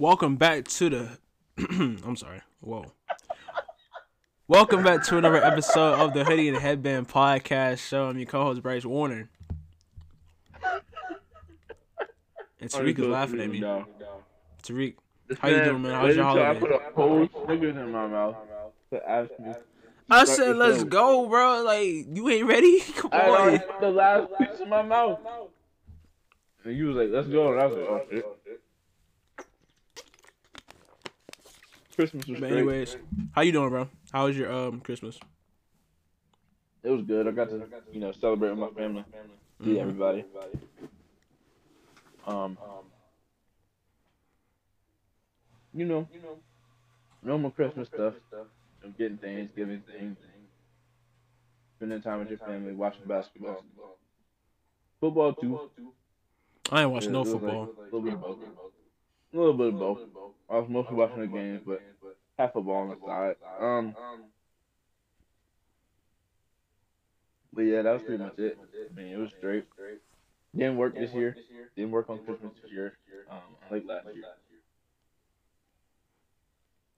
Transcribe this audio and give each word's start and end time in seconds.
Welcome 0.00 0.36
back 0.36 0.66
to 0.66 0.88
the. 0.88 1.18
I'm 1.58 2.16
sorry. 2.16 2.40
Whoa. 2.60 2.90
Welcome 4.48 4.82
back 4.82 5.04
to 5.04 5.18
another 5.18 5.44
episode 5.44 6.00
of 6.00 6.14
the 6.14 6.24
Hoodie 6.24 6.48
and 6.48 6.56
Headband 6.56 7.06
Podcast 7.06 7.86
Show. 7.86 8.06
I'm 8.06 8.16
your 8.16 8.24
co-host 8.24 8.62
Bryce 8.62 8.86
Warner. 8.86 9.28
And 10.62 10.80
oh, 12.62 12.78
Tariq 12.78 12.98
is 12.98 13.06
laughing 13.08 13.40
at 13.40 13.50
me. 13.50 13.60
Tariq, 13.60 14.94
how 15.38 15.48
you 15.48 15.64
doing, 15.64 15.82
man? 15.82 15.92
How's 15.92 16.16
your 16.16 16.24
I 16.24 16.58
put 16.58 16.70
a 16.70 16.78
whole 16.94 17.28
Snickers 17.44 17.76
in 17.76 17.92
my 17.92 18.06
mouth 18.06 18.36
to 18.94 19.06
ask 19.06 19.30
me. 19.38 19.52
I 20.08 20.24
said, 20.24 20.56
let's 20.56 20.82
go, 20.82 21.28
bro. 21.28 21.62
Like, 21.62 22.06
you 22.10 22.26
ain't 22.30 22.46
ready? 22.46 22.80
Come 22.96 23.10
I 23.12 23.28
on. 23.28 23.58
put 23.58 23.80
the 23.82 23.90
last 23.90 24.30
piece 24.38 24.60
in 24.60 24.70
my 24.70 24.80
mouth. 24.80 25.18
And 26.64 26.74
you 26.74 26.86
was 26.86 26.96
like, 26.96 27.10
let's 27.10 27.28
go. 27.28 27.52
And 27.52 27.60
I 27.60 27.66
was 27.66 27.76
like, 27.76 27.86
oh 27.86 28.00
shit. 28.10 28.24
Christmas 31.94 32.26
was 32.26 32.40
But 32.40 32.48
great. 32.48 32.58
anyways, 32.58 32.96
how 33.32 33.42
you 33.42 33.52
doing, 33.52 33.70
bro? 33.70 33.88
How 34.12 34.26
was 34.26 34.36
your 34.36 34.50
um 34.52 34.80
Christmas? 34.80 35.18
It 36.82 36.90
was 36.90 37.02
good. 37.02 37.28
I 37.28 37.30
got 37.32 37.50
to, 37.50 37.62
you 37.92 38.00
know, 38.00 38.12
celebrate 38.12 38.50
with 38.50 38.58
my 38.58 38.70
family, 38.70 39.04
see 39.62 39.72
Mhm. 39.76 39.80
everybody. 39.80 40.24
Um, 42.26 42.56
you 45.74 45.84
know, 45.84 46.06
normal 47.22 47.50
Christmas 47.50 47.88
stuff. 47.88 48.14
You 48.32 48.88
know, 48.88 48.94
getting 48.98 49.18
things, 49.18 49.50
giving 49.54 49.82
things, 49.82 50.16
spending 51.76 52.02
time 52.02 52.20
with 52.20 52.30
your 52.30 52.38
family, 52.38 52.72
watching 52.72 53.06
basketball, 53.06 53.64
football 55.00 55.32
too. 55.34 55.60
I 56.72 56.82
ain't 56.82 56.90
watching 56.92 57.08
Yeah, 57.10 57.12
no 57.14 57.20
it 57.20 57.24
was 57.24 57.32
football. 57.32 57.70
Like 57.92 58.79
a 59.32 59.36
little 59.36 59.54
bit 59.54 59.68
of 59.68 59.78
both. 59.78 59.98
Bit 59.98 60.06
of 60.06 60.14
both. 60.14 60.32
I 60.48 60.58
was 60.58 60.68
mostly 60.68 60.96
watching 60.96 61.20
the 61.20 61.26
games, 61.26 61.62
but 61.64 61.80
half 62.38 62.52
football 62.52 62.76
on 62.76 62.88
the 62.90 62.96
side. 63.06 63.36
Um, 63.60 63.94
but 67.52 67.62
yeah, 67.62 67.82
that 67.82 67.92
was 67.92 68.02
pretty 68.02 68.22
much 68.22 68.38
it. 68.38 68.58
I 68.90 68.94
mean, 68.94 69.12
it 69.12 69.16
was 69.16 69.30
straight. 69.30 69.66
Didn't 70.56 70.76
work 70.76 70.94
this 70.94 71.12
year. 71.12 71.36
Didn't 71.76 71.92
work 71.92 72.10
on 72.10 72.18
Christmas 72.24 72.52
this 72.62 72.72
year. 72.72 72.94
Um, 73.30 73.38
like 73.70 73.84
last 73.86 74.06
year. 74.14 74.24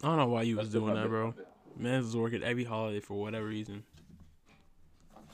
I 0.03 0.07
don't 0.07 0.17
know 0.17 0.27
why 0.27 0.43
you 0.43 0.57
was 0.57 0.69
That's 0.69 0.83
doing 0.83 0.95
that, 0.95 1.09
bro. 1.09 1.33
bad. 1.33 1.47
Man 1.77 2.03
was 2.03 2.17
working 2.17 2.43
every 2.43 2.65
holiday 2.65 3.01
for 3.01 3.15
whatever 3.15 3.47
reason. 3.47 3.85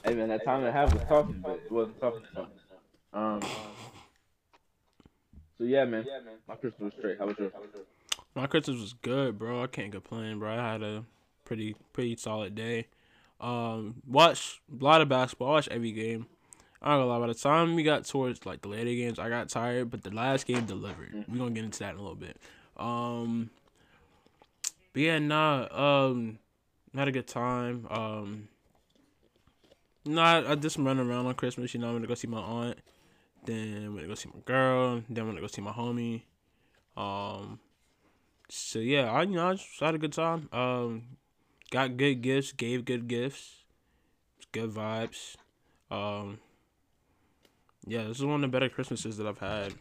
Hey 0.04 0.14
man, 0.14 0.28
that 0.28 0.44
time 0.44 0.60
and 0.60 0.68
a 0.68 0.72
half 0.72 0.92
was 0.92 1.02
talking, 1.04 1.42
but 1.44 1.60
it 1.64 1.70
wasn't 1.70 2.00
talking 2.00 2.22
enough. 2.32 2.48
Um. 3.12 3.40
So 5.58 5.64
yeah, 5.64 5.84
man, 5.84 6.04
Yeah, 6.06 6.20
man. 6.24 6.34
my 6.46 6.54
Christmas 6.54 6.92
was 6.92 6.92
straight. 6.98 7.18
How 7.18 7.26
was 7.26 7.36
yours? 7.38 7.52
My 8.34 8.46
Christmas 8.46 8.80
was 8.80 8.92
good, 9.02 9.38
bro. 9.38 9.62
I 9.62 9.66
can't 9.66 9.90
complain, 9.92 10.38
bro. 10.38 10.52
I 10.52 10.72
had 10.72 10.82
a 10.82 11.04
pretty 11.44 11.74
pretty 11.92 12.16
solid 12.16 12.54
day. 12.54 12.86
Um, 13.40 13.96
watched 14.06 14.60
a 14.80 14.84
lot 14.84 15.00
of 15.00 15.08
basketball. 15.08 15.48
I 15.48 15.52
watched 15.52 15.68
every 15.68 15.92
game. 15.92 16.26
I 16.80 16.90
don't 16.90 17.00
gonna 17.00 17.10
lie. 17.10 17.18
By 17.18 17.26
the 17.32 17.34
time 17.34 17.74
we 17.74 17.82
got 17.82 18.04
towards 18.04 18.46
like 18.46 18.62
the 18.62 18.68
later 18.68 18.90
games, 18.90 19.18
I 19.18 19.28
got 19.28 19.48
tired. 19.48 19.90
But 19.90 20.04
the 20.04 20.10
last 20.10 20.46
game 20.46 20.64
delivered. 20.64 21.24
We're 21.28 21.38
gonna 21.38 21.50
get 21.50 21.64
into 21.64 21.80
that 21.80 21.94
in 21.94 21.98
a 21.98 22.02
little 22.02 22.14
bit. 22.14 22.36
Um, 22.76 23.50
but 24.92 25.02
yeah, 25.02 25.18
nah. 25.18 25.66
Um, 26.06 26.38
had 26.94 27.08
a 27.08 27.12
good 27.12 27.26
time. 27.26 27.86
Um, 27.90 28.48
nah, 30.04 30.50
I 30.50 30.54
just 30.54 30.78
run 30.78 31.00
around 31.00 31.26
on 31.26 31.34
Christmas. 31.34 31.74
You 31.74 31.80
know, 31.80 31.88
I'm 31.88 31.94
gonna 31.94 32.06
go 32.06 32.14
see 32.14 32.28
my 32.28 32.38
aunt. 32.40 32.78
Then 33.48 33.82
I'm 33.86 33.94
gonna 33.94 34.06
go 34.06 34.14
see 34.14 34.28
my 34.28 34.40
girl. 34.44 35.02
Then 35.08 35.22
I'm 35.22 35.30
gonna 35.30 35.40
go 35.40 35.46
see 35.46 35.62
my 35.62 35.72
homie. 35.72 36.20
Um, 36.98 37.58
so 38.50 38.78
yeah, 38.78 39.10
I 39.10 39.22
you 39.22 39.36
know 39.36 39.48
I 39.48 39.54
just 39.54 39.80
had 39.80 39.94
a 39.94 39.98
good 39.98 40.12
time. 40.12 40.50
Um, 40.52 41.16
got 41.70 41.96
good 41.96 42.16
gifts, 42.16 42.52
gave 42.52 42.84
good 42.84 43.08
gifts, 43.08 43.62
good 44.52 44.70
vibes. 44.70 45.36
Um, 45.90 46.40
yeah, 47.86 48.02
this 48.02 48.18
is 48.18 48.24
one 48.26 48.34
of 48.34 48.42
the 48.42 48.48
better 48.48 48.68
Christmases 48.68 49.16
that 49.16 49.26
I've 49.26 49.38
had. 49.38 49.72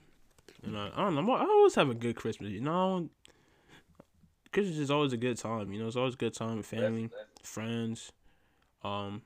And 0.63 0.77
I, 0.77 0.89
I 0.95 1.03
don't 1.03 1.15
know, 1.15 1.33
I 1.33 1.41
always 1.41 1.75
have 1.75 1.89
a 1.89 1.93
good 1.93 2.15
Christmas. 2.15 2.51
You 2.51 2.61
know, 2.61 3.09
Christmas 4.53 4.77
is 4.77 4.89
always 4.89 5.11
a 5.11 5.17
good 5.17 5.37
time. 5.37 5.73
You 5.73 5.81
know, 5.81 5.87
it's 5.87 5.97
always 5.97 6.13
a 6.13 6.17
good 6.17 6.33
time 6.33 6.55
with 6.55 6.67
family, 6.67 7.09
friends. 7.43 8.13
Um, 8.81 9.23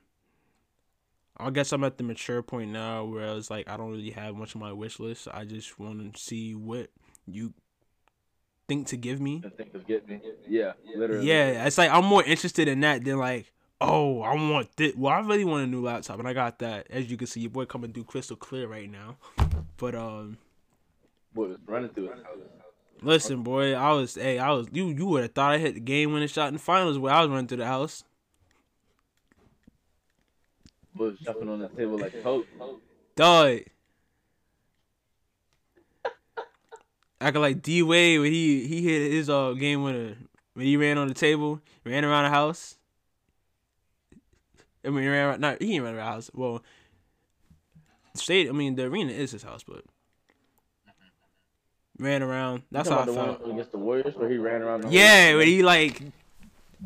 I 1.36 1.50
guess 1.50 1.72
I'm 1.72 1.84
at 1.84 1.98
the 1.98 2.04
mature 2.04 2.42
point 2.42 2.70
now 2.70 3.04
where 3.04 3.36
it's 3.36 3.50
like 3.50 3.68
I 3.68 3.76
don't 3.76 3.90
really 3.90 4.10
have 4.10 4.34
much 4.36 4.54
on 4.54 4.60
my 4.60 4.72
wish 4.72 5.00
list. 5.00 5.28
I 5.32 5.44
just 5.44 5.78
want 5.78 6.14
to 6.14 6.20
see 6.20 6.54
what 6.54 6.90
you 7.26 7.54
think 8.68 8.86
to 8.88 8.96
give 8.96 9.20
me. 9.20 9.42
I 9.44 9.48
think 9.48 9.74
of 9.74 9.86
getting. 9.86 10.20
Yeah, 10.48 10.72
literally. 10.94 11.26
Yeah, 11.26 11.66
it's 11.66 11.78
like 11.78 11.90
I'm 11.90 12.04
more 12.04 12.22
interested 12.22 12.68
in 12.68 12.80
that 12.80 13.04
than 13.04 13.18
like, 13.18 13.52
oh, 13.80 14.20
I 14.22 14.34
want 14.34 14.76
this. 14.76 14.94
Well, 14.94 15.12
I 15.12 15.20
really 15.20 15.44
want 15.44 15.64
a 15.64 15.66
new 15.66 15.82
laptop, 15.82 16.18
and 16.18 16.28
I 16.28 16.32
got 16.32 16.58
that. 16.60 16.86
As 16.90 17.10
you 17.10 17.16
can 17.16 17.26
see, 17.26 17.40
your 17.40 17.50
boy 17.50 17.64
coming 17.64 17.92
through 17.92 18.04
crystal 18.04 18.36
clear 18.36 18.66
right 18.68 18.90
now. 18.90 19.16
But 19.76 19.94
um, 19.94 20.38
Boy 21.34 21.48
was 21.48 21.58
running 21.66 21.90
through 21.90 22.10
it. 22.10 22.18
listen, 23.02 23.42
boy, 23.42 23.74
I 23.74 23.92
was, 23.92 24.14
hey, 24.14 24.38
I 24.38 24.50
was, 24.50 24.68
you, 24.70 24.88
you 24.88 25.06
would 25.06 25.22
have 25.22 25.32
thought 25.32 25.52
I 25.52 25.58
hit 25.58 25.74
the 25.74 25.80
game 25.80 26.12
winning 26.12 26.28
shot 26.28 26.48
in 26.48 26.54
the 26.54 26.60
finals 26.60 26.98
where 26.98 27.12
I 27.12 27.20
was 27.22 27.30
running 27.30 27.46
through 27.46 27.58
the 27.58 27.66
house. 27.66 28.04
Was 30.96 31.18
jumping 31.24 31.48
on 31.48 31.58
the 31.60 31.68
table 31.68 31.98
like 31.98 32.22
Coke. 32.22 32.46
Dog. 33.16 33.60
Acting 37.20 37.42
like 37.42 37.62
D 37.62 37.82
Wade 37.82 38.20
when 38.20 38.32
he 38.32 38.66
he 38.66 38.82
hit 38.82 39.12
his 39.12 39.30
uh 39.30 39.52
game 39.52 39.82
winner 39.84 40.16
when 40.54 40.66
he 40.66 40.76
ran 40.76 40.98
on 40.98 41.08
the 41.08 41.14
table, 41.14 41.60
ran 41.84 42.04
around 42.04 42.24
the 42.24 42.30
house. 42.30 42.76
I 44.84 44.90
mean, 44.90 45.04
he 45.04 45.08
ran 45.08 45.26
around, 45.28 45.40
not 45.40 45.62
he 45.62 45.68
didn't 45.68 45.84
run 45.84 45.94
around 45.94 46.06
the 46.06 46.12
house. 46.12 46.30
Well, 46.34 46.62
state. 48.14 48.48
I 48.48 48.52
mean, 48.52 48.74
the 48.74 48.84
arena 48.84 49.12
is 49.12 49.30
his 49.30 49.44
house, 49.44 49.62
but 49.62 49.84
ran 51.98 52.22
around. 52.22 52.64
That's 52.72 52.88
how 52.88 52.98
I 52.98 53.06
felt. 53.06 53.46
against 53.48 53.70
the 53.72 53.78
Warriors 53.78 54.14
where 54.16 54.28
he 54.28 54.38
ran 54.38 54.62
around. 54.62 54.82
The 54.82 54.88
Yeah, 54.90 55.36
when 55.36 55.46
he 55.46 55.62
like, 55.62 56.02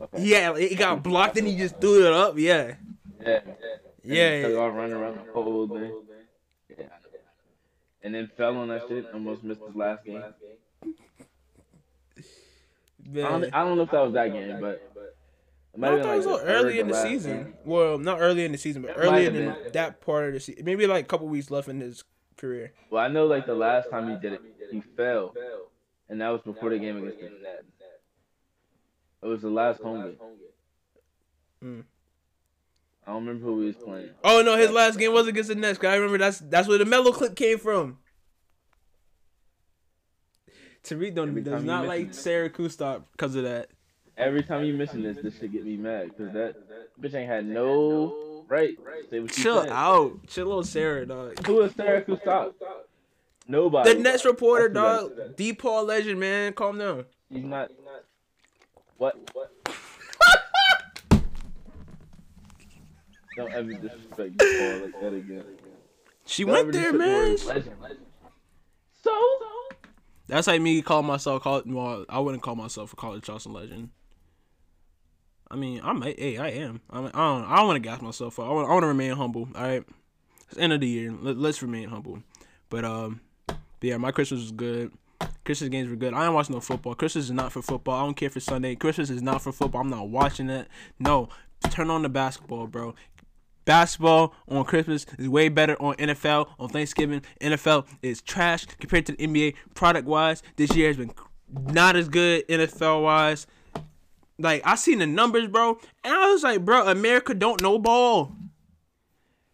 Okay. 0.00 0.22
yeah, 0.22 0.54
it 0.54 0.76
got 0.78 1.02
blocked 1.02 1.38
and 1.38 1.46
he 1.46 1.56
just 1.56 1.80
threw 1.80 2.06
it 2.06 2.12
up. 2.12 2.38
Yeah, 2.38 2.74
Yeah. 3.22 3.40
yeah, 3.46 3.52
Yeah. 4.14 4.42
took 4.48 4.58
off 4.58 4.74
running 4.74 4.92
around 4.92 5.16
the 5.26 5.32
whole 5.32 5.68
thing. 5.68 5.92
Yeah. 6.78 6.86
And 8.02 8.14
then 8.14 8.30
fell 8.36 8.56
on 8.56 8.68
that 8.68 8.82
shit. 8.88 9.06
Almost 9.12 9.42
missed 9.42 9.60
his 9.66 9.74
last 9.74 10.04
game. 10.04 10.22
I 10.22 10.30
don't, 13.12 13.40
Man. 13.40 13.50
I 13.52 13.62
don't 13.64 13.76
know 13.76 13.84
if 13.84 13.90
that 13.90 14.00
was 14.00 14.14
that 14.14 14.32
game, 14.32 14.60
but 14.60 14.82
I 15.76 15.78
thought 15.78 15.80
been 15.80 15.92
it 15.92 15.96
was 15.96 16.06
like 16.06 16.18
a 16.18 16.22
the 16.22 16.28
little 16.28 16.40
early 16.40 16.80
in 16.80 16.88
the 16.88 16.94
season. 16.94 17.36
game. 17.44 17.54
Well, 17.64 17.98
not 17.98 18.20
early 18.20 18.44
in 18.44 18.52
the 18.52 18.58
season, 18.58 18.82
but 18.82 18.92
It 18.92 18.96
early 18.96 19.10
might 19.10 19.24
in 19.34 19.46
have 19.48 19.64
the, 19.64 19.70
that 19.70 20.00
part 20.00 20.26
of 20.28 20.34
the 20.34 20.40
season. 20.40 20.64
Maybe 20.64 20.86
like 20.86 21.04
a 21.04 21.08
couple 21.08 21.28
weeks 21.28 21.50
left 21.50 21.68
in 21.68 21.80
his 21.80 22.02
career. 22.36 22.72
Well, 22.90 23.04
I 23.04 23.08
know 23.08 23.26
like 23.26 23.46
the 23.46 23.54
last 23.54 23.90
time 23.90 24.10
he 24.10 24.16
did 24.16 24.32
it, 24.34 24.40
he 24.72 24.80
fell, 24.96 25.34
and 26.08 26.20
that 26.20 26.28
was 26.30 26.40
before 26.42 26.70
the 26.70 26.78
game 26.78 26.96
against 26.98 27.18
the 27.20 27.24
Nets. 27.28 27.62
It 29.22 29.26
was 29.26 29.42
the 29.42 29.50
last 29.50 29.80
home 29.80 30.02
game. 30.02 30.16
Mm. 31.64 31.84
I 33.06 33.12
don't 33.12 33.24
remember 33.24 33.44
who 33.46 33.60
he 33.60 33.66
was 33.68 33.76
playing. 33.76 34.10
Oh 34.24 34.42
no, 34.42 34.56
his 34.56 34.70
last 34.70 34.98
game 34.98 35.12
was 35.12 35.28
against 35.28 35.48
the 35.48 35.54
Nets. 35.54 35.78
'cause 35.78 35.88
I 35.88 35.94
remember 35.96 36.18
that's 36.18 36.38
that's 36.40 36.66
where 36.66 36.78
the 36.78 36.84
mellow 36.84 37.12
clip 37.12 37.36
came 37.36 37.58
from. 37.58 37.98
Tariq 40.82 41.14
don't, 41.14 41.28
Every 41.30 41.42
does 41.42 41.64
not 41.64 41.86
like 41.86 42.08
it. 42.08 42.14
Sarah 42.14 42.50
Kustok 42.50 43.04
because 43.12 43.34
of 43.34 43.44
that. 43.44 43.68
Every 44.16 44.42
time 44.42 44.64
you 44.64 44.74
mention 44.74 45.02
this, 45.02 45.18
this 45.22 45.38
should 45.38 45.52
get 45.52 45.64
me 45.64 45.76
mad 45.76 46.08
because 46.16 46.32
that 46.32 46.56
bitch 47.00 47.14
ain't 47.14 47.28
had 47.28 47.46
no 47.46 48.44
right. 48.48 48.76
Say 49.10 49.20
what 49.20 49.30
Chill 49.30 49.70
out, 49.70 50.26
chill 50.26 50.56
out, 50.56 50.66
Sarah, 50.66 51.06
dog. 51.06 51.46
Who 51.46 51.60
is 51.62 51.74
Sarah 51.74 52.02
Kustok? 52.02 52.54
Nobody. 53.48 53.94
The 53.94 54.00
Nets 54.00 54.24
reporter, 54.24 54.68
That's 54.68 55.02
who 55.02 55.08
that 55.10 55.36
dog. 55.36 55.36
DePaul 55.36 55.86
legend, 55.86 56.18
man. 56.18 56.52
Calm 56.52 56.78
down. 56.78 57.04
He's 57.30 57.44
not. 57.44 57.70
What? 58.96 59.16
What? 59.34 59.52
Don't 63.36 63.52
ever 63.52 63.72
disrespect 63.72 64.38
Paul 64.38 64.78
like 64.78 65.00
that 65.00 65.12
again. 65.14 65.44
She 66.24 66.44
Don't 66.44 66.54
went 66.54 66.72
there, 66.72 66.92
man. 66.92 67.36
the 67.36 67.44
word 67.44 67.44
legend. 67.44 67.76
So. 69.02 69.12
That's 70.26 70.46
like 70.46 70.60
me 70.60 70.82
call 70.82 71.02
myself 71.02 71.42
call. 71.42 71.62
Well, 71.66 72.04
I 72.08 72.18
wouldn't 72.18 72.42
call 72.42 72.56
myself 72.56 72.92
a 72.92 72.96
college 72.96 73.24
Charleston 73.24 73.52
legend. 73.52 73.90
I 75.50 75.56
mean, 75.56 75.80
I'm. 75.84 76.02
Hey, 76.02 76.38
I 76.38 76.48
am. 76.48 76.80
I'm, 76.90 77.06
I 77.06 77.10
don't. 77.10 77.44
I 77.44 77.56
don't 77.56 77.66
want 77.66 77.76
to 77.76 77.88
gas 77.88 78.00
myself 78.02 78.38
up. 78.40 78.46
I 78.46 78.52
want. 78.52 78.68
I 78.68 78.72
want 78.72 78.82
to 78.82 78.88
remain 78.88 79.12
humble. 79.12 79.48
All 79.54 79.62
right. 79.62 79.84
It's 80.46 80.56
the 80.56 80.62
end 80.62 80.72
of 80.72 80.80
the 80.80 80.88
year. 80.88 81.12
Let, 81.12 81.36
let's 81.36 81.62
remain 81.62 81.88
humble. 81.88 82.22
But 82.70 82.84
um, 82.84 83.20
but 83.46 83.56
yeah, 83.82 83.98
my 83.98 84.10
Christmas 84.10 84.40
was 84.40 84.52
good. 84.52 84.92
Christmas 85.44 85.70
games 85.70 85.88
were 85.88 85.96
good. 85.96 86.12
I 86.12 86.24
ain't 86.24 86.34
watching 86.34 86.54
no 86.54 86.60
football. 86.60 86.96
Christmas 86.96 87.26
is 87.26 87.30
not 87.30 87.52
for 87.52 87.62
football. 87.62 87.94
I 87.94 88.04
don't 88.04 88.16
care 88.16 88.30
for 88.30 88.40
Sunday. 88.40 88.74
Christmas 88.74 89.10
is 89.10 89.22
not 89.22 89.42
for 89.42 89.52
football. 89.52 89.82
I'm 89.82 89.90
not 89.90 90.08
watching 90.08 90.50
it. 90.50 90.66
No, 90.98 91.28
turn 91.70 91.90
on 91.90 92.02
the 92.02 92.08
basketball, 92.08 92.66
bro. 92.66 92.96
Basketball 93.66 94.32
on 94.48 94.64
Christmas 94.64 95.04
is 95.18 95.28
way 95.28 95.50
better 95.50 95.76
on 95.82 95.96
NFL 95.96 96.48
on 96.58 96.70
Thanksgiving. 96.70 97.20
NFL 97.40 97.86
is 98.00 98.22
trash 98.22 98.64
compared 98.64 99.04
to 99.06 99.12
the 99.12 99.26
NBA 99.26 99.54
product 99.74 100.06
wise. 100.06 100.42
This 100.54 100.74
year 100.74 100.88
has 100.88 100.96
been 100.96 101.12
not 101.52 101.96
as 101.96 102.08
good 102.08 102.46
NFL 102.48 103.02
wise. 103.02 103.46
Like 104.38 104.62
I 104.64 104.76
seen 104.76 105.00
the 105.00 105.06
numbers, 105.06 105.48
bro, 105.48 105.78
and 106.04 106.14
I 106.14 106.32
was 106.32 106.42
like, 106.42 106.64
bro, 106.64 106.86
America 106.86 107.34
don't 107.34 107.60
know 107.60 107.78
ball. 107.78 108.32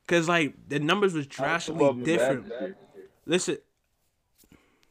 Cause 0.06 0.28
like 0.28 0.54
the 0.68 0.78
numbers 0.78 1.14
was 1.14 1.26
drastically 1.26 2.02
different. 2.02 2.52
Listen, 3.24 3.58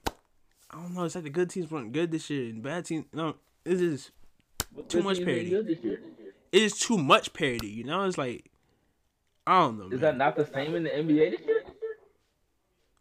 I 0.07 0.77
don't 0.77 0.95
know. 0.95 1.03
It's 1.03 1.13
like 1.13 1.25
the 1.25 1.29
good 1.29 1.50
teams 1.50 1.69
weren't 1.69 1.91
good 1.91 2.12
this 2.12 2.29
year, 2.29 2.50
and 2.50 2.63
bad 2.63 2.85
teams. 2.85 3.06
No, 3.13 3.35
it 3.65 3.81
is 3.81 4.09
too 4.88 5.03
much 5.03 5.24
parity. 5.24 5.53
It 5.53 6.62
is 6.62 6.79
too 6.79 6.97
much 6.97 7.33
parity. 7.33 7.67
You 7.67 7.83
know, 7.83 8.03
it's 8.06 8.17
like 8.17 8.50
I 9.51 9.59
don't 9.63 9.77
know. 9.77 9.86
Is 9.88 9.92
man. 9.92 10.00
that 10.00 10.18
not 10.18 10.36
the 10.38 10.45
same 10.45 10.75
in 10.75 10.83
the 10.83 10.89
NBA 10.89 11.31
this 11.31 11.42
year? 11.45 11.63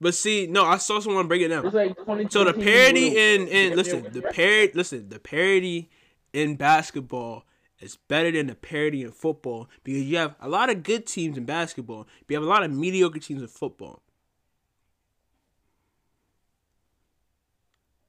But 0.01 0.17
see, 0.17 0.49
no, 0.49 0.65
I 0.65 0.79
saw 0.79 0.99
someone 0.99 1.29
break 1.29 1.43
it 1.43 1.49
down. 1.49 1.71
Like 1.71 1.97
so 2.33 2.43
the 2.43 2.55
parity 2.55 3.09
in 3.17 3.47
in 3.47 3.77
listen, 3.77 4.11
the 4.11 4.23
parity 4.23 4.73
listen, 4.75 5.09
the 5.11 5.21
parity 5.21 5.91
in 6.33 6.57
basketball 6.57 7.45
is 7.79 7.99
better 8.09 8.33
than 8.33 8.49
the 8.49 8.57
parity 8.57 9.05
in 9.05 9.13
football 9.13 9.69
because 9.85 10.03
you 10.03 10.17
have 10.17 10.35
a 10.41 10.49
lot 10.49 10.71
of 10.71 10.83
good 10.83 11.07
teams 11.07 11.39
in 11.39 11.45
basketball, 11.45 12.09
but 12.27 12.31
you 12.31 12.37
have 12.37 12.45
a 12.45 12.51
lot 12.51 12.65
of 12.65 12.73
mediocre 12.73 13.21
teams 13.21 13.43
in 13.43 13.49
football. 13.49 14.03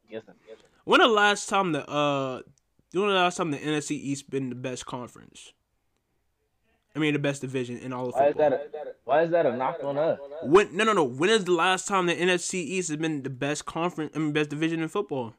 Yes, 0.09 0.23
yes. 0.47 0.57
When 0.83 0.99
the 0.99 1.07
last 1.07 1.47
time 1.47 1.73
the 1.73 1.87
uh, 1.87 2.41
when 2.91 3.07
the 3.07 3.13
last 3.13 3.37
time 3.37 3.51
the 3.51 3.59
NFC 3.59 3.91
East 3.91 4.31
been 4.31 4.49
the 4.49 4.55
best 4.55 4.87
conference? 4.87 5.53
I 6.95 6.99
mean, 6.99 7.13
the 7.13 7.19
best 7.19 7.41
division 7.41 7.77
in 7.77 7.93
all 7.93 8.09
of 8.09 8.15
football. 8.15 8.23
Why 8.23 8.29
is 8.29 8.35
that? 8.35 8.53
A, 8.53 8.93
why 9.05 9.23
is 9.23 9.31
that 9.31 9.45
a 9.45 9.55
knock 9.55 9.77
on 9.83 9.97
us? 9.97 10.19
When 10.43 10.75
no 10.75 10.83
no 10.83 10.93
no. 10.93 11.03
When 11.03 11.29
is 11.29 11.45
the 11.45 11.53
last 11.53 11.87
time 11.87 12.05
the 12.05 12.15
NFC 12.15 12.55
East 12.55 12.89
has 12.89 12.97
been 12.97 13.23
the 13.23 13.29
best 13.29 13.65
conference? 13.65 14.11
I 14.15 14.19
mean, 14.19 14.33
best 14.33 14.49
division 14.49 14.81
in 14.81 14.89
football? 14.89 15.33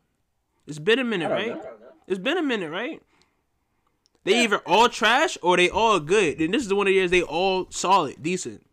It's 0.66 0.78
been 0.78 0.98
a 0.98 1.04
minute, 1.04 1.28
right? 1.28 1.48
Know. 1.48 1.70
It's 2.06 2.18
been 2.18 2.38
a 2.38 2.42
minute, 2.42 2.70
right? 2.70 3.02
They 4.24 4.36
yeah. 4.36 4.42
either 4.42 4.58
all 4.58 4.88
trash 4.88 5.36
or 5.42 5.56
they 5.56 5.68
all 5.68 6.00
good. 6.00 6.40
And 6.40 6.54
this 6.54 6.62
is 6.62 6.68
the 6.68 6.76
one 6.76 6.86
of 6.86 6.90
the 6.90 6.94
years 6.94 7.10
they 7.10 7.22
all 7.22 7.66
solid, 7.70 8.22
decent. 8.22 8.64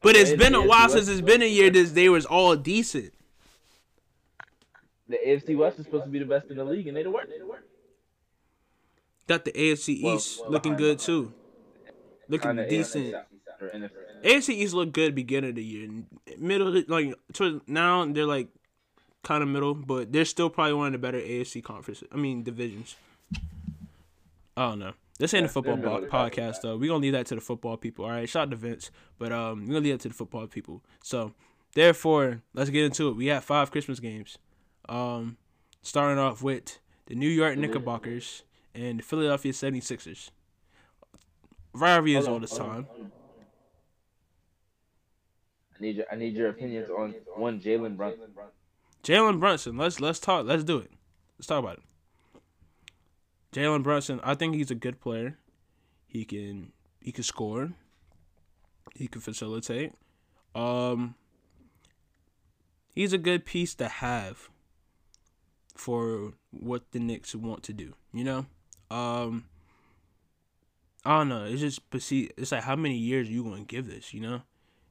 But 0.00 0.16
it's 0.16 0.32
been 0.32 0.54
a 0.54 0.66
while 0.66 0.88
since 0.88 1.08
it's 1.08 1.20
been 1.20 1.42
a 1.42 1.48
year 1.48 1.70
that 1.70 1.94
they 1.94 2.08
was 2.08 2.26
all 2.26 2.56
decent. 2.56 3.12
The 5.08 5.18
AFC 5.26 5.56
West 5.56 5.78
is 5.78 5.84
supposed 5.84 6.04
to 6.04 6.10
be 6.10 6.18
the 6.18 6.24
best 6.24 6.50
in 6.50 6.56
the 6.56 6.64
league, 6.64 6.86
and 6.86 6.96
they 6.96 7.02
don't 7.02 7.12
work. 7.12 7.28
Got 9.26 9.44
the 9.44 9.52
AFC 9.52 9.88
East 9.90 10.02
well, 10.38 10.44
well, 10.44 10.52
looking 10.52 10.76
good 10.76 10.98
too, 10.98 11.32
looking 12.28 12.56
decent. 12.68 13.14
AFC 14.24 14.50
East 14.50 14.74
looked 14.74 14.92
good 14.92 15.14
beginning 15.14 15.50
of 15.50 15.56
the 15.56 15.64
year. 15.64 15.88
Middle 16.38 16.82
like 16.88 17.14
towards 17.32 17.60
now 17.66 18.04
they're 18.06 18.26
like 18.26 18.48
kind 19.22 19.42
of 19.42 19.48
middle, 19.48 19.74
but 19.74 20.12
they're 20.12 20.24
still 20.24 20.50
probably 20.50 20.74
one 20.74 20.86
of 20.88 20.92
the 20.92 20.98
better 20.98 21.20
AFC 21.20 21.62
conferences. 21.62 22.08
I 22.12 22.16
mean 22.16 22.42
divisions. 22.42 22.96
I 24.56 24.68
don't 24.68 24.80
know. 24.80 24.92
This 25.18 25.34
ain't 25.34 25.42
yeah, 25.42 25.46
a 25.46 25.52
football 25.52 25.76
bo- 25.76 26.06
podcast 26.06 26.62
though. 26.62 26.76
We're 26.76 26.88
gonna 26.88 27.00
leave 27.00 27.12
that 27.12 27.26
to 27.26 27.36
the 27.36 27.40
football 27.40 27.76
people. 27.76 28.04
All 28.04 28.10
right, 28.10 28.28
shout 28.28 28.48
out 28.48 28.50
to 28.50 28.56
Vince, 28.56 28.90
but 29.18 29.32
um, 29.32 29.60
we 29.60 29.66
gonna 29.68 29.80
leave 29.80 29.94
that 29.94 30.00
to 30.00 30.08
the 30.08 30.14
football 30.14 30.46
people. 30.46 30.82
So 31.02 31.32
therefore, 31.74 32.42
let's 32.54 32.70
get 32.70 32.84
into 32.84 33.08
it. 33.08 33.16
We 33.16 33.26
have 33.26 33.44
five 33.44 33.70
Christmas 33.70 34.00
games. 34.00 34.38
Um, 34.88 35.36
starting 35.82 36.18
off 36.18 36.42
with 36.42 36.80
the 37.06 37.14
New 37.14 37.28
York 37.28 37.56
Knickerbockers 37.56 38.42
and 38.74 38.98
the 38.98 39.02
Philadelphia 39.02 39.52
76ers. 39.52 40.30
Rivalry 41.74 42.16
is 42.16 42.28
all 42.28 42.38
this 42.38 42.56
time. 42.56 42.86
I 45.74 45.82
need 45.82 45.96
your 45.96 46.06
I 46.12 46.16
need 46.16 46.34
your 46.34 46.48
opinions 46.48 46.90
on 46.90 47.14
one 47.36 47.60
Jalen 47.60 47.96
Brunson. 47.96 48.28
Jalen 49.02 49.40
Brunson. 49.40 49.76
Let's 49.76 50.00
let's 50.00 50.20
talk. 50.20 50.46
Let's 50.46 50.64
do 50.64 50.78
it. 50.78 50.90
Let's 51.38 51.46
talk 51.46 51.58
about 51.58 51.78
it. 51.78 51.82
Jalen 53.52 53.82
Brunson. 53.82 54.20
I 54.22 54.34
think 54.34 54.54
he's 54.54 54.70
a 54.70 54.76
good 54.76 55.00
player. 55.00 55.38
He 56.06 56.24
can 56.24 56.72
he 57.00 57.10
can 57.10 57.24
score. 57.24 57.72
He 58.94 59.06
can 59.08 59.20
facilitate. 59.20 59.92
Um, 60.54 61.14
he's 62.94 63.12
a 63.12 63.18
good 63.18 63.44
piece 63.44 63.74
to 63.76 63.88
have 63.88 64.50
for 65.74 66.34
what 66.50 66.92
the 66.92 67.00
Knicks 67.00 67.34
want 67.34 67.62
to 67.64 67.72
do. 67.72 67.94
You 68.12 68.24
know, 68.24 68.46
um, 68.92 69.44
I 71.04 71.18
don't 71.18 71.28
know. 71.28 71.44
It's 71.44 71.60
just 71.60 71.88
but 71.90 72.02
see, 72.02 72.30
it's 72.36 72.52
like 72.52 72.62
how 72.62 72.76
many 72.76 72.96
years 72.96 73.28
are 73.28 73.32
you 73.32 73.42
gonna 73.44 73.64
give 73.64 73.86
this? 73.86 74.12
You 74.12 74.20
know, 74.20 74.42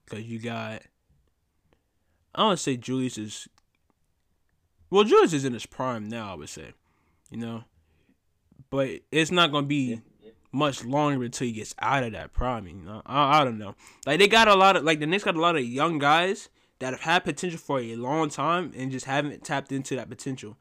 because 0.05 0.25
you 0.25 0.39
got. 0.39 0.81
I 2.33 2.43
don't 2.43 2.59
say 2.59 2.77
Julius 2.77 3.17
is. 3.17 3.47
Well, 4.89 5.03
Julius 5.03 5.33
is 5.33 5.45
in 5.45 5.53
his 5.53 5.65
prime 5.65 6.09
now. 6.09 6.31
I 6.31 6.35
would 6.35 6.49
say, 6.49 6.73
you 7.29 7.37
know, 7.37 7.63
but 8.69 8.89
it's 9.11 9.31
not 9.31 9.51
gonna 9.51 9.67
be 9.67 10.01
much 10.51 10.83
longer 10.83 11.23
until 11.23 11.47
he 11.47 11.53
gets 11.53 11.75
out 11.79 12.03
of 12.03 12.11
that 12.13 12.33
prime. 12.33 12.67
You 12.67 12.73
know, 12.73 13.01
I, 13.05 13.41
I 13.41 13.43
don't 13.45 13.59
know. 13.59 13.75
Like 14.05 14.19
they 14.19 14.27
got 14.27 14.47
a 14.47 14.55
lot 14.55 14.75
of 14.75 14.83
like 14.83 14.99
the 14.99 15.07
Knicks 15.07 15.23
got 15.23 15.35
a 15.35 15.41
lot 15.41 15.55
of 15.55 15.63
young 15.63 15.99
guys 15.99 16.49
that 16.79 16.93
have 16.93 17.01
had 17.01 17.23
potential 17.23 17.59
for 17.59 17.79
a 17.79 17.95
long 17.95 18.29
time 18.29 18.73
and 18.75 18.91
just 18.91 19.05
haven't 19.05 19.43
tapped 19.43 19.71
into 19.71 19.95
that 19.95 20.09
potential 20.09 20.57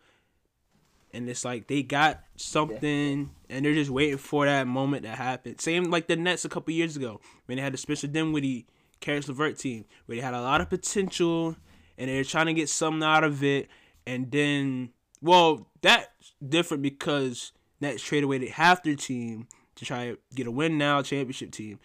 and 1.13 1.29
it's 1.29 1.45
like 1.45 1.67
they 1.67 1.83
got 1.83 2.21
something 2.37 3.31
and 3.49 3.65
they're 3.65 3.75
just 3.75 3.91
waiting 3.91 4.19
for 4.19 4.47
that 4.47 4.67
moment 4.67 5.05
to 5.05 5.11
happen. 5.11 5.59
Same 5.59 5.85
like 5.85 6.07
the 6.07 6.17
Nets 6.17 6.45
a 6.45 6.49
couple 6.49 6.73
years 6.73 6.97
ago 6.97 7.21
when 7.47 7.57
they 7.57 7.63
had 7.63 7.73
the 7.73 7.79
Spencer 7.79 8.07
Dinwiddie, 8.07 8.67
Caris 9.01 9.29
LeVert 9.29 9.59
team 9.59 9.85
where 10.07 10.17
they 10.17 10.23
had 10.23 10.35
a 10.35 10.41
lot 10.41 10.61
of 10.61 10.71
potential 10.71 11.57
and 11.99 12.09
they're 12.09 12.25
trying 12.25 12.47
to 12.47 12.55
get 12.55 12.69
something 12.69 13.03
out 13.03 13.25
of 13.25 13.45
it, 13.45 13.69
and 14.07 14.31
then 14.31 14.91
well 15.21 15.67
that's 15.83 16.09
different 16.47 16.83
because 16.83 17.53
Nets 17.81 18.03
traded 18.03 18.25
away 18.25 18.47
half 18.49 18.83
their 18.83 18.95
team 18.95 19.49
to 19.77 19.85
try 19.85 20.11
to 20.11 20.19
get 20.35 20.47
a 20.47 20.51
win 20.51 20.79
now 20.79 21.03
championship 21.03 21.51
team. 21.51 21.79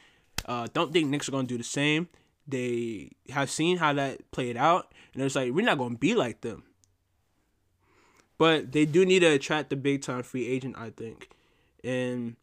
Uh, 0.45 0.67
don't 0.73 0.93
think 0.93 1.09
Knicks 1.09 1.27
are 1.27 1.31
gonna 1.31 1.47
do 1.47 1.57
the 1.57 1.63
same. 1.63 2.07
They 2.47 3.11
have 3.29 3.49
seen 3.49 3.77
how 3.77 3.93
that 3.93 4.29
played 4.31 4.57
out, 4.57 4.93
and 5.13 5.23
it's 5.23 5.35
like 5.35 5.51
we're 5.51 5.65
not 5.65 5.77
gonna 5.77 5.97
be 5.97 6.13
like 6.13 6.41
them. 6.41 6.63
But 8.37 8.71
they 8.71 8.85
do 8.85 9.05
need 9.05 9.19
to 9.19 9.27
attract 9.27 9.69
the 9.69 9.75
big 9.75 10.01
time 10.01 10.23
free 10.23 10.47
agent, 10.47 10.75
I 10.77 10.89
think. 10.89 11.29
And 11.83 12.35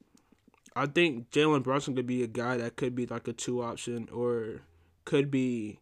I 0.75 0.87
think 0.87 1.31
Jalen 1.31 1.63
Brunson 1.63 1.95
could 1.95 2.07
be 2.07 2.23
a 2.23 2.27
guy 2.27 2.57
that 2.57 2.77
could 2.77 2.95
be 2.95 3.07
like 3.07 3.29
a 3.29 3.33
two 3.33 3.63
option 3.63 4.09
or 4.13 4.63
could 5.05 5.31
be 5.31 5.81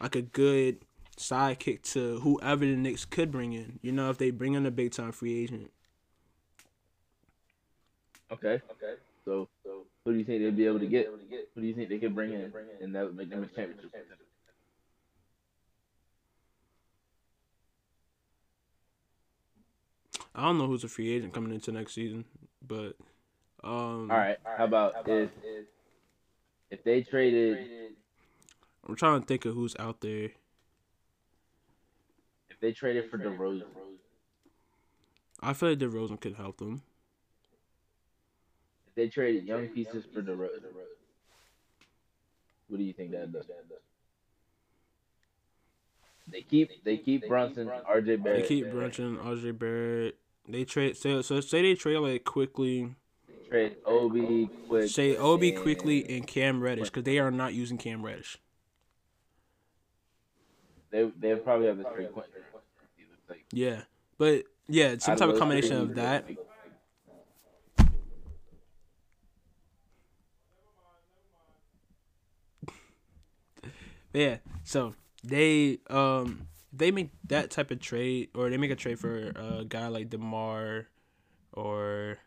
like 0.00 0.16
a 0.16 0.22
good 0.22 0.78
sidekick 1.16 1.82
to 1.92 2.20
whoever 2.20 2.64
the 2.64 2.76
Knicks 2.76 3.04
could 3.04 3.30
bring 3.30 3.52
in. 3.52 3.78
You 3.82 3.92
know, 3.92 4.10
if 4.10 4.18
they 4.18 4.30
bring 4.30 4.54
in 4.54 4.66
a 4.66 4.70
big 4.70 4.92
time 4.92 5.12
free 5.12 5.42
agent. 5.44 5.70
Okay. 8.32 8.54
Okay. 8.54 8.94
So, 9.24 9.48
so 9.62 9.84
who 10.04 10.12
do 10.12 10.18
you 10.18 10.24
think 10.24 10.42
they'd 10.42 10.56
be 10.56 10.66
able 10.66 10.80
to 10.80 10.86
get? 10.86 11.06
Who 11.54 11.60
do 11.60 11.66
you 11.66 11.74
think 11.74 11.88
they 11.88 11.98
could 11.98 12.14
bring 12.14 12.32
in, 12.32 12.52
and 12.80 12.94
that 12.94 13.04
would 13.04 13.16
make 13.16 13.30
them 13.30 13.44
a 13.44 13.46
championship? 13.46 13.92
I 20.34 20.42
don't 20.42 20.58
know 20.58 20.66
who's 20.66 20.84
a 20.84 20.88
free 20.88 21.12
agent 21.14 21.34
coming 21.34 21.52
into 21.52 21.72
next 21.72 21.92
season, 21.94 22.24
but 22.66 22.96
um. 23.62 24.10
All 24.10 24.16
right. 24.16 24.38
How 24.44 24.64
about, 24.64 24.94
How 24.94 25.00
about 25.00 25.12
if 25.12 25.30
if 26.70 26.84
they 26.84 27.02
traded? 27.02 27.92
I'm 28.88 28.96
trying 28.96 29.20
to 29.20 29.26
think 29.26 29.44
of 29.44 29.54
who's 29.54 29.76
out 29.78 30.00
there. 30.00 30.30
If 32.50 32.60
they 32.60 32.72
traded 32.72 33.10
for 33.10 33.18
DeRozan, 33.18 33.64
I 35.40 35.52
feel 35.52 35.70
like 35.70 35.78
DeRozan 35.78 36.20
could 36.20 36.34
help 36.34 36.58
them. 36.58 36.82
If 38.88 38.94
they 38.94 39.08
traded 39.08 39.44
young 39.44 39.68
pieces 39.68 40.04
for 40.12 40.22
DeRozan, 40.22 40.62
what 42.68 42.78
do 42.78 42.84
you 42.84 42.92
think 42.92 43.12
that 43.12 43.32
does? 43.32 43.46
They 46.28 46.42
keep 46.42 46.84
they 46.84 46.96
keep 46.96 47.28
Brunson, 47.28 47.68
RJ 47.68 48.22
Barrett. 48.22 48.42
They 48.42 48.48
keep 48.48 48.70
Brunson, 48.70 49.18
RJ 49.18 49.58
Barrett. 49.58 50.16
They 50.48 50.64
trade 50.64 50.96
so 50.96 51.22
so 51.22 51.40
say 51.40 51.62
they 51.62 51.74
trade 51.74 51.98
like 51.98 52.24
quickly. 52.24 52.94
Trade 53.48 53.76
Obi 53.84 54.48
quick. 54.68 54.90
Say 54.90 55.16
Obi 55.16 55.54
and, 55.54 55.62
Quickley 55.62 56.16
and 56.16 56.26
Cam 56.26 56.60
Reddish 56.60 56.88
because 56.90 57.04
they 57.04 57.18
are 57.18 57.30
not 57.30 57.54
using 57.54 57.78
Cam 57.78 58.04
Reddish. 58.04 58.38
They 60.90 61.04
they 61.18 61.34
probably 61.36 61.68
have 61.68 61.78
the 61.78 61.84
trade 61.84 62.10
Yeah, 63.52 63.82
but 64.18 64.44
yeah, 64.68 64.98
some 64.98 65.16
type 65.16 65.28
of 65.28 65.38
combination 65.38 65.76
of 65.76 65.94
that. 65.94 66.26
yeah, 74.12 74.38
so 74.64 74.94
they 75.22 75.78
um 75.88 76.48
they 76.72 76.90
make 76.90 77.10
that 77.28 77.50
type 77.50 77.70
of 77.70 77.80
trade, 77.80 78.30
or 78.34 78.48
they 78.48 78.56
make 78.56 78.70
a 78.70 78.76
trade 78.76 78.98
for 78.98 79.32
a 79.36 79.64
guy 79.68 79.88
like 79.88 80.10
Demar, 80.10 80.88
or 81.52 82.18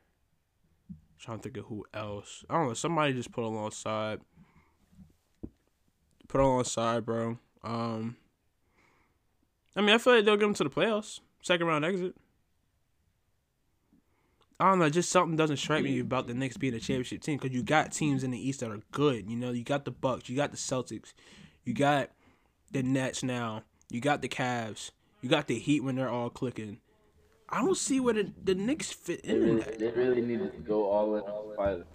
I'm 0.90 0.96
trying 1.20 1.40
to 1.40 1.44
think 1.44 1.58
of 1.58 1.66
who 1.66 1.86
else. 1.94 2.46
I 2.50 2.56
don't 2.56 2.68
know. 2.68 2.74
Somebody 2.74 3.14
just 3.14 3.32
put 3.32 3.44
alongside, 3.44 4.22
put 6.28 6.42
alongside, 6.42 7.06
bro. 7.06 7.40
Um, 7.64 8.18
I 9.76 9.82
mean, 9.82 9.96
I 9.96 9.98
feel 9.98 10.16
like 10.16 10.26
they'll 10.26 10.38
get 10.38 10.46
them 10.46 10.54
to 10.56 10.64
the 10.64 10.70
playoffs, 10.70 11.20
second 11.42 11.68
round 11.68 11.84
exit. 11.84 12.16
I 14.58 14.70
don't 14.70 14.80
know, 14.80 14.90
just 14.90 15.10
something 15.10 15.36
doesn't 15.36 15.58
strike 15.58 15.84
me 15.84 16.00
about 16.00 16.28
the 16.28 16.34
Knicks 16.34 16.56
being 16.56 16.74
a 16.74 16.80
championship 16.80 17.22
team 17.22 17.38
because 17.38 17.54
you 17.54 17.62
got 17.62 17.92
teams 17.92 18.24
in 18.24 18.32
the 18.32 18.40
East 18.40 18.62
that 18.62 18.72
are 18.72 18.80
good. 18.92 19.30
You 19.30 19.36
know, 19.36 19.52
you 19.52 19.66
got 19.66 19.84
the 19.84 19.92
Bucks, 19.92 20.30
you 20.30 20.38
got 20.38 20.52
the 20.52 20.58
Celtics, 20.58 21.14
you 21.66 21.74
got 21.74 22.12
the 22.72 22.82
Nets 22.82 23.22
now, 23.22 23.64
you 23.90 24.02
got 24.02 24.22
the 24.22 24.28
Cavs, 24.30 24.92
you 25.22 25.30
got 25.30 25.48
the 25.48 25.58
Heat 25.60 25.82
when 25.84 25.96
they're 25.96 26.10
all 26.10 26.30
clicking. 26.30 26.80
I 27.50 27.62
don't 27.64 27.78
see 27.78 28.00
where 28.00 28.14
the, 28.16 28.32
the 28.44 28.56
Knicks 28.56 28.92
fit 28.92 29.24
They 29.24 29.30
in 29.34 29.42
really, 29.44 29.62
that. 29.62 29.80
they 29.80 29.90
really 29.92 30.22
needed 30.22 30.54
to 30.54 30.60
go 30.60 30.90
all 30.90 31.16
in 31.16 31.24
on 31.24 31.54
Spider. 31.54 31.86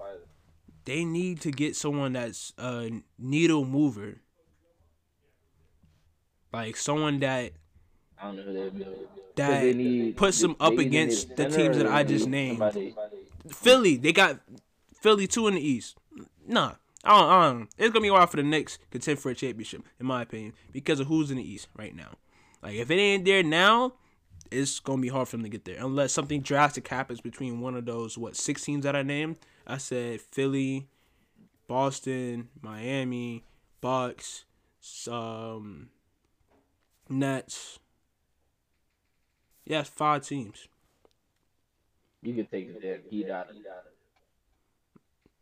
They 0.85 1.05
need 1.05 1.41
to 1.43 1.51
get 1.51 1.77
someone 1.77 2.13
that's 2.15 2.53
a 2.59 3.03
needle 3.19 3.65
mover. 3.65 4.21
Like 6.53 6.77
someone 6.77 7.21
that 7.21 7.53
I 8.19 8.25
don't 8.25 8.37
know 8.37 8.43
who 8.43 8.53
they'd 8.53 8.79
be. 8.79 8.85
'Cause 8.85 8.97
that 9.37 9.61
they 9.63 9.73
need- 9.75 10.17
puts 10.17 10.41
them 10.41 10.57
they 10.59 10.67
up 10.67 10.79
against 10.79 11.37
the 11.37 11.49
teams 11.49 11.77
that 11.79 11.87
I 11.87 12.03
just 12.03 12.27
named. 12.27 12.59
somebody- 12.59 12.95
Philly, 13.49 13.97
they 13.97 14.13
got 14.13 14.41
Philly 15.01 15.27
two 15.27 15.47
in 15.47 15.55
the 15.55 15.61
East. 15.67 15.97
Nah, 16.47 16.75
I 17.05 17.19
don't, 17.19 17.31
I 17.31 17.49
don't. 17.49 17.69
It's 17.79 17.93
gonna 17.93 18.03
be 18.03 18.09
hard 18.09 18.29
for 18.31 18.37
the 18.37 18.43
Knicks 18.43 18.79
contend 18.91 19.19
for 19.19 19.31
a 19.31 19.35
championship, 19.35 19.83
in 19.99 20.07
my 20.07 20.23
opinion, 20.23 20.53
because 20.73 21.01
of 21.01 21.07
who's 21.07 21.31
in 21.31 21.39
the 21.39 21.49
East 21.49 21.69
right 21.77 21.95
now. 21.95 22.19
Like 22.63 22.75
if 22.75 22.91
it 22.91 22.97
ain't 22.97 23.25
there 23.25 23.43
now, 23.43 23.95
it's 24.51 24.81
gonna 24.81 25.01
be 25.01 25.09
hard 25.09 25.29
for 25.29 25.37
them 25.37 25.45
to 25.45 25.49
get 25.49 25.65
there 25.65 25.79
unless 25.79 26.13
something 26.13 26.43
drastic 26.43 26.89
happens 26.89 27.21
between 27.21 27.61
one 27.61 27.75
of 27.75 27.87
those 27.87 28.19
what 28.19 28.37
six 28.37 28.65
teams 28.65 28.85
that 28.85 28.97
I 28.97 29.03
named. 29.03 29.39
I 29.67 29.79
said 29.79 30.21
Philly, 30.21 30.89
Boston, 31.69 32.49
Miami, 32.61 33.45
Bucks, 33.81 34.45
um, 35.11 35.89
Nets. 37.09 37.79
Yeah, 39.65 39.85
five 39.85 40.27
teams. 40.27 40.67
You 42.23 42.35
can 42.35 42.47
take 42.47 42.81
the 42.81 43.01
heat 43.09 43.31
out 43.31 43.51
of 43.51 43.57
it. 43.57 43.63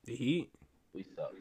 The 0.04 0.14
Heat. 0.14 0.50
We 0.94 1.02
suck. 1.02 1.32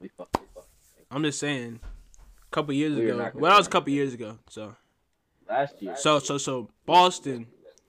We 0.00 0.08
fuck. 0.08 0.28
We 0.36 0.46
fuck. 0.54 0.66
I'm 1.10 1.22
just 1.22 1.38
saying. 1.40 1.80
A 1.82 2.50
couple 2.54 2.72
years 2.74 2.96
We're 2.96 3.08
ago. 3.08 3.18
not 3.18 3.32
gonna 3.32 3.42
Well, 3.42 3.52
that 3.52 3.58
was 3.58 3.66
a 3.66 3.70
couple 3.70 3.92
years 3.92 4.14
ago. 4.14 4.38
So, 4.48 4.76
Last 5.48 5.80
year. 5.82 5.96
so, 5.96 6.18
so, 6.20 6.38
so 6.38 6.70
Boston, 6.86 7.46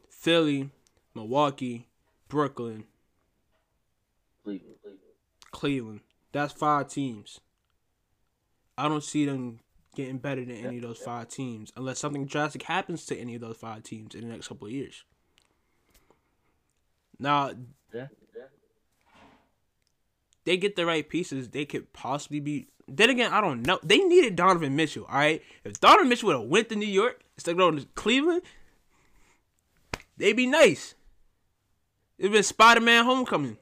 Philly, 0.09 0.69
Milwaukee, 1.13 1.87
Brooklyn, 2.29 2.85
Cleveland. 4.43 4.75
Cleveland. 5.51 5.99
That's 6.31 6.51
five 6.53 6.87
teams. 6.89 7.39
I 8.77 8.87
don't 8.89 9.03
see 9.03 9.25
them 9.25 9.59
getting 9.95 10.17
better 10.17 10.43
than 10.43 10.55
any 10.57 10.77
of 10.77 10.81
those 10.83 10.97
five 10.97 11.29
teams 11.29 11.71
unless 11.77 11.99
something 11.99 12.25
drastic 12.25 12.63
happens 12.63 13.05
to 13.05 13.17
any 13.17 13.35
of 13.35 13.41
those 13.41 13.55
five 13.55 13.83
teams 13.83 14.13
in 14.13 14.21
the 14.21 14.33
next 14.33 14.49
couple 14.49 14.67
of 14.67 14.73
years. 14.73 15.03
Now, 17.17 17.51
Yeah. 17.93 18.07
They 20.45 20.57
get 20.57 20.75
the 20.75 20.85
right 20.85 21.07
pieces, 21.07 21.49
they 21.49 21.65
could 21.65 21.91
possibly 21.93 22.39
be. 22.39 22.67
Then 22.87 23.09
again, 23.09 23.33
I 23.33 23.41
don't 23.41 23.63
know. 23.63 23.79
They 23.83 23.97
needed 23.97 24.35
Donovan 24.35 24.75
Mitchell. 24.75 25.05
All 25.09 25.17
right, 25.17 25.41
if 25.63 25.79
Donovan 25.79 26.07
Mitchell 26.07 26.27
would 26.27 26.39
have 26.39 26.49
went 26.49 26.69
to 26.69 26.75
New 26.75 26.85
York 26.85 27.21
instead 27.35 27.51
of 27.51 27.57
going 27.57 27.77
to 27.77 27.85
Cleveland, 27.95 28.43
they'd 30.17 30.33
be 30.33 30.47
nice. 30.47 30.93
It'd 32.17 32.31
been 32.31 32.43
Spider 32.43 32.81
Man 32.81 33.03
Homecoming. 33.03 33.57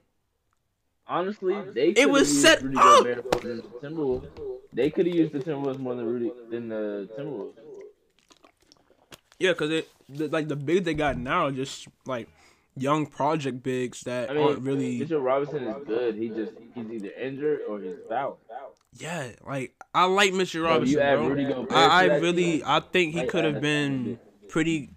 Honestly, 1.07 1.55
they 1.73 1.93
could 1.93 2.11
was 2.11 2.29
used 2.29 2.41
set 2.41 2.61
Rudy 2.61 2.77
up. 2.79 3.03
Than 3.41 3.57
the 3.57 3.63
Timberwolves. 3.81 4.27
They 4.71 4.89
could 4.89 5.05
have 5.05 5.15
used 5.15 5.33
the 5.33 5.39
Timberwolves 5.39 5.79
more 5.79 5.95
than 5.95 6.05
Rudy 6.05 6.31
than 6.49 6.69
the 6.69 7.09
Timberwolves. 7.17 7.53
Yeah, 9.39 9.51
because 9.51 9.71
it 9.71 9.89
the, 10.09 10.27
like 10.27 10.47
the 10.47 10.55
bigs 10.55 10.85
they 10.85 10.93
got 10.93 11.17
now 11.17 11.49
just 11.51 11.87
like 12.05 12.29
young 12.75 13.06
project 13.06 13.63
bigs 13.63 14.01
that 14.01 14.30
I 14.30 14.34
mean, 14.34 14.44
aren't 14.44 14.62
really. 14.62 15.00
Mitchell 15.00 15.22
Robinson 15.22 15.63
is 15.63 15.75
good. 15.86 16.15
He 16.15 16.30
just 16.30 16.53
he's 16.74 16.92
either 16.92 17.12
injured 17.20 17.62
or 17.68 17.80
he's 17.80 17.96
foul. 18.10 18.39
Yeah, 18.96 19.32
like 19.46 19.74
I 19.94 20.06
like 20.06 20.34
Mitchell 20.34 20.63
Robinson, 20.63 20.98
bro. 20.98 21.68
I, 21.72 21.86
I 21.86 22.03
really, 22.18 22.58
team, 22.58 22.63
I 22.65 22.80
think 22.80 23.13
he 23.13 23.22
like, 23.22 23.30
could 23.30 23.44
have 23.44 23.62
been 23.62 24.20
pretty 24.50 24.92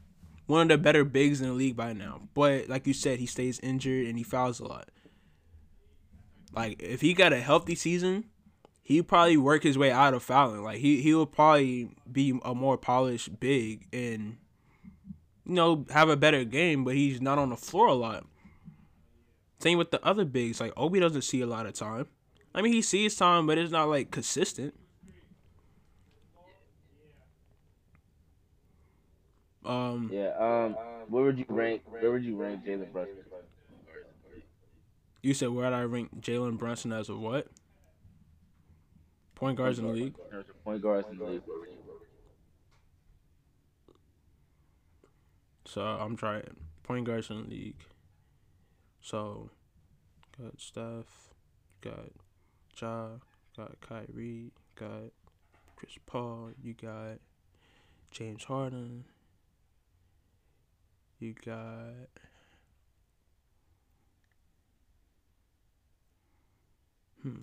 one 0.47 0.62
of 0.62 0.68
the 0.68 0.78
better 0.78 1.04
bigs 1.04 1.40
in 1.40 1.49
the 1.49 1.54
league 1.54 1.76
by 1.76 1.92
now. 1.92 2.23
But 2.35 2.68
like 2.68 2.87
you 2.87 2.92
said, 2.92 3.18
he 3.18 3.26
stays 3.26 3.59
injured 3.61 4.06
and 4.06 4.18
he 4.18 4.25
fouls 4.25 4.61
a 4.61 4.64
lot. 4.64 4.88
Like 6.54 6.83
if 6.83 7.00
he 7.00 7.14
got 7.14 7.33
a 7.33 7.40
healthy 7.40 7.75
season, 7.75 8.25
he 8.83 9.02
probably 9.02 9.37
work 9.37 9.62
his 9.62 9.76
way 9.76 9.90
out 9.90 10.14
of 10.14 10.23
fouling. 10.23 10.62
Like 10.62 10.78
he 10.78 11.02
he 11.02 11.14
will 11.14 11.26
probably 11.26 11.90
be 12.11 12.38
a 12.45 12.54
more 12.54 12.78
polished 12.78 13.40
big 13.40 13.88
and 13.92 14.37
you 15.46 15.54
know 15.54 15.86
have 15.90 16.08
a 16.08 16.16
better 16.16 16.44
game. 16.44 16.84
But 16.84 16.94
he's 16.94 17.20
not 17.20 17.38
on 17.38 17.50
the 17.50 17.56
floor 17.56 17.86
a 17.86 17.94
lot. 17.94 18.26
Same 19.58 19.78
with 19.78 19.90
the 19.90 20.04
other 20.04 20.24
bigs. 20.24 20.60
Like 20.60 20.72
Obi 20.76 21.00
doesn't 21.00 21.22
see 21.22 21.40
a 21.40 21.46
lot 21.46 21.66
of 21.66 21.74
time. 21.74 22.06
I 22.54 22.62
mean, 22.62 22.72
he 22.72 22.82
sees 22.82 23.16
time, 23.16 23.46
but 23.46 23.58
it's 23.58 23.70
not 23.72 23.88
like 23.88 24.10
consistent. 24.10 24.74
Um, 29.64 30.10
Yeah. 30.12 30.32
Um. 30.38 30.76
Where 31.08 31.24
would 31.24 31.38
you 31.38 31.44
rank? 31.48 31.82
Where 31.86 32.10
would 32.12 32.24
you 32.24 32.36
rank 32.36 32.64
Jalen 32.64 32.92
Brunson? 32.92 33.14
you 35.22 35.34
said 35.34 35.48
where 35.48 35.68
would 35.68 35.76
I 35.76 35.82
rank 35.82 36.20
Jalen 36.20 36.56
Brunson 36.56 36.92
as 36.92 37.08
a 37.08 37.16
what? 37.16 37.48
Point 39.34 39.56
guards 39.58 39.78
in 39.78 39.86
the 39.86 39.92
league. 39.92 40.14
In 40.24 40.30
terms 40.30 40.48
of 40.48 40.64
point 40.64 40.80
guards 40.82 41.08
in 41.10 41.18
the 41.18 41.24
league. 41.24 41.42
where 41.44 41.58
would 41.58 41.68
you- 41.68 41.76
So 45.66 45.82
I'm 45.82 46.16
trying 46.16 46.44
point 46.85 47.06
guards 47.06 47.28
in 47.30 47.42
the 47.42 47.50
league. 47.50 47.85
So 49.00 49.50
got 50.40 50.61
Steph, 50.61 51.35
got 51.80 52.12
Ja, 52.80 53.08
got 53.56 53.80
Kyrie, 53.80 54.52
got 54.76 55.12
Chris 55.75 55.92
Paul, 56.06 56.50
you 56.62 56.75
got 56.75 57.18
James 58.11 58.44
Harden, 58.44 59.04
you 61.18 61.35
got 61.44 62.11
hmm. 67.23 67.40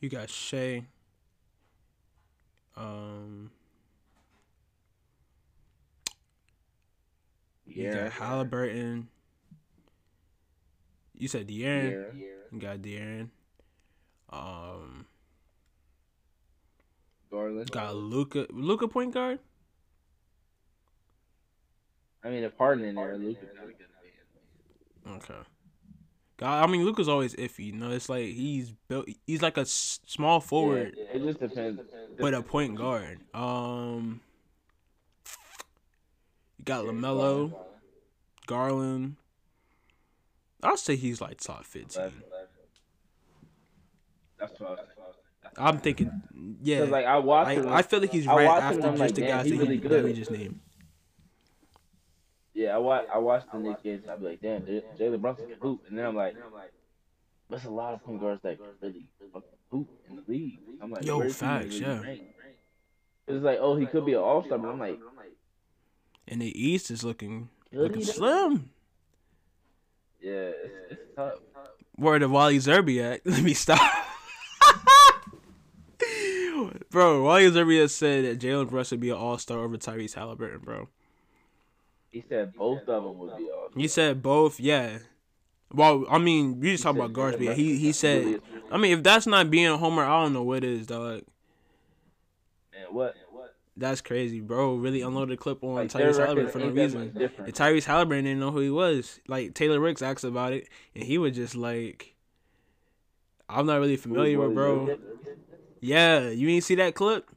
You 0.00 0.08
got 0.10 0.28
Shai. 0.28 0.84
Um 2.76 3.50
You 7.66 7.84
Yeah. 7.84 8.04
got 8.04 8.12
Halliburton. 8.12 9.08
You 11.14 11.28
said 11.28 11.48
De'Aaron. 11.48 12.18
Yeah. 12.18 12.26
You 12.52 12.58
got 12.58 12.78
De'Aaron. 12.78 13.30
Um, 14.30 15.06
Garland. 17.30 17.70
got 17.70 17.94
Luka. 17.96 18.46
Luka 18.50 18.88
point 18.88 19.12
guard. 19.14 19.38
I 22.24 22.30
mean, 22.30 22.42
if 22.44 22.56
Harden 22.56 22.84
in 22.84 22.94
there, 22.96 23.16
Luka's 23.16 23.48
not 23.54 23.62
gonna 23.62 25.18
be. 25.20 25.32
Okay. 25.32 25.40
God, 26.38 26.64
I 26.64 26.70
mean, 26.70 26.84
Luka's 26.84 27.08
always 27.08 27.34
iffy. 27.36 27.66
You 27.66 27.72
know, 27.72 27.90
it's 27.92 28.08
like 28.08 28.26
he's 28.26 28.70
built. 28.88 29.08
He's 29.26 29.40
like 29.42 29.56
a 29.56 29.60
s- 29.62 30.00
small 30.06 30.40
forward, 30.40 30.94
Yeah, 30.96 31.04
it 31.14 31.22
just 31.24 31.40
depends. 31.40 31.80
but 32.18 32.34
a 32.34 32.42
point 32.42 32.74
guard. 32.74 33.20
Um, 33.32 34.20
you 34.20 34.25
got 36.66 36.84
LaMelo, 36.84 37.54
Garland. 38.46 39.16
I'll 40.62 40.76
say 40.76 40.96
he's 40.96 41.22
like 41.22 41.40
top 41.40 41.64
fifteen. 41.64 42.12
That's 44.38 44.60
what 44.60 44.68
I 44.68 44.72
was 44.72 44.80
I'm 45.56 45.78
thinking, 45.78 46.10
yeah. 46.60 46.82
Like 46.82 47.06
I 47.06 47.18
watched 47.18 47.48
I, 47.48 47.54
him. 47.54 47.68
I 47.68 47.80
feel 47.80 48.00
like 48.00 48.12
he's 48.12 48.26
right 48.26 48.44
watched 48.44 48.76
him 48.76 48.84
after 48.84 48.90
just 48.90 49.00
like, 49.00 49.14
the 49.14 49.20
guys 49.22 49.48
that, 49.48 49.56
really 49.56 49.78
that 49.78 50.04
we 50.04 50.12
just 50.12 50.30
named. 50.30 50.60
Yeah, 52.52 52.74
I 52.74 52.78
watch. 52.78 53.06
I 53.12 53.18
watched 53.18 53.50
the 53.52 53.58
Knicks 53.58 53.82
games. 53.82 54.04
I'd 54.10 54.20
be 54.20 54.26
like, 54.26 54.42
damn, 54.42 54.62
Jalen 54.62 55.20
Brunson 55.20 55.48
can 55.48 55.58
hoop, 55.60 55.84
and 55.88 55.98
then 55.98 56.04
I'm 56.04 56.16
like, 56.16 56.34
there's 57.48 57.64
a 57.64 57.70
lot 57.70 57.94
of 57.94 58.02
point 58.02 58.20
guards 58.20 58.42
that 58.42 58.58
really 58.82 59.08
hoop 59.70 59.88
in 60.10 60.16
the 60.16 60.24
league. 60.26 60.58
I'm 60.82 60.90
like, 60.90 61.04
Yo, 61.04 61.28
facts, 61.30 61.80
really 61.80 61.80
yeah. 61.80 62.14
It's 63.28 63.44
like, 63.44 63.58
oh, 63.60 63.76
he 63.76 63.86
could 63.86 64.06
be 64.06 64.12
an 64.12 64.20
all 64.20 64.44
star, 64.44 64.58
but 64.58 64.68
I'm 64.68 64.78
like, 64.78 64.98
And 66.28 66.42
the 66.42 66.60
East 66.60 66.90
is 66.90 67.04
looking 67.04 67.48
looking 67.72 68.04
slim. 68.04 68.70
Yeah, 70.20 70.32
it's, 70.32 70.90
it's 70.90 71.14
tough. 71.14 71.38
Where 71.94 72.18
the 72.18 72.28
Wally 72.28 72.58
Szczerbiak? 72.58 73.20
Let 73.24 73.42
me 73.42 73.54
stop. 73.54 73.80
bro, 76.90 77.22
Wally 77.22 77.50
Szczerbiak 77.50 77.90
said 77.90 78.24
that 78.24 78.38
Jalen 78.38 78.68
Brunson 78.68 78.96
would 78.96 79.00
be 79.00 79.10
an 79.10 79.16
all 79.16 79.38
star 79.38 79.58
over 79.58 79.76
Tyrese 79.76 80.14
Halliburton, 80.14 80.60
bro. 80.60 80.88
He 82.10 82.24
said 82.28 82.54
both 82.54 82.88
of 82.88 83.04
them 83.04 83.18
would 83.18 83.36
be 83.36 83.50
all. 83.50 83.68
He 83.76 83.88
said 83.88 84.22
both, 84.22 84.58
yeah. 84.58 84.98
Well, 85.72 86.06
I 86.08 86.18
mean, 86.18 86.62
you 86.62 86.72
just 86.72 86.84
talk 86.84 86.94
about 86.94 87.12
guards, 87.12 87.36
but 87.36 87.56
he 87.56 87.76
he 87.76 87.92
said. 87.92 88.40
I 88.70 88.78
mean, 88.78 88.98
if 88.98 89.02
that's 89.02 89.26
not 89.26 89.50
being 89.50 89.66
a 89.66 89.76
homer, 89.76 90.04
I 90.04 90.22
don't 90.22 90.32
know 90.32 90.42
what 90.42 90.64
is, 90.64 90.86
dog. 90.86 91.22
And 92.72 92.94
what? 92.94 93.14
That's 93.78 94.00
crazy, 94.00 94.40
bro. 94.40 94.76
Really 94.76 95.02
unloaded 95.02 95.38
clip 95.38 95.62
on 95.62 95.74
Like, 95.74 95.90
Tyrese 95.90 96.16
Halliburton 96.18 96.50
for 96.50 96.58
no 96.60 96.68
reason. 96.70 97.12
And 97.14 97.54
Tyrese 97.54 97.84
Halliburton 97.84 98.24
didn't 98.24 98.40
know 98.40 98.50
who 98.50 98.60
he 98.60 98.70
was. 98.70 99.20
Like 99.28 99.52
Taylor 99.54 99.78
Rooks 99.80 100.00
asked 100.00 100.24
about 100.24 100.52
it, 100.54 100.68
and 100.94 101.04
he 101.04 101.18
was 101.18 101.36
just 101.36 101.54
like, 101.54 102.14
"I'm 103.48 103.66
not 103.66 103.78
really 103.80 103.96
familiar 103.96 104.38
with 104.40 104.54
bro." 104.54 104.96
Yeah, 105.80 106.30
you 106.30 106.48
ain't 106.48 106.64
see 106.64 106.74
that 106.76 106.94
clip? 106.94 107.28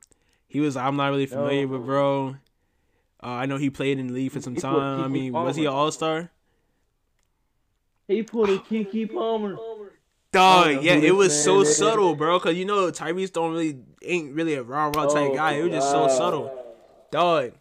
He 0.47 0.61
was, 0.61 0.77
"I'm 0.77 0.95
not 0.95 1.09
really 1.09 1.25
familiar 1.25 1.67
No. 1.67 1.73
with 1.77 1.85
bro." 1.85 2.35
Uh, 3.21 3.27
I 3.27 3.45
know 3.45 3.57
he 3.57 3.69
played 3.69 3.99
in 3.99 4.07
the 4.07 4.13
league 4.13 4.31
for 4.31 4.39
some 4.41 4.55
time. 4.55 5.01
I 5.01 5.07
mean, 5.09 5.33
was 5.33 5.57
he 5.57 5.65
an 5.65 5.73
All 5.73 5.91
Star? 5.91 6.31
He 8.07 8.23
pulled 8.23 8.49
a 8.49 8.57
Keke 8.59 9.13
Palmer. 9.13 9.55
Dog, 10.31 10.75
know 10.75 10.81
yeah, 10.81 10.93
it 10.93 11.15
was 11.15 11.43
so 11.43 11.63
subtle, 11.63 12.15
bro. 12.15 12.39
Cause 12.39 12.55
you 12.55 12.65
know 12.65 12.91
Tyrese 12.91 13.33
don't 13.33 13.51
really 13.51 13.79
ain't 14.03 14.33
really 14.33 14.53
a 14.53 14.63
raw 14.63 14.85
raw 14.85 15.07
type 15.07 15.31
Oh, 15.31 15.35
guy. 15.35 15.53
It 15.53 15.63
was 15.63 15.71
just 15.71 15.89
so 15.89 16.07
subtle, 16.07 16.51
dog. 17.11 17.53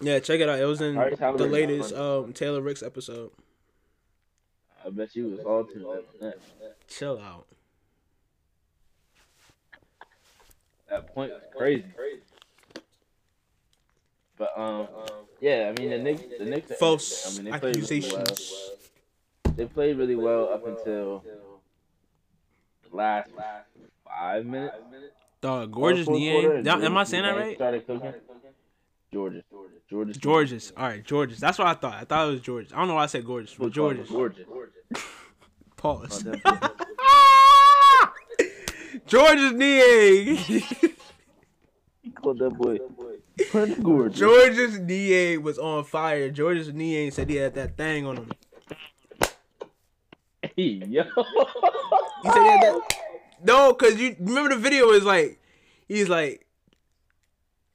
Yeah, 0.00 0.20
check 0.20 0.40
it 0.40 0.48
out. 0.48 0.60
It 0.60 0.64
was 0.64 0.80
in 0.80 0.94
the 0.94 1.48
latest 1.50 1.92
um 1.92 2.32
Taylor 2.32 2.60
Rooks 2.60 2.82
episode. 2.82 3.32
I 4.84 4.90
bet 4.90 5.16
you 5.16 5.30
was 5.30 5.40
all 5.40 5.66
in 5.74 5.82
that. 6.20 6.38
Chill 6.88 7.18
out. 7.18 7.46
That 10.88 11.12
point 11.12 11.32
was 11.32 11.42
crazy. 11.56 11.84
But 14.38 14.56
um, 14.56 14.86
yeah, 15.40 15.72
I 15.74 15.80
mean 15.80 15.90
the 15.90 15.98
Knicks, 15.98 16.22
the 16.38 16.44
Knicks. 16.44 16.72
False. 16.78 17.38
I 17.38 17.42
mean, 17.42 17.50
they 17.50 17.58
really 17.58 17.72
well. 18.10 18.20
accusations. 18.20 18.52
They 19.56 19.64
played 19.66 19.96
really 19.96 20.14
well 20.16 20.50
up 20.52 20.66
until 20.66 21.24
the 22.90 22.96
last 22.96 23.30
five 24.04 24.44
minutes. 24.46 24.74
Dog, 25.40 25.72
gorgeous 25.72 26.06
Fourth 26.06 26.18
knee. 26.18 26.30
quarter, 26.32 26.48
ain't- 26.58 26.66
and 26.68 26.68
Am 26.68 26.84
am 26.92 26.96
I 26.98 27.04
saying 27.04 27.22
that 27.24 27.36
right? 27.36 27.56
Started 27.56 27.86
cooking. 27.86 28.12
Georgia, 29.12 29.42
Georgia, 29.88 30.12
Georges. 30.12 30.72
All 30.76 30.84
right, 30.88 31.04
Georges. 31.04 31.38
That's 31.40 31.58
what 31.58 31.68
I 31.68 31.74
thought. 31.74 31.94
I 31.94 32.04
thought 32.04 32.28
it 32.28 32.32
was 32.32 32.40
Georges. 32.40 32.72
I 32.72 32.76
don't 32.78 32.88
know 32.88 32.94
why 32.96 33.04
I 33.04 33.06
said 33.06 33.24
gorgeous, 33.24 33.54
but 33.54 33.70
Georges. 33.72 34.08
Georgia. 34.08 34.44
Pause. 35.76 36.24
Georges 39.06 39.52
Niang. 39.52 40.36
He 40.36 42.10
called 42.10 42.38
that 42.40 42.50
boy 42.50 42.78
Prince 43.50 43.78
Gorgeous. 43.82 44.18
Georges 44.18 44.80
Niang 44.80 45.42
was 45.42 45.58
on 45.58 45.84
fire. 45.84 46.30
Georges 46.30 46.72
Niang 46.72 47.10
said 47.12 47.28
he 47.30 47.36
had 47.36 47.54
that 47.54 47.76
thing 47.76 48.04
on 48.06 48.16
him. 48.16 48.30
Hey, 50.56 50.82
yo. 50.88 51.02
He 51.04 52.30
said 52.30 52.42
he 52.42 52.48
had 52.48 52.62
that. 52.62 52.72
Oh. 52.74 52.82
No, 53.44 53.74
cause 53.74 53.96
you 53.96 54.16
remember 54.18 54.50
the 54.54 54.60
video 54.60 54.90
is 54.90 55.04
like, 55.04 55.38
he's 55.86 56.08
like, 56.08 56.46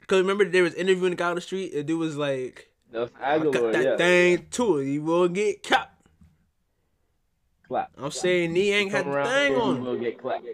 cause 0.08 0.20
remember 0.22 0.44
they 0.46 0.62
was 0.62 0.74
interviewing 0.74 1.12
the 1.12 1.16
guy 1.16 1.30
on 1.30 1.36
the 1.36 1.42
street. 1.42 1.74
The 1.74 1.84
dude 1.84 2.00
was 2.00 2.18
like, 2.18 2.70
That's 2.92 3.12
I 3.22 3.38
got 3.40 3.54
that 3.74 3.84
yeah. 3.84 3.96
thing 3.98 4.48
too. 4.50 4.80
it. 4.80 4.86
He 4.88 5.00
will 5.00 5.28
get 5.30 5.62
capped. 5.64 5.90
Clap. 7.68 7.92
I'm 7.98 8.12
saying 8.12 8.54
he 8.56 8.72
ain't 8.74 8.92
had 8.92 9.04
Come 9.04 9.12
the 9.12 9.18
around 9.18 9.28
thing 9.28 9.52
here, 9.54 9.62
on 9.62 9.70
he 9.76 9.78
him. 9.78 9.86
will 9.86 9.98
get 10.00 10.18
clapped. 10.22 10.46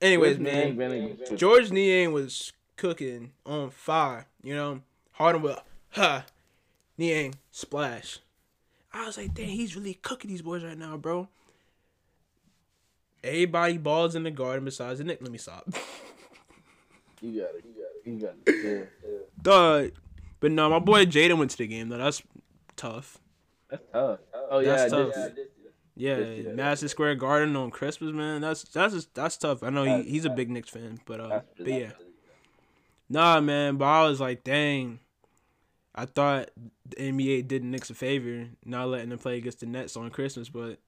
Anyways, 0.00 0.38
This 0.38 0.44
man, 0.44 0.76
been 0.76 1.36
George 1.36 1.70
Niang 1.70 2.12
was 2.12 2.52
cooking 2.76 3.32
on 3.46 3.70
fire. 3.70 4.26
You 4.42 4.54
know, 4.54 4.80
Harden 5.12 5.40
with 5.42 5.58
ha, 5.90 6.24
Niang 6.98 7.34
splash. 7.50 8.20
I 8.92 9.06
was 9.06 9.16
like, 9.16 9.34
damn, 9.34 9.48
he's 9.48 9.74
really 9.74 9.94
cooking 9.94 10.30
these 10.30 10.42
boys 10.42 10.62
right 10.62 10.78
now, 10.78 10.96
bro. 10.96 11.28
Everybody 13.22 13.78
balls 13.78 14.14
in 14.14 14.22
the 14.22 14.30
garden 14.30 14.64
besides 14.64 14.98
the 14.98 15.04
Nick. 15.04 15.20
Let 15.20 15.32
me 15.32 15.38
stop. 15.38 15.68
You 17.24 17.40
got 17.40 17.54
it. 17.54 17.64
You 17.64 17.72
got 17.72 17.88
it. 17.94 18.10
You 18.10 18.20
got 18.20 18.34
it. 18.46 18.90
Yeah, 19.02 19.10
yeah. 19.10 19.18
Dog. 19.40 19.92
But 20.40 20.52
no, 20.52 20.68
my 20.68 20.78
boy 20.78 21.06
Jaden 21.06 21.38
went 21.38 21.52
to 21.52 21.56
the 21.56 21.66
game 21.66 21.88
though. 21.88 21.96
That's 21.96 22.22
tough. 22.76 23.16
That's 23.70 23.82
tough. 23.90 24.18
Oh 24.50 24.58
yeah, 24.58 24.76
That's 24.76 24.92
did 24.92 25.12
tough. 25.14 25.32
Yeah, 25.96 26.18
Yes, 26.18 26.44
yeah. 26.44 26.52
Madison 26.52 26.88
Square 26.88 27.14
Garden 27.14 27.56
on 27.56 27.70
Christmas, 27.70 28.12
man. 28.12 28.42
That's 28.42 28.64
that's 28.64 28.92
just, 28.92 29.14
that's 29.14 29.38
tough. 29.38 29.62
I 29.62 29.70
know 29.70 29.84
he, 29.84 30.02
he's 30.02 30.26
a 30.26 30.30
big 30.30 30.50
Knicks 30.50 30.68
fan, 30.68 30.98
but 31.06 31.20
uh, 31.20 31.40
but 31.56 31.66
yeah, 31.66 31.92
nah, 33.08 33.40
man. 33.40 33.76
But 33.76 33.86
I 33.86 34.06
was 34.06 34.20
like, 34.20 34.44
dang, 34.44 34.98
I 35.94 36.06
thought 36.06 36.50
the 36.88 36.96
NBA 36.96 37.46
did 37.46 37.62
the 37.62 37.66
Knicks 37.66 37.90
a 37.90 37.94
favor 37.94 38.48
not 38.64 38.88
letting 38.88 39.10
them 39.10 39.18
play 39.18 39.36
against 39.36 39.60
the 39.60 39.66
Nets 39.66 39.96
on 39.96 40.10
Christmas, 40.10 40.48
but 40.48 40.78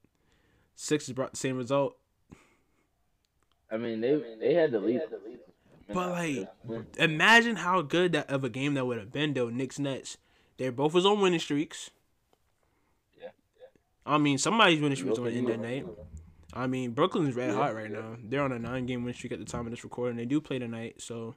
Sixers 0.74 1.14
brought 1.14 1.32
the 1.32 1.36
same 1.36 1.56
result. 1.56 1.96
I 3.70 3.76
mean, 3.76 4.00
they 4.00 4.20
they 4.40 4.54
had 4.54 4.72
the 4.72 4.80
lead. 4.80 5.02
But 5.92 6.10
like, 6.10 6.48
imagine 6.98 7.56
how 7.56 7.82
good 7.82 8.12
that 8.12 8.28
of 8.28 8.42
a 8.42 8.48
game 8.48 8.74
that 8.74 8.84
would 8.84 8.98
have 8.98 9.12
been 9.12 9.34
though. 9.34 9.48
Knicks 9.48 9.78
Nets, 9.78 10.18
they 10.56 10.68
both 10.70 10.94
was 10.94 11.06
on 11.06 11.20
winning 11.20 11.38
streaks. 11.38 11.90
Yeah. 13.20 13.28
I 14.04 14.18
mean, 14.18 14.38
somebody's 14.38 14.80
winning 14.80 14.96
streaks 14.96 15.18
on 15.18 15.28
end 15.28 15.46
that 15.48 15.58
you- 15.58 15.62
night. 15.62 15.86
I 16.52 16.66
mean, 16.66 16.92
Brooklyn's 16.92 17.36
red 17.36 17.54
hot 17.54 17.74
right 17.74 17.90
now. 17.90 18.16
They're 18.22 18.42
on 18.42 18.50
a 18.50 18.58
nine 18.58 18.86
game 18.86 19.04
win 19.04 19.12
streak 19.12 19.32
at 19.32 19.38
the 19.38 19.44
time 19.44 19.66
of 19.66 19.70
this 19.70 19.84
recording. 19.84 20.16
They 20.16 20.24
do 20.24 20.40
play 20.40 20.58
tonight, 20.58 21.02
so 21.02 21.34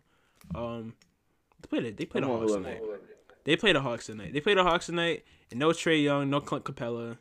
um, 0.55 0.93
they 1.61 1.67
play 1.67 1.79
the 1.81 1.91
they 1.91 2.05
play 2.05 2.21
the 2.21 2.27
Come 2.27 2.35
on, 2.35 2.39
Hawks 2.39 2.53
whoever. 2.53 2.99
They 3.43 3.55
play 3.55 3.73
the 3.73 3.81
Hawks 3.81 4.07
tonight. 4.07 4.33
They 4.33 4.41
play 4.41 4.53
the 4.53 4.63
Hawks 4.63 4.87
tonight, 4.87 5.23
and 5.49 5.59
no 5.59 5.69
Trae 5.69 6.03
Young, 6.03 6.29
no 6.29 6.41
Clint 6.41 6.65
Capela. 6.65 7.17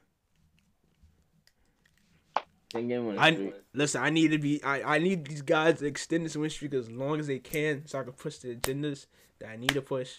Ten 2.71 2.87
game 2.87 3.07
winning 3.07 3.21
I 3.21 3.53
listen. 3.73 4.03
I 4.03 4.11
need 4.11 4.33
to 4.33 4.39
be. 4.39 4.63
I, 4.63 4.97
I 4.97 4.99
need 4.99 5.25
these 5.27 5.43
guys 5.43 5.79
to 5.79 5.87
extend 5.87 6.27
this 6.27 6.37
win 6.37 6.51
streak 6.51 6.75
as 6.75 6.91
long 6.91 7.19
as 7.19 7.27
they 7.27 7.39
can, 7.39 7.87
so 7.87 7.99
I 7.99 8.03
can 8.03 8.13
push 8.13 8.39
the 8.39 8.57
agendas 8.57 9.07
that 9.39 9.49
I 9.49 9.57
need 9.57 9.71
to 9.71 9.81
push. 9.81 10.19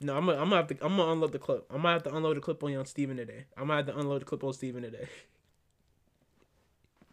No, 0.00 0.16
I'm 0.16 0.26
gonna, 0.26 0.38
I'm 0.38 0.48
gonna 0.48 0.56
have 0.56 0.68
to. 0.68 0.76
I'm 0.84 0.96
gonna 0.96 1.12
unload 1.12 1.32
the 1.32 1.38
clip. 1.38 1.66
I 1.70 1.76
might 1.76 1.92
have 1.92 2.02
to 2.04 2.14
unload 2.14 2.36
the 2.36 2.40
clip 2.40 2.62
on 2.62 2.72
you 2.72 2.78
on 2.78 2.86
Steven 2.86 3.16
today. 3.16 3.44
I 3.56 3.64
might 3.64 3.76
have 3.76 3.86
to 3.86 3.98
unload 3.98 4.22
the 4.22 4.24
clip 4.24 4.42
on 4.44 4.52
Steven 4.54 4.82
today. 4.82 5.06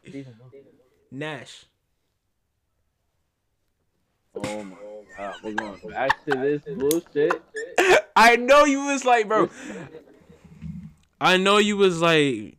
Nash. 1.11 1.65
Oh 4.35 4.63
my 4.63 4.75
god, 5.17 5.35
we're 5.43 5.53
going 5.53 5.79
back 5.89 6.25
to 6.25 6.31
this 6.31 6.61
bullshit. 6.75 7.41
I 8.15 8.35
know 8.35 8.65
you 8.65 8.85
was 8.85 9.05
like, 9.05 9.27
bro. 9.27 9.49
I 11.19 11.37
know 11.37 11.57
you 11.57 11.77
was 11.77 12.01
like, 12.01 12.57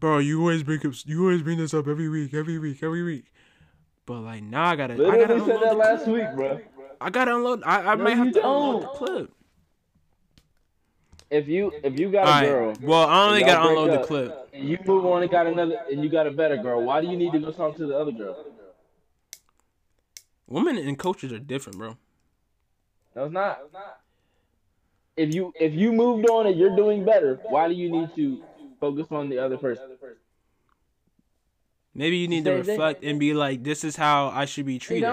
bro. 0.00 0.18
You 0.18 0.40
always 0.40 0.62
bring 0.62 0.86
up. 0.86 0.92
You 1.04 1.22
always 1.22 1.42
bring 1.42 1.58
this 1.58 1.74
up 1.74 1.88
every 1.88 2.08
week, 2.08 2.32
every 2.34 2.58
week, 2.58 2.82
every 2.82 3.02
week. 3.02 3.24
But 4.06 4.20
like, 4.20 4.42
now 4.42 4.66
I 4.66 4.76
gotta. 4.76 4.94
I 4.94 4.96
gotta 4.96 5.34
Literally 5.34 5.40
said 5.46 5.62
that 5.62 5.70
the 5.70 5.76
last 5.76 6.04
clip. 6.04 6.14
week, 6.14 6.34
bro. 6.34 6.60
I 7.00 7.10
gotta 7.10 7.34
unload. 7.34 7.62
I, 7.64 7.92
I 7.92 7.94
No, 7.96 8.04
might 8.04 8.16
have 8.16 8.26
you 8.28 8.32
to 8.34 8.48
unload 8.48 8.82
the 8.82 8.86
clip. 8.88 9.32
If 11.30 11.48
you 11.48 11.72
if 11.82 11.98
you 11.98 12.12
got 12.12 12.28
All 12.28 12.38
a 12.38 12.46
girl 12.46 12.74
Well, 12.82 13.08
I 13.08 13.26
only 13.28 13.40
gotta 13.42 13.66
break 13.66 13.78
unload 13.78 14.00
the 14.00 14.06
clip. 14.06 14.50
and 14.52 14.68
you 14.68 14.78
move 14.86 15.04
on 15.06 15.22
and 15.22 15.30
got 15.30 15.46
another 15.46 15.78
and 15.90 16.02
you 16.02 16.08
got 16.08 16.26
a 16.26 16.30
better 16.30 16.56
girl, 16.56 16.82
why 16.82 17.00
do 17.00 17.08
you 17.08 17.16
need 17.16 17.32
to 17.32 17.40
go 17.40 17.50
talk 17.50 17.76
to 17.76 17.86
the 17.86 17.98
other 17.98 18.12
girl? 18.12 18.36
Women 20.46 20.76
and 20.78 20.98
coaches 20.98 21.32
are 21.32 21.38
different, 21.38 21.78
bro. 21.78 21.96
No, 23.16 23.24
it's 23.24 23.32
not. 23.32 23.60
If 25.16 25.34
you 25.34 25.52
if 25.58 25.72
you 25.74 25.92
moved 25.92 26.28
on 26.28 26.46
and 26.46 26.58
you're 26.58 26.74
doing 26.74 27.04
better, 27.04 27.40
why 27.48 27.68
do 27.68 27.74
you 27.74 27.90
need 27.90 28.14
to 28.16 28.42
focus 28.80 29.06
on 29.10 29.28
the 29.28 29.38
other 29.38 29.56
person? 29.56 29.84
Maybe 31.94 32.16
you 32.16 32.26
need 32.26 32.44
to 32.44 32.52
reflect 32.52 33.04
and 33.04 33.20
be 33.20 33.34
like, 33.34 33.62
"This 33.62 33.84
is 33.84 33.94
how 33.94 34.28
I 34.28 34.46
should 34.46 34.66
be 34.66 34.78
treated." 34.80 35.08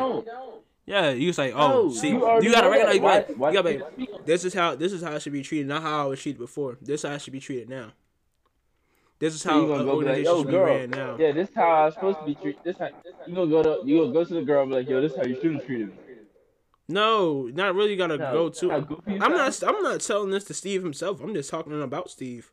Yeah, 0.88 1.12
you 1.12 1.32
say, 1.32 1.54
like, 1.54 1.54
"Oh, 1.56 1.84
No, 1.84 1.92
see, 1.92 2.10
you 2.10 2.42
you, 2.42 2.52
gotta 2.52 2.68
recognize, 2.70 3.00
Why- 3.00 3.16
like, 3.18 3.28
why 3.38 3.50
you 3.52 3.62
gotta 3.62 3.94
be, 3.96 4.08
this 4.26 4.44
is 4.44 4.54
how 4.56 4.74
this 4.74 4.92
is 4.92 5.04
how 5.04 5.14
I 5.14 5.20
should 5.20 5.32
be 5.34 5.44
treated, 5.44 5.68
not 5.68 5.84
how 5.84 6.06
I 6.06 6.08
was 6.08 6.20
treated 6.20 6.40
before. 6.40 6.80
This 6.82 7.04
is 7.04 7.08
how 7.08 7.14
I 7.14 7.18
should 7.20 7.34
be 7.34 7.40
treated 7.40 7.70
now. 7.70 7.92
This 9.20 9.36
is 9.36 9.42
So 9.44 9.52
how 9.52 9.62
gonna 9.68 9.74
an 9.82 9.86
like, 9.86 9.96
organization 9.96 10.26
yo, 10.26 10.42
should 10.42 10.48
be 10.52 10.58
ran 10.58 10.90
now. 10.90 11.16
yeah, 11.20 11.32
this 11.32 11.50
is 11.50 11.56
how 11.56 11.70
I 11.70 11.86
was 11.86 11.94
supposed 11.94 12.20
to 12.20 12.26
be 12.26 12.34
treated. 12.34 12.64
This 12.64 12.78
how 12.80 12.90
you 13.28 13.36
gonna 13.36 13.52
go 13.52 13.62
to 13.62 13.88
you 13.88 14.00
gonna 14.02 14.14
go 14.14 14.24
to 14.26 14.34
the 14.34 14.42
girl 14.42 14.64
and 14.64 14.72
be 14.72 14.78
like, 14.78 14.90
yo, 14.90 15.00
this 15.02 15.12
is 15.12 15.18
how 15.20 15.24
you 15.26 15.36
should 15.40 15.54
have 15.54 15.66
treated 15.68 15.90
me. 15.90 15.94
No, 16.92 17.50
not 17.54 17.76
really. 17.76 17.96
Gotta 17.96 18.18
How- 18.18 18.34
go 18.34 18.50
to. 18.50 18.70
how 18.70 18.80
goofy 18.82 19.14
you 19.14 19.20
I'm 19.22 19.32
not. 19.32 19.64
I'm 19.64 19.82
not 19.82 20.02
telling 20.02 20.32
this 20.32 20.44
to 20.46 20.54
Steve 20.54 20.84
himself. 20.84 21.22
I'm 21.22 21.34
just 21.34 21.50
talking 21.50 21.82
about 21.82 22.10
Steve. 22.10 22.52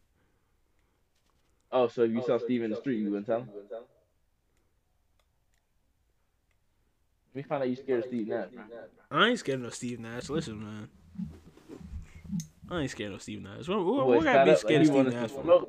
Oh, 1.70 1.88
so 1.88 2.02
if 2.02 2.12
you 2.12 2.22
oh, 2.22 2.26
saw 2.26 2.38
Steve 2.38 2.62
in 2.62 2.70
the 2.70 2.76
street, 2.76 2.98
you 2.98 3.10
wouldn't 3.10 3.26
tell 3.26 3.40
him? 3.40 3.48
Let 3.70 3.82
me 7.34 7.42
find 7.42 7.62
out 7.62 7.68
you 7.68 7.76
scared 7.76 8.00
of 8.00 8.06
Steve 8.06 8.28
Nash. 8.28 8.48
bro. 8.52 8.64
I 9.10 9.28
ain't 9.28 9.38
scared 9.38 9.62
of 9.62 9.74
Steve 9.74 10.00
Nash. 10.00 10.30
Listen, 10.30 10.60
man. 10.60 10.88
I 12.70 12.80
ain't 12.80 12.90
scared 12.90 13.12
of 13.12 13.22
Steve 13.22 13.42
Nash. 13.42 13.68
What, 13.68 13.84
what, 13.84 14.06
what 14.06 14.24
gotta 14.24 14.44
be 14.44 14.50
up 14.52 14.58
scared 14.58 14.82
he 14.82 14.88
of 14.88 14.94
Steve 14.94 15.12
Nash 15.12 15.30
to 15.30 15.42
for? 15.42 15.68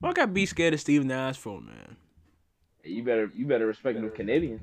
What 0.00 0.16
gotta 0.16 0.32
be 0.32 0.46
scared 0.46 0.74
of 0.74 0.80
Steve 0.80 1.04
Nash 1.04 1.36
for, 1.36 1.60
man? 1.60 1.96
Hey, 2.82 2.90
You 2.90 3.04
better 3.04 3.30
you 3.34 3.46
better 3.46 3.66
respect 3.66 4.00
them 4.00 4.10
Canadians. 4.10 4.62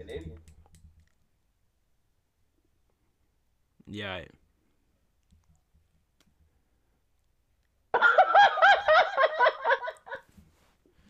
Yeah. 3.89 4.21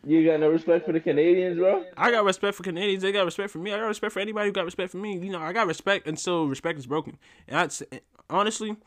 You 0.06 0.26
got 0.26 0.40
no 0.40 0.50
respect 0.50 0.86
for 0.86 0.94
the 0.94 1.00
Canadians, 1.00 1.58
bro. 1.58 1.84
I 1.98 2.10
got 2.10 2.24
respect 2.24 2.56
for 2.56 2.64
Canadians. 2.64 3.04
They 3.04 3.12
got 3.12 3.26
respect 3.26 3.52
for 3.52 3.58
me. 3.58 3.74
I 3.74 3.78
got 3.78 3.88
respect 3.88 4.14
for 4.14 4.22
anybody 4.22 4.48
who 4.48 4.54
got 4.54 4.64
respect 4.66 4.92
for 4.92 4.98
me. 4.98 5.18
You 5.18 5.30
know, 5.30 5.40
I 5.40 5.52
got 5.52 5.68
respect 5.68 6.08
until 6.08 6.48
respect 6.48 6.80
is 6.80 6.88
broken. 6.88 7.18
And 7.48 7.58
that's 7.58 7.84
honestly, 8.30 8.78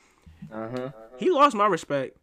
Uh 0.50 0.68
huh. 0.74 0.90
he 1.18 1.30
lost 1.30 1.54
my 1.54 1.66
respect 1.66 2.16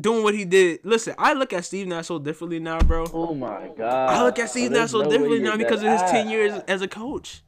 doing 0.00 0.22
what 0.24 0.34
he 0.34 0.46
did. 0.46 0.80
Listen, 0.84 1.14
I 1.18 1.34
look 1.34 1.52
at 1.52 1.66
Steve 1.66 1.86
Nash 1.86 2.06
so 2.06 2.18
differently 2.18 2.58
now, 2.60 2.80
bro. 2.80 3.04
Oh 3.12 3.34
my 3.34 3.68
god. 3.76 4.10
I 4.10 4.24
look 4.24 4.38
at 4.38 4.48
Steve 4.50 4.70
Nash 4.72 4.92
so 4.92 5.02
no 5.02 5.10
differently 5.10 5.40
now 5.40 5.58
because 5.58 5.82
of 5.82 5.90
his 5.92 6.02
ten 6.10 6.30
years 6.30 6.54
as 6.66 6.80
a 6.80 6.88
coach. 6.88 7.42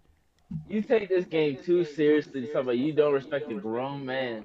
You 0.69 0.83
take 0.83 1.09
this 1.09 1.25
game 1.27 1.59
too 1.63 1.85
seriously. 1.85 2.51
About 2.53 2.77
you 2.77 2.93
don't 2.93 3.13
respect 3.13 3.49
the 3.49 3.55
grown 3.55 4.05
man 4.05 4.45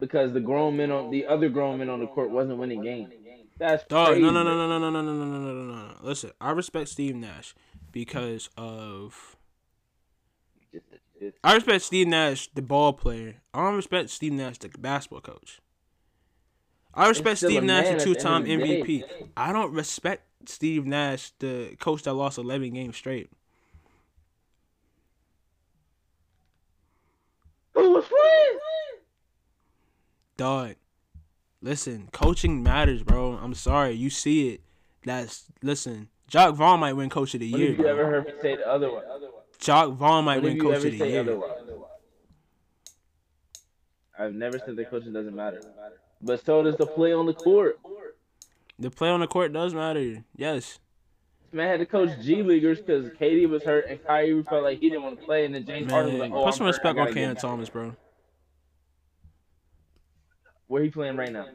because 0.00 0.32
the 0.32 0.40
grown 0.40 0.76
men 0.76 0.90
on 0.90 1.10
the 1.10 1.26
other 1.26 1.48
grown 1.48 1.78
men 1.78 1.88
on 1.88 2.00
the 2.00 2.06
court 2.06 2.30
wasn't 2.30 2.58
winning 2.58 2.82
games. 2.82 3.12
That's 3.58 3.84
crazy. 3.84 4.20
no, 4.20 4.30
no, 4.30 4.42
no, 4.42 4.54
no, 4.54 4.78
no, 4.78 4.78
no, 4.78 4.90
no, 4.90 5.02
no, 5.02 5.12
no, 5.12 5.24
no, 5.24 5.52
no, 5.52 5.64
no, 5.64 5.74
no. 5.74 5.94
Listen, 6.02 6.30
I 6.40 6.50
respect 6.50 6.88
Steve 6.88 7.14
Nash 7.14 7.54
because 7.92 8.48
of 8.56 9.36
I 11.42 11.54
respect 11.54 11.84
Steve 11.84 12.08
Nash, 12.08 12.48
the 12.54 12.62
ball 12.62 12.92
player. 12.92 13.36
I 13.52 13.64
don't 13.64 13.76
respect 13.76 14.10
Steve 14.10 14.32
Nash, 14.32 14.58
the 14.58 14.68
basketball 14.78 15.20
coach. 15.20 15.60
I 16.92 17.08
respect 17.08 17.38
Steve 17.38 17.62
Nash, 17.62 17.84
the 17.84 17.90
at 17.92 17.98
the 17.98 18.04
end 18.04 18.14
two-time 18.16 18.44
the. 18.44 18.56
MVP. 18.56 19.04
I 19.36 19.52
don't 19.52 19.72
respect 19.72 20.26
Steve 20.48 20.86
Nash, 20.86 21.32
the 21.38 21.76
coach 21.78 22.02
that 22.02 22.14
lost 22.14 22.38
11 22.38 22.72
games 22.74 22.96
straight. 22.96 23.30
Who 27.74 27.92
was 27.92 28.04
playing? 28.06 28.58
Dog, 30.36 30.74
listen, 31.62 32.08
coaching 32.12 32.62
matters, 32.62 33.02
bro. 33.02 33.32
I'm 33.34 33.54
sorry, 33.54 33.92
you 33.92 34.10
see 34.10 34.48
it. 34.50 34.60
That's 35.04 35.44
listen. 35.62 36.08
Jacque 36.26 36.54
Vaughn 36.54 36.80
might 36.80 36.94
win 36.94 37.10
Coach 37.10 37.34
of 37.34 37.40
the 37.40 37.46
Year. 37.46 37.70
have 37.70 37.78
you 37.78 37.86
ever 37.86 38.06
heard 38.06 38.24
me 38.26 38.32
say 38.40 38.56
the 38.56 38.66
otherwise? 38.68 39.04
Jacque 39.58 39.90
Vaughn 39.90 40.24
might 40.24 40.42
When 40.42 40.56
win 40.56 40.60
Coach 40.60 40.76
ever 40.76 40.86
of 40.86 40.92
the 40.92 40.98
say 40.98 41.10
Year. 41.12 41.20
otherwise? 41.20 41.50
I've 44.18 44.34
never 44.34 44.58
said 44.58 44.76
that 44.76 44.90
coaching 44.90 45.12
doesn't 45.12 45.34
matter, 45.34 45.60
but 46.22 46.44
so 46.44 46.62
does 46.62 46.76
the 46.76 46.86
play 46.86 47.12
on 47.12 47.26
the 47.26 47.34
court. 47.34 47.78
The 48.78 48.90
play 48.90 49.08
on 49.10 49.20
the 49.20 49.26
court 49.26 49.52
does 49.52 49.74
matter. 49.74 50.24
Yes. 50.36 50.78
Man 51.54 51.68
had 51.68 51.78
to 51.78 51.86
coach 51.86 52.10
G 52.20 52.42
leaguers 52.42 52.80
because 52.80 53.10
KD 53.10 53.48
was 53.48 53.62
hurt 53.62 53.86
and 53.88 54.04
Kyrie 54.04 54.42
felt 54.42 54.64
like 54.64 54.80
he 54.80 54.90
didn't 54.90 55.04
want 55.04 55.20
to 55.20 55.24
play, 55.24 55.44
and 55.44 55.54
then 55.54 55.64
James 55.64 55.90
Harden 55.90 56.14
was 56.14 56.20
like, 56.20 56.32
"Oh, 56.32 56.44
put 56.44 56.54
some 56.54 56.66
respect 56.66 56.98
on 56.98 57.14
Cam. 57.14 57.36
Thomas, 57.36 57.68
bro. 57.68 57.94
Where 60.66 60.82
he 60.82 60.90
playing 60.90 61.16
right 61.16 61.30
now? 61.30 61.46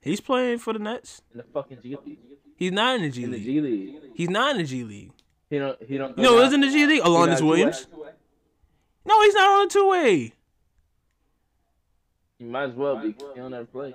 He's 0.00 0.20
playing 0.20 0.58
for 0.58 0.72
the 0.72 0.80
Nets. 0.80 1.22
In 1.30 1.38
the 1.38 1.44
fucking 1.44 1.78
G 1.82 1.96
League. 2.04 2.18
He's 2.56 2.72
not 2.72 2.96
in 2.96 3.02
the 3.02 3.10
G 3.10 3.22
In 3.22 3.30
the 3.30 3.36
League. 3.36 3.46
G 3.46 3.60
League. 3.60 3.96
He's 4.14 4.28
not 4.28 4.52
in 4.52 4.56
the 4.58 4.64
G 4.64 4.82
League. 4.82 5.12
He 5.48 5.58
don't. 5.58 5.80
He 5.84 5.96
don't. 5.96 6.18
You 6.18 6.24
know, 6.24 6.48
go 6.48 6.52
in 6.52 6.60
the 6.60 6.68
G 6.68 6.86
League? 6.86 6.90
he 6.90 6.98
not 6.98 7.06
Alonzo 7.06 7.36
two-way? 7.38 7.48
Williams. 7.48 7.86
No, 9.04 9.22
he's 9.22 9.34
not 9.34 9.60
on 9.60 9.66
a 9.66 9.70
two 9.70 9.88
way. 9.88 10.32
He 12.38 12.44
might 12.44 12.70
as 12.70 12.74
well 12.74 12.96
be. 12.96 13.08
He 13.08 13.14
don't 13.36 13.54
ever 13.54 13.66
play. 13.66 13.94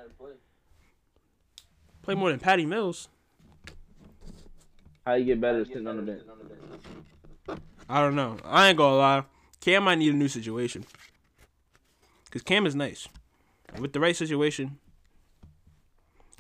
Play 2.01 2.15
more 2.15 2.29
than 2.29 2.39
Patty 2.39 2.65
Mills. 2.65 3.10
How 5.05 5.13
you 5.13 5.25
get 5.25 5.39
better 5.39 5.63
sitting 5.65 5.87
on 5.87 5.97
the 5.97 6.01
bench? 6.01 6.23
I 7.87 8.01
don't 8.01 8.15
know. 8.15 8.37
I 8.43 8.69
ain't 8.69 8.77
gonna 8.77 8.95
lie. 8.97 9.23
Cam 9.61 9.83
might 9.83 9.99
need 9.99 10.13
a 10.13 10.17
new 10.17 10.27
situation. 10.27 10.85
Cause 12.31 12.41
Cam 12.41 12.65
is 12.65 12.75
nice. 12.75 13.07
With 13.79 13.93
the 13.93 13.99
right 13.99 14.15
situation. 14.15 14.77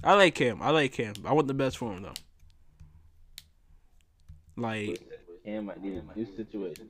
I 0.03 0.13
like 0.15 0.35
Cam. 0.35 0.61
I 0.61 0.71
like 0.71 0.93
Cam. 0.93 1.13
I 1.25 1.33
want 1.33 1.47
the 1.47 1.53
best 1.53 1.77
for 1.77 1.93
him 1.93 2.03
though. 2.03 2.13
Like 4.57 4.99
Cam 5.43 5.65
might 5.65 5.81
need 5.81 6.01
a 6.01 6.17
new 6.17 6.25
situation. 6.35 6.87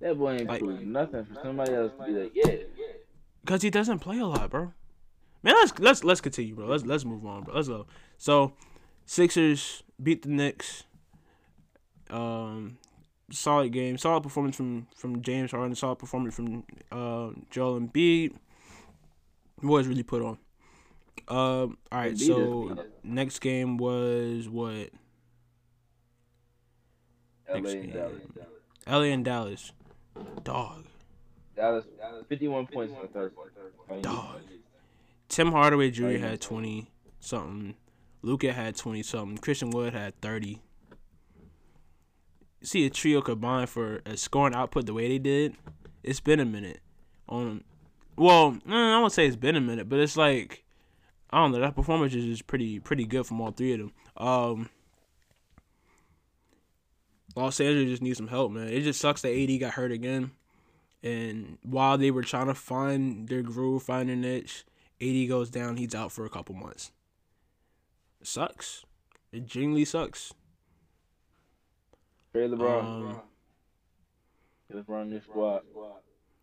That 0.00 0.18
boy 0.18 0.32
ain't 0.34 0.48
Like- 0.48 0.60
proving 0.60 0.92
nothing 0.92 1.24
for 1.24 1.34
somebody 1.42 1.72
else 1.74 1.92
to 1.98 2.06
be 2.06 2.12
like, 2.12 2.32
yeah. 2.34 2.56
Cause 3.46 3.62
he 3.62 3.70
doesn't 3.70 4.00
play 4.00 4.18
a 4.18 4.26
lot, 4.26 4.50
bro. 4.50 4.72
Man, 5.42 5.54
let's 5.54 5.78
let's 5.78 6.02
let's 6.02 6.20
continue, 6.20 6.54
bro. 6.54 6.66
Let's 6.66 6.84
let's 6.84 7.04
move 7.04 7.24
on, 7.26 7.44
bro. 7.44 7.54
Let's 7.54 7.68
go. 7.68 7.86
So, 8.16 8.54
Sixers 9.04 9.82
beat 10.02 10.22
the 10.22 10.30
Knicks. 10.30 10.84
Um, 12.10 12.78
solid 13.30 13.72
game, 13.72 13.98
solid 13.98 14.22
performance 14.22 14.56
from 14.56 14.86
from 14.96 15.22
James 15.22 15.50
Harden, 15.50 15.74
solid 15.74 15.98
performance 15.98 16.34
from 16.34 16.64
uh, 16.92 17.30
Joel 17.50 17.80
Embiid. 17.80 18.34
Boys 19.62 19.86
really 19.86 20.02
put 20.02 20.22
on. 20.22 20.38
Um, 21.28 21.78
all 21.90 21.98
right, 22.00 22.14
Embiid 22.14 22.26
so 22.26 22.84
next 23.02 23.38
game 23.40 23.76
was 23.76 24.48
what? 24.48 24.90
LA 27.48 27.60
Next 27.60 27.72
and 27.72 27.82
game. 27.84 27.92
Dallas. 27.92 28.22
LA 28.86 29.00
and 29.02 29.24
Dallas. 29.24 29.72
Dog. 30.42 30.84
Dallas, 31.56 31.84
51 32.28 32.66
points 32.66 32.92
in 32.92 33.00
the 33.00 33.08
third. 33.08 33.32
Dog. 34.02 34.40
Tim 35.28 35.52
Hardaway 35.52 35.90
Jr. 35.90 36.18
had 36.18 36.40
20 36.40 36.90
something. 37.20 37.74
Luka 38.22 38.52
had 38.52 38.76
20 38.76 39.02
something. 39.02 39.38
Christian 39.38 39.70
Wood 39.70 39.92
had 39.92 40.20
30. 40.20 40.60
See 42.64 42.86
a 42.86 42.90
trio 42.90 43.20
combined 43.20 43.68
for 43.68 44.00
a 44.06 44.16
scoring 44.16 44.54
output 44.54 44.86
the 44.86 44.94
way 44.94 45.08
they 45.08 45.18
did. 45.18 45.54
It's 46.02 46.20
been 46.20 46.40
a 46.40 46.44
minute. 46.44 46.80
On, 47.28 47.62
well, 48.16 48.52
mm, 48.52 48.72
I 48.72 48.98
won't 48.98 49.12
say 49.12 49.26
it's 49.26 49.36
been 49.36 49.56
a 49.56 49.60
minute, 49.60 49.88
but 49.88 50.00
it's 50.00 50.16
like 50.16 50.64
I 51.30 51.38
don't 51.38 51.52
know. 51.52 51.60
That 51.60 51.74
performance 51.74 52.14
is 52.14 52.24
just 52.24 52.46
pretty 52.46 52.78
pretty 52.80 53.06
good 53.06 53.26
from 53.26 53.40
all 53.40 53.50
three 53.50 53.72
of 53.74 53.78
them. 53.80 53.92
Um, 54.16 54.70
Los 57.36 57.60
Angeles 57.60 57.90
just 57.90 58.02
needs 58.02 58.18
some 58.18 58.28
help, 58.28 58.52
man. 58.52 58.68
It 58.68 58.82
just 58.82 59.00
sucks 59.00 59.22
that 59.22 59.36
AD 59.36 59.60
got 59.60 59.72
hurt 59.72 59.92
again. 59.92 60.30
And 61.02 61.58
while 61.62 61.98
they 61.98 62.10
were 62.10 62.22
trying 62.22 62.46
to 62.46 62.54
find 62.54 63.28
their 63.28 63.42
groove, 63.42 63.82
find 63.82 64.08
their 64.08 64.16
niche, 64.16 64.64
AD 65.02 65.28
goes 65.28 65.50
down. 65.50 65.76
He's 65.76 65.94
out 65.94 66.12
for 66.12 66.24
a 66.24 66.30
couple 66.30 66.54
months. 66.54 66.92
Sucks. 68.22 68.84
It 69.32 69.46
genuinely 69.46 69.84
sucks. 69.84 70.32
Trade 72.34 72.50
LeBron. 72.50 72.84
Um, 72.84 73.20
Get 74.68 74.84
LeBron 74.84 75.08
new 75.08 75.20
squad. 75.20 75.62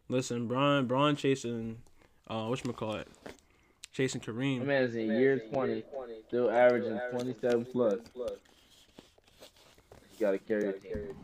Listen, 0.08 0.48
Brian, 0.48 0.88
Braun 0.88 1.18
chasing, 1.18 1.80
uh, 2.30 2.46
what 2.46 2.64
call 2.78 2.96
it, 2.96 3.10
chasing 3.92 4.22
My 4.26 4.32
Kareem. 4.32 4.66
man 4.66 4.84
is 4.84 4.96
in 4.96 5.08
year 5.08 5.40
20, 5.52 5.84
still 6.30 6.50
averaging 6.50 6.98
27 7.12 7.66
plus. 7.66 8.00
You 8.16 8.30
gotta 10.18 10.38
carry 10.38 10.70
a 10.70 10.74
team. 10.74 11.16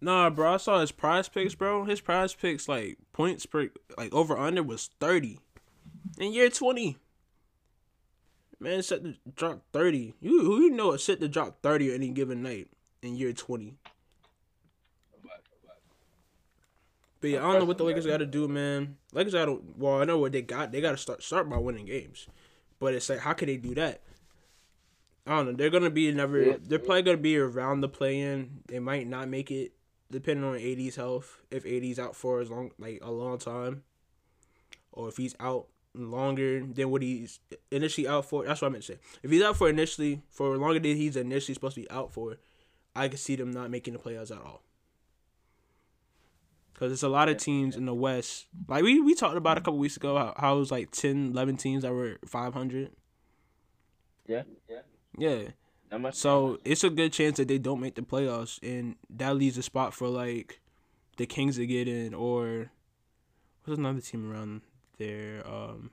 Nah, 0.00 0.28
bro, 0.30 0.54
I 0.54 0.56
saw 0.56 0.80
his 0.80 0.90
PrizePicks, 0.90 1.56
bro. 1.56 1.84
His 1.84 2.00
PrizePicks 2.00 2.66
like 2.68 2.98
points 3.12 3.46
per 3.46 3.68
like 3.96 4.12
over 4.12 4.36
under 4.36 4.62
was 4.62 4.90
thirty 4.98 5.38
in 6.18 6.32
year 6.32 6.48
twenty. 6.50 6.96
Man, 8.58 8.82
set 8.82 9.04
to 9.04 9.14
drop 9.36 9.62
thirty. 9.72 10.14
You 10.20 10.40
who 10.42 10.60
you 10.62 10.70
know 10.70 10.92
it 10.92 10.98
set 10.98 11.20
to 11.20 11.28
drop 11.28 11.62
thirty 11.62 11.94
any 11.94 12.08
given 12.08 12.42
night 12.42 12.68
in 13.02 13.16
year 13.16 13.32
twenty. 13.32 13.74
But 17.26 17.32
yeah, 17.32 17.44
I 17.44 17.50
don't 17.50 17.58
know 17.58 17.64
what 17.64 17.76
the 17.76 17.82
Lakers 17.82 18.06
got 18.06 18.18
to 18.18 18.26
do, 18.26 18.46
man. 18.46 18.98
Lakers 19.12 19.32
got 19.32 19.46
to. 19.46 19.60
Well, 19.76 20.00
I 20.00 20.04
know 20.04 20.16
what 20.16 20.30
they 20.30 20.42
got. 20.42 20.70
They 20.70 20.80
got 20.80 20.92
to 20.92 20.96
start 20.96 21.24
start 21.24 21.50
by 21.50 21.58
winning 21.58 21.84
games, 21.84 22.28
but 22.78 22.94
it's 22.94 23.08
like 23.08 23.18
how 23.18 23.32
can 23.32 23.48
they 23.48 23.56
do 23.56 23.74
that? 23.74 24.00
I 25.26 25.34
don't 25.34 25.46
know. 25.46 25.52
They're 25.54 25.70
gonna 25.70 25.90
be 25.90 26.12
never. 26.12 26.40
Yeah. 26.40 26.56
They're 26.62 26.78
probably 26.78 27.02
gonna 27.02 27.16
be 27.16 27.36
around 27.36 27.80
the 27.80 27.88
play-in. 27.88 28.60
They 28.68 28.78
might 28.78 29.08
not 29.08 29.28
make 29.28 29.50
it, 29.50 29.72
depending 30.08 30.44
on 30.44 30.54
AD's 30.54 30.94
health. 30.94 31.42
If 31.50 31.66
AD's 31.66 31.98
out 31.98 32.14
for 32.14 32.38
as 32.38 32.48
long, 32.48 32.70
like 32.78 33.00
a 33.02 33.10
long 33.10 33.38
time, 33.38 33.82
or 34.92 35.08
if 35.08 35.16
he's 35.16 35.34
out 35.40 35.66
longer 35.96 36.60
than 36.60 36.92
what 36.92 37.02
he's 37.02 37.40
initially 37.72 38.06
out 38.06 38.26
for. 38.26 38.44
That's 38.44 38.62
what 38.62 38.68
I 38.68 38.70
meant 38.70 38.84
to 38.84 38.92
say. 38.92 38.98
If 39.24 39.32
he's 39.32 39.42
out 39.42 39.56
for 39.56 39.68
initially 39.68 40.22
for 40.30 40.56
longer 40.56 40.78
than 40.78 40.96
he's 40.96 41.16
initially 41.16 41.54
supposed 41.54 41.74
to 41.74 41.80
be 41.80 41.90
out 41.90 42.12
for, 42.12 42.36
I 42.94 43.08
could 43.08 43.18
see 43.18 43.34
them 43.34 43.50
not 43.50 43.68
making 43.68 43.94
the 43.94 43.98
playoffs 43.98 44.30
at 44.30 44.40
all. 44.40 44.62
Because 46.76 46.90
there's 46.90 47.02
a 47.02 47.08
lot 47.08 47.30
of 47.30 47.38
teams 47.38 47.74
in 47.74 47.86
the 47.86 47.94
West. 47.94 48.48
Like 48.68 48.84
we, 48.84 49.00
we 49.00 49.14
talked 49.14 49.38
about 49.38 49.56
a 49.56 49.62
couple 49.62 49.78
weeks 49.78 49.96
ago 49.96 50.14
how, 50.18 50.34
how 50.36 50.56
it 50.56 50.58
was 50.58 50.70
like 50.70 50.90
10, 50.90 51.30
11 51.30 51.56
teams 51.56 51.84
that 51.84 51.92
were 51.94 52.18
500. 52.26 52.90
Yeah, 54.26 54.42
yeah. 54.68 54.80
Yeah. 55.16 56.10
So 56.12 56.58
it's 56.66 56.84
a 56.84 56.90
good 56.90 57.14
chance 57.14 57.38
that 57.38 57.48
they 57.48 57.56
don't 57.56 57.80
make 57.80 57.94
the 57.94 58.02
playoffs, 58.02 58.58
and 58.62 58.96
that 59.08 59.36
leaves 59.36 59.56
a 59.56 59.62
spot 59.62 59.94
for 59.94 60.08
like 60.08 60.60
the 61.16 61.24
Kings 61.24 61.56
to 61.56 61.66
get 61.66 61.88
in, 61.88 62.12
or 62.12 62.70
what's 63.64 63.78
another 63.78 64.02
team 64.02 64.30
around 64.30 64.60
there? 64.98 65.42
Um, 65.48 65.92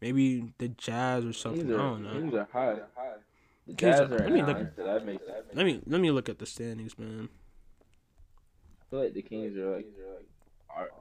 maybe 0.00 0.52
the 0.58 0.68
Jazz 0.68 1.24
or 1.24 1.32
something. 1.32 1.62
Kings 1.66 1.74
I 1.74 1.78
don't 1.78 2.02
know. 2.04 2.12
Kings 2.12 2.34
are 2.34 2.48
high. 2.52 2.74
The 3.66 3.74
Kings 3.74 3.78
Jazz 3.80 4.00
are- 4.02 4.14
are 4.14 4.18
let 4.18 4.32
me 4.32 4.42
look- 4.42 4.56
nine, 4.56 4.70
so 4.76 4.84
that 4.84 5.04
makes. 5.04 5.22
Let 5.54 5.66
me 5.66 5.80
let 5.84 6.00
me 6.00 6.10
look 6.12 6.28
at 6.28 6.38
the 6.38 6.46
standings, 6.46 6.96
man. 6.96 7.28
I 8.86 8.90
feel 8.90 9.00
like 9.00 9.14
the 9.14 9.22
Kings 9.22 9.56
are 9.56 9.76
like. 9.76 9.86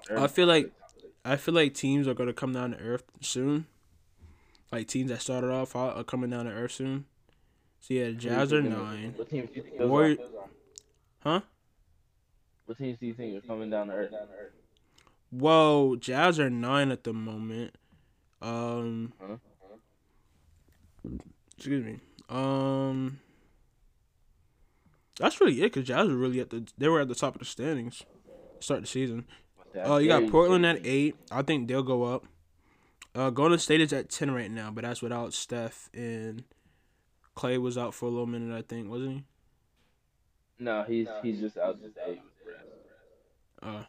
Are, 0.09 0.17
I 0.17 0.27
feel 0.27 0.47
like 0.47 0.71
I 1.23 1.35
feel 1.35 1.53
like 1.53 1.73
teams 1.73 2.07
are 2.07 2.13
gonna 2.13 2.33
come 2.33 2.53
down 2.53 2.71
to 2.71 2.77
earth 2.79 3.03
soon. 3.21 3.65
Like 4.71 4.87
teams 4.87 5.09
that 5.11 5.21
started 5.21 5.51
off 5.51 5.75
are 5.75 6.03
coming 6.03 6.29
down 6.29 6.45
to 6.45 6.51
earth 6.51 6.71
soon. 6.73 7.05
So 7.79 7.93
yeah, 7.93 8.05
the 8.05 8.13
Jazz 8.13 8.53
are 8.53 8.61
nine. 8.61 9.13
What 9.15 9.29
teams 9.29 9.49
do 9.49 9.55
you 9.57 9.61
think 9.61 9.77
those 9.77 9.89
Warrior- 9.89 10.17
are? 10.19 10.49
Huh? 11.23 11.41
What 12.65 12.77
teams 12.77 12.97
do 12.99 13.05
you 13.05 13.13
think 13.13 13.37
are 13.37 13.47
coming 13.47 13.69
down 13.69 13.87
to 13.87 13.93
earth? 13.93 14.11
Whoa, 15.29 15.95
Jazz 15.95 16.39
are 16.39 16.49
nine 16.49 16.91
at 16.91 17.03
the 17.03 17.13
moment. 17.13 17.75
Um, 18.41 19.13
Huh? 19.19 19.37
excuse 21.57 21.83
me. 21.83 21.99
Um, 22.29 23.19
that's 25.19 25.39
really 25.41 25.61
it. 25.61 25.73
Cause 25.73 25.83
Jazz 25.85 26.07
were 26.07 26.15
really 26.15 26.39
at 26.39 26.49
the 26.49 26.67
they 26.77 26.87
were 26.87 27.01
at 27.01 27.07
the 27.07 27.15
top 27.15 27.35
of 27.35 27.39
the 27.39 27.45
standings. 27.45 28.03
Start 28.59 28.81
the 28.81 28.87
season. 28.87 29.25
Oh, 29.83 29.97
you 29.97 30.07
got 30.07 30.29
Portland 30.31 30.65
at 30.65 30.85
eight. 30.85 31.15
I 31.31 31.41
think 31.41 31.67
they'll 31.67 31.83
go 31.83 32.03
up. 32.03 32.25
Uh, 33.13 33.29
Golden 33.29 33.59
State 33.59 33.81
is 33.81 33.93
at 33.93 34.09
ten 34.09 34.31
right 34.31 34.49
now, 34.51 34.71
but 34.71 34.83
that's 34.83 35.01
without 35.01 35.33
Steph 35.33 35.89
and 35.93 36.43
Clay 37.35 37.57
was 37.57 37.77
out 37.77 37.93
for 37.93 38.05
a 38.05 38.09
little 38.09 38.25
minute. 38.25 38.55
I 38.57 38.61
think 38.61 38.89
wasn't 38.89 39.11
he? 39.17 39.23
No, 40.59 40.83
he's 40.83 41.07
he's 41.21 41.39
just 41.39 41.57
out 41.57 41.81
today. 41.81 42.21
Uh, 43.61 43.83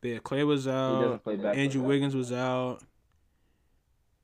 but 0.00 0.08
yeah, 0.08 0.18
Clay 0.18 0.44
was 0.44 0.66
out. 0.68 1.00
doesn't 1.02 1.24
play 1.24 1.36
back. 1.36 1.56
Andrew 1.56 1.82
Wiggins 1.82 2.14
was 2.14 2.32
out. 2.32 2.80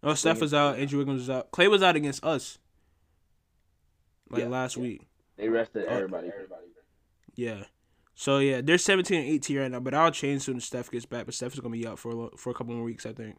Oh, 0.03 0.15
Steph 0.15 0.41
was 0.41 0.53
out. 0.55 0.79
Andrew 0.79 0.99
Wiggins 0.99 1.21
was 1.21 1.31
out. 1.31 1.51
Clay 1.51 1.69
was 1.69 1.83
out 1.83 1.97
against 1.97 2.25
us. 2.25 2.59
Like 4.31 4.43
Yeah, 4.43 4.49
last 4.49 4.77
yeah. 4.77 4.83
week. 4.83 5.07
They 5.41 5.49
rested 5.49 5.87
Oh. 5.89 5.93
everybody. 5.95 6.31
Yeah. 7.35 7.65
So 8.15 8.39
yeah, 8.39 8.61
they're 8.61 8.77
17 8.79 9.19
and 9.21 9.29
18 9.29 9.59
right 9.59 9.71
now, 9.71 9.81
but 9.81 9.95
I'll 9.95 10.11
change 10.11 10.43
soon 10.43 10.59
as 10.59 10.65
Steph 10.65 10.91
gets 10.91 11.07
back. 11.07 11.25
But 11.25 11.35
Steph 11.35 11.55
is 11.55 11.61
gonna 11.61 11.73
be 11.73 11.87
out 11.87 11.99
for 11.99 12.11
a 12.11 12.15
lo- 12.15 12.35
for 12.37 12.51
a 12.51 12.55
couple 12.55 12.75
more 12.75 12.85
weeks, 12.85 13.07
I 13.07 13.13
think. 13.13 13.37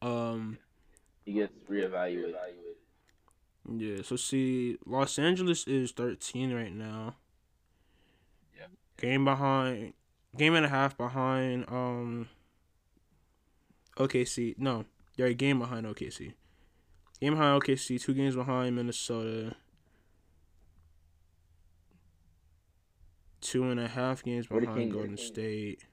Um. 0.00 0.58
He 1.24 1.34
gets 1.34 1.52
reevaluated. 1.68 2.34
Yeah. 3.70 4.02
So 4.02 4.16
see, 4.16 4.78
Los 4.86 5.18
Angeles 5.18 5.66
is 5.66 5.92
13 5.92 6.54
right 6.54 6.72
now. 6.72 7.16
Yeah. 8.56 8.68
Game 8.96 9.24
behind. 9.26 9.92
Game 10.36 10.54
and 10.54 10.64
a 10.64 10.68
half 10.70 10.96
behind. 10.96 11.66
Um. 11.68 12.28
OKC. 13.98 14.54
No, 14.58 14.84
they're 15.16 15.26
a 15.26 15.34
game 15.34 15.58
behind 15.58 15.84
OKC. 15.86 16.32
Game 17.20 17.34
behind 17.34 17.60
OKC. 17.62 18.00
Two 18.00 18.14
games 18.14 18.36
behind 18.36 18.76
Minnesota. 18.76 19.56
Two 23.40 23.70
and 23.70 23.78
a 23.78 23.88
half 23.88 24.24
games 24.24 24.50
Where 24.50 24.60
the 24.60 24.66
behind 24.66 24.80
Kings 24.80 24.94
at? 24.94 24.98
Golden 24.98 25.16
State. 25.16 25.84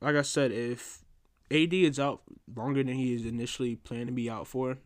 Like 0.00 0.16
I 0.16 0.22
said, 0.22 0.52
if 0.52 1.04
AD 1.50 1.72
is 1.72 2.00
out 2.00 2.22
longer 2.54 2.82
than 2.82 2.94
he 2.94 3.14
is 3.14 3.24
initially 3.24 3.76
planned 3.76 4.06
to 4.06 4.12
be 4.12 4.28
out 4.28 4.46
for, 4.46 4.78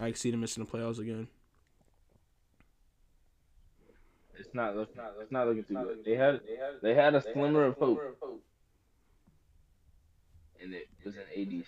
I 0.00 0.12
see 0.12 0.30
them 0.30 0.40
missing 0.40 0.64
the 0.64 0.70
playoffs 0.70 0.98
again. 0.98 1.28
It's 4.38 4.52
not 4.52 4.76
looking. 4.76 5.00
It's 5.20 5.32
not 5.32 5.46
looking 5.46 5.64
too 5.64 5.74
good. 5.74 6.04
They 6.04 6.16
had 6.16 6.40
they 6.82 6.94
had 6.94 7.14
a 7.14 7.22
slimmer 7.22 7.64
of 7.64 7.76
hope, 7.76 8.00
and 10.60 10.74
it 10.74 10.88
was 11.04 11.14
an 11.14 11.22
AD. 11.36 11.64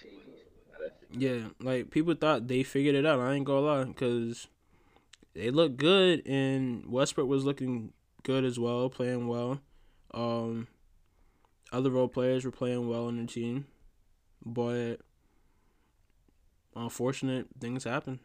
Yeah, 1.11 1.49
like 1.61 1.91
people 1.91 2.15
thought 2.15 2.49
they 2.49 2.63
figured 2.63 2.95
it 2.95 3.07
out. 3.07 3.21
I 3.21 3.35
ain't 3.35 3.45
gonna 3.45 3.61
lie, 3.61 3.85
because 3.85 4.49
they 5.37 5.51
looked 5.51 5.77
good, 5.77 6.27
and 6.27 6.87
Westbrook 6.91 7.29
was 7.29 7.45
looking 7.45 7.93
good 8.23 8.45
as 8.45 8.59
well, 8.59 8.89
playing 8.91 9.29
well. 9.29 9.61
Um, 10.15 10.69
other 11.73 11.91
role 11.91 12.09
players 12.09 12.45
were 12.45 12.51
playing 12.51 12.89
well 12.89 13.07
on 13.07 13.19
the 13.19 13.27
team, 13.27 13.67
but 14.45 14.97
unfortunate 16.75 17.49
things 17.61 17.85
happen. 17.85 18.21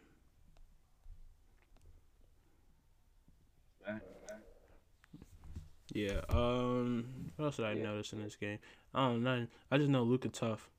Yeah. 5.92 6.20
Um. 6.28 7.32
What 7.36 7.46
else 7.46 7.56
did 7.56 7.66
I 7.66 7.72
Yeah. 7.74 7.82
notice 7.84 8.12
in 8.12 8.22
this 8.22 8.36
game? 8.36 8.58
I 8.94 9.08
don't 9.08 9.22
know. 9.22 9.46
I 9.70 9.78
just 9.78 9.90
know 9.90 10.02
Luka 10.04 10.28
tough. 10.28 10.70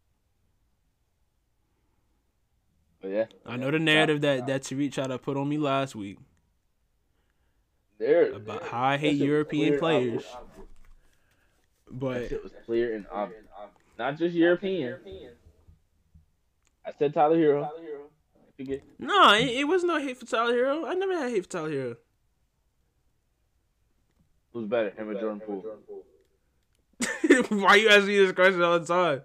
But 3.04 3.12
yeah, 3.12 3.26
I 3.46 3.58
know 3.58 3.70
the 3.70 3.80
narrative 3.80 4.22
that 4.22 4.48
that 4.48 4.64
Tariq 4.64 4.94
tried 4.94 5.08
to 5.08 5.20
put 5.20 5.36
on 5.36 5.50
me 5.50 5.58
last 5.58 5.94
week 5.94 6.20
there 8.00 8.32
about 8.32 8.64
how 8.64 8.82
I 8.82 8.98
hate 8.98 9.18
European 9.18 9.78
players, 9.78 10.24
but 11.92 12.22
it 12.22 12.42
was 12.42 12.54
clear 12.66 12.96
and 12.96 13.06
obvious. 13.12 13.44
Not 14.00 14.18
just 14.18 14.34
European. 14.34 15.00
I 16.86 16.92
said 16.98 17.14
Tyler 17.14 17.38
Herro. 17.38 17.70
Forget. 18.56 18.84
no, 19.00 19.34
it, 19.34 19.50
it 19.50 19.64
was 19.66 19.84
no 19.84 20.00
hate 20.00 20.18
for 20.18 20.26
Tyler 20.26 20.54
Herro. 20.54 20.86
I 20.88 20.94
never 20.94 21.18
had 21.18 21.30
hate 21.30 21.44
for 21.44 21.50
Tyler 21.50 21.72
Herro. 21.72 21.98
Who's 24.54 24.68
better, 24.68 24.92
him 24.92 25.10
or 25.10 25.14
Jordan 25.16 25.42
Poole? 25.42 25.64
Why 27.60 27.76
you 27.76 27.90
asking 27.90 28.08
me 28.08 28.18
this 28.18 28.32
question 28.32 28.62
all 28.62 28.80
the 28.80 28.86
time? 28.86 29.24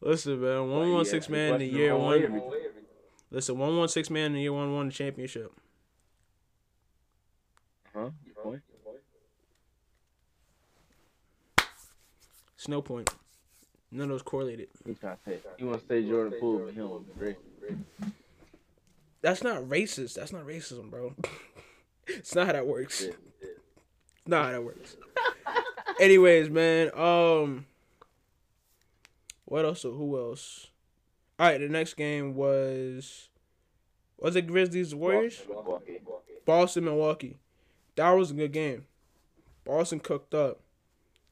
Listen, 0.00 0.40
man, 0.40 0.70
one 0.70 0.92
Yeah, 0.92 1.02
six 1.04 1.28
man 1.28 1.54
in 1.54 1.58
the 1.60 1.66
year 1.66 1.96
one. 1.96 2.42
Listen, 3.30 3.58
one 3.58 3.76
one 3.76 3.88
six 3.88 4.10
man 4.10 4.26
in 4.26 4.32
the 4.34 4.40
year 4.42 4.52
one 4.52 4.74
won 4.74 4.86
the 4.86 4.92
championship. 4.92 5.52
Huh? 7.94 8.10
Your 8.24 8.34
point? 8.42 8.62
It's 12.56 12.68
no 12.68 12.82
point. 12.82 13.10
None 13.90 14.04
of 14.04 14.08
those 14.10 14.22
correlated. 14.22 14.68
He's 14.84 14.98
trying 14.98 15.16
to 15.16 15.30
say. 15.30 15.38
He 15.56 15.64
wants 15.64 15.82
to 15.84 15.88
say 15.88 16.08
Jordan 16.08 16.38
Poole, 16.40 16.58
but 16.58 16.74
he 16.74 16.80
don't. 16.80 17.06
That's 19.22 19.42
not 19.42 19.62
racist. 19.62 20.14
That's 20.14 20.32
not 20.32 20.46
racism, 20.46 20.90
bro. 20.90 21.14
it's 22.06 22.34
not 22.34 22.46
how 22.46 22.52
that 22.52 22.66
works. 22.66 23.02
Yeah, 23.02 23.48
Not 24.26 24.44
how 24.46 24.52
that 24.52 24.62
works. 24.62 24.96
Anyways, 26.00 26.50
man. 26.50 26.90
Um. 26.98 27.66
What 29.46 29.64
else? 29.64 29.82
Who 29.82 30.18
else? 30.18 30.68
All 31.38 31.48
right. 31.48 31.58
The 31.58 31.68
next 31.68 31.94
game 31.94 32.34
was. 32.34 33.28
Was 34.18 34.36
it 34.36 34.46
Grizzlies 34.46 34.94
Warriors? 34.94 35.42
Milwaukee. 35.48 36.00
Boston 36.44 36.84
Milwaukee. 36.84 37.38
That 37.96 38.10
was 38.10 38.30
a 38.30 38.34
good 38.34 38.52
game. 38.52 38.86
Boston 39.64 40.00
cooked 40.00 40.34
up. 40.34 40.60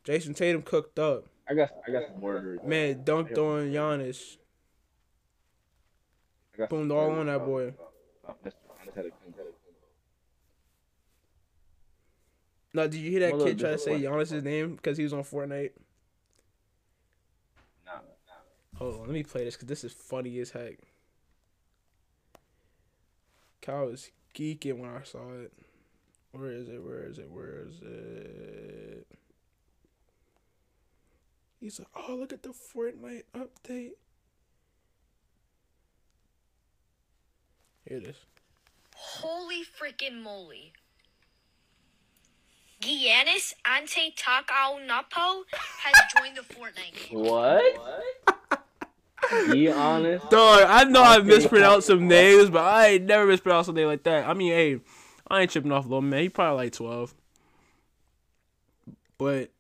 Jayson 0.05 0.35
Tatum 0.35 0.63
cooked 0.63 0.99
up. 0.99 1.27
I 1.49 1.55
got 1.55 1.71
I 1.87 1.91
got 1.93 2.09
some 2.09 2.21
word. 2.21 2.65
Man, 2.67 3.05
dunked 3.05 3.39
on 3.39 3.71
Giannis. 3.71 4.39
Boomed 6.69 6.93
all 6.93 7.11
on 7.11 7.27
that 7.27 7.45
boy. 7.45 7.75
about 8.23 8.45
Mr. 8.45 8.53
Antetokounmpo. 8.87 9.11
Now, 12.73 12.83
did 12.85 12.97
you 12.97 13.11
hear 13.11 13.21
that 13.21 13.39
kid 13.39 13.59
try 13.59 13.71
to 13.71 13.79
say. 13.79 14.01
Giannis' 14.01 14.43
name 14.43 14.77
because 14.77 14.97
he 14.97 15.05
was 15.05 15.13
on 15.13 15.23
Fortnite? 15.23 15.71
Nah, 18.81 18.87
nah. 18.87 18.91
Hold 18.91 19.01
on, 19.01 19.07
let 19.07 19.15
me 19.15 19.23
play 19.23 19.45
this 19.45 19.55
because 19.55 19.69
this 19.69 19.85
is 19.85 19.93
funny 19.93 20.39
as 20.39 20.51
heck. 20.51 20.79
Kyle 23.63 23.87
was 23.87 24.11
geeking 24.35 24.79
when 24.79 24.91
I 24.91 25.03
saw 25.05 25.33
it. 25.33 25.53
Where 26.33 26.51
is 26.51 26.69
it? 26.69 26.83
Where 26.83 27.05
is 27.05 27.19
it? 27.19 27.31
Where 27.31 27.67
is 27.67 27.81
it? 27.81 29.07
He's 31.61 31.79
like, 31.79 31.89
oh, 31.97 32.17
look 32.17 32.33
at 32.33 32.43
the 32.43 32.51
Fortnite 32.51 33.23
update. 33.35 33.93
Here 37.89 37.99
it 37.99 38.05
is. 38.05 38.17
Holy 38.95 39.63
freaking 39.63 40.23
moly. 40.23 40.73
Giannis 42.83 43.55
Antetokounmpo 43.65 45.45
has 45.53 45.95
joined 46.19 46.37
the 46.37 46.43
Fortnite 46.43 47.09
game. 47.09 47.21
What? 47.21 48.44
Be 49.51 49.71
honest. 49.71 50.29
Dog, 50.31 50.65
I 50.67 50.85
know 50.85 51.03
I 51.03 51.19
mispronounced 51.21 51.87
some 51.87 52.07
names, 52.09 52.51
but 52.51 52.65
I 52.65 52.89
ain't 52.89 53.05
never 53.05 53.27
mispronounced 53.27 53.69
a 53.71 53.73
name 53.73 53.87
like 53.87 54.03
that. 54.05 54.29
I 54.29 54.35
mean, 54.35 54.53
hey, 54.53 54.81
I 55.29 55.43
ain't 55.43 55.51
tripping 55.51 55.73
off 55.73 55.85
little 55.85 56.03
man. 56.03 56.23
He 56.23 56.29
probably 56.29 56.65
like 56.65 56.73
twelve. 56.73 57.15
But 59.19 59.51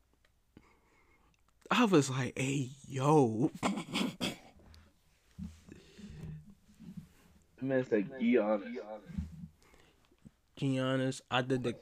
I 1.70 1.84
was 1.84 2.10
like, 2.10 2.38
hey, 2.38 2.70
yo. 2.88 3.50
The 7.58 7.64
man 7.64 7.86
said, 7.88 8.18
"Be 8.18 8.36
honest." 8.38 8.78
Giannis, 10.58 11.20
I 11.30 11.42
did 11.42 11.64
the 11.64 11.74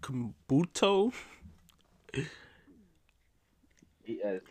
Kumbuto. 0.00 1.12
He 4.04 4.22
added 4.22 4.42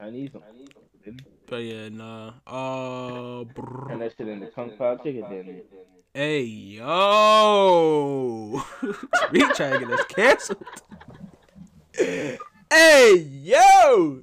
Chinese. 0.00 0.30
on- 0.34 0.42
didn't 0.42 0.68
he? 0.68 0.87
But 1.46 1.56
yeah, 1.56 1.88
nah. 1.88 2.32
Uh, 2.46 3.44
brr. 3.44 3.88
Turn 3.88 3.98
that 4.00 4.14
shit 4.16 4.28
into 4.28 4.48
kung 4.48 4.76
pao 4.76 4.96
chicken, 4.96 5.30
didn't 5.30 5.64
hey, 6.14 6.42
yo. 6.42 8.62
we 9.32 9.40
trying 9.52 9.72
to 9.72 9.78
get 9.80 9.90
us 9.90 10.04
canceled. 10.08 10.64
hey, 11.94 13.16
yo. 13.42 14.20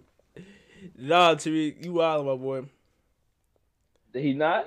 Nah, 0.97 1.35
Tariq, 1.35 1.83
you 1.83 1.93
wild, 1.93 2.25
my 2.25 2.35
boy. 2.35 2.63
Did 4.13 4.23
he 4.23 4.33
not? 4.33 4.65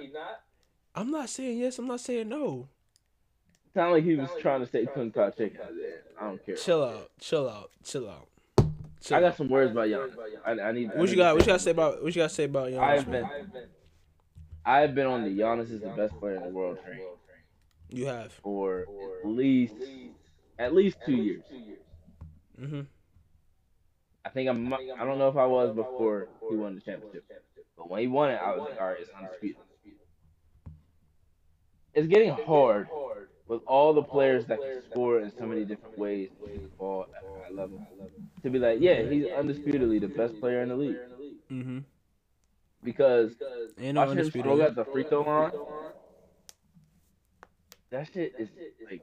I'm 0.94 1.10
not 1.10 1.28
saying 1.28 1.58
yes. 1.58 1.78
I'm 1.78 1.86
not 1.86 2.00
saying 2.00 2.28
no. 2.28 2.68
Sound 3.74 3.92
like 3.92 4.04
he 4.04 4.16
was 4.16 4.28
trying 4.40 4.60
to 4.60 4.66
say 4.66 4.86
Kung 4.86 5.10
Pao 5.10 5.30
chicken. 5.30 5.60
I 6.20 6.24
don't 6.24 6.44
care. 6.44 6.56
Chill 6.56 6.82
out. 6.82 7.10
Chill 7.20 7.48
out. 7.48 7.70
Chill 7.84 8.08
out. 8.08 8.28
Chill 9.00 9.16
I 9.16 9.20
got 9.20 9.36
some 9.36 9.48
words 9.48 9.70
about 9.70 9.86
Giannis. 9.88 10.14
I, 10.44 10.50
I 10.50 10.72
need. 10.72 10.90
I 10.90 10.96
What 10.96 11.04
need 11.04 11.10
you 11.10 11.16
got? 11.16 11.34
What 11.34 11.42
you 11.42 11.46
got 11.46 11.52
to 11.54 11.58
say 11.58 11.70
about? 11.70 12.02
What 12.02 12.14
you 12.14 12.22
got 12.22 12.28
to 12.28 12.34
say 12.34 12.44
about 12.44 12.68
Giannis? 12.70 12.80
I've 12.80 13.10
been, 13.10 13.28
I've 14.64 14.94
been 14.94 15.06
on 15.06 15.22
the 15.24 15.30
Giannis 15.30 15.70
is 15.70 15.80
the 15.80 15.88
best 15.88 16.18
player 16.18 16.36
in 16.36 16.42
the 16.42 16.48
world 16.48 16.78
train 16.84 17.00
You 17.90 18.06
have. 18.06 18.32
for 18.32 18.86
at 19.24 19.28
least, 19.28 19.74
at 20.58 20.74
least 20.74 20.98
two 21.06 21.14
years. 21.14 21.42
Mm-hmm. 22.60 22.80
I 24.24 24.28
think 24.30 24.48
I'm. 24.48 24.72
I 24.72 25.04
don't 25.04 25.18
know 25.18 25.28
if 25.28 25.36
I 25.36 25.46
was 25.46 25.74
before 25.74 26.28
he 26.50 26.56
won 26.56 26.74
the 26.74 26.80
championship, 26.80 27.24
but 27.76 27.88
when 27.88 28.00
he 28.00 28.08
won 28.08 28.30
it, 28.30 28.40
I 28.42 28.50
was 28.50 28.68
like, 28.68 28.80
all 28.80 28.88
right, 28.88 28.96
it's 29.00 29.10
undisputed. 29.16 29.62
It's 31.94 32.06
getting 32.08 32.30
hard 32.46 32.88
with 33.46 33.62
all 33.66 33.94
the 33.94 34.02
players 34.02 34.44
that 34.46 34.60
can 34.60 34.82
score 34.90 35.20
in 35.20 35.32
so 35.36 35.46
many 35.46 35.64
different 35.64 35.98
ways, 35.98 36.28
ball 36.78 37.06
at 37.16 37.24
a 37.24 37.42
high 37.44 37.50
level, 37.50 37.86
to 38.42 38.50
be 38.50 38.58
like, 38.58 38.78
yeah, 38.80 39.02
he's 39.02 39.26
undisputedly 39.26 39.98
the 39.98 40.08
best 40.08 40.38
player 40.40 40.62
in 40.62 40.68
the 40.68 40.76
league. 40.76 40.96
Mm-hmm. 41.50 41.78
because 42.84 43.32
Ain't 43.80 43.94
no 43.94 44.02
watching 44.02 44.18
him 44.18 44.30
stroke 44.30 44.46
undisputed. 44.46 44.60
at 44.60 44.76
the 44.76 44.84
free 44.92 45.04
throw 45.04 45.22
line, 45.22 45.52
that 47.90 48.08
shit 48.12 48.34
is 48.38 48.48
like, 48.90 49.02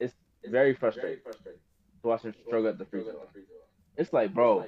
it's 0.00 0.14
very 0.44 0.74
frustrating. 0.74 1.18
to 1.22 2.08
watch 2.08 2.22
him 2.22 2.34
stroke 2.46 2.66
at 2.66 2.78
the 2.78 2.84
free 2.86 3.02
throw 3.02 3.12
line. 3.12 3.26
It's 3.96 4.12
like, 4.12 4.32
bro, 4.34 4.64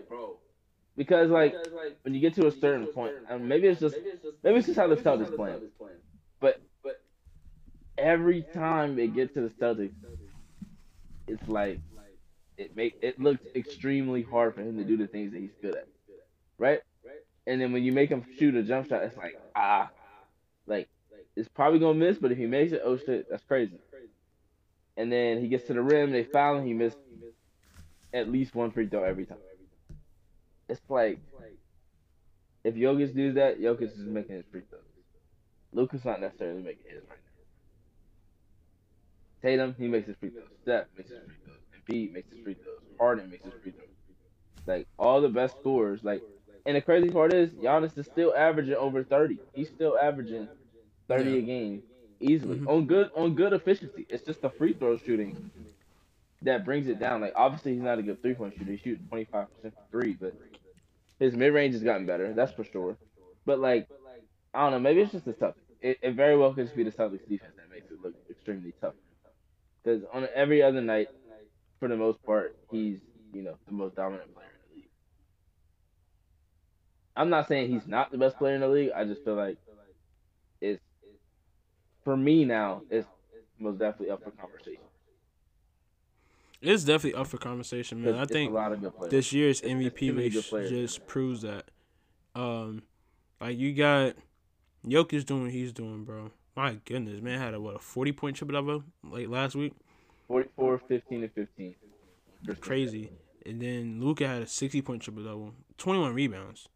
because 0.97 1.31
like 1.31 1.55
when 2.03 2.15
you 2.15 2.21
get 2.21 2.35
to 2.35 2.47
a 2.47 2.53
certain 2.53 2.87
point, 2.89 3.15
and 3.31 3.49
maybe 3.49 3.69
it's 3.69 3.81
just 3.81 3.97
maybe 4.43 4.59
it's 4.59 4.67
just 4.67 4.79
how 4.79 4.87
the 4.87 4.97
Celtics 4.97 5.35
playing, 5.35 5.61
but 6.41 6.61
every 7.97 8.43
time 8.55 8.95
they 8.97 9.09
get 9.09 9.35
to 9.35 9.41
the 9.41 9.49
Celtics, 9.49 9.95
it's 11.27 11.49
like 11.49 11.81
it 12.59 12.77
make 12.77 12.99
it 13.01 13.21
looks 13.21 13.44
extremely 13.55 14.23
hard 14.23 14.55
for 14.55 14.61
him 14.61 14.77
to 14.77 14.85
do 14.85 14.97
the 14.97 15.07
things 15.07 15.33
that 15.33 15.40
he's 15.40 15.55
good 15.62 15.77
at, 15.77 15.87
right? 16.59 16.81
And 17.47 17.61
then 17.61 17.73
when 17.73 17.83
you 17.83 17.92
make 17.92 18.11
him 18.11 18.27
shoot 18.38 18.55
a 18.55 18.62
jump 18.62 18.88
shot, 18.88 19.05
it's 19.05 19.16
like 19.16 19.40
ah, 19.57 19.88
like 20.66 20.88
it's 21.37 21.49
probably 21.49 21.79
gonna 21.79 21.94
miss, 21.94 22.18
but 22.18 22.33
if 22.33 22.38
he 22.38 22.47
makes 22.47 22.73
it, 22.73 22.83
oh 22.85 22.99
shit, 22.99 23.31
that's 23.31 23.44
crazy. 23.44 23.79
And 24.97 25.11
then 25.11 25.40
he 25.40 25.49
gets 25.49 25.66
to 25.68 25.73
the 25.73 25.81
rim, 25.81 26.11
they 26.11 26.25
foul 26.25 26.59
him, 26.59 26.66
he 26.66 26.75
missed 26.75 26.99
at 28.12 28.31
least 28.31 28.55
one 28.55 28.73
free 28.73 28.88
throw 28.88 29.05
every 29.05 29.25
time. 29.25 29.38
It's 30.68 30.81
like 30.88 31.21
if 32.64 32.75
Jokic 32.75 33.14
does 33.14 33.35
that, 33.37 33.61
Jokic 33.61 33.92
is 33.92 33.99
making 33.99 34.37
his 34.37 34.44
free 34.51 34.62
throws. 34.68 34.83
Luka's 35.73 36.05
not 36.05 36.21
necessarily 36.21 36.62
making 36.62 36.90
his 36.90 37.03
right 37.09 37.18
now. 39.42 39.49
Tatum, 39.49 39.77
he 39.79 39.87
makes 39.87 40.09
his 40.09 40.16
free 40.16 40.31
throws. 40.31 40.49
Steph 40.62 40.87
makes 40.97 41.11
his 41.11 41.21
free 41.21 41.37
throws. 41.44 41.58
Embiid 41.88 42.12
makes 42.12 42.31
his 42.31 42.38
free 42.42 42.57
throws. 42.62 42.81
Harden 42.98 43.31
makes 43.31 43.44
his 43.44 43.55
free 43.62 43.72
throws. 43.72 43.88
Like 44.66 44.88
all 44.98 45.20
the 45.20 45.29
best 45.29 45.57
scorers, 45.59 46.05
like 46.05 46.24
and 46.66 46.77
the 46.77 46.83
crazy 46.83 47.11
part 47.11 47.33
is 47.35 47.51
Giannis 47.55 47.96
is 47.98 48.07
still 48.07 48.35
averaging 48.37 48.74
over 48.77 49.05
thirty. 49.05 49.40
He's 49.55 49.70
still 49.70 49.98
averaging 49.98 50.51
thirty 51.09 51.33
Yeah. 51.33 51.38
a 51.38 51.42
game 51.42 51.85
easily 52.20 52.61
Mhm. 52.61 52.68
on 52.68 52.87
good 52.87 53.11
on 53.14 53.35
good 53.35 53.53
efficiency. 53.53 54.07
It's 54.09 54.24
just 54.24 54.42
the 54.42 54.51
free 54.51 54.74
throw 54.74 54.96
shooting 54.98 55.37
that 56.42 56.64
brings 56.64 56.88
it 56.88 56.98
down. 56.98 57.20
Like 57.20 57.33
obviously 57.37 57.72
he's 57.74 57.83
not 57.83 57.98
a 57.98 58.03
good 58.03 58.20
three 58.22 58.35
point 58.35 58.55
shooter. 58.57 58.72
He 58.72 58.79
shoots 58.79 59.03
twenty 59.09 59.24
five 59.27 59.48
percent 59.55 59.74
from 59.77 59.87
three, 59.90 60.14
but 60.14 60.35
his 61.20 61.35
mid 61.35 61.53
range 61.55 61.74
has 61.74 61.85
gotten 61.85 62.07
better. 62.07 62.35
That's 62.35 62.53
for 62.53 62.64
sure. 62.64 62.98
But 63.46 63.61
like 63.61 63.88
I 64.55 64.62
don't 64.62 64.72
know. 64.72 64.81
Maybe 64.81 65.01
it's 65.03 65.12
just 65.12 65.24
the 65.27 65.35
Celtics. 65.35 65.55
It, 65.81 65.98
it 66.03 66.12
very 66.14 66.37
well 66.37 66.55
could 66.55 66.64
just 66.66 66.77
be 66.77 66.85
the 66.85 66.92
Celtics 66.92 67.27
defense 67.29 67.55
that 67.57 67.70
makes 67.70 67.90
it 67.90 67.98
look 68.03 68.14
extremely 68.31 68.74
tough. 68.81 68.94
Because 69.85 70.05
on 70.12 70.29
every 70.35 70.62
other 70.62 70.81
night, 70.81 71.09
for 71.79 71.88
the 71.88 71.97
most 71.97 72.23
part, 72.25 72.57
he's 72.71 72.99
you 73.33 73.43
know 73.43 73.57
the 73.67 73.73
most 73.73 73.95
dominant 73.95 74.35
player 74.35 74.47
in 74.47 74.71
the 74.71 74.77
league. 74.77 74.91
I'm 77.17 77.31
not 77.31 77.49
saying 77.49 77.71
he's 77.71 77.87
not 77.87 78.11
the 78.11 78.19
best 78.19 78.38
player 78.38 78.55
in 78.55 78.61
the 78.61 78.69
league. 78.69 78.91
I 78.95 79.05
just 79.05 79.25
feel 79.25 79.35
like 79.35 79.59
it's 80.61 80.83
for 82.05 82.17
me 82.17 82.45
now. 82.45 82.83
It's 82.91 83.07
most 83.59 83.79
definitely 83.79 84.11
up 84.11 84.23
for 84.23 84.31
conversation. 84.31 84.83
It's 86.61 86.83
definitely 86.83 87.19
up 87.19 87.29
for 87.29 87.38
conversation, 87.38 88.03
man. 88.03 88.17
I 88.17 88.25
think 88.25 88.51
a 88.51 88.55
lot 88.55 88.73
of 88.73 88.81
good 88.81 88.97
players. 88.97 89.11
this 89.11 89.33
year's 89.33 89.61
MVP 89.61 90.17
race 90.17 90.69
just 90.69 91.07
proves 91.07 91.43
that. 91.43 91.71
Um, 92.35 92.83
like 93.41 93.57
you 93.57 93.73
got 93.75 94.14
Jokic 94.85 95.25
doing 95.25 95.45
what 95.45 95.53
he's 95.53 95.73
doing, 95.73 96.05
bro. 96.05 96.31
My 96.57 96.79
goodness, 96.85 97.21
man 97.21 97.38
had 97.38 97.55
a 97.55 97.61
what 97.61 97.77
a 97.77 97.79
forty 97.79 98.11
point 98.11 98.37
triple 98.37 98.55
double 98.55 98.83
like 99.05 99.29
last 99.29 99.55
week, 99.55 99.73
44, 100.29 100.79
15, 100.88 101.23
and 101.25 101.33
15. 101.33 101.75
crazy. 102.61 103.11
And 103.47 103.61
then 103.62 104.01
Luka 104.01 104.27
had 104.29 104.43
a 104.43 104.47
sixty 104.47 104.83
point 104.83 105.03
triple 105.03 105.25
double, 105.25 105.55
twenty 105.79 106.01
one 106.01 106.14
rebounds, 106.14 106.69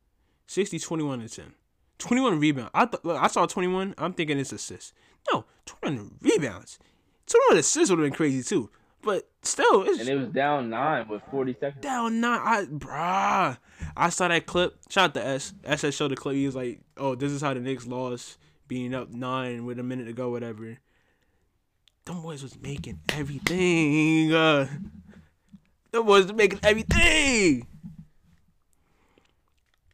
60, 0.47 0.79
21, 0.79 1.21
and 1.21 1.31
ten. 1.33 1.53
21 1.99 2.41
rebounds. 2.41 2.71
I 2.75 2.87
th- 2.87 3.05
look, 3.05 3.17
I 3.23 3.29
saw 3.29 3.47
21. 3.47 3.95
I'm 3.99 4.13
thinking 4.15 4.39
it's 4.39 4.53
assists. 4.53 4.93
No, 5.33 5.45
21 5.67 6.17
rebounds. 6.21 6.79
21 7.27 7.59
assists 7.59 7.91
would 7.91 7.99
have 8.01 8.07
been 8.07 8.17
crazy 8.17 8.43
too. 8.43 8.71
But 9.03 9.29
still, 9.43 9.83
it's 9.83 10.01
And 10.01 10.09
it 10.09 10.17
was 10.17 10.29
down 10.29 10.71
nine 10.71 11.07
with 11.09 11.23
40 11.31 11.57
seconds. 11.61 11.83
down 11.83 12.21
nine. 12.21 12.41
I 12.43 12.65
bruh. 12.65 13.59
I 13.97 14.09
saw 14.09 14.29
that 14.29 14.47
clip. 14.47 14.79
Shout 14.89 15.11
out 15.11 15.15
to 15.15 15.25
S. 15.27 15.53
S 15.65 15.95
showed 15.95 16.11
the 16.13 16.17
clip. 16.17 16.35
He 16.37 16.47
was 16.47 16.57
like, 16.57 16.81
"Oh, 16.97 17.15
this 17.15 17.31
is 17.33 17.41
how 17.43 17.53
the 17.55 17.61
Knicks 17.61 17.87
lost, 17.87 18.39
being 18.67 18.95
up 18.95 19.11
nine 19.11 19.65
with 19.65 19.79
a 19.79 19.83
minute 19.83 20.07
to 20.07 20.13
go, 20.13 20.31
whatever." 20.31 20.79
Them 22.05 22.23
boys 22.23 22.43
was 22.43 22.59
making 22.61 23.01
everything. 23.11 24.33
Uh, 24.33 24.67
them 25.93 26.07
boys 26.07 26.25
was 26.25 26.33
making 26.33 26.61
everything. 26.63 27.67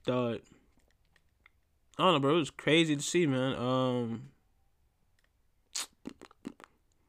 Dog. 0.07 0.40
I 1.99 2.03
don't 2.03 2.12
know, 2.14 2.18
bro. 2.21 2.37
It 2.37 2.38
was 2.38 2.51
crazy 2.51 2.97
to 2.97 3.03
see, 3.03 3.27
man. 3.27 3.55
Um, 3.57 4.23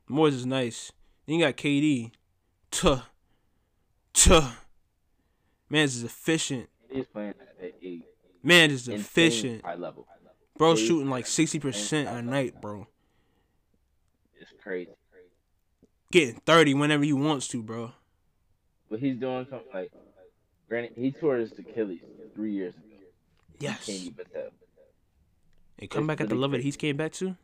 Moyes 0.10 0.34
is 0.34 0.46
nice. 0.46 0.92
Then 1.28 1.38
you 1.38 1.46
got 1.46 1.56
KD. 1.56 2.12
Tuh. 2.72 3.02
Tuh. 4.14 4.42
Man 5.70 5.84
is 5.84 6.04
efficient. 6.04 6.68
He's 6.92 7.06
playing 7.06 7.36
at 7.62 7.74
a 7.84 8.02
Man 8.42 8.72
is 8.72 8.88
efficient. 8.88 9.64
high 9.64 9.76
level. 9.76 10.08
Bro 10.58 10.76
shooting 10.76 11.10
like 11.10 11.26
60% 11.26 12.12
a 12.12 12.22
night, 12.22 12.60
bro. 12.60 12.88
Crazy. 14.70 14.92
Getting 16.12 16.42
30 16.46 16.76
whenever 16.76 17.04
he 17.04 17.12
wants 17.12 17.48
to, 17.48 17.64
bro. 17.64 17.92
But 18.88 19.00
he's 19.00 19.18
doing 19.18 19.48
something 19.50 19.68
like, 19.74 19.92
granted, 20.68 20.92
he 20.96 21.12
tore 21.12 21.38
his 21.38 21.52
Achilles 21.58 22.02
three 22.36 22.54
years 22.54 22.76
ago. 22.76 22.84
Yes. 23.58 23.88
Can't 23.88 23.98
even 23.98 24.26
tell. 24.32 24.50
And 25.80 25.90
come 25.90 26.04
It's 26.04 26.08
back 26.08 26.22
at 26.22 26.30
the 26.30 26.36
level 26.36 26.60
that 26.60 26.64
he's 26.64 26.78
came 26.78 26.98
back 26.98 27.14
to. 27.14 27.36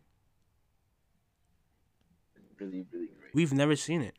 Really, 2.60 2.86
really 2.94 3.08
great. 3.08 3.34
We've 3.34 3.54
never 3.54 3.76
seen 3.76 4.04
it. 4.04 4.16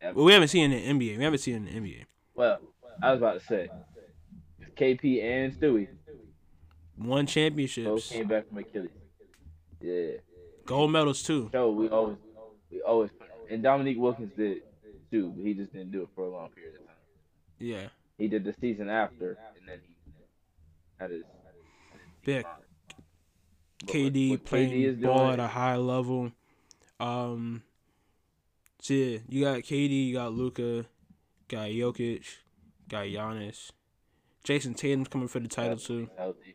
Ever. 0.00 0.14
Well, 0.14 0.24
we 0.24 0.32
haven't 0.32 0.48
seen 0.48 0.72
it 0.72 0.84
in 0.84 0.98
the 0.98 1.06
NBA. 1.06 1.18
We 1.18 1.24
haven't 1.24 1.40
seen 1.40 1.54
it 1.54 1.68
in 1.68 1.82
the 1.84 1.90
NBA. 1.90 2.04
Well, 2.34 2.60
I 3.02 3.10
was 3.10 3.18
about 3.18 3.40
to 3.40 3.46
say, 3.46 3.68
KP 4.74 5.22
and 5.22 5.52
Stewie 5.52 5.88
won 6.96 7.26
championships. 7.26 7.86
both 7.88 8.08
came 8.08 8.26
back 8.26 8.48
from 8.48 8.56
Achilles. 8.56 8.88
Yeah. 9.82 10.12
Gold 10.66 10.92
medals 10.92 11.22
too. 11.22 11.50
So 11.52 11.70
we 11.70 11.88
always, 11.88 12.16
we 12.70 12.80
always, 12.82 13.10
and 13.50 13.62
Dominique 13.62 13.98
Wilkins 13.98 14.32
did 14.36 14.62
too, 15.10 15.32
but 15.36 15.44
he 15.44 15.54
just 15.54 15.72
didn't 15.72 15.92
do 15.92 16.02
it 16.02 16.08
for 16.14 16.24
a 16.24 16.30
long 16.30 16.48
period 16.50 16.74
of 16.80 16.86
time. 16.86 16.96
Yeah. 17.58 17.88
He 18.18 18.28
did 18.28 18.44
the 18.44 18.54
season 18.60 18.88
after, 18.88 19.38
and 19.58 19.68
then 19.68 19.80
he 19.86 20.12
had 20.98 21.10
his. 21.10 21.24
Big. 22.24 22.46
KD 23.84 24.30
what 24.30 24.40
KD 24.40 24.44
playing 24.44 24.82
is 24.82 24.96
ball 24.98 25.30
at 25.30 25.40
a 25.40 25.46
high 25.46 25.76
level. 25.76 26.32
Um, 26.98 27.62
so 28.80 28.94
yeah, 28.94 29.18
you 29.28 29.44
got 29.44 29.58
KD, 29.60 30.06
you 30.06 30.14
got 30.14 30.32
Luka, 30.32 30.86
got 31.48 31.68
Jokic, 31.68 32.24
got 32.88 33.04
Giannis. 33.04 33.70
Jayson 34.44 34.74
Tatum's 34.74 35.08
coming 35.08 35.28
for 35.28 35.40
the 35.40 35.48
title 35.48 35.76
too. 35.76 36.08
Healthy. 36.16 36.54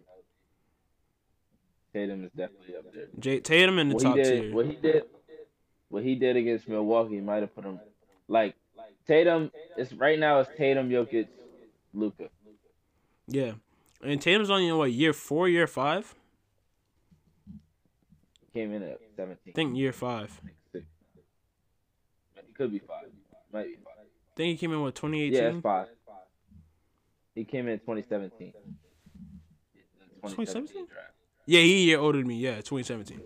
Tatum 1.93 2.23
is 2.25 2.31
definitely 2.31 2.75
up 2.75 2.93
there. 2.93 3.07
J- 3.19 3.39
Tatum 3.39 3.79
in 3.79 3.89
the 3.89 3.95
what 3.95 4.03
top 4.03 4.15
did, 4.15 4.41
tier. 4.41 4.53
what 4.53 4.65
he 4.65 4.73
did, 4.75 5.03
what 5.89 6.03
he 6.03 6.15
did 6.15 6.35
against 6.35 6.67
Milwaukee 6.67 7.19
might 7.19 7.41
have 7.41 7.53
put 7.55 7.63
him 7.65 7.79
like 8.27 8.55
Tatum. 9.07 9.51
It's 9.75 9.91
right 9.93 10.19
now. 10.19 10.39
It's 10.39 10.49
Tatum, 10.57 10.89
Jokic, 10.89 11.27
Luka. 11.93 12.29
Yeah, 13.27 13.53
and 14.03 14.21
Tatum's 14.21 14.49
on 14.49 14.61
you 14.63 14.69
know 14.69 14.77
what 14.77 14.91
year 14.91 15.13
four, 15.13 15.49
year 15.49 15.67
five. 15.67 16.13
Came 18.53 18.73
in 18.73 18.83
at 18.83 18.99
seventeen. 19.15 19.53
I 19.53 19.55
think 19.55 19.77
year 19.77 19.93
five. 19.93 20.39
It 20.73 20.83
could 22.55 22.71
be 22.71 22.79
five. 22.79 23.05
Might 23.53 23.67
be 23.67 23.75
five. 23.83 23.93
I 23.99 24.35
think 24.35 24.51
he 24.51 24.57
came 24.57 24.73
in 24.73 24.81
with 24.81 24.93
twenty 24.95 25.27
Yeah, 25.27 25.49
it's 25.49 25.61
five. 25.61 25.87
He 27.35 27.45
came 27.45 27.67
in 27.69 27.79
2017. 27.79 28.51
2017? 30.21 30.87
draft. 30.87 31.08
Yeah, 31.49 31.61
he 31.61 31.73
a 31.73 31.85
year 31.87 31.99
older 31.99 32.19
than 32.19 32.27
me. 32.27 32.35
Yeah, 32.35 32.57
2017. 32.57 33.19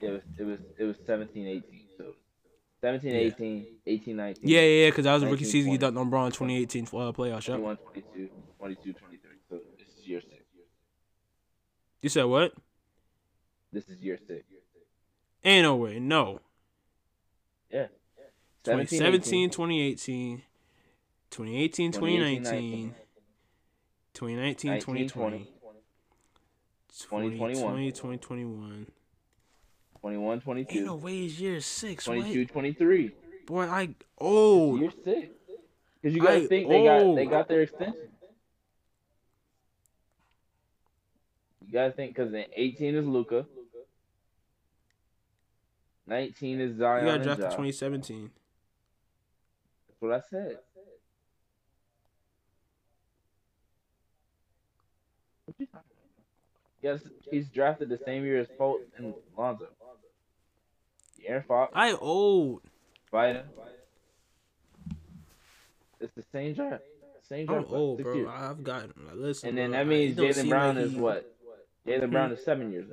It 0.00 0.10
was 0.10 0.22
it 0.36 0.42
was 0.42 0.58
it 0.76 0.84
was 0.84 0.96
17, 1.06 1.46
18. 1.46 1.62
So 1.96 2.14
17, 2.80 3.12
Yeah. 3.12 3.20
18, 3.20 3.66
18, 3.86 4.16
19. 4.16 4.42
Yeah, 4.42 4.60
yeah, 4.60 4.66
yeah. 4.66 4.90
Because 4.90 5.04
that 5.04 5.14
was 5.14 5.22
a 5.22 5.26
rookie 5.26 5.44
19, 5.44 5.50
season. 5.52 5.70
He 5.70 5.78
20. 5.78 5.94
dunked 5.94 6.00
on 6.00 6.10
Bron 6.10 6.32
2018 6.32 6.84
uh, 6.84 6.88
playoffs. 7.12 7.46
Yep. 7.46 7.58
21, 7.58 7.76
22, 7.76 8.28
22, 8.58 8.92
23. 8.92 9.30
So 9.48 9.60
this 9.78 9.86
is 9.96 10.08
year 10.08 10.20
six. 10.20 10.42
You 12.00 12.08
said 12.08 12.24
what? 12.24 12.54
This 13.72 13.88
is 13.88 14.00
year 14.00 14.18
six. 14.26 14.44
Ain't 15.44 15.62
no 15.62 15.76
way. 15.76 16.00
No. 16.00 16.40
Yeah. 17.70 17.86
17, 18.64 18.98
2017, 18.98 19.50
2018, 19.50 20.42
2018, 21.30 21.92
2018, 21.92 21.92
2019, 21.92 22.94
2019, 24.12 24.80
2020, 24.80 25.57
2021. 26.92 27.56
2020, 27.56 27.90
2021. 27.92 28.86
21, 30.00 30.40
22, 30.40 30.78
Ain't 30.78 30.86
no 30.86 30.94
way 30.94 31.18
it's 31.24 31.38
year 31.40 31.60
six. 31.60 32.04
22, 32.04 32.40
What? 32.40 32.48
23. 32.48 33.10
Boy, 33.46 33.64
I 33.64 33.94
old. 34.18 34.80
Year 34.80 34.90
six. 35.04 35.28
Because 36.00 36.14
you 36.16 36.22
got 36.22 36.32
I 36.32 36.46
think 36.46 36.68
they 36.68 36.84
got 36.84 37.14
they 37.16 37.26
got 37.26 37.46
oh. 37.46 37.48
their 37.48 37.62
extension. 37.62 38.08
You 41.66 41.72
got 41.72 41.86
to 41.86 41.92
think 41.92 42.14
because 42.14 42.32
in 42.32 42.44
18 42.54 42.94
is 42.94 43.06
Luka. 43.06 43.46
19 46.06 46.60
is 46.60 46.78
Zion. 46.78 47.06
You 47.06 47.12
got 47.12 47.22
drafted 47.22 47.44
Ja. 47.44 47.50
2017. 47.50 48.30
That's 49.88 50.00
what 50.00 50.12
I 50.12 50.20
said. 50.30 50.58
What 55.44 55.56
you 55.58 55.66
talking 55.66 55.80
about? 55.80 55.84
Yes, 56.82 57.00
he's 57.30 57.48
drafted 57.48 57.88
the 57.88 57.98
same 58.04 58.24
year 58.24 58.40
as 58.40 58.46
Fultz 58.58 58.84
and 58.96 59.14
Lonzo. 59.36 59.66
Aaron 61.26 61.42
Fox, 61.46 61.72
I 61.74 61.92
old. 61.92 62.62
Biden. 63.12 63.42
It's 66.00 66.12
the 66.14 66.22
same 66.32 66.54
draft. 66.54 66.82
Same 67.28 67.46
draft. 67.46 67.66
I'm 67.68 67.74
old, 67.74 68.02
bro. 68.02 68.14
years. 68.14 68.28
I've 68.32 68.62
got. 68.62 68.82
Like, 68.84 69.14
listen. 69.16 69.48
And 69.50 69.58
then 69.58 69.70
bro, 69.70 69.78
that 69.80 69.86
means 69.86 70.16
Jaylen 70.16 70.48
Brown 70.48 70.76
like 70.76 70.84
is 70.84 70.92
he- 70.92 71.00
what? 71.00 71.34
Jaylen 71.86 72.10
Brown 72.10 72.32
is 72.32 72.44
seven 72.44 72.70
years. 72.70 72.86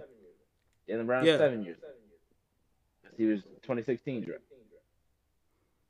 Jaylen 0.89 1.05
Brown 1.05 1.25
Yeah. 1.25 1.33
is 1.33 1.39
seven 1.39 1.63
years. 1.63 1.77
He 3.17 3.25
was 3.25 3.43
2016 3.61 4.23
draft. 4.23 4.41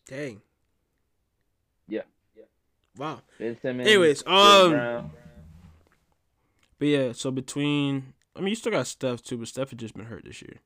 Dang. 0.07 0.41
Yeah. 1.87 2.01
Wow. 2.97 3.21
Ben 3.39 3.57
Simmons. 3.61 3.87
Anyways, 3.87 4.23
um. 4.27 5.11
But 6.80 6.88
yeah, 6.88 7.11
so 7.13 7.32
between 7.32 8.13
I 8.36 8.39
mean 8.39 8.49
you 8.49 8.55
still 8.55 8.71
got 8.71 8.88
Steph 8.88 9.21
too, 9.21 9.38
but 9.38 9.47
Steph 9.47 9.71
has 9.71 9.80
just 9.80 9.95
been 9.95 10.05
hurt 10.05 10.26
this 10.26 10.41
year. 10.41 10.59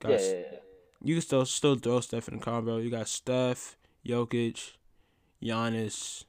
Got 0.00 0.12
Yeah, 0.12 0.18
yeah, 0.18 0.32
yeah. 0.52 0.58
You 1.02 1.14
can 1.16 1.22
still 1.22 1.44
still 1.44 1.76
throw 1.76 2.00
Steph 2.00 2.28
in 2.28 2.38
the 2.38 2.44
combo. 2.44 2.78
You 2.78 2.90
got 2.90 3.08
Steph, 3.08 3.76
Jokic, 4.06 4.72
Giannis, 5.42 6.24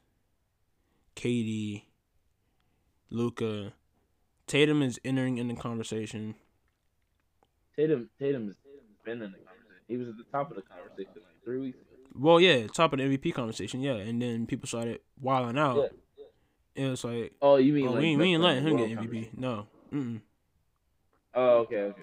KD, 1.14 1.84
Luka. 3.10 3.72
Tatum 4.46 4.82
is 4.82 5.00
entering 5.04 5.38
in 5.38 5.48
the 5.48 5.54
conversation. 5.54 6.36
Tatum, 7.74 8.08
Tatum's 8.18 8.56
been 9.04 9.22
in 9.22 9.32
the 9.32 9.38
conversation. 9.38 9.82
He 9.88 9.96
was 9.96 10.08
at 10.08 10.16
the 10.16 10.24
top 10.30 10.50
of 10.50 10.56
the 10.56 10.62
conversation 10.62 11.12
like 11.14 11.44
three 11.44 11.58
weeks 11.58 11.78
ago. 11.78 11.96
Well, 12.14 12.40
yeah, 12.40 12.66
top 12.66 12.92
of 12.92 12.98
the 12.98 13.04
MVP 13.04 13.34
conversation, 13.34 13.80
yeah. 13.80 13.94
And 13.94 14.20
then 14.22 14.46
people 14.46 14.66
started 14.66 15.00
wilding 15.20 15.58
out. 15.58 15.90
It 16.76 16.88
was 16.90 17.04
like, 17.04 17.32
Oh, 17.40 17.56
you 17.56 17.72
mean 17.72 17.86
oh, 17.88 17.92
like 17.92 18.00
we, 18.02 18.06
ain't- 18.08 18.20
we 18.20 18.34
ain't 18.34 18.42
letting 18.42 18.66
him 18.66 18.76
get 18.76 18.90
MVP. 18.98 19.38
No. 19.38 19.66
Mm-mm. 19.92 20.20
Oh, 21.34 21.58
okay, 21.60 21.76
okay. 21.76 22.00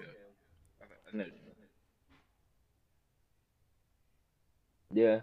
I 1.12 1.16
know 1.16 1.24
what. 1.24 1.32
Yeah. 4.92 5.20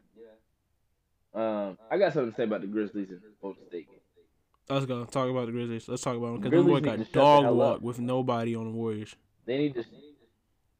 Um, 1.34 1.78
I 1.89 1.97
got 1.97 2.14
something 2.14 2.32
to 2.32 2.36
say 2.36 2.43
about 2.43 2.62
the 2.62 2.68
Grizzlies 2.68 3.10
and 3.10 3.22
Golden 3.41 3.66
State. 3.68 3.88
Let's 4.70 4.86
go 4.86 5.06
talk 5.06 5.30
about 5.30 5.45
the 5.47 5.52
Grizzlies. 5.52 5.88
Let's 5.88 6.02
talk 6.02 6.16
about 6.18 6.34
them 6.34 6.41
because 6.41 6.66
boys 6.66 6.82
need 6.82 6.97
got 6.97 7.12
dog 7.12 7.43
hell 7.43 7.56
walk 7.56 7.82
with 7.82 7.99
nobody 7.99 8.56
on 8.56 8.66
the 8.66 8.72
Warriors. 8.72 9.16
They 9.45 9.58
need 9.58 9.74
to. 9.76 9.86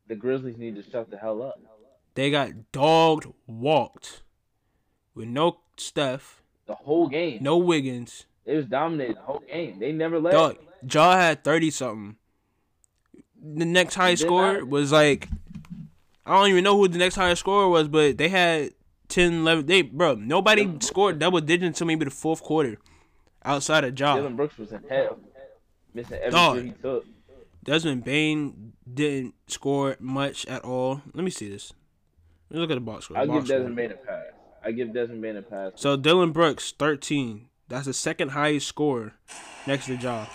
The 0.08 0.16
Grizzlies 0.16 0.58
need 0.58 0.76
to 0.76 0.84
shut 0.90 1.10
the 1.10 1.18
hell 1.18 1.42
up. 1.42 1.60
They 2.16 2.32
got 2.32 2.72
dogged 2.74 3.28
walked 3.48 4.24
with 5.16 5.28
no 5.28 5.60
Steph, 5.78 6.42
The 6.68 6.76
whole 6.76 7.08
game. 7.08 7.40
no 7.42 7.58
Wiggins. 7.58 8.26
They 8.46 8.56
was 8.56 8.66
dominating 8.66 9.16
the 9.16 9.22
whole 9.22 9.44
game. 9.48 9.80
They 9.80 9.92
never 9.92 10.20
let. 10.20 10.34
Dog, 10.34 10.58
Ja 10.90 11.16
had 11.16 11.44
thirty 11.44 11.70
something. 11.70 12.16
The 13.44 13.66
next 13.66 13.96
highest 13.96 14.24
score 14.24 14.64
was 14.66 14.92
like, 14.92 15.28
I 16.26 16.36
don't 16.38 16.50
even 16.50 16.64
know 16.64 16.78
who 16.78 16.88
the 16.88 17.00
next 17.00 17.16
highest 17.16 17.40
scorer 17.40 17.68
was, 17.68 17.88
but 17.88 18.18
they 18.18 18.30
had 18.30 18.72
10, 19.10 19.34
11. 19.42 19.66
They 19.66 19.82
bro, 19.82 20.16
nobody 20.16 20.62
Dillon 20.62 20.74
Brooks. 20.74 20.88
scored 20.88 21.20
double 21.20 21.42
digits 21.42 21.68
until 21.68 21.88
maybe 21.88 22.06
the 22.06 22.12
fourth 22.12 22.42
quarter, 22.44 22.78
outside 23.44 23.84
of 23.84 24.00
Ja. 24.00 24.16
Dillon 24.16 24.36
Brooks 24.36 24.58
was 24.58 24.72
in 24.72 24.84
hell, 24.88 25.18
missing 25.94 26.18
every 26.20 26.32
Dog. 26.32 26.62
he 26.64 26.72
took. 26.72 27.06
Desmond 27.64 28.04
Bane 28.04 28.74
didn't 28.92 29.36
score 29.48 29.96
much 30.00 30.46
at 30.48 30.64
all. 30.64 31.02
Let 31.14 31.24
me 31.24 31.30
see 31.32 31.48
this. 31.50 31.74
Let 32.50 32.56
me 32.56 32.62
look 32.62 32.72
at 32.72 32.76
the 32.76 32.82
box 32.82 33.06
score. 33.06 33.18
I'll 33.18 33.28
Box 33.28 33.40
give 33.40 33.48
score. 33.48 33.58
Desmond 33.58 33.76
Bane 33.76 33.92
a 33.92 33.96
pass. 33.96 34.24
I 34.64 34.72
give 34.72 34.94
Desmond 34.94 35.22
Bane 35.22 35.38
a 35.38 35.42
pass. 35.42 35.72
So 35.76 35.96
Dillon 35.96 36.32
Brooks, 36.32 36.74
13. 36.78 37.48
That's 37.72 37.86
the 37.86 37.94
second 37.94 38.32
highest 38.32 38.68
scorer 38.68 39.14
next 39.66 39.86
to 39.86 39.96
Ja. 39.96 40.26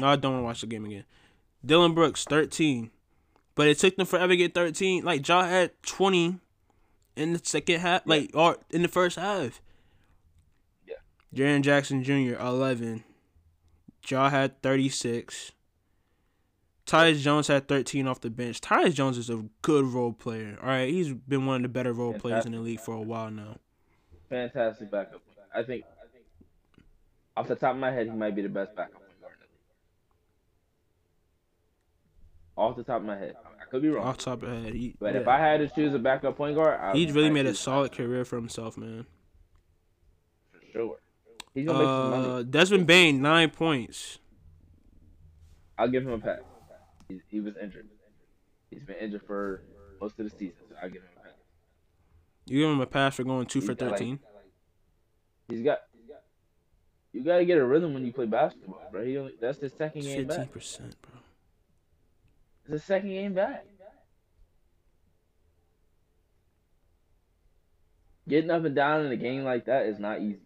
No, 0.00 0.08
I 0.08 0.16
don't 0.16 0.32
want 0.32 0.42
to 0.42 0.46
watch 0.46 0.60
the 0.62 0.66
game 0.66 0.84
again. 0.84 1.04
Dillon 1.64 1.94
Brooks, 1.94 2.24
13. 2.24 2.90
But 3.54 3.68
it 3.68 3.78
took 3.78 3.94
them 3.94 4.06
forever 4.06 4.32
to 4.32 4.36
get 4.36 4.52
13. 4.52 5.04
Like, 5.04 5.26
Ja 5.28 5.44
had 5.44 5.80
20 5.82 6.40
in 7.14 7.32
the 7.34 7.40
second 7.44 7.80
half, 7.80 8.02
like, 8.04 8.30
or 8.34 8.56
in 8.70 8.82
the 8.82 8.88
first 8.88 9.16
half. 9.16 9.62
Yeah. 10.88 10.96
Jaren 11.32 11.62
Jackson 11.62 12.02
Jr., 12.02 12.34
11. 12.40 13.04
Ja 14.08 14.28
had 14.30 14.60
36. 14.60 15.52
Tyus 16.84 17.20
Jones 17.20 17.46
had 17.46 17.68
13 17.68 18.08
off 18.08 18.20
the 18.20 18.30
bench. 18.30 18.60
Tyus 18.60 18.94
Jones 18.94 19.18
is 19.18 19.30
a 19.30 19.44
good 19.60 19.84
role 19.84 20.12
player. 20.12 20.58
All 20.60 20.66
right, 20.66 20.90
he's 20.90 21.12
been 21.12 21.46
one 21.46 21.56
of 21.56 21.62
the 21.62 21.68
better 21.68 21.92
role 21.92 22.14
players 22.14 22.44
in 22.44 22.50
the 22.50 22.58
league 22.58 22.80
for 22.80 22.96
a 22.96 23.00
while 23.00 23.30
now. 23.30 23.58
Fantastic 24.28 24.90
backup. 24.90 25.22
I 25.54 25.62
think, 25.62 25.84
off 27.36 27.48
the 27.48 27.54
top 27.54 27.74
of 27.74 27.80
my 27.80 27.90
head, 27.90 28.06
he 28.06 28.12
might 28.12 28.34
be 28.34 28.42
the 28.42 28.48
best 28.48 28.74
backup 28.76 28.94
point 28.94 29.20
guard. 29.20 29.32
in 29.40 29.40
the 29.40 29.46
league. 32.64 32.70
Off 32.70 32.76
the 32.76 32.84
top 32.84 33.00
of 33.00 33.06
my 33.06 33.16
head, 33.16 33.34
I 33.60 33.64
could 33.70 33.82
be 33.82 33.88
wrong. 33.88 34.06
Off 34.06 34.18
the 34.18 34.24
top 34.24 34.42
of 34.42 34.50
the 34.50 34.60
head, 34.60 34.74
he, 34.74 34.94
But 34.98 35.16
if. 35.16 35.26
I 35.26 35.38
had 35.38 35.58
to 35.58 35.68
choose 35.68 35.94
a 35.94 35.98
backup 35.98 36.36
point 36.36 36.56
guard, 36.56 36.78
I 36.80 36.92
He's 36.92 37.12
really 37.12 37.30
made 37.30 37.46
a 37.46 37.54
solid 37.54 37.92
career 37.92 38.24
for 38.24 38.36
himself, 38.36 38.76
man. 38.76 39.06
for 40.52 40.60
sure. 40.72 40.96
He's 41.54 41.66
gonna 41.66 41.78
make 41.78 41.86
some 41.86 42.10
money. 42.10 42.28
Uh, 42.28 42.42
Desmond 42.44 42.86
Bane, 42.86 43.20
nine 43.20 43.50
points. 43.50 44.18
I'll 45.78 45.88
give 45.88 46.02
him 46.04 46.12
a 46.12 46.18
pass. 46.18 46.38
He, 47.08 47.20
he 47.28 47.40
was 47.40 47.54
injured. 47.62 47.88
He's 48.70 48.82
been 48.82 48.96
injured 48.96 49.22
for 49.26 49.62
most 50.00 50.18
of 50.18 50.24
the 50.24 50.30
season, 50.30 50.54
so 50.68 50.76
I 50.82 50.88
give 50.88 51.02
him 51.02 51.08
a 51.18 51.20
pass. 51.20 51.32
You 52.46 52.60
give 52.60 52.70
him 52.70 52.80
a 52.80 52.86
pass 52.86 53.16
for 53.16 53.24
going 53.24 53.46
two 53.46 53.60
for 53.60 53.72
He's 53.72 53.80
like, 53.80 53.90
thirteen. 53.90 54.18
He's 55.48 55.62
got. 55.62 55.78
You 57.12 57.22
gotta 57.22 57.44
get 57.44 57.58
a 57.58 57.64
rhythm 57.64 57.92
when 57.94 58.06
you 58.06 58.12
play 58.12 58.26
basketball, 58.26 58.80
bro. 58.90 59.04
He 59.04 59.18
only, 59.18 59.34
that's 59.40 59.58
his 59.60 59.72
second 59.72 60.02
game 60.02 60.26
Fifteen 60.26 60.44
back. 60.44 60.52
percent, 60.52 60.96
bro. 61.02 61.20
It's 62.64 62.72
his 62.72 62.84
second 62.84 63.10
game 63.10 63.34
back. 63.34 63.66
Getting 68.28 68.50
up 68.50 68.64
and 68.64 68.74
down 68.74 69.04
in 69.04 69.12
a 69.12 69.16
game 69.16 69.44
like 69.44 69.66
that 69.66 69.86
is 69.86 69.98
not 69.98 70.20
easy. 70.20 70.38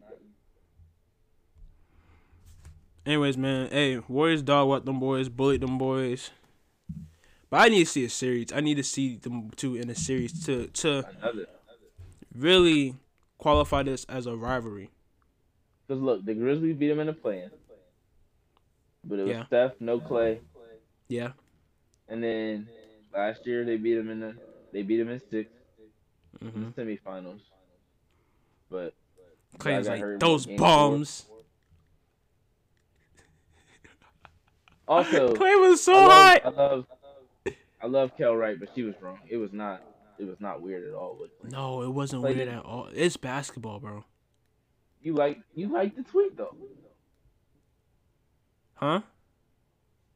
Anyways, 3.04 3.36
man, 3.36 3.68
hey, 3.70 3.98
Warriors 4.08 4.42
dog 4.42 4.66
what 4.66 4.84
them 4.84 4.98
boys, 4.98 5.28
bullied 5.28 5.60
them 5.60 5.78
boys. 5.78 6.30
But 7.48 7.60
I 7.60 7.68
need 7.68 7.84
to 7.84 7.86
see 7.86 8.04
a 8.04 8.10
series. 8.10 8.52
I 8.52 8.60
need 8.60 8.76
to 8.78 8.82
see 8.82 9.16
them 9.16 9.50
two 9.54 9.76
in 9.76 9.88
a 9.88 9.94
series 9.94 10.44
to 10.46 10.66
to 10.66 11.04
Another. 11.22 11.46
really 12.34 12.96
qualify 13.38 13.84
this 13.84 14.04
as 14.08 14.26
a 14.26 14.34
rivalry. 14.34 14.90
Because 15.87 16.03
look, 16.03 16.24
the 16.24 16.34
Grizzlies 16.34 16.76
beat 16.76 16.91
him 16.91 16.99
in 17.01 17.07
the 17.07 17.12
play-in, 17.12 17.51
but 19.05 19.18
it 19.20 19.22
was 19.22 19.30
Yeah. 19.30 19.47
Steph, 19.47 19.72
no 19.80 20.01
Clay, 20.01 20.41
Yeah. 21.09 21.32
and 22.09 22.22
then 22.22 22.68
last 23.14 23.47
year 23.47 23.64
they 23.64 23.76
beat 23.76 23.97
him 23.97 24.11
in 24.11 24.20
the 24.20 24.37
they 24.72 24.82
beat 24.82 24.99
him 25.01 25.09
in 25.11 25.20
6 25.30 25.51
hmm 26.41 26.49
in 26.49 26.72
the 26.74 26.82
semifinals. 26.82 27.41
But 28.68 28.95
Clay 29.59 29.78
was 29.78 29.89
like 29.89 30.03
those 30.18 30.45
bombs. 30.47 31.26
Also, 34.89 35.34
Clay 35.37 35.55
was 35.57 35.82
so 35.82 35.95
I 35.95 35.99
love, 36.05 36.09
hot. 36.11 36.43
I 36.45 36.49
love, 36.62 36.87
I 37.82 37.87
love 37.87 38.11
Kel 38.16 38.34
Wright, 38.37 38.59
but 38.59 38.68
she 38.74 38.82
was 38.82 38.95
wrong. 39.01 39.18
It 39.28 39.37
was 39.37 39.53
not, 39.53 39.82
it 40.18 40.24
was 40.24 40.41
not 40.41 40.61
weird 40.62 40.87
at 40.89 40.95
all. 40.95 41.16
With 41.20 41.30
No, 41.51 41.82
it 41.82 41.91
wasn't 41.91 42.22
Clay 42.22 42.34
weird 42.34 42.49
didn't- 42.49 42.59
at 42.61 42.64
all. 42.64 42.89
It's 42.93 43.16
basketball, 43.16 43.78
bro. 43.80 44.05
You 45.03 45.14
like, 45.14 45.38
you 45.55 45.72
like 45.72 45.97
the 45.97 46.03
tweet 46.03 46.36
though. 46.36 46.57
Huh? 48.74 49.01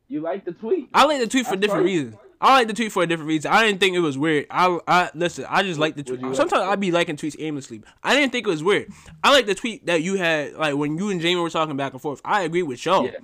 You 0.09 0.21
like 0.21 0.45
the 0.45 0.53
tweet. 0.53 0.89
I 0.93 1.05
like 1.05 1.21
the 1.21 1.29
tweet 1.29 1.47
for 1.47 1.57
different 1.57 1.85
reasons. 1.85 2.17
I 2.41 2.55
like 2.55 2.69
the 2.69 2.75
tweet 2.75 2.91
for 2.91 3.03
a 3.03 3.07
different 3.07 3.29
reason. 3.29 3.51
I 3.53 3.65
didn't 3.65 3.81
think 3.81 3.95
it 3.95 4.01
was 4.01 4.17
weird. 4.17 4.47
I, 4.51 4.79
I 4.89 5.11
listen. 5.15 5.45
I 5.49 5.63
just 5.63 5.79
like 5.79 5.95
the 5.95 6.03
tweet. 6.03 6.23
Like 6.23 6.35
Sometimes 6.35 6.63
the 6.63 6.71
I 6.71 6.77
be 6.77 6.91
liking 6.91 7.17
tweets 7.17 7.37
aimlessly. 7.39 7.83
I 8.03 8.15
didn't 8.15 8.33
think 8.33 8.47
it 8.47 8.51
was 8.51 8.65
weird. 8.65 8.91
I 9.23 9.31
like 9.31 9.47
the 9.47 9.55
tweet 9.55 9.87
that 9.87 10.03
you 10.03 10.17
had, 10.17 10.55
like 10.55 10.75
when 10.75 10.97
you 10.97 11.11
and 11.11 11.21
Jamie 11.21 11.41
were 11.41 11.51
talking 11.51 11.77
back 11.77 11.93
and 11.93 12.01
forth. 12.01 12.21
I 12.25 12.43
agree 12.43 12.63
with 12.63 12.85
y'all. 12.85 13.05
Yeah. 13.05 13.19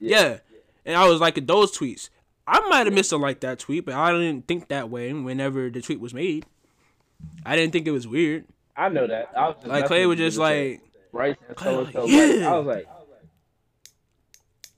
Yeah. 0.00 0.38
And 0.86 0.96
I 0.96 1.06
was 1.06 1.20
liking 1.20 1.44
those 1.44 1.76
tweets. 1.76 2.08
I 2.46 2.60
might 2.68 2.86
have 2.86 2.94
missed 2.94 3.12
a 3.12 3.18
like 3.18 3.40
that 3.40 3.58
tweet, 3.58 3.84
but 3.84 3.94
I 3.94 4.10
didn't 4.12 4.48
think 4.48 4.68
that 4.68 4.88
way 4.88 5.12
whenever 5.12 5.68
the 5.68 5.82
tweet 5.82 6.00
was 6.00 6.14
made. 6.14 6.46
I 7.44 7.54
didn't 7.54 7.72
think 7.72 7.86
it 7.86 7.90
was 7.90 8.08
weird. 8.08 8.46
I 8.78 8.88
know 8.88 9.06
that. 9.08 9.32
I 9.36 9.48
was 9.48 9.56
just 9.56 9.66
Like 9.66 9.86
Clay 9.86 10.06
was 10.06 10.18
just 10.18 10.38
like, 10.38 10.80
Bryce 11.10 11.36
and 11.48 11.58
so 11.58 11.78
was 11.78 11.86
and 11.86 11.92
so. 11.94 12.00
like, 12.04 12.10
yeah. 12.12 12.48
I 12.48 12.56
was 12.58 12.66
like, 12.66 12.88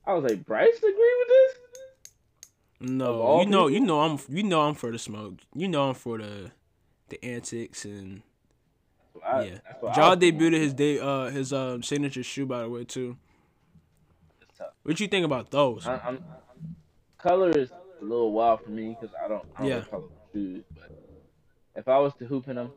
I 0.07 0.15
was 0.15 0.25
like, 0.25 0.47
Bryce 0.47 0.79
agree 0.79 0.91
with 0.93 1.29
this? 1.29 1.57
No, 2.81 3.41
you 3.41 3.47
know, 3.47 3.69
people? 3.69 3.71
you 3.73 3.81
know, 3.81 4.01
I'm, 4.01 4.19
you 4.31 4.43
know, 4.43 4.63
I'm 4.63 4.75
for 4.75 4.91
the 4.91 4.99
smoke. 4.99 5.35
You 5.55 5.69
know, 5.69 5.91
I'm 5.91 5.95
for 5.95 6.17
the, 6.17 6.51
the 7.11 7.23
antics 7.23 7.85
and 7.85 8.23
I, 9.23 9.43
yeah. 9.45 9.59
Ja 9.83 10.17
debuted 10.17 10.55
his 10.55 10.73
day, 10.73 10.99
uh, 10.99 11.27
his 11.27 11.53
um 11.53 11.83
signature 11.83 12.23
shoe 12.23 12.47
by 12.47 12.63
the 12.63 12.71
way 12.71 12.85
too. 12.85 13.19
What 14.83 14.99
you 14.99 15.09
think 15.09 15.27
about 15.27 15.51
those? 15.51 15.87
I, 15.87 15.99
I'm, 15.99 16.25
color 17.19 17.51
is 17.51 17.71
a 17.71 18.05
little 18.05 18.33
wild 18.33 18.63
for 18.63 18.71
me 18.71 18.97
because 18.99 19.15
I 19.23 19.29
don't, 19.29 19.45
I 19.57 19.61
don't 19.61 19.69
Yeah. 19.69 19.81
colorful 19.91 20.17
shoes. 20.33 20.65
But 20.75 20.91
if 21.77 21.87
I 21.87 21.99
was 21.99 22.15
to 22.15 22.25
hoop 22.25 22.49
in 22.49 22.57
them, 22.57 22.71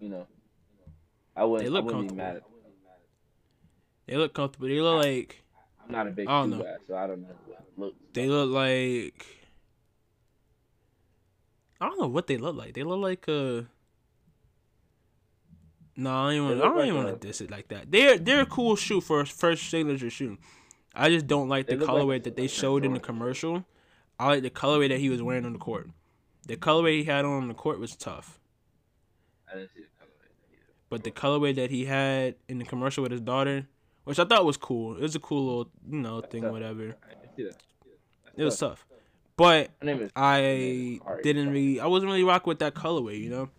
you 0.00 0.08
know, 0.08 0.26
I 1.38 1.44
wouldn't, 1.44 1.64
They 1.66 1.70
look 1.70 1.82
I 1.82 1.86
wouldn't 1.86 2.08
comfortable. 2.08 2.16
mad 2.16 2.42
They 4.06 4.16
look 4.16 4.34
comfortable. 4.34 4.68
They 4.68 4.80
look 4.80 5.04
like 5.04 5.42
I'm 5.84 5.92
not 5.92 6.06
a 6.06 6.10
big 6.10 6.26
I 6.28 6.40
don't 6.40 6.50
shoe 6.50 6.56
know. 6.58 6.64
guy, 6.64 6.74
so 6.86 6.96
I 6.96 7.06
don't 7.06 7.22
know 7.22 7.28
looks. 7.76 7.96
they 8.12 8.26
look 8.26 8.50
like. 8.50 9.26
I 11.80 11.86
don't 11.88 12.00
know 12.00 12.08
what 12.08 12.26
they 12.26 12.36
look 12.36 12.56
like. 12.56 12.74
They 12.74 12.82
look 12.82 13.00
like 13.00 13.28
uh 13.28 13.62
No, 15.96 16.10
I 16.14 16.34
don't 16.34 16.44
even. 16.46 16.58
I 16.60 16.64
don't 16.64 16.76
like 16.76 16.86
even 16.88 17.00
a- 17.00 17.04
want 17.04 17.20
to 17.20 17.26
diss 17.26 17.40
it 17.40 17.50
like 17.50 17.68
that. 17.68 17.90
They're 17.90 18.18
they're 18.18 18.40
a 18.42 18.46
cool 18.46 18.76
shoe 18.76 19.00
for 19.00 19.20
a 19.20 19.26
first 19.26 19.68
signature 19.70 20.10
shoe. 20.10 20.38
I 20.94 21.08
just 21.10 21.26
don't 21.26 21.48
like 21.48 21.66
the 21.66 21.76
look 21.76 21.88
like 21.88 21.96
colorway 21.96 22.22
that 22.24 22.36
they 22.36 22.48
showed 22.48 22.84
in 22.84 22.94
the 22.94 23.00
commercial. 23.00 23.64
I 24.18 24.26
like 24.28 24.42
the 24.42 24.50
colorway 24.50 24.88
that 24.88 24.98
he 24.98 25.10
was 25.10 25.22
wearing 25.22 25.44
on 25.44 25.52
the 25.52 25.58
court. 25.60 25.88
The 26.46 26.56
colorway 26.56 26.98
he 26.98 27.04
had 27.04 27.24
on 27.24 27.46
the 27.46 27.54
court 27.54 27.78
was 27.78 27.94
tough, 27.94 28.40
I 29.48 29.56
didn't 29.56 29.70
see 29.74 29.80
colorway. 29.82 29.87
But 30.90 31.04
the 31.04 31.10
colorway 31.10 31.54
that 31.54 31.70
he 31.70 31.84
had 31.84 32.36
in 32.48 32.58
the 32.58 32.64
commercial 32.64 33.02
with 33.02 33.12
his 33.12 33.20
daughter, 33.20 33.66
which 34.04 34.18
I 34.18 34.24
thought 34.24 34.44
was 34.44 34.56
cool. 34.56 34.96
It 34.96 35.02
was 35.02 35.14
a 35.14 35.20
cool 35.20 35.46
little 35.46 35.70
you 35.90 35.98
know 35.98 36.20
thing, 36.20 36.42
tough. 36.42 36.52
whatever. 36.52 36.96
I 37.04 37.14
didn't 37.14 37.36
see 37.36 37.42
that. 37.44 37.56
That's 38.24 38.38
It 38.38 38.44
was 38.44 38.58
tough. 38.58 38.86
but 39.36 39.70
is. 39.82 40.10
I 40.16 41.00
didn't 41.22 41.50
really 41.50 41.80
I 41.80 41.86
wasn't 41.86 42.10
really 42.10 42.24
rock 42.24 42.46
with 42.46 42.58
that 42.60 42.74
colorway, 42.74 43.20
you 43.20 43.30
know? 43.30 43.50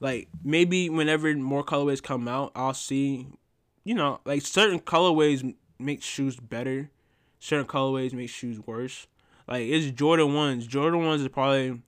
Like 0.00 0.28
maybe 0.44 0.90
whenever 0.90 1.34
more 1.36 1.64
colorways 1.64 2.02
come 2.02 2.28
out, 2.28 2.52
I'll 2.54 2.74
see 2.74 3.28
you 3.84 3.94
know, 3.94 4.20
like 4.24 4.42
certain 4.42 4.80
colorways 4.80 5.54
make 5.78 6.02
shoes 6.02 6.36
better. 6.38 6.90
Certain 7.40 7.66
colorways 7.66 8.12
make 8.12 8.28
shoes 8.28 8.60
worse. 8.64 9.06
Like 9.48 9.62
it's 9.62 9.90
Jordan 9.90 10.34
ones. 10.34 10.66
Jordan 10.66 11.04
ones 11.04 11.22
is 11.22 11.28
probably 11.28 11.80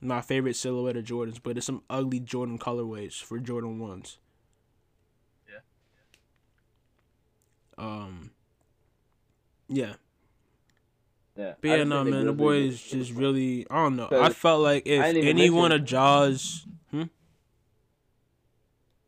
my 0.00 0.20
favorite 0.20 0.56
silhouette 0.56 0.96
of 0.96 1.04
Jordans, 1.04 1.38
but 1.42 1.56
it's 1.56 1.66
some 1.66 1.82
ugly 1.90 2.20
Jordan 2.20 2.58
colorways 2.58 3.22
for 3.22 3.38
Jordan 3.38 3.78
ones. 3.78 4.18
Yeah. 5.48 5.58
Um 7.78 8.30
Yeah. 9.68 9.94
Yeah. 11.36 11.54
But 11.60 11.68
yeah, 11.68 11.84
no 11.84 12.04
man, 12.04 12.26
the 12.26 12.32
boy 12.32 12.56
is- 12.56 12.82
just 12.82 13.12
really 13.12 13.66
I 13.70 13.76
don't 13.76 13.96
know. 13.96 14.08
I 14.10 14.30
felt 14.30 14.62
like 14.62 14.86
if 14.86 15.00
I 15.02 15.12
didn't 15.12 15.24
even 15.24 15.38
any 15.38 15.50
one 15.50 15.70
mention- 15.70 15.82
of 15.82 15.88
Ja's 15.88 16.66
hmm? 16.90 17.02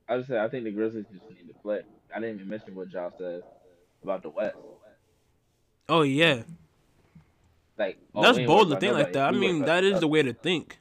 I 0.08 0.16
just 0.18 0.28
say 0.28 0.38
I 0.38 0.48
think 0.48 0.64
the 0.64 0.70
Grizzlies 0.72 1.06
just 1.12 1.24
need 1.30 1.48
to 1.48 1.54
play. 1.62 1.80
I 2.14 2.20
didn't 2.20 2.36
even 2.36 2.48
mention 2.48 2.74
what 2.74 2.90
Josh 2.90 3.12
said 3.18 3.42
about 4.02 4.22
the 4.22 4.30
West. 4.30 4.56
Oh 5.88 6.02
yeah. 6.02 6.42
Like 7.78 7.98
oh, 8.14 8.22
That's 8.22 8.38
bold 8.46 8.70
to 8.70 8.76
think 8.76 8.92
like 8.94 9.12
that. 9.14 9.28
I 9.28 9.30
We 9.32 9.38
mean, 9.38 9.62
that 9.62 9.82
is 9.84 10.00
the 10.00 10.06
way 10.08 10.22
to 10.22 10.32
think. 10.34 10.78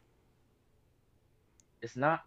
It's 1.81 1.95
not. 1.95 2.21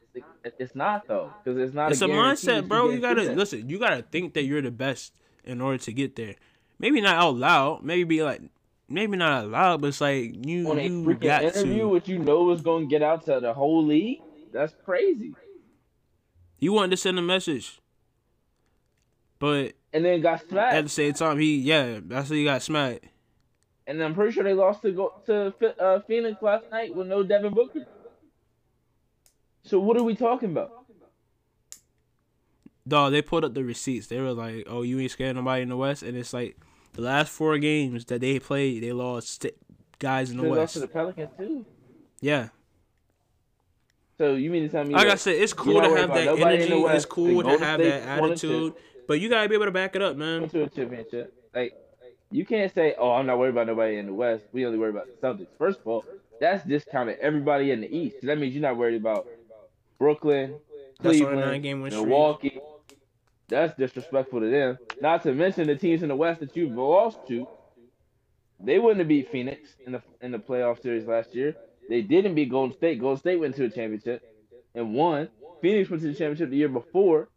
It's 0.58 0.74
not 0.74 1.06
though, 1.06 1.32
because 1.42 1.58
it's 1.60 1.74
not. 1.74 1.92
It's 1.92 2.02
a 2.02 2.06
that 2.06 2.12
mindset, 2.12 2.66
bro. 2.68 2.90
You 2.90 3.00
gotta 3.00 3.26
that. 3.26 3.36
listen. 3.36 3.68
You 3.68 3.78
gotta 3.78 4.02
think 4.02 4.34
that 4.34 4.42
you're 4.44 4.62
the 4.62 4.70
best 4.72 5.12
in 5.44 5.60
order 5.60 5.78
to 5.78 5.92
get 5.92 6.16
there. 6.16 6.34
Maybe 6.78 7.00
not 7.00 7.16
out 7.16 7.36
loud. 7.36 7.84
Maybe 7.84 8.02
be 8.04 8.22
like, 8.22 8.42
maybe 8.88 9.16
not 9.16 9.44
out 9.44 9.50
loud, 9.50 9.80
but 9.80 9.88
it's 9.88 10.00
like 10.00 10.44
you 10.46 10.70
on 10.70 10.78
a 10.78 10.82
you 10.82 11.04
freaking 11.04 11.20
got 11.20 11.42
interview, 11.44 11.80
to. 11.82 11.88
what 11.88 12.08
you 12.08 12.18
know 12.18 12.50
is 12.50 12.62
going 12.62 12.84
to 12.84 12.90
get 12.90 13.02
out 13.02 13.24
to 13.26 13.38
the 13.40 13.54
whole 13.54 13.84
league. 13.84 14.20
That's 14.52 14.74
crazy. 14.84 15.34
He 16.56 16.68
wanted 16.68 16.90
to 16.92 16.96
send 16.96 17.18
a 17.18 17.22
message, 17.22 17.80
but 19.38 19.72
And 19.92 20.04
then 20.04 20.20
got 20.20 20.40
smacked. 20.48 20.74
at 20.74 20.84
the 20.84 20.90
same 20.90 21.12
time, 21.12 21.38
he 21.38 21.58
yeah, 21.58 22.00
that's 22.02 22.28
how 22.28 22.34
he 22.34 22.44
got 22.44 22.62
smacked. 22.62 23.04
And 23.86 24.02
I'm 24.02 24.14
pretty 24.14 24.32
sure 24.32 24.42
they 24.42 24.54
lost 24.54 24.82
to 24.82 24.92
go 24.92 25.12
to 25.26 25.52
uh, 25.78 26.00
Phoenix 26.08 26.40
last 26.40 26.64
night 26.70 26.94
with 26.94 27.06
no 27.06 27.22
Devin 27.22 27.52
Booker. 27.52 27.86
So 29.64 29.80
what 29.80 29.96
are 29.96 30.02
we 30.04 30.14
talking 30.14 30.50
about? 30.50 30.70
Dog, 32.86 33.12
they 33.12 33.22
pulled 33.22 33.44
up 33.44 33.54
the 33.54 33.64
receipts. 33.64 34.08
They 34.08 34.20
were 34.20 34.32
like, 34.32 34.66
"Oh, 34.68 34.82
you 34.82 35.00
ain't 35.00 35.10
scared 35.10 35.36
nobody 35.36 35.62
in 35.62 35.70
the 35.70 35.76
West," 35.76 36.02
and 36.02 36.16
it's 36.16 36.34
like 36.34 36.58
the 36.92 37.00
last 37.00 37.30
four 37.32 37.56
games 37.58 38.04
that 38.06 38.20
they 38.20 38.38
played, 38.38 38.82
they 38.82 38.92
lost 38.92 39.42
st- 39.42 39.54
guys 39.98 40.30
in 40.30 40.36
the 40.36 40.42
They 40.42 40.48
lost 40.50 40.58
West. 40.58 40.72
to 40.74 40.80
the 40.80 40.88
Pelicans 40.88 41.30
too. 41.38 41.64
Yeah, 42.20 42.48
So 44.18 44.34
you 44.34 44.50
mean 44.50 44.62
to 44.64 44.68
tell 44.68 44.84
me? 44.84 44.94
like 44.94 45.08
I 45.08 45.14
said, 45.16 45.34
it's 45.36 45.52
cool 45.54 45.80
to 45.80 45.88
have 45.96 46.12
that 46.14 46.24
nobody 46.26 46.62
in 46.62 46.70
the 46.70 46.76
energy. 46.76 46.96
It's 46.96 47.04
cool 47.06 47.42
to 47.42 47.58
have 47.58 47.80
State 47.80 47.88
that 47.90 48.20
won 48.20 48.32
a 48.32 48.36
chip. 48.36 48.50
attitude, 48.50 48.74
but 49.08 49.20
you 49.20 49.28
gotta 49.30 49.48
be 49.48 49.54
able 49.54 49.64
to 49.66 49.70
back 49.70 49.96
it 49.96 50.02
up, 50.02 50.16
man. 50.16 50.48
to 50.50 50.64
a 50.64 50.68
championship. 50.68 51.32
Like 51.54 51.72
you 52.30 52.44
can't 52.44 52.72
say, 52.74 52.94
"Oh, 52.98 53.12
I'm 53.12 53.24
not 53.26 53.38
worried 53.38 53.50
about 53.50 53.66
nobody 53.66 53.96
in 53.96 54.06
the 54.06 54.14
West. 54.14 54.44
We 54.52 54.66
only 54.66 54.78
worry 54.78 54.90
about 54.90 55.06
the 55.06 55.26
Celtics." 55.26 55.48
First 55.58 55.80
of 55.80 55.86
all, 55.86 56.04
that's 56.40 56.64
discounting 56.66 57.16
everybody 57.20 57.70
in 57.70 57.80
the 57.80 57.94
East. 57.96 58.16
So 58.20 58.26
that 58.26 58.38
means 58.38 58.54
you're 58.54 58.62
not 58.62 58.76
worried 58.76 58.96
about 59.00 59.26
Brooklyn, 59.98 60.58
That's 61.00 61.18
Cleveland, 61.18 61.64
win 61.64 61.90
streak. 61.90 62.06
Milwaukee. 62.06 62.60
That's 63.48 63.76
disrespectful 63.76 64.40
to 64.40 64.50
them. 64.50 64.78
Not 65.00 65.22
to 65.24 65.34
mention 65.34 65.66
the 65.66 65.76
teams 65.76 66.02
in 66.02 66.08
the 66.08 66.16
West 66.16 66.40
that 66.40 66.56
you've 66.56 66.72
lost 66.72 67.18
to. 67.28 67.46
They 68.60 68.78
wouldn't 68.78 69.00
have 69.00 69.08
beat 69.08 69.30
Phoenix 69.30 69.60
in 69.86 69.92
the 69.92 70.02
in 70.20 70.32
the 70.32 70.38
playoff 70.38 70.80
series 70.80 71.06
last 71.06 71.34
year. 71.34 71.54
They 71.88 72.00
didn't 72.00 72.34
beat 72.34 72.50
Golden 72.50 72.74
State. 72.76 73.00
Golden 73.00 73.18
State 73.18 73.38
went 73.38 73.54
to 73.56 73.64
a 73.64 73.70
championship 73.70 74.22
and 74.74 74.94
won. 74.94 75.28
Phoenix 75.60 75.90
went 75.90 76.02
to 76.02 76.08
the 76.08 76.14
championship 76.14 76.50
the 76.50 76.56
year 76.56 76.68
before, 76.68 77.28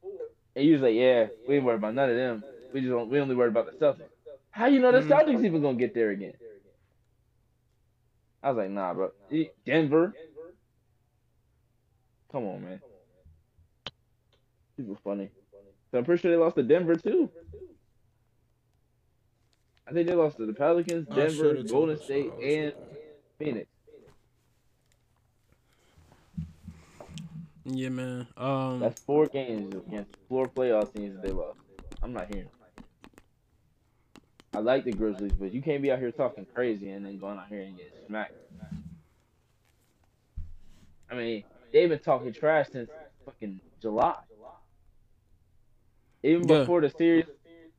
and 0.55 0.65
you 0.65 0.73
was 0.73 0.81
like, 0.81 0.95
"Yeah, 0.95 1.27
we 1.47 1.55
ain't 1.55 1.65
worried 1.65 1.77
about 1.77 1.95
none 1.95 2.09
of 2.09 2.15
them. 2.15 2.43
We 2.73 2.81
just 2.81 3.07
we 3.07 3.19
only 3.19 3.35
worried 3.35 3.49
about 3.49 3.65
the 3.65 3.85
Celtics." 3.85 4.09
How 4.51 4.67
you 4.67 4.79
know 4.79 4.91
the 4.91 4.99
Mhm. 5.01 5.09
Celtics 5.09 5.43
even 5.43 5.61
gonna 5.61 5.77
get 5.77 5.93
there 5.93 6.11
again? 6.11 6.33
I 8.41 8.51
was 8.51 8.57
like, 8.57 8.69
"Nah, 8.69 8.93
bro. 8.93 9.11
Denver, 9.65 10.15
come 12.31 12.45
on, 12.45 12.63
man. 12.63 12.81
People 14.75 14.97
funny." 15.03 15.29
So 15.91 15.97
I'm 15.97 16.05
pretty 16.05 16.21
sure 16.21 16.31
they 16.31 16.37
lost 16.37 16.55
to 16.57 16.63
Denver 16.63 16.95
too. 16.95 17.29
I 19.87 19.93
think 19.93 20.07
they 20.07 20.15
lost 20.15 20.37
to 20.37 20.45
the 20.45 20.53
Pelicans, 20.53 21.07
Denver, 21.07 21.31
should've 21.31 21.69
Golden. 21.69 21.97
State, 21.97 22.31
I 22.39 22.43
and 22.43 22.73
Phoenix. 23.39 23.67
Yeah, 27.63 27.89
man. 27.89 28.27
Um, 28.37 28.79
That's 28.79 29.01
four 29.01 29.27
games 29.27 29.73
against 29.75 30.15
four 30.29 30.47
playoff 30.47 30.93
teams 30.93 31.15
that 31.15 31.23
they 31.23 31.33
lost. 31.33 31.59
I'm 32.01 32.13
not 32.13 32.33
hearing. 32.33 32.49
I 34.53 34.59
like 34.59 34.85
the 34.85 34.91
Grizzlies, 34.91 35.33
but 35.33 35.53
you 35.53 35.61
can't 35.61 35.83
be 35.83 35.91
out 35.91 35.99
here 35.99 36.11
talking 36.11 36.45
crazy 36.53 36.89
and 36.89 37.05
then 37.05 37.19
going 37.19 37.37
out 37.37 37.47
here 37.47 37.61
and 37.61 37.77
get 37.77 37.93
smacked. 38.07 38.33
I 41.11 41.15
mean, 41.15 41.43
they've 41.71 41.89
been 41.89 41.99
talking 41.99 42.33
trash 42.33 42.69
since 42.71 42.89
fucking 43.25 43.61
July. 43.81 44.15
Even 46.23 46.47
Yeah. 46.47 46.59
before 46.59 46.81
the 46.81 46.89
series, 46.89 47.25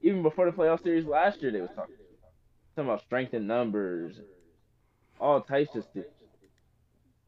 even 0.01 0.23
before 0.23 0.51
the 0.51 0.57
playoff 0.57 0.83
series 0.83 1.05
last 1.07 1.43
year, 1.43 1.53
they 1.53 1.61
was 1.61 1.71
talking. 1.71 1.95
Talking 2.77 2.91
about 2.91 3.03
strength 3.03 3.35
in 3.35 3.47
numbers, 3.47 4.21
all 5.21 5.41
types 5.41 5.75
of 5.75 5.85
stuff, 5.85 6.05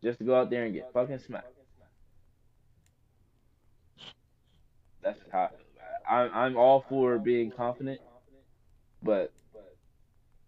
just 0.02 0.18
to 0.18 0.24
go 0.24 0.34
out 0.36 0.50
there 0.50 0.64
and 0.64 0.74
get 0.74 0.92
fucking 0.92 1.18
smacked. 1.18 1.46
That's 5.02 5.18
how 5.32 5.50
I'm. 6.08 6.30
I'm 6.34 6.56
all 6.56 6.84
for 6.88 7.18
being 7.18 7.50
confident, 7.50 8.00
but 9.02 9.32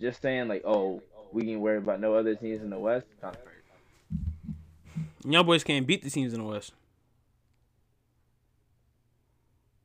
just 0.01 0.23
saying 0.23 0.49
like, 0.49 0.63
oh, 0.65 1.03
we 1.33 1.43
can 1.43 1.61
worry 1.61 1.79
about 1.79 2.01
no 2.01 2.15
other 2.15 2.35
teams 2.37 2.63
in 2.63 2.71
the 2.71 2.79
West. 2.79 3.07
Kind 3.21 3.37
of 3.37 3.52
y'all 5.25 5.43
boys 5.45 5.65
can't 5.65 5.87
beat 5.87 6.03
the 6.03 6.11
teams 6.11 6.33
in 6.33 6.41
the 6.41 6.47
West. 6.47 6.73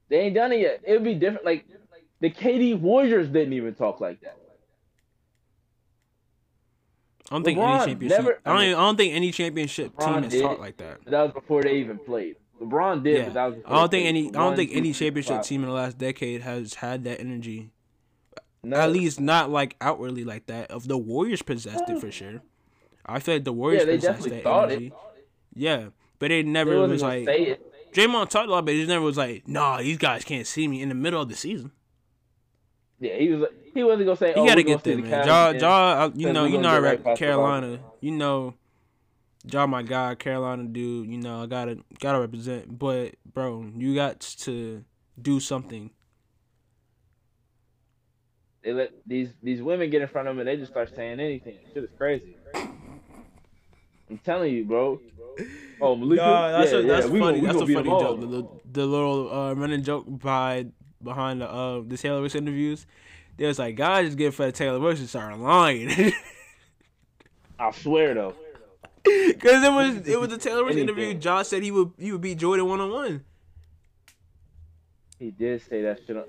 They 0.09 0.19
ain't 0.21 0.35
done 0.35 0.51
it 0.53 0.59
yet. 0.61 0.81
It 0.85 0.93
would 0.93 1.03
be 1.03 1.15
different. 1.15 1.45
Like 1.45 1.65
the 2.21 2.29
KD 2.29 2.79
Warriors 2.79 3.27
didn't 3.27 3.53
even 3.53 3.73
talk 3.75 3.99
like 3.99 4.21
that. 4.21 4.37
I 7.29 7.35
don't 7.35 7.43
think 7.43 7.59
LeBron 7.59 7.75
any 7.81 7.85
championship. 7.91 8.17
never- 8.19 8.39
I, 8.45 8.49
don't 8.49 8.55
I 8.57 8.59
mean, 8.61 8.69
even, 8.69 8.79
I 8.79 8.85
don't 8.85 8.95
think 8.97 9.13
any 9.13 9.31
championship 9.31 9.93
LeBron 9.95 10.13
team 10.13 10.23
has 10.31 10.41
taught 10.41 10.59
like 10.61 10.77
that. 10.77 11.03
That 11.05 11.23
was 11.23 11.33
before 11.33 11.61
they 11.61 11.75
even 11.79 11.97
played. 11.99 12.37
LeBron 12.61 13.03
did, 13.03 13.17
Yeah, 13.17 13.23
but 13.25 13.33
that 13.33 13.45
was 13.47 13.55
I 13.65 13.75
don't 13.75 13.91
think 13.91 14.03
played. 14.03 14.07
any. 14.07 14.27
I 14.29 14.31
don't 14.31 14.55
think 14.55 14.71
any 14.73 14.93
championship 14.93 15.35
five. 15.37 15.45
team 15.45 15.61
in 15.63 15.67
the 15.69 15.75
last 15.75 15.97
decade 15.97 16.41
has 16.41 16.75
had 16.75 17.03
that 17.03 17.19
energy. 17.19 17.71
No. 18.63 18.77
At 18.77 18.91
least 18.91 19.19
not 19.19 19.49
like 19.51 19.75
outwardly 19.81 20.23
like 20.23 20.47
that. 20.47 20.71
Of 20.71 20.87
the 20.87 20.97
Warriors 20.97 21.41
possessed 21.41 21.87
it 21.89 21.99
for 21.99 22.11
sure. 22.11 22.41
I 23.05 23.19
feel 23.19 23.35
like 23.35 23.43
the 23.43 23.53
Warriors 23.53 23.81
Yeah, 23.81 23.85
they 23.85 23.95
possessed 23.97 24.17
definitely 24.19 24.37
that 24.37 24.43
thought 24.43 24.71
energy. 24.71 24.87
it. 24.87 24.93
Yeah, 25.57 25.89
but 26.19 26.29
they 26.29 26.43
They 26.43 26.49
never 26.49 26.87
was 26.87 27.01
like. 27.01 27.25
say 27.25 27.43
it. 27.43 27.93
Draymond 27.93 28.29
talked 28.29 28.47
a 28.47 28.51
lot, 28.51 28.65
but 28.65 28.73
he 28.73 28.85
never 28.85 29.03
was 29.03 29.17
like, 29.17 29.47
"Nah, 29.47 29.77
these 29.77 29.97
guys 29.97 30.23
can't 30.23 30.45
see 30.45 30.67
me 30.67 30.81
in 30.81 30.89
the 30.89 30.95
middle 30.95 31.21
of 31.21 31.29
the 31.29 31.35
season." 31.35 31.71
Yeah, 32.99 33.15
he 33.15 33.29
was. 33.29 33.49
He 33.73 33.83
wasn't 33.83 34.05
gonna 34.05 34.17
say. 34.17 34.29
You 34.29 34.41
oh, 34.41 34.47
gotta 34.47 34.63
get 34.63 34.83
there, 34.83 34.95
the 34.95 35.01
man. 35.01 35.27
Ja. 35.27 35.49
Ja, 35.51 36.03
uh, 36.03 36.11
you 36.15 36.31
know, 36.31 36.45
you 36.45 36.59
know, 36.59 36.73
right 36.73 36.81
rep 36.81 37.03
past 37.03 37.19
the 37.19 37.25
Carolina. 37.25 37.79
You 38.01 38.11
know, 38.11 38.53
Ja, 39.51 39.65
my 39.65 39.81
guy, 39.83 40.15
Carolina 40.15 40.63
dude. 40.63 41.07
You 41.07 41.17
know, 41.17 41.43
I 41.43 41.45
gotta 41.45 41.79
gotta 41.99 42.19
represent. 42.19 42.77
But 42.77 43.15
bro, 43.25 43.65
you 43.75 43.95
got 43.95 44.19
to 44.19 44.83
do 45.21 45.39
something. 45.39 45.91
They 48.63 48.73
let 48.73 48.91
these 49.05 49.29
these 49.41 49.61
women 49.61 49.89
get 49.89 50.01
in 50.01 50.07
front 50.07 50.27
of 50.27 50.35
them 50.35 50.39
and 50.39 50.47
they 50.47 50.57
just 50.57 50.71
start 50.71 50.93
saying 50.93 51.19
anything. 51.19 51.57
Shit 51.73 51.83
is 51.83 51.89
crazy. 51.97 52.35
I'm 54.09 54.17
telling 54.23 54.53
you, 54.53 54.65
bro. 54.65 54.99
Oh, 55.79 55.95
Malika. 55.95 56.23
Nah, 56.23 56.51
that's 56.51 56.71
yeah, 56.71 56.79
a, 56.79 56.81
that's 56.83 57.05
yeah, 57.05 57.19
funny. 57.19 57.19
Gonna, 57.19 57.33
we 57.39 57.45
that's 57.47 57.61
a 57.61 57.73
funny 57.73 57.89
joke. 57.89 58.19
The, 58.19 58.27
the, 58.27 58.47
the 58.71 58.85
little 58.85 59.31
uh, 59.31 59.53
running 59.53 59.83
joke 59.83 60.05
by 60.07 60.67
behind 61.03 61.41
the 61.41 61.49
uh, 61.49 61.81
the 61.85 61.97
Taylor 61.97 62.21
Swift 62.21 62.35
interviews. 62.35 62.85
They 63.37 63.45
was 63.45 63.59
like, 63.59 63.75
"God, 63.75 64.05
just 64.05 64.17
get 64.17 64.33
for 64.33 64.45
the 64.45 64.51
Taylor 64.51 64.79
Swift 64.79 64.99
and 65.01 65.09
started 65.09 65.37
lying. 65.37 66.13
I 67.59 67.71
swear 67.71 68.13
though. 68.13 68.33
Cause 69.05 69.63
it 69.63 69.71
was 69.71 70.07
it 70.07 70.19
was 70.19 70.33
a 70.33 70.37
Taylor 70.37 70.63
Swift 70.63 70.79
interview. 70.79 71.13
Josh 71.13 71.47
said 71.47 71.63
he 71.63 71.71
would 71.71 71.91
he 71.97 72.11
would 72.11 72.21
beat 72.21 72.39
Jordan 72.39 72.67
one 72.67 72.81
on 72.81 72.91
one. 72.91 73.25
He 75.19 75.31
did 75.31 75.61
say 75.67 75.81
that 75.83 75.99
shit. 76.05 76.17
On... 76.17 76.23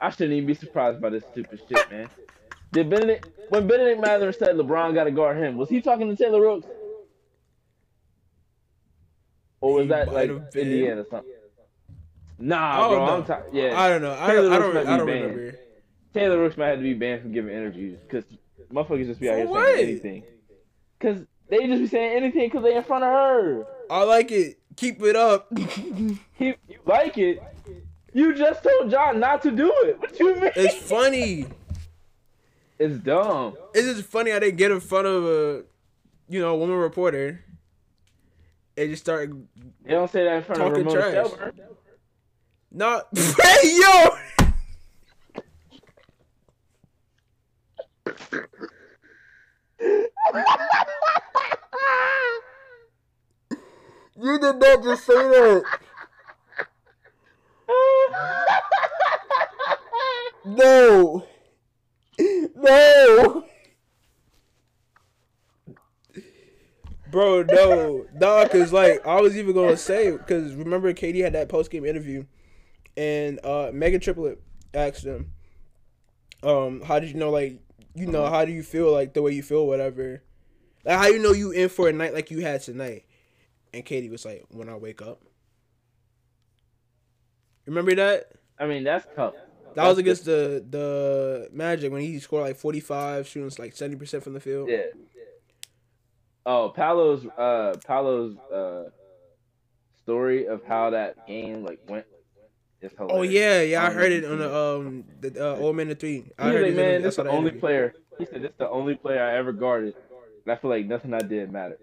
I 0.00 0.10
shouldn't 0.10 0.32
even 0.32 0.46
be 0.46 0.54
surprised 0.54 1.00
by 1.00 1.10
this 1.10 1.24
stupid 1.30 1.60
shit, 1.68 1.90
man. 1.90 2.08
Did 2.72 2.88
Benedict 2.88 3.28
when 3.50 3.66
Bennedict 3.66 4.00
Mathurin 4.00 4.32
said 4.32 4.56
LeBron 4.56 4.94
got 4.94 5.04
to 5.04 5.10
guard 5.10 5.36
him? 5.36 5.56
Was 5.56 5.68
he 5.68 5.80
talking 5.80 6.08
to 6.08 6.16
Taylor 6.16 6.40
Rooks? 6.40 6.66
Or 9.62 9.72
was 9.74 9.84
He 9.84 9.88
that 9.88 10.12
like. 10.12 10.30
Indiana 10.54 11.00
or 11.00 11.06
something? 11.10 11.32
Nah, 12.38 12.88
bro. 12.88 12.98
don't 12.98 13.08
I'm 13.08 13.20
know. 13.20 13.24
tired. 13.26 13.44
Yeah, 13.54 13.80
I 13.80 13.88
don't 13.88 14.02
know. 14.02 14.16
I 14.18 14.26
Taylor 14.26 14.48
don't. 14.50 14.52
I 14.52 14.58
don't. 14.58 14.76
I 14.88 14.96
don't 14.98 15.06
be 15.06 15.12
banned. 15.12 15.34
remember. 15.36 15.58
Taylor 16.12 16.38
Rooks 16.38 16.56
might 16.58 16.66
have 16.68 16.78
to 16.78 16.82
be 16.82 16.92
banned 16.94 17.22
from 17.22 17.32
giving 17.32 17.54
interviews 17.54 17.98
because 18.06 18.24
motherfuckers 18.72 19.06
just 19.06 19.20
be 19.20 19.30
out 19.30 19.34
For 19.34 19.38
here 19.38 19.46
what? 19.48 19.66
saying 19.76 19.88
anything. 19.88 20.22
Because 20.98 21.22
they 21.48 21.66
just 21.66 21.80
be 21.80 21.86
saying 21.86 22.16
anything 22.16 22.48
because 22.50 22.62
they 22.64 22.76
in 22.76 22.82
front 22.82 23.04
of 23.04 23.10
her. 23.10 23.66
I 23.90 24.02
like 24.04 24.30
it. 24.32 24.58
Keep 24.76 25.02
it 25.02 25.16
up. 25.16 25.50
He, 26.34 26.46
you 26.66 26.78
like 26.86 27.16
it? 27.18 27.40
You 28.12 28.34
just 28.34 28.62
told 28.64 28.90
John 28.90 29.20
not 29.20 29.42
to 29.42 29.50
do 29.52 29.72
it. 29.84 29.98
What 30.00 30.18
you 30.18 30.34
mean? 30.34 30.50
it's 30.56 30.74
funny. 30.74 31.46
It's 32.78 32.98
dumb. 32.98 33.54
It's 33.74 33.86
just 33.98 34.08
funny 34.08 34.32
how 34.32 34.40
they 34.40 34.50
get 34.50 34.70
in 34.72 34.80
front 34.80 35.06
of 35.06 35.24
a, 35.24 35.62
you 36.28 36.40
know, 36.40 36.56
woman 36.56 36.76
reporter, 36.76 37.44
and 38.76 38.90
just 38.90 39.02
start 39.02 39.30
They 39.84 39.92
don't 39.92 40.10
say 40.10 40.24
that 40.24 40.36
in 40.36 40.42
front 40.44 40.62
of 40.62 40.72
Ramona 40.72 40.90
trash. 40.92 41.12
Shelburne. 41.12 41.52
not. 42.70 43.06
hey 43.16 43.78
yo. 43.80 44.08
You 54.16 54.38
did 54.38 54.56
not 54.56 54.82
just 54.82 55.04
say 55.06 55.14
that. 55.14 55.64
No. 60.44 61.26
No. 62.54 63.44
Bro, 67.12 67.42
no, 67.42 68.06
nah, 68.14 68.48
cause 68.48 68.72
like 68.72 69.06
I 69.06 69.20
was 69.20 69.36
even 69.36 69.54
gonna 69.54 69.76
say, 69.76 70.16
cause 70.26 70.54
remember 70.54 70.92
KD 70.94 71.22
had 71.22 71.34
that 71.34 71.50
post 71.50 71.70
game 71.70 71.84
interview, 71.84 72.24
and 72.96 73.38
uh 73.44 73.70
Megan 73.72 74.00
Triplet 74.00 74.38
asked 74.72 75.04
him, 75.04 75.30
um, 76.42 76.80
how 76.80 76.98
did 76.98 77.10
you 77.10 77.16
know, 77.16 77.30
like, 77.30 77.60
you 77.94 78.06
know, 78.06 78.26
how 78.30 78.46
do 78.46 78.52
you 78.52 78.62
feel, 78.62 78.90
like 78.90 79.12
the 79.12 79.20
way 79.20 79.32
you 79.32 79.42
feel, 79.42 79.66
whatever, 79.66 80.22
like 80.86 80.98
how 80.98 81.06
you 81.06 81.18
know 81.18 81.32
you 81.32 81.50
in 81.50 81.68
for 81.68 81.86
a 81.86 81.92
night 81.92 82.14
like 82.14 82.30
you 82.30 82.40
had 82.40 82.62
tonight, 82.62 83.04
and 83.74 83.84
KD 83.84 84.10
was 84.10 84.24
like, 84.24 84.46
when 84.48 84.70
I 84.70 84.76
wake 84.76 85.02
up. 85.02 85.20
Remember 87.66 87.94
that? 87.94 88.32
I 88.58 88.66
mean, 88.66 88.84
that's 88.84 89.06
tough. 89.14 89.34
That 89.74 89.86
was 89.86 89.98
against 89.98 90.24
the 90.24 90.64
the 90.68 91.48
Magic 91.52 91.92
when 91.92 92.00
he 92.02 92.18
scored 92.20 92.44
like 92.44 92.56
forty 92.56 92.80
five, 92.80 93.28
shooting 93.28 93.50
like 93.58 93.76
seventy 93.76 93.96
percent 93.96 94.22
from 94.22 94.32
the 94.32 94.40
field. 94.40 94.68
Yeah. 94.68 94.84
Oh, 96.44 96.72
Paolo's 96.74 97.24
uh 97.38 97.74
Paolo's 97.86 98.36
uh 98.52 98.90
story 100.02 100.46
of 100.46 100.62
how 100.64 100.90
that 100.90 101.26
game 101.26 101.64
like 101.64 101.78
went 101.88 102.04
is 102.80 102.90
hilarious. 102.98 103.18
Oh 103.18 103.22
yeah, 103.22 103.62
yeah, 103.62 103.82
I 103.84 103.86
Um, 103.88 103.94
heard 103.94 104.12
it 104.12 104.24
on 104.24 104.38
the 104.38 104.54
um 104.54 105.04
the 105.20 105.52
uh, 105.52 105.56
old 105.56 105.76
man 105.76 105.90
of 105.90 105.98
three. 106.00 106.24
I 106.38 106.48
He 106.48 106.54
heard 106.54 106.66
like, 106.66 106.74
man, 106.74 107.02
this 107.02 107.16
the 107.16 107.28
only 107.28 107.42
interview. 107.42 107.60
player. 107.60 107.94
He 108.18 108.26
said, 108.26 108.42
this 108.42 108.52
the 108.58 108.68
only 108.68 108.94
player 108.96 109.22
I 109.22 109.36
ever 109.36 109.52
guarded, 109.52 109.94
and 110.44 110.52
I 110.52 110.56
feel 110.56 110.70
like 110.70 110.86
nothing 110.86 111.14
I 111.14 111.20
did 111.20 111.50
mattered. 111.52 111.78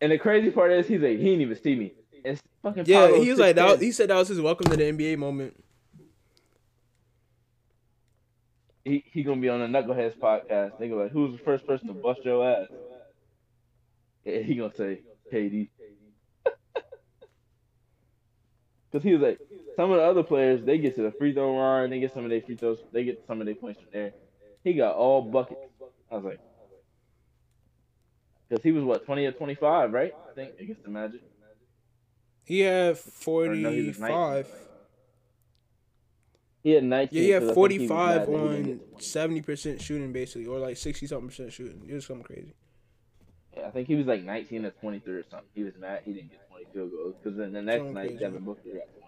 And 0.00 0.12
the 0.12 0.18
crazy 0.18 0.50
part 0.50 0.72
is, 0.72 0.86
he's 0.86 1.00
like, 1.00 1.18
he 1.18 1.24
didn't 1.24 1.40
even 1.42 1.56
see 1.62 1.74
me. 1.76 1.92
And 2.24 2.38
fucking 2.62 2.84
Yeah, 2.86 3.06
Paolo's 3.08 3.24
he 3.24 3.30
was 3.30 3.38
like 3.40 3.56
that. 3.56 3.80
He 3.80 3.92
said 3.92 4.10
that 4.10 4.16
was 4.16 4.28
his 4.28 4.40
welcome 4.40 4.70
to 4.70 4.76
the 4.76 4.84
NBA 4.84 5.18
moment. 5.18 5.54
he 8.84 9.02
he 9.12 9.22
gonna 9.22 9.40
be 9.40 9.48
on 9.48 9.60
the 9.60 9.66
Knuckleheads 9.66 10.18
podcast. 10.18 10.72
They 10.78 10.88
go 10.88 10.96
like, 10.96 11.10
who's 11.12 11.32
the 11.32 11.42
first 11.44 11.66
person 11.66 11.88
to 11.88 11.94
bust 11.94 12.20
your 12.24 12.46
ass? 12.48 12.68
He 14.46 14.54
gonna 14.54 14.74
say 14.74 15.00
KD. 15.32 15.68
Cause 18.92 19.02
he 19.02 19.12
was 19.12 19.22
like, 19.22 19.38
some 19.76 19.90
of 19.90 19.96
the 19.98 20.02
other 20.02 20.22
players 20.22 20.64
they 20.64 20.78
get 20.78 20.94
to 20.96 21.02
the 21.02 21.10
free 21.12 21.34
throw 21.34 21.52
line, 21.54 21.90
they 21.90 22.00
get 22.00 22.14
some 22.14 22.24
of 22.24 22.30
their 22.30 22.40
free 22.40 22.56
throws, 22.56 22.78
they 22.92 23.04
get 23.04 23.22
some 23.26 23.40
of 23.40 23.46
their 23.46 23.54
points 23.54 23.80
from 23.80 23.90
there. 23.92 24.12
He 24.62 24.72
got 24.74 24.94
all 24.94 25.20
buckets. 25.22 25.60
I 26.10 26.14
was 26.14 26.24
like, 26.24 26.40
cause 28.48 28.60
he 28.62 28.72
was 28.72 28.84
what 28.84 29.04
twenty 29.04 29.26
or 29.26 29.32
twenty 29.32 29.56
five, 29.56 29.92
right? 29.92 30.14
I 30.30 30.34
think 30.34 30.52
against 30.58 30.84
the 30.84 30.90
Magic. 30.90 31.20
He 32.44 32.60
had 32.60 32.96
forty 32.98 33.62
five. 33.62 33.72
he 33.74 33.86
was 33.88 33.98
19. 33.98 34.44
He 36.62 36.70
had 36.70 36.84
nineteen. 36.84 37.18
Yeah, 37.18 37.24
he 37.24 37.30
had 37.30 37.54
forty 37.54 37.86
five 37.86 38.28
mad 38.28 38.28
that 38.28 38.56
he 38.56 38.62
didn't 38.62 38.82
on 38.94 39.00
seventy 39.00 39.42
percent 39.42 39.82
shooting 39.82 40.12
basically, 40.12 40.46
or 40.46 40.58
like 40.58 40.78
sixty 40.78 41.06
something 41.06 41.28
percent 41.28 41.52
shooting. 41.52 41.84
It 41.86 41.92
was 41.94 42.06
something 42.06 42.24
crazy. 42.24 42.54
Yeah, 43.56 43.66
I 43.66 43.70
think 43.70 43.88
he 43.88 43.94
was 43.94 44.06
like 44.06 44.22
19 44.24 44.64
or 44.64 44.70
23 44.70 45.14
or 45.14 45.24
something. 45.30 45.48
He 45.54 45.62
was 45.62 45.74
mad 45.78 46.02
he 46.04 46.12
didn't 46.12 46.30
get 46.30 46.48
20 46.48 46.64
field 46.72 46.90
goals 46.90 47.14
because 47.22 47.38
then 47.38 47.52
the 47.52 47.62
next 47.62 47.84
night 47.84 48.08
crazy. 48.08 48.18
Devin 48.18 48.44
Booker 48.44 48.60
got 48.64 48.72
20. 48.72 49.04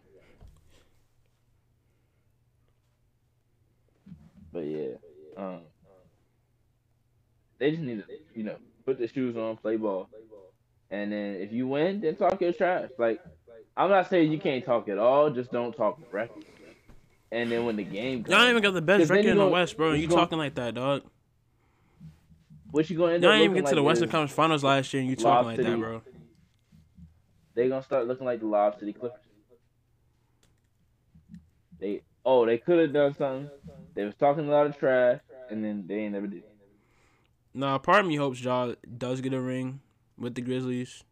But 4.53 4.61
yeah, 4.61 4.94
um, 5.36 5.61
they 7.59 7.70
just 7.70 7.82
need 7.82 8.05
to 8.07 8.14
you 8.34 8.44
know 8.44 8.57
put 8.84 8.99
the 8.99 9.09
shoes 9.09 9.36
on, 9.36 9.57
play 9.57 9.76
ball, 9.76 10.09
and 10.90 11.12
then 11.12 11.34
if 11.34 11.53
you 11.53 11.66
win, 11.68 12.01
then 12.01 12.16
talk 12.16 12.40
your 12.40 12.53
trash. 12.53 12.88
Like 12.99 13.20
I'm 13.76 13.90
not 13.90 14.09
saying 14.09 14.32
you 14.32 14.38
can't 14.38 14.64
talk 14.64 14.88
at 14.88 14.99
all, 14.99 15.30
just 15.30 15.53
don't 15.53 15.76
talk 15.76 15.99
record. 16.11 16.44
And 17.32 17.51
then 17.51 17.66
when 17.66 17.76
the 17.76 17.84
game 17.84 18.22
comes, 18.22 18.32
Y'all 18.32 18.42
ain't 18.42 18.51
even 18.51 18.62
got 18.62 18.72
the 18.72 18.80
best 18.80 19.11
record 19.11 19.26
in 19.26 19.36
the 19.36 19.47
West, 19.47 19.76
bro. 19.76 19.92
you 19.92 20.03
You 20.03 20.09
talking 20.09 20.38
like 20.38 20.55
that, 20.55 20.74
dog? 20.74 21.03
What 22.76 22.90
you 22.90 22.98
gonna 22.98 23.14
end 23.14 23.22
Y'all 23.22 23.32
up 23.32 23.40
even 23.40 23.54
get 23.54 23.66
to 23.66 23.74
the 23.74 23.80
like 23.80 23.86
Western 23.86 24.10
Conference 24.10 24.32
Finals 24.32 24.62
last 24.62 24.92
year, 24.92 25.00
and 25.00 25.08
you 25.08 25.16
talking 25.16 25.48
like 25.48 25.56
that, 25.56 25.78
bro. 25.78 26.02
they 27.54 27.68
gonna 27.70 27.82
start 27.82 28.06
looking 28.06 28.26
like 28.26 28.40
the 28.40 28.46
Lob 28.46 28.78
City 28.78 28.92
Clippers. 28.92 29.18
They 31.80 32.02
oh 32.24 32.44
they 32.44 32.58
could 32.58 32.78
have 32.78 32.92
done 32.92 33.14
something. 33.14 33.50
They 33.94 34.04
was 34.04 34.14
talking 34.16 34.46
a 34.46 34.50
lot 34.50 34.66
of 34.66 34.78
trash, 34.78 35.20
and 35.50 35.64
then 35.64 35.84
they 35.86 36.00
ain't 36.00 36.12
never 36.12 36.26
did. 36.26 36.42
Nah, 37.54 37.78
part 37.78 38.00
of 38.00 38.06
me 38.06 38.16
hopes 38.16 38.42
Ja 38.42 38.74
does 38.98 39.22
get 39.22 39.32
a 39.32 39.40
ring 39.40 39.80
with 40.18 40.34
the 40.34 40.42
Grizzlies, 40.42 41.02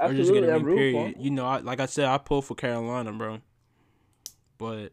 or 0.00 0.08
just 0.08 0.30
Absolutely, 0.30 0.48
get 0.48 0.56
a 0.56 0.64
ring. 0.64 0.76
Period. 0.76 1.14
You 1.20 1.30
know, 1.30 1.46
I, 1.46 1.58
like 1.58 1.78
I 1.78 1.86
said, 1.86 2.06
I 2.06 2.18
pull 2.18 2.42
for 2.42 2.56
Carolina, 2.56 3.12
bro. 3.12 3.40
But 4.58 4.92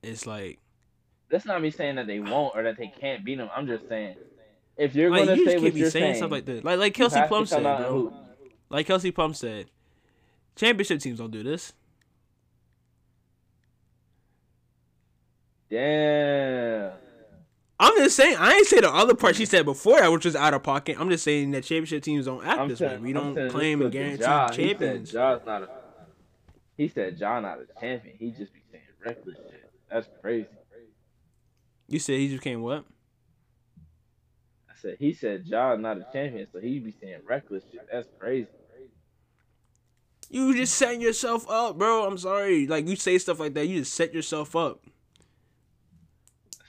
it's 0.00 0.26
like, 0.26 0.60
That's 1.28 1.44
not 1.44 1.60
me 1.60 1.72
saying 1.72 1.96
that 1.96 2.06
they 2.06 2.20
won't 2.20 2.54
or 2.54 2.62
that 2.62 2.76
they 2.76 2.92
can't 3.00 3.24
beat 3.24 3.38
them. 3.38 3.50
I'm 3.56 3.66
just 3.66 3.88
saying 3.88 4.14
if 4.76 4.94
you're 4.94 5.10
like 5.10 5.26
gonna 5.26 5.36
you 5.36 5.44
say 5.46 5.58
what 5.58 5.74
you're 5.74 5.90
saying 5.90 6.04
saying, 6.04 6.16
stuff 6.16 6.30
like 6.30 6.44
that. 6.46 6.64
Like 6.64 6.78
like 6.78 6.94
Kelsey 6.94 7.20
Plum 7.28 7.46
said, 7.46 7.62
bro. 7.62 8.12
Like 8.70 8.86
Kelsey 8.86 9.10
Plum 9.10 9.34
said, 9.34 9.66
championship 10.56 11.00
teams 11.00 11.18
don't 11.18 11.30
do 11.30 11.42
this. 11.42 11.72
Damn. 15.70 16.92
I'm 17.80 17.96
just 17.98 18.16
saying. 18.16 18.36
I 18.38 18.52
ain't 18.54 18.66
say 18.66 18.80
the 18.80 18.90
other 18.90 19.14
part 19.14 19.36
she 19.36 19.46
said 19.46 19.64
before 19.64 19.98
that, 20.00 20.10
which 20.12 20.24
was 20.24 20.36
out 20.36 20.54
of 20.54 20.62
pocket. 20.62 20.96
I'm 20.98 21.10
just 21.10 21.24
saying 21.24 21.50
that 21.52 21.64
championship 21.64 22.02
teams 22.02 22.26
don't 22.26 22.44
act 22.44 22.60
I'm 22.60 22.68
this 22.68 22.78
saying, 22.78 23.02
way. 23.02 23.12
We 23.12 23.18
I'm 23.18 23.34
don't 23.34 23.50
claim 23.50 23.82
and 23.82 23.90
guarantee 23.90 24.22
Ja, 24.22 24.48
champions. 24.48 25.10
He 25.10 25.14
said 25.16 25.38
Ja's 25.38 25.46
not 25.46 25.62
a. 25.62 25.68
He 26.76 26.88
said 26.88 27.18
Ja 27.18 27.40
not 27.40 27.58
a 27.58 27.80
champion. 27.80 28.16
He 28.18 28.30
just 28.30 28.52
be 28.52 28.60
saying 28.70 28.84
reckless 29.04 29.36
shit. 29.36 29.70
That's 29.90 30.08
crazy. 30.22 30.48
You 31.88 31.98
said 31.98 32.18
he 32.18 32.28
just 32.28 32.42
came 32.42 32.62
what? 32.62 32.84
Said 34.84 34.96
he 34.98 35.14
said 35.14 35.46
Ja 35.46 35.74
not 35.76 35.96
a 35.96 36.06
champion, 36.12 36.46
so 36.52 36.60
he 36.60 36.78
be 36.78 36.94
saying 37.00 37.20
reckless 37.26 37.64
shit. 37.72 37.88
That's 37.90 38.06
crazy. 38.18 38.48
You 40.28 40.54
just 40.54 40.74
setting 40.74 41.00
yourself 41.00 41.48
up, 41.48 41.78
bro. 41.78 42.04
I'm 42.04 42.18
sorry. 42.18 42.66
Like 42.66 42.86
you 42.86 42.96
say 42.96 43.16
stuff 43.16 43.40
like 43.40 43.54
that, 43.54 43.66
you 43.66 43.78
just 43.78 43.94
set 43.94 44.12
yourself 44.12 44.54
up. 44.54 44.82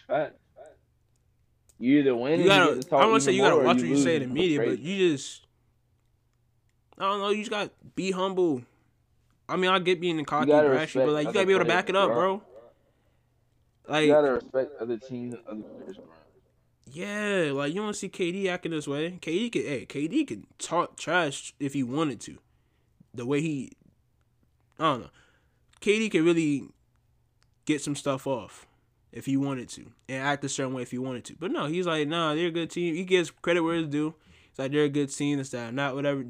That's 0.08 0.32
fact. 0.32 0.38
You 1.78 2.00
either 2.00 2.16
win. 2.16 2.40
You 2.40 2.46
gotta. 2.46 2.76
get 2.76 2.90
to 2.90 2.96
I 2.96 3.06
want 3.06 3.16
to 3.16 3.26
say 3.26 3.34
you 3.34 3.42
gotta 3.42 3.58
watch 3.58 3.78
what 3.78 3.86
you 3.86 3.98
say 3.98 4.16
in 4.16 4.22
the 4.22 4.28
media, 4.34 4.60
but 4.60 4.80
you 4.80 5.12
just. 5.12 5.46
I 6.98 7.10
don't 7.10 7.20
know. 7.20 7.30
You 7.32 7.40
just 7.40 7.52
got 7.52 7.72
be 7.96 8.12
humble. 8.12 8.62
I 9.50 9.58
mean, 9.58 9.72
I 9.72 9.80
get 9.80 10.00
being 10.00 10.24
cocky, 10.24 10.54
respect 10.54 10.94
but 10.94 11.10
like 11.10 11.28
you 11.28 11.34
gotta 11.34 11.46
be 11.46 11.54
able 11.54 11.66
to 11.66 11.70
back 11.70 11.90
it 11.90 11.98
up, 11.98 12.08
bro. 12.08 12.38
bro. 12.38 12.42
Like 13.90 14.06
you 14.06 14.14
gotta 14.14 14.32
respect 14.32 14.72
other 14.80 14.98
teams, 14.98 15.36
other 15.50 15.62
players. 15.62 15.98
Bro. 15.98 16.15
Yeah, 16.96 17.52
like 17.52 17.74
you 17.74 17.82
don't 17.82 17.94
see 17.94 18.08
KD 18.08 18.48
acting 18.48 18.72
this 18.72 18.88
way. 18.88 19.20
KD 19.22 19.52
could, 19.52 19.66
hey, 19.66 19.86
KD 19.86 20.26
could 20.26 20.46
talk 20.58 20.96
trash 20.96 21.54
if 21.60 21.74
he 21.74 21.84
wanted 21.84 22.22
to. 22.22 22.38
The 23.14 23.26
way 23.26 23.42
he, 23.42 23.74
I 24.80 24.84
don't 24.84 25.02
know, 25.02 25.10
KD 25.82 26.10
could 26.10 26.24
really 26.24 26.70
get 27.66 27.82
some 27.82 27.98
stuff 27.98 28.26
off 28.26 28.66
if 29.12 29.26
he 29.26 29.36
wanted 29.36 29.68
to 29.70 29.92
and 30.08 30.26
act 30.26 30.46
a 30.46 30.50
certain 30.50 30.74
way 30.74 30.84
if 30.84 30.92
he 30.92 30.98
wanted 30.98 31.26
to. 31.26 31.36
But 31.38 31.52
no, 31.52 31.66
he's 31.66 31.86
like, 31.86 32.08
nah, 32.08 32.34
they're 32.34 32.48
a 32.48 32.52
good 32.52 32.70
team. 32.70 32.96
He 32.96 33.04
gives 33.04 33.30
credit 33.30 33.62
where 33.62 33.76
it's 33.76 33.90
due. 33.90 34.16
It's 34.50 34.58
like 34.58 34.72
they're 34.72 34.84
a 34.86 34.90
good 34.90 35.14
team. 35.14 35.38
It's 35.42 35.50
that 35.50 35.74
not 35.74 35.96
whatever. 35.96 36.24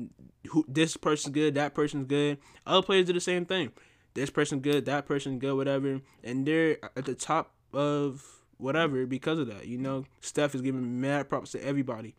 Who 0.50 0.66
this 0.68 0.98
person's 0.98 1.36
good, 1.36 1.54
that 1.54 1.76
person's 1.76 2.08
good. 2.08 2.40
Other 2.66 2.82
players 2.82 3.06
do 3.06 3.14
the 3.14 3.20
same 3.20 3.46
thing. 3.46 3.72
This 4.16 4.32
person's 4.32 4.64
good, 4.64 4.86
that 4.86 5.06
person's 5.06 5.40
good, 5.40 5.56
whatever, 5.58 6.02
and 6.24 6.44
they're 6.44 6.84
at 6.98 7.06
the 7.06 7.14
top 7.14 7.52
of 7.72 8.35
whatever 8.58 9.06
because 9.06 9.40
of 9.40 9.48
that. 9.48 9.68
You 9.68 9.78
know, 9.78 10.06
Steph 10.22 10.56
is 10.56 10.62
giving 10.62 11.02
mad 11.02 11.30
props 11.30 11.52
to 11.52 11.64
everybody. 11.64 12.16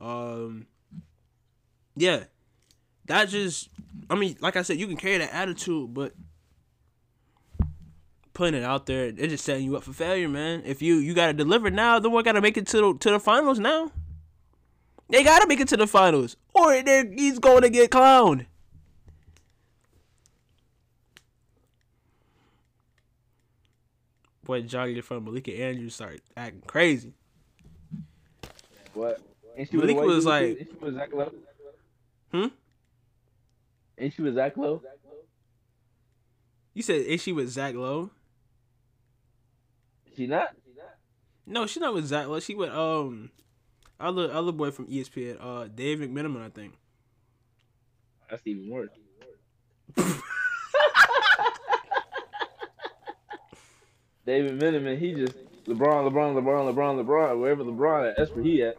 Um, 0.00 0.66
yeah, 1.96 2.24
that 3.06 3.28
just, 3.28 3.68
I 4.08 4.14
mean, 4.14 4.36
like 4.40 4.56
I 4.56 4.62
said, 4.62 4.78
you 4.78 4.86
can 4.86 4.96
carry 4.96 5.18
that 5.18 5.34
attitude, 5.34 5.92
but 5.94 6.12
putting 8.38 8.60
it 8.60 8.64
out 8.64 8.86
there, 8.86 9.10
they're 9.10 9.26
just 9.26 9.44
setting 9.44 9.64
you 9.64 9.76
up 9.76 9.82
for 9.82 9.92
failure, 9.92 10.28
man. 10.28 10.62
If 10.64 10.80
you 10.80 10.96
you 10.96 11.12
gotta 11.12 11.32
deliver 11.32 11.70
now, 11.70 11.98
then 11.98 12.12
we 12.12 12.22
gotta 12.22 12.40
make 12.40 12.56
it 12.56 12.68
to 12.68 12.76
the 12.76 12.98
to 13.00 13.10
the 13.10 13.20
finals 13.20 13.58
now. 13.58 13.90
They 15.10 15.24
gotta 15.24 15.48
make 15.48 15.58
it 15.58 15.68
to 15.68 15.76
the 15.76 15.86
finals, 15.86 16.36
or 16.54 16.72
he's 16.72 17.38
going 17.40 17.62
to 17.62 17.70
get 17.70 17.90
clowned. 17.90 18.46
Boy, 24.48 24.62
Johnny 24.62 24.98
from 25.02 25.26
Malika 25.26 25.52
Andrews 25.52 25.94
started 25.94 26.22
acting 26.34 26.62
crazy. 26.66 27.12
What? 28.94 29.20
Ain't 29.58 29.70
Malik 29.74 29.88
the 29.88 29.94
white 29.94 30.06
was 30.06 30.24
like- 30.24 30.42
too? 30.42 30.56
Ain't 30.58 30.70
she 30.70 30.76
with 30.80 30.94
Zach 30.94 31.12
Lowe? 31.12 31.32
Hmm? 32.32 32.46
Ain't 33.98 34.14
she 34.14 34.22
with 34.22 34.34
Zach 34.34 34.56
Lowe? 34.56 34.82
You 36.72 36.82
said 36.82 37.02
is 37.02 37.20
she 37.20 37.32
with 37.32 37.50
Zach 37.50 37.74
Lowe? 37.74 38.08
She 40.16 40.26
not? 40.26 40.56
No, 41.44 41.66
she's 41.66 41.82
not 41.82 41.92
with 41.92 42.06
Zach 42.06 42.26
Lowe. 42.26 42.40
She 42.40 42.54
with 42.54 42.70
um 42.70 43.30
other 44.00 44.32
other 44.32 44.52
boy 44.52 44.70
from 44.70 44.86
ESPN, 44.86 45.36
uh 45.44 45.68
Dave 45.68 45.98
McMenamin, 45.98 46.40
I 46.42 46.48
think. 46.48 46.72
That's 48.30 48.46
even 48.46 48.70
worse. 48.70 48.88
David 54.28 54.60
Miniman, 54.60 54.98
he 54.98 55.14
just 55.14 55.32
LeBron, 55.64 56.12
LeBron, 56.12 56.34
LeBron, 56.34 56.74
LeBron, 56.74 57.02
LeBron, 57.02 57.40
wherever 57.40 57.64
LeBron 57.64 58.10
at, 58.10 58.18
that's 58.18 58.30
where 58.32 58.44
he 58.44 58.62
at. 58.62 58.76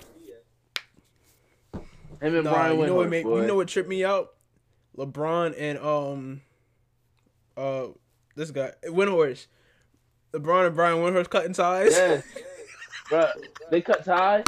Him 2.22 2.36
and 2.36 2.44
Nah, 2.44 2.52
Brian 2.52 2.80
you 2.80 2.86
know 2.86 2.94
what 2.94 3.10
made, 3.10 3.26
you 3.26 3.48
know 3.48 3.56
what 3.56 3.68
tripped 3.68 3.90
me 3.90 4.06
out? 4.06 4.36
LeBron 4.96 5.56
and 5.58 5.80
um 5.80 6.42
uh 7.58 7.88
this 8.36 8.52
guy 8.52 8.74
Windhorst. 8.86 9.48
LeBron 10.34 10.68
and 10.68 10.76
Brian 10.76 10.98
Windhorst 11.00 11.32
cutting 11.32 11.54
ties. 11.54 11.98
Yeah. 11.98 12.22
Bruh, 13.10 13.32
they 13.72 13.82
cut 13.82 14.06
ties 14.06 14.44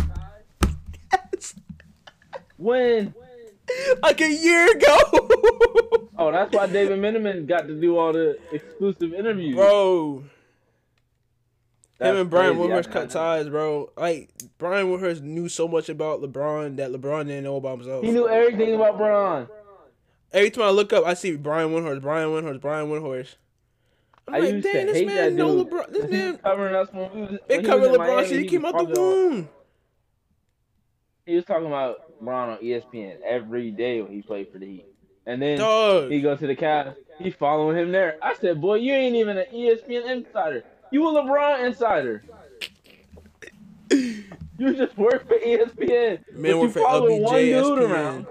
when? 2.57 3.15
like 4.03 4.21
a 4.21 4.31
year 4.31 4.71
ago. 4.71 4.97
Oh, 6.17 6.31
that's 6.31 6.53
why 6.53 6.67
David 6.67 6.99
Miniman 6.99 7.47
got 7.47 7.65
to 7.65 7.81
do 7.81 7.97
all 7.97 8.13
the 8.13 8.37
exclusive 8.51 9.11
interviews. 9.11 9.55
bro. 9.55 10.23
That's 12.01 12.15
him 12.15 12.21
and 12.21 12.29
Brian 12.29 12.55
crazy. 12.57 12.73
I- 12.73 12.81
cut 12.91 13.09
ties, 13.11 13.47
bro. 13.49 13.91
Like 13.95 14.29
Brian 14.57 14.87
Windhorst 14.87 15.21
knew 15.21 15.47
so 15.47 15.67
much 15.67 15.87
about 15.89 16.21
LeBron 16.21 16.77
that 16.77 16.91
LeBron 16.91 17.27
didn't 17.27 17.43
know 17.43 17.57
about 17.57 17.77
himself. 17.79 18.03
He 18.03 18.11
knew 18.11 18.27
everything 18.27 18.73
about 18.75 18.97
Bron. 18.97 19.47
Every 20.33 20.49
time 20.49 20.63
I 20.63 20.69
look 20.69 20.93
up, 20.93 21.05
I 21.05 21.13
see 21.13 21.35
Brian 21.35 21.69
Windhorst, 21.71 22.01
Brian 22.01 22.29
Windhorst, 22.29 22.61
Brian 22.61 22.87
Windhorst. 22.87 23.35
I'm 24.27 24.35
I 24.35 24.39
like, 24.39 24.53
used 24.53 24.67
damn, 24.71 24.85
this 24.87 25.05
man 25.05 25.15
that 25.15 25.33
know 25.33 25.63
dude. 25.63 25.71
LeBron. 25.73 25.91
This 25.93 26.09
man, 26.11 26.37
covering 26.37 26.75
us 26.75 26.87
when 26.91 27.11
we 27.13 27.21
was. 27.21 27.39
they 27.47 27.55
when 27.57 27.65
he 27.65 27.69
covered 27.71 27.87
was 27.91 27.95
in 27.97 28.01
LeBron 28.01 28.07
Miami, 28.15 28.27
shit. 28.27 28.37
He 28.37 28.43
he 28.43 28.49
came 28.49 28.61
was 28.63 28.73
out 28.73 28.87
the 28.87 28.95
talking 28.95 29.03
womb. 29.03 29.49
He 31.25 31.35
was 31.35 31.45
talking 31.45 31.67
about 31.67 32.19
Bron 32.21 32.49
on 32.49 32.57
ESPN 32.57 33.21
every 33.23 33.71
day 33.71 34.01
when 34.01 34.11
he 34.11 34.21
played 34.21 34.51
for 34.51 34.57
the 34.57 34.65
Heat, 34.65 34.85
and 35.25 35.41
then 35.41 35.59
Dog. 35.59 36.09
he 36.11 36.19
goes 36.21 36.39
to 36.39 36.47
the 36.47 36.55
Cavs. 36.55 36.95
He 37.19 37.29
following 37.29 37.77
him 37.77 37.91
there. 37.91 38.17
I 38.23 38.33
said, 38.35 38.59
boy, 38.59 38.75
you 38.75 38.91
ain't 38.93 39.15
even 39.15 39.37
an 39.37 39.45
ESPN 39.53 40.09
insider. 40.09 40.63
You 40.91 41.07
a 41.07 41.23
LeBron 41.23 41.65
insider. 41.67 42.23
You 43.89 44.75
just 44.75 44.95
work 44.97 45.27
for 45.27 45.37
ESPN. 45.37 46.19
Man 46.33 46.51
you 46.51 46.59
work 46.59 46.71
for 46.71 46.79
LBJ 46.81 47.51
ESPN. 47.51 48.27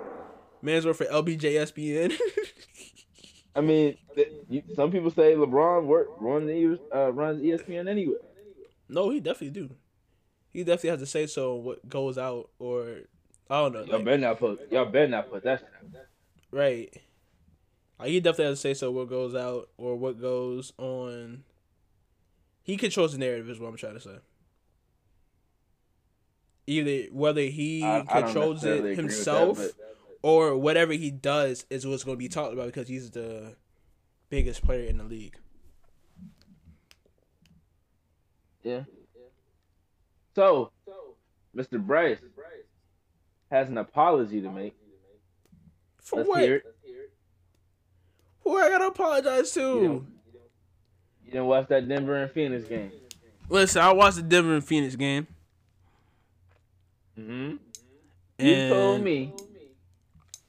Man's 0.63 0.87
work 0.87 0.97
for 0.97 1.07
LBJ 1.07 1.41
ESPN. 1.41 2.13
I 3.57 3.61
mean, 3.63 3.97
th- 4.15 4.33
you, 4.49 4.63
some 4.77 4.93
people 4.93 5.11
say 5.11 5.35
LeBron 5.35 5.87
work 5.87 6.09
run 6.21 6.47
the 6.47 6.79
uh, 6.95 7.11
runs 7.13 7.43
ESPN 7.43 7.89
anyway. 7.89 8.15
no, 8.89 9.11
he 9.11 9.19
definitely 9.21 9.51
do. 9.61 9.71
He 10.53 10.63
definitely 10.65 10.91
has 10.91 11.01
to 11.01 11.07
say 11.07 11.27
so 11.27 11.55
what 11.55 11.89
goes 11.89 12.17
out 12.17 12.51
or 12.59 12.99
I 13.49 13.61
don't 13.63 13.73
know. 13.73 13.81
Y'all 13.85 13.97
like- 13.97 14.05
better 14.05 14.19
not 14.19 14.39
put. 14.39 14.71
Y'all 14.71 14.85
better 14.85 15.09
not 15.09 15.31
put 15.31 15.43
that. 15.45 15.63
Right. 16.53 16.95
Like 17.99 18.09
he 18.09 18.21
definitely 18.21 18.47
has 18.47 18.59
to 18.59 18.61
say 18.63 18.75
so 18.75 18.91
what 18.93 19.09
goes 19.09 19.35
out 19.35 19.69
or 19.77 19.97
what 19.97 20.21
goes 20.21 20.73
on. 20.79 21.43
He 22.71 22.77
controls 22.77 23.11
the 23.11 23.19
narrative 23.19 23.51
is 23.51 23.59
what 23.59 23.67
I'm 23.69 23.77
trying 23.77 23.95
to 23.95 24.01
say. 24.01 24.17
Either 26.69 27.13
whether 27.13 27.41
he 27.41 27.83
I- 27.83 28.05
I 28.09 28.23
controls 28.23 28.63
necessarily 28.63 28.79
it 28.79 28.83
with 28.83 28.97
that, 28.97 29.03
himself 29.03 29.59
but- 29.59 29.97
or 30.23 30.57
whatever 30.57 30.93
he 30.93 31.11
does 31.11 31.67
is 31.69 31.85
what's 31.85 32.05
going 32.05 32.17
to 32.17 32.19
be 32.19 32.29
talked 32.29 32.53
about 32.53 32.67
because 32.67 32.87
he's 32.87 33.11
the 33.11 33.57
biggest 34.29 34.63
player 34.63 34.87
in 34.89 34.99
the 34.99 35.03
league. 35.05 35.37
Yeah. 38.63 38.85
So, 40.37 40.71
Mr. 41.57 41.85
Bryce 41.85 42.21
has 43.51 43.69
an 43.69 43.79
apology 43.79 44.41
to 44.43 44.49
make. 44.49 44.77
For 45.99 46.19
Let's 46.19 46.29
what? 46.29 46.63
Who 48.43 48.57
I 48.57 48.69
gotta 48.69 48.87
apologize 48.87 49.51
to? 49.53 49.61
You 49.61 49.81
didn't, 49.81 50.20
you 51.31 51.35
didn't 51.35 51.47
watch 51.47 51.69
that 51.69 51.89
Denver 51.89 52.17
and 52.17 52.31
Phoenix 52.33 52.65
game. 52.69 52.91
Listen, 53.49 53.83
I 53.83 53.93
watched 53.93 54.17
the 54.17 54.23
Denver 54.23 54.55
and 54.55 54.65
Phoenix 54.65 54.97
game. 54.97 55.29
Mm-hmm. 57.17 57.57
And 58.41 58.49
You 58.49 58.69
told 58.69 59.03
me. 59.03 59.33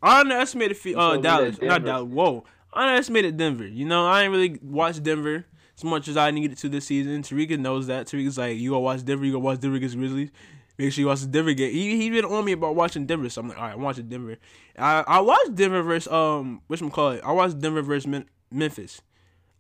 I 0.02 0.22
underestimated 0.22 0.84
You 0.84 1.00
uh, 1.00 1.18
Dallas, 1.18 1.62
not 1.62 1.86
Dallas. 1.86 2.12
Whoa, 2.12 2.44
I 2.74 2.88
underestimated 2.88 3.38
Denver. 3.38 3.68
You 3.68 3.86
know, 3.86 4.08
I 4.08 4.24
ain't 4.24 4.32
really 4.32 4.58
watched 4.64 5.04
Denver 5.04 5.46
as 5.78 5.84
much 5.84 6.08
as 6.08 6.18
I 6.18 6.32
needed 6.32 6.58
to 6.58 6.70
this 6.70 6.86
season. 6.86 7.22
Tarika 7.22 7.60
knows 7.60 7.86
that. 7.86 8.08
Tarika's 8.08 8.40
like, 8.40 8.58
you 8.58 8.72
gonna 8.72 8.80
watch 8.80 9.06
Denver, 9.06 9.24
you 9.24 9.34
gonna 9.34 9.44
watch 9.44 9.60
Denver 9.60 9.78
against 9.78 9.98
Grizzlies. 9.98 10.32
Make 10.80 10.92
sure 10.94 11.04
you 11.04 11.08
watch 11.08 11.22
the 11.22 11.28
Denver 11.28 11.54
game. 11.54 11.72
He 11.72 11.98
he 11.98 12.10
been 12.10 12.26
on 12.26 12.44
me 12.44 12.54
about 12.54 12.74
watching 12.74 13.06
Denver, 13.06 13.30
so 13.30 13.42
I'm 13.42 13.50
like, 13.50 13.58
all 13.60 13.64
right, 13.66 13.74
I'm 13.76 13.82
watching 13.82 14.10
Denver. 14.10 14.38
I 14.76 15.04
I 15.06 15.20
watched 15.20 15.54
Denver 15.54 15.84
versus 15.84 16.12
um, 16.12 16.62
which 16.66 16.82
call 16.92 17.12
it? 17.12 17.22
I 17.24 17.32
watched 17.34 17.60
Denver 17.60 17.84
versus 17.84 18.08
Men- 18.08 18.26
Memphis. 18.50 19.04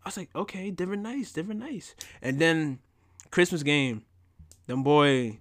I 0.03 0.07
was 0.09 0.17
like, 0.17 0.29
okay, 0.35 0.71
different 0.71 1.03
nice, 1.03 1.31
different 1.31 1.59
nice. 1.59 1.95
And 2.21 2.39
then 2.39 2.79
Christmas 3.29 3.61
game, 3.63 4.03
them 4.67 4.83
boy, 4.83 5.39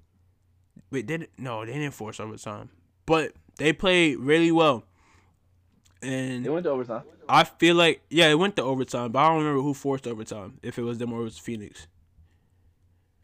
wait, 0.90 1.06
they 1.06 1.18
didn't- 1.18 1.30
no, 1.38 1.64
they 1.64 1.72
didn't 1.72 1.94
force 1.94 2.20
overtime, 2.20 2.70
but 3.06 3.32
they 3.56 3.72
played 3.72 4.18
really 4.18 4.52
well. 4.52 4.84
And 6.02 6.44
They 6.44 6.50
went 6.50 6.64
to 6.64 6.70
overtime. 6.70 7.02
I 7.28 7.44
feel 7.44 7.76
like 7.76 8.02
yeah, 8.10 8.28
it 8.28 8.34
went 8.38 8.56
to 8.56 8.62
overtime, 8.62 9.12
but 9.12 9.18
I 9.20 9.28
don't 9.28 9.38
remember 9.38 9.62
who 9.62 9.72
forced 9.74 10.06
overtime. 10.06 10.58
If 10.62 10.78
it 10.78 10.82
was 10.82 10.98
them 10.98 11.12
or 11.12 11.20
it 11.20 11.24
was 11.24 11.38
Phoenix. 11.38 11.86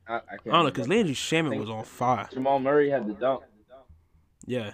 I, 0.07 0.15
I 0.17 0.19
can't. 0.19 0.41
I 0.47 0.51
don't 0.51 0.65
know, 0.65 0.71
cause 0.71 0.87
remember. 0.89 0.95
Landry 0.95 1.15
Shamet 1.15 1.59
was 1.59 1.69
on 1.71 1.85
fire. 1.85 2.29
Jamal 2.33 2.61
Murray 2.61 2.91
had 2.91 3.07
the 3.09 3.15
dunk. 3.15 3.43
Yeah. 4.47 4.73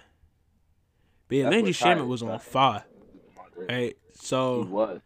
But 1.29 1.37
yeah, 1.37 1.43
That's 1.45 1.55
Landry 1.55 1.73
Shamet 1.73 2.07
was 2.07 2.23
on 2.23 2.39
fire. 2.41 2.85
Right. 3.57 3.97
So, 4.15 4.63
was. 4.65 5.01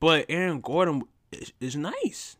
But 0.00 0.26
Aaron 0.28 0.60
Gordon 0.60 1.02
is, 1.32 1.52
is 1.60 1.76
nice. 1.76 2.36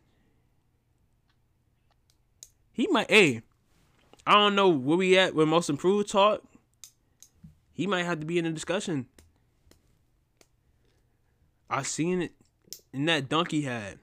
He 2.71 2.87
might. 2.87 3.09
Hey, 3.09 3.41
I 4.25 4.33
don't 4.33 4.55
know 4.55 4.69
where 4.69 4.97
we 4.97 5.17
at 5.17 5.35
with 5.35 5.47
most 5.47 5.69
improved 5.69 6.09
talk. 6.09 6.43
He 7.73 7.87
might 7.87 8.05
have 8.05 8.19
to 8.19 8.25
be 8.25 8.37
in 8.37 8.45
the 8.45 8.51
discussion. 8.51 9.07
I 11.69 11.83
seen 11.83 12.21
it 12.23 12.31
in 12.93 13.05
that 13.05 13.29
dunk 13.29 13.51
he 13.51 13.63
had. 13.63 13.99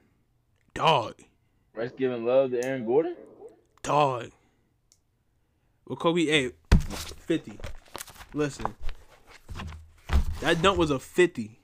Dog. 0.73 1.15
Rice 1.73 1.91
giving 1.97 2.25
love 2.25 2.51
to 2.51 2.63
Aaron 2.63 2.85
Gordon. 2.85 3.15
Dog. 3.83 4.31
Well, 5.85 5.95
Kobe, 5.95 6.25
hey, 6.25 6.51
50. 6.79 7.59
Listen. 8.33 8.75
That 10.41 10.61
dunk 10.61 10.77
was 10.77 10.91
a 10.91 10.99
50. 10.99 11.59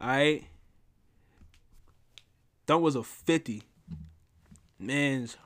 Alright? 0.00 0.44
Dunk 2.70 2.84
was 2.84 2.94
a 2.94 3.02
50. 3.02 3.64
Man's 4.78 5.36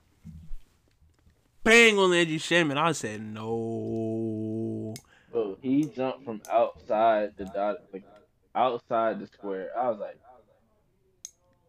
bang 1.62 1.98
on 1.98 2.12
of 2.12 2.28
Shamet. 2.28 2.76
I 2.76 2.92
said, 2.92 3.22
no. 3.22 4.92
Bro, 5.32 5.56
he 5.62 5.86
jumped 5.86 6.26
from 6.26 6.42
outside 6.52 7.30
the 7.38 7.46
dot, 7.46 7.76
like 7.94 8.04
outside 8.54 9.20
the 9.20 9.26
square. 9.26 9.70
I 9.74 9.88
was 9.88 10.00
like, 10.00 10.20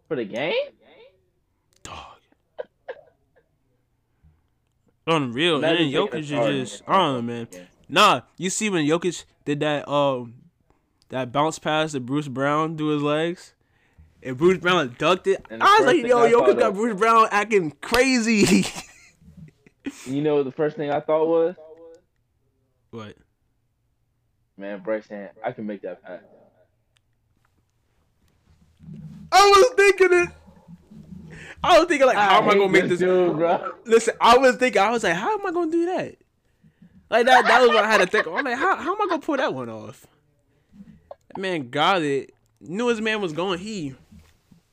for 0.09 0.17
the 0.17 0.25
game? 0.25 0.55
Dog. 1.83 2.19
Unreal. 5.07 5.63
And 5.63 5.63
then 5.63 5.77
Jokic 5.89 6.15
is 6.15 6.27
just, 6.27 6.83
I 6.85 6.97
don't 6.97 7.13
know, 7.13 7.21
man. 7.21 7.47
Nah, 7.87 8.21
you 8.37 8.49
see 8.49 8.69
when 8.69 8.85
Jokic 8.85 9.23
did 9.45 9.61
that 9.61 9.87
um 9.87 10.33
that 11.07 11.31
bounce 11.31 11.59
pass 11.59 11.93
to 11.93 12.01
Bruce 12.01 12.27
Brown 12.27 12.75
through 12.75 12.89
his 12.89 13.01
legs? 13.01 13.54
And 14.25 14.37
Bruce 14.37 14.57
Brown 14.57 14.95
ducked 14.97 15.27
it. 15.27 15.45
I 15.51 15.77
was 15.79 15.85
like, 15.85 16.05
yo, 16.05 16.23
I 16.25 16.31
thought 16.31 16.57
got 16.57 16.69
of- 16.69 16.73
Bruce 16.75 16.99
Brown 16.99 17.27
acting 17.31 17.71
crazy. 17.81 18.65
You 20.07 20.23
know 20.23 20.41
the 20.41 20.51
first 20.51 20.77
thing 20.77 20.89
I 20.89 20.99
thought 20.99 21.27
was? 21.27 21.55
what? 22.89 23.15
Man, 24.57 24.81
Bryce 24.81 25.05
saying, 25.05 25.29
I 25.43 25.51
can 25.51 25.67
make 25.67 25.83
that 25.83 26.01
pass. 26.03 26.21
I 29.31 29.47
was 29.47 29.73
thinking 29.75 30.23
it. 30.23 30.29
I 31.63 31.77
was 31.79 31.87
thinking 31.87 32.07
like, 32.07 32.17
how 32.17 32.41
am 32.41 32.49
I 32.49 32.53
gonna 32.55 32.69
make 32.69 32.87
this? 32.87 32.99
dude, 32.99 33.35
bro? 33.37 33.73
Listen, 33.85 34.15
I 34.19 34.37
was 34.37 34.55
thinking, 34.55 34.81
I 34.81 34.89
was 34.89 35.03
like, 35.03 35.13
how 35.13 35.37
am 35.37 35.45
I 35.45 35.51
gonna 35.51 35.71
do 35.71 35.85
that? 35.85 36.15
Like 37.09 37.25
that, 37.27 37.45
that 37.45 37.61
was 37.61 37.69
what 37.69 37.83
I 37.83 37.91
had 37.91 38.01
to 38.01 38.07
think. 38.07 38.25
I'm 38.27 38.43
like, 38.43 38.57
how, 38.57 38.75
how 38.77 38.95
am 38.95 39.01
I 39.01 39.07
gonna 39.07 39.21
pull 39.21 39.37
that 39.37 39.53
one 39.53 39.69
off? 39.69 40.07
That 41.27 41.37
man 41.39 41.69
got 41.69 42.01
it. 42.01 42.33
Knew 42.59 42.87
his 42.87 43.01
man 43.01 43.21
was 43.21 43.33
going. 43.33 43.59
He, 43.59 43.93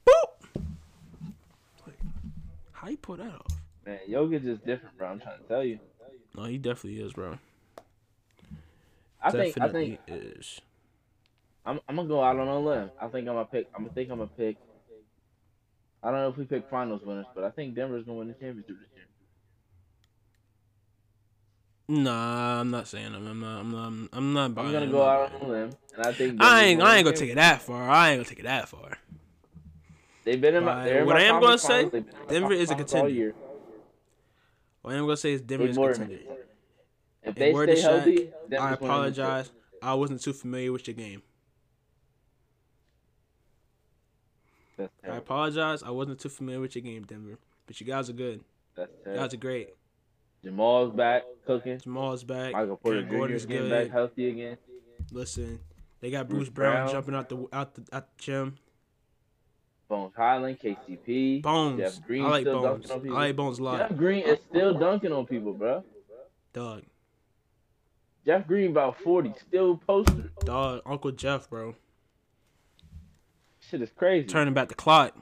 boop. 0.06 0.62
Like, 1.86 1.98
how 2.82 2.88
you 2.88 2.96
pull 2.96 3.16
that 3.16 3.32
off? 3.32 3.60
Man, 3.86 3.98
Jokic 4.10 4.44
is 4.44 4.58
different, 4.58 4.98
bro. 4.98 5.08
I'm 5.08 5.20
trying 5.20 5.38
to 5.38 5.44
tell 5.44 5.64
you. 5.64 5.78
No, 6.36 6.44
he 6.44 6.58
definitely 6.58 7.00
is, 7.00 7.12
bro. 7.12 7.38
I 9.22 9.30
think, 9.30 9.56
I 9.56 9.66
definitely 9.66 9.98
think, 10.06 10.24
is. 10.38 10.60
I'm, 11.64 11.78
I'm 11.88 11.94
gonna 11.94 12.08
go 12.08 12.22
out 12.22 12.38
on 12.38 12.48
a 12.48 12.58
limb. 12.58 12.90
I 13.00 13.06
think 13.06 13.28
I'm 13.28 13.34
gonna 13.34 13.44
pick. 13.44 13.68
I'm 13.74 13.84
gonna 13.84 13.94
think 13.94 14.10
I'm 14.10 14.18
gonna 14.18 14.30
pick. 14.36 14.56
I 16.02 16.10
don't 16.10 16.20
know 16.20 16.28
if 16.28 16.36
we 16.36 16.44
pick 16.44 16.68
finals 16.68 17.02
winners, 17.04 17.26
but 17.32 17.44
I 17.44 17.50
think 17.50 17.76
Denver's 17.76 18.04
gonna 18.04 18.18
win 18.18 18.28
the 18.28 18.34
championship 18.34 18.66
this 18.66 18.88
year. 18.96 19.06
Nah, 22.02 22.60
I'm 22.60 22.70
not 22.72 22.88
saying 22.88 23.14
I'm, 23.14 23.26
I'm 23.28 23.40
not. 23.40 23.60
I'm 23.60 23.70
not. 23.70 24.08
I'm 24.12 24.32
not 24.32 24.54
buying. 24.56 24.68
I'm 24.68 24.72
gonna 24.72 24.86
go 24.86 24.98
not 24.98 25.20
out 25.20 25.34
on 25.34 25.40
a 25.42 25.48
limb, 25.52 25.70
and 25.96 26.06
I 26.06 26.12
think 26.12 26.42
I 26.42 26.64
ain't. 26.64 26.82
I 26.82 26.96
ain't 26.96 27.04
gonna 27.04 27.16
take 27.16 27.30
it 27.30 27.36
that 27.36 27.62
far. 27.62 27.88
I 27.88 28.10
ain't 28.10 28.18
gonna 28.18 28.28
take 28.28 28.40
it 28.40 28.44
that 28.44 28.68
far. 28.68 28.98
They've 30.24 30.40
been 30.40 30.54
in 30.56 30.64
my. 30.64 30.84
They're 30.84 31.04
what 31.04 31.16
I 31.16 31.22
am 31.22 31.40
gonna 31.40 31.58
say, 31.58 31.84
finals. 31.88 31.92
They've 31.92 32.04
been 32.04 32.14
in 32.14 32.22
my 32.22 32.26
Denver 32.28 32.52
is 32.54 32.70
a 32.70 32.74
conference 32.74 32.92
finals 32.92 33.04
all 33.04 33.08
contender. 33.08 33.34
What 34.82 34.94
I'm 34.94 35.00
gonna 35.00 35.16
say 35.16 35.32
is 35.32 35.40
Denver 35.42 35.66
is 35.66 35.76
more 35.76 35.92
contender. 35.92 36.18
If 37.24 37.34
they 37.36 37.52
stay 37.52 37.80
healthy, 37.80 38.30
I 38.58 38.72
apologize. 38.72 39.50
I 39.82 39.94
wasn't 39.94 40.20
too 40.20 40.32
familiar 40.32 40.72
with 40.72 40.86
your 40.86 40.94
game. 40.94 41.22
I 45.08 45.16
apologize. 45.16 45.82
I 45.82 45.90
wasn't 45.90 46.18
too 46.18 46.28
familiar 46.28 46.60
with 46.60 46.74
your 46.74 46.82
game, 46.82 47.02
Denver. 47.04 47.38
But 47.66 47.80
you 47.80 47.86
guys 47.86 48.10
are 48.10 48.14
good. 48.14 48.40
That's 48.74 48.90
You 48.90 49.04
terrible. 49.04 49.22
guys 49.22 49.34
are 49.34 49.38
great. 49.38 49.68
Jamal's 50.44 50.90
back 50.92 51.22
cooking. 51.46 51.78
Jamal's 51.78 52.24
back. 52.24 52.52
Michael 52.52 52.76
Porter 52.76 52.98
Aaron 52.98 53.10
Jr. 53.10 53.16
Gordon's 53.16 53.46
good. 53.46 53.70
back 53.70 53.90
healthy 53.90 54.28
again. 54.30 54.56
Listen, 55.12 55.60
they 56.00 56.10
got 56.10 56.28
Bruce 56.28 56.48
Bruce 56.48 56.48
Brown, 56.50 56.74
Brown. 56.74 56.90
jumping 56.90 57.14
out 57.14 57.28
the 57.28 57.46
out 57.52 57.74
the 57.74 57.84
out 57.92 58.16
the 58.16 58.22
gym. 58.22 58.56
Bones 59.92 60.14
Hyland, 60.16 60.58
KCP, 60.58 61.42
Bones. 61.42 61.78
Jeff 61.78 62.06
Green 62.06 62.24
I 62.24 62.28
like 62.30 62.44
still 62.44 62.62
Bones. 62.62 62.88
dunking 62.88 63.10
on 63.10 63.14
I 63.18 63.20
like 63.26 63.36
Bones 63.36 63.58
a 63.58 63.62
lot. 63.62 63.78
Jeff 63.78 63.98
Green 63.98 64.24
is 64.24 64.38
still 64.48 64.72
dunking 64.72 65.12
on 65.12 65.26
people, 65.26 65.52
bro. 65.52 65.84
Dog. 66.54 66.84
Jeff 68.24 68.46
Green 68.46 68.70
about 68.70 68.98
forty, 69.00 69.34
still 69.46 69.76
poster. 69.76 70.30
Dog. 70.46 70.80
Uncle 70.86 71.10
Jeff, 71.10 71.50
bro. 71.50 71.74
Shit 73.60 73.82
is 73.82 73.90
crazy. 73.94 74.26
Turning 74.26 74.54
back 74.54 74.68
the 74.68 74.74
clock. 74.74 75.14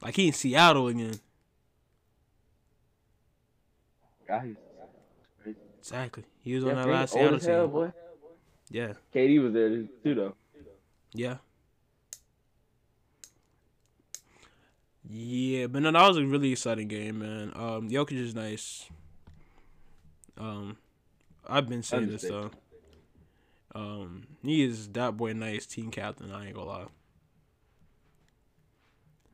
Like 0.00 0.14
he 0.14 0.28
in 0.28 0.34
Seattle 0.34 0.86
again. 0.86 1.18
Crazy. 4.28 4.56
Exactly. 5.80 6.22
He 6.42 6.54
was 6.54 6.62
Jeff 6.62 6.70
on 6.70 6.76
that 6.76 6.84
Green 6.84 6.94
last 6.94 7.12
Seattle 7.12 7.34
as 7.34 7.44
hell, 7.44 7.66
boy. 7.66 7.92
Yeah. 8.70 8.92
KD 9.12 9.42
was 9.42 9.52
there 9.52 9.68
too, 10.04 10.14
though. 10.14 10.34
Yeah. 11.12 11.38
Yeah, 15.08 15.66
but 15.66 15.82
no, 15.82 15.92
that 15.92 16.08
was 16.08 16.16
a 16.16 16.24
really 16.24 16.52
exciting 16.52 16.88
game, 16.88 17.18
man. 17.18 17.52
Um, 17.54 17.90
Jokic 17.90 18.12
is 18.12 18.34
nice. 18.34 18.88
Um, 20.38 20.78
I've 21.46 21.68
been 21.68 21.82
saying 21.82 22.10
this 22.10 22.22
though. 22.22 22.50
Um, 23.74 24.26
he 24.42 24.64
is 24.64 24.88
that 24.90 25.16
boy 25.16 25.32
nice 25.32 25.66
team 25.66 25.90
captain. 25.90 26.32
I 26.32 26.46
ain't 26.46 26.54
gonna 26.54 26.66
lie. 26.66 26.84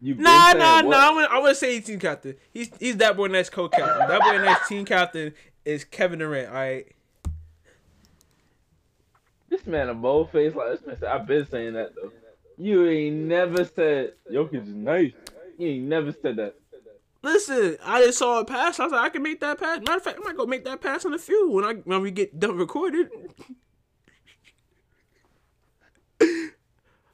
You 0.00 0.14
been 0.14 0.24
Nah, 0.24 0.52
nah, 0.52 0.82
what? 0.82 0.90
nah. 0.90 1.08
I'm 1.08 1.14
gonna, 1.14 1.28
I'm 1.30 1.42
gonna 1.42 1.54
say 1.54 1.74
he's 1.76 1.84
team 1.84 1.98
captain. 2.00 2.36
He's 2.52 2.70
he's 2.78 2.96
that 2.96 3.16
boy 3.16 3.28
nice 3.28 3.50
co-captain. 3.50 4.08
That 4.08 4.20
boy 4.22 4.38
nice 4.44 4.66
team 4.66 4.84
captain 4.84 5.34
is 5.64 5.84
Kevin 5.84 6.18
Durant. 6.18 6.48
All 6.48 6.54
right. 6.54 6.86
This 9.50 9.66
man 9.66 9.88
a 9.88 9.94
bold 9.94 10.30
face 10.30 10.54
like 10.54 10.70
this 10.70 10.86
man. 10.86 10.96
Said, 10.98 11.08
I've 11.08 11.26
been 11.26 11.46
saying 11.46 11.74
that 11.74 11.94
though. 11.94 12.12
You 12.56 12.88
ain't 12.88 13.16
never 13.16 13.64
said 13.64 14.14
Jokic 14.30 14.62
is 14.62 14.68
nice. 14.68 15.12
You 15.60 15.68
ain't 15.68 15.84
never 15.84 16.12
said 16.12 16.36
that. 16.36 16.54
Listen, 17.22 17.76
I 17.84 18.02
just 18.06 18.18
saw 18.18 18.40
a 18.40 18.44
pass. 18.46 18.80
I 18.80 18.84
was 18.84 18.92
like, 18.92 19.02
I 19.02 19.08
can 19.10 19.22
make 19.22 19.40
that 19.40 19.58
pass. 19.60 19.78
Matter 19.80 19.98
of 19.98 20.02
fact, 20.02 20.18
I 20.20 20.24
might 20.26 20.36
go 20.38 20.46
make 20.46 20.64
that 20.64 20.80
pass 20.80 21.04
in 21.04 21.12
the 21.12 21.18
few 21.18 21.50
when 21.50 21.64
I 21.64 21.74
when 21.74 22.00
we 22.00 22.10
get 22.10 22.40
done 22.40 22.56
recorded. 22.56 23.10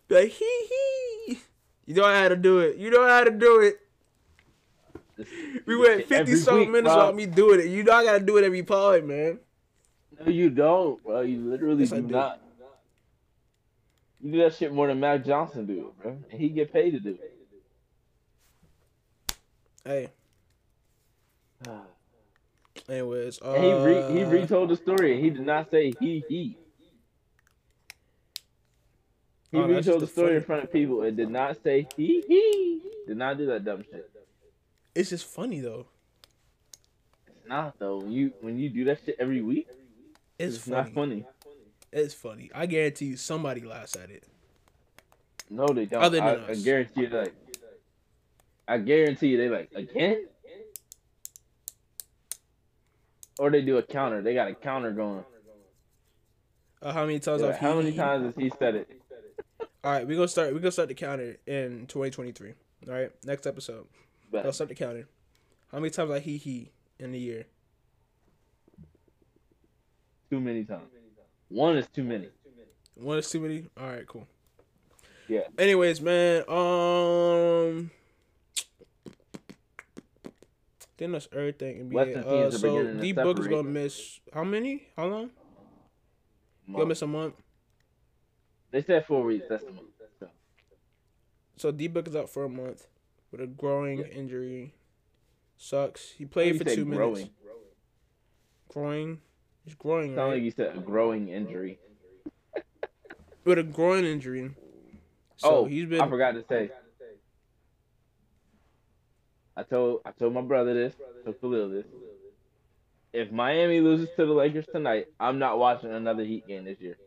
like 0.09 0.29
hee 0.29 0.67
hee. 1.27 1.39
You 1.87 1.95
know 1.95 2.05
how 2.05 2.29
to 2.29 2.37
do 2.37 2.61
it. 2.61 2.77
You 2.77 2.91
know 2.91 3.07
how 3.07 3.25
to 3.25 3.31
do 3.31 3.61
it. 3.61 3.81
This- 5.17 5.29
We 5.67 5.77
went 5.77 6.07
fifty 6.07 6.37
something 6.37 6.71
minutes 6.71 6.93
bro. 6.95 6.97
without 7.07 7.17
me 7.17 7.27
doing 7.27 7.61
it. 7.61 7.67
You 7.67 7.83
know 7.83 7.93
I 7.93 8.05
gotta 8.05 8.21
do 8.21 8.37
it 8.37 8.45
every 8.45 8.63
pod, 8.63 9.05
man. 9.05 9.39
No, 10.21 10.31
you 10.31 10.51
don't, 10.51 11.03
bro. 11.03 11.23
You 11.23 11.41
literally 11.51 11.81
Yes, 11.81 11.91
do 11.91 12.03
do. 12.03 12.09
not. 12.09 12.41
You 14.21 14.33
do 14.33 14.39
that 14.39 14.55
shit 14.55 14.73
more 14.73 14.87
than 14.87 15.01
Mac 15.01 15.25
Johnson 15.25 15.67
do 15.67 15.93
bro. 16.01 16.17
And 16.31 16.41
he 16.41 16.49
get 16.49 16.73
paid 16.73 16.93
to 16.93 17.01
do 17.01 17.11
it. 17.11 17.33
Hey, 19.87 20.09
anyways, 22.89 23.41
uh, 23.41 23.55
he 23.55 23.73
re- 23.73 24.13
he 24.13 24.25
retold 24.25 24.71
the 24.71 24.77
story 24.77 25.15
and 25.15 25.25
he 25.25 25.31
did 25.31 25.47
not 25.47 25.71
say 25.71 25.93
he 26.01 26.25
he. 26.29 26.59
He 29.53 29.59
Oh, 29.59 29.67
retold 29.69 30.03
the 30.03 30.07
story 30.09 30.27
funny. 30.29 30.37
in 30.39 30.43
front 30.43 30.65
of 30.65 30.73
people 30.73 31.03
and 31.03 31.17
did 31.17 31.31
not 31.31 31.57
say 31.63 31.87
he 31.97 32.23
he. 32.27 32.83
Did 33.07 33.17
not 33.17 33.39
do 33.39 33.47
that 33.47 33.65
dumb 33.65 33.85
shit. 33.85 34.11
It's 34.95 35.11
just 35.11 35.25
funny 35.25 35.61
though. 35.61 35.87
It's 37.29 37.49
not 37.49 37.79
though. 37.79 37.99
When 37.99 38.11
you 38.11 38.33
when 38.41 38.59
you 38.59 38.69
do 38.69 38.85
that 38.87 38.99
shit 39.05 39.17
every 39.21 39.41
week, 39.41 39.69
It's, 40.39 40.57
it's, 40.57 40.65
funny. 40.65 40.77
not 40.77 40.93
funny. 40.93 41.25
It's 41.93 42.13
funny. 42.15 42.51
I 42.53 42.67
guarantee 42.67 43.07
you, 43.07 43.17
somebody 43.17 43.61
laughs 43.61 43.95
at 43.95 44.11
it. 44.11 44.25
No, 45.49 45.69
they 45.69 45.87
don't. 45.87 46.03
Other 46.03 46.21
I, 46.21 46.35
than 46.35 46.45
I 46.45 46.49
us. 46.53 46.63
guarantee 46.65 47.03
you, 47.03 47.09
like, 47.09 47.33
I 48.69 48.79
guarantee 48.79 49.29
you, 49.29 49.39
they 49.39 49.49
like 49.49 49.71
again, 49.75 50.27
or 53.39 53.51
they 53.51 53.63
do 53.63 53.79
a 53.79 53.83
counter. 53.83 54.23
They 54.23 54.35
got 54.35 54.49
a 54.49 54.55
counter 54.55 54.91
going. 54.91 55.25
Uh, 56.83 56.93
how 56.93 57.07
many 57.07 57.19
times? 57.21 57.43
I've 57.43 57.59
how 57.59 57.77
many 57.77 57.93
times 57.93 58.27
has 58.27 58.35
he 58.37 58.51
said 58.59 58.75
it? 58.75 59.01
All 59.85 59.93
right, 59.93 60.07
we 60.07 60.15
gonna 60.15 60.29
start. 60.29 60.53
We 60.53 60.61
gonna 60.61 60.73
start 60.73 60.89
the 60.89 60.95
counter 60.95 61.37
in 61.47 61.87
2023. 61.87 62.55
All 62.89 62.95
right, 62.95 63.11
next 63.25 63.47
episode. 63.47 63.87
But 64.31 64.45
I'll 64.45 64.53
start 64.53 64.69
the 64.69 64.75
counter. 64.75 65.09
How 65.71 65.79
many 65.79 65.91
times 65.91 66.11
I 66.11 66.19
he 66.19 66.37
he 66.37 66.73
in 66.99 67.15
a 67.15 67.17
year? 67.17 67.47
Too 70.31 70.41
many 70.41 70.65
times. 70.65 70.89
One 71.49 71.77
is 71.77 71.87
too 71.89 72.03
many. 72.03 72.29
One 72.97 73.19
is 73.19 73.31
too 73.31 73.41
many. 73.41 73.67
All 73.81 73.87
right, 73.87 74.07
cool. 74.07 74.27
Yeah. 75.29 75.43
Anyways, 75.59 76.01
man. 76.01 76.43
Um. 76.49 77.91
I 80.97 80.99
think 80.99 81.13
that's 81.13 81.29
everything. 81.31 81.91
NBA. 81.91 82.27
Uh, 82.27 82.51
so 82.51 83.01
D 83.01 83.13
Book 83.13 83.39
is 83.39 83.49
gonna 83.49 83.65
miss 83.65 84.19
how 84.33 84.45
many? 84.45 84.89
How 84.97 85.05
long? 85.05 85.31
Gonna 86.73 86.87
miss 86.87 87.03
a 87.03 87.07
month. 87.07 87.35
They 88.71 88.83
said 88.83 89.05
four 89.05 89.23
weeks. 89.23 89.45
That's 89.47 89.63
the 89.63 89.73
month. 89.73 89.89
So, 90.19 90.29
So 91.57 91.71
D 91.71 91.89
Book 91.89 92.09
is 92.09 92.17
out 92.17 92.31
for 92.31 92.45
a 92.45 92.49
month 92.49 92.87
with 93.31 93.43
a 93.43 93.47
growing 93.47 93.99
Yeah. 93.99 94.07
injury. 94.07 94.75
Sucks. 95.59 96.13
He 96.13 96.25
played 96.25 96.57
for 96.57 96.65
two 96.65 96.87
growing. 96.87 97.13
minutes. 97.13 97.31
Growing. 98.69 99.21
He's 99.65 99.75
growing, 99.75 100.15
Sound 100.15 100.33
like 100.33 100.43
you 100.43 100.51
said 100.51 100.77
a 100.77 100.81
growing 100.81 101.29
injury. 101.29 101.79
With 103.45 103.59
a 103.59 103.63
groin 103.63 104.05
injury. 104.05 104.55
So 105.37 105.49
oh, 105.51 105.65
he's 105.67 105.87
been. 105.87 106.01
I 106.01 106.09
forgot 106.09 106.33
to 106.33 106.45
say. 106.49 106.71
I 109.57 109.63
told 109.63 110.01
I 110.05 110.11
told 110.13 110.35
my 110.35 110.43
brother 110.43 110.75
this, 110.75 110.95
told 111.25 111.41
Khalil 111.41 111.71
this. 111.71 111.87
If 113.13 113.33
Miami 113.33 113.81
loses 113.81 114.09
to 114.17 114.27
the 114.27 114.33
Lakers 114.33 114.67
tonight, 114.71 115.07
I'm 115.19 115.39
not 115.39 115.59
watching 115.59 115.91
another 115.91 116.23
Heat 116.23 116.47
game 116.47 116.65
this 116.65 116.79
year. 116.81 116.99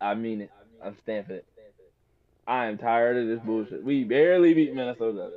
I 0.00 0.14
mean 0.14 0.40
it. 0.40 0.50
I'm 0.82 0.96
stamping 1.02 1.36
it. 1.36 1.46
I 2.46 2.66
am 2.66 2.78
tired 2.78 3.18
of 3.18 3.28
this 3.28 3.40
bullshit. 3.44 3.84
We 3.84 4.04
barely 4.04 4.54
beat 4.54 4.74
Minnesota. 4.74 5.30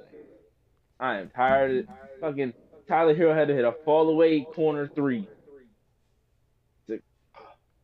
I 1.00 1.18
am 1.20 1.30
tired 1.36 1.72
of 1.72 1.78
it. 1.78 1.90
Fucking 2.22 2.54
Tyler 2.88 3.14
Herro 3.14 3.36
had 3.36 3.50
to 3.50 3.54
hit 3.54 3.66
a 3.66 3.74
fall 3.84 4.10
away 4.10 4.42
corner 4.42 4.88
three 4.88 5.28
to 6.88 7.00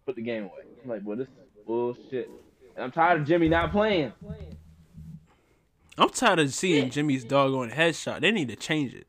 put 0.05 0.15
the 0.15 0.21
game 0.21 0.43
away. 0.43 0.63
I'm 0.83 0.89
like, 0.89 1.01
well, 1.03 1.17
this 1.17 1.27
is 1.27 1.33
bullshit. 1.67 2.29
And 2.75 2.83
I'm 2.85 2.91
tired 2.91 3.21
of 3.21 3.27
Jimmy 3.27 3.49
not 3.49 3.71
playing. 3.71 4.13
I'm 5.99 6.09
tired 6.09 6.39
of 6.39 6.53
seeing 6.53 6.89
Jimmy's 6.89 7.25
doggone 7.25 7.71
headshot. 7.71 8.21
They 8.21 8.31
need 8.31 8.47
to 8.47 8.55
change 8.55 8.93
it. 8.93 9.05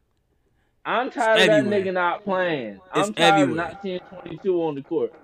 I'm 0.85 1.11
tired 1.11 1.41
of 1.41 1.47
that 1.47 1.65
nigga 1.65 1.93
not 1.93 2.25
playing. 2.25 2.81
It's 2.95 3.09
I'm 3.09 3.15
tired 3.15 3.35
everywhere. 3.35 3.67
of 3.67 3.73
not 3.73 3.83
seeing 3.83 4.01
22 4.23 4.63
on 4.63 4.75
the 4.75 4.83
court. 4.83 5.15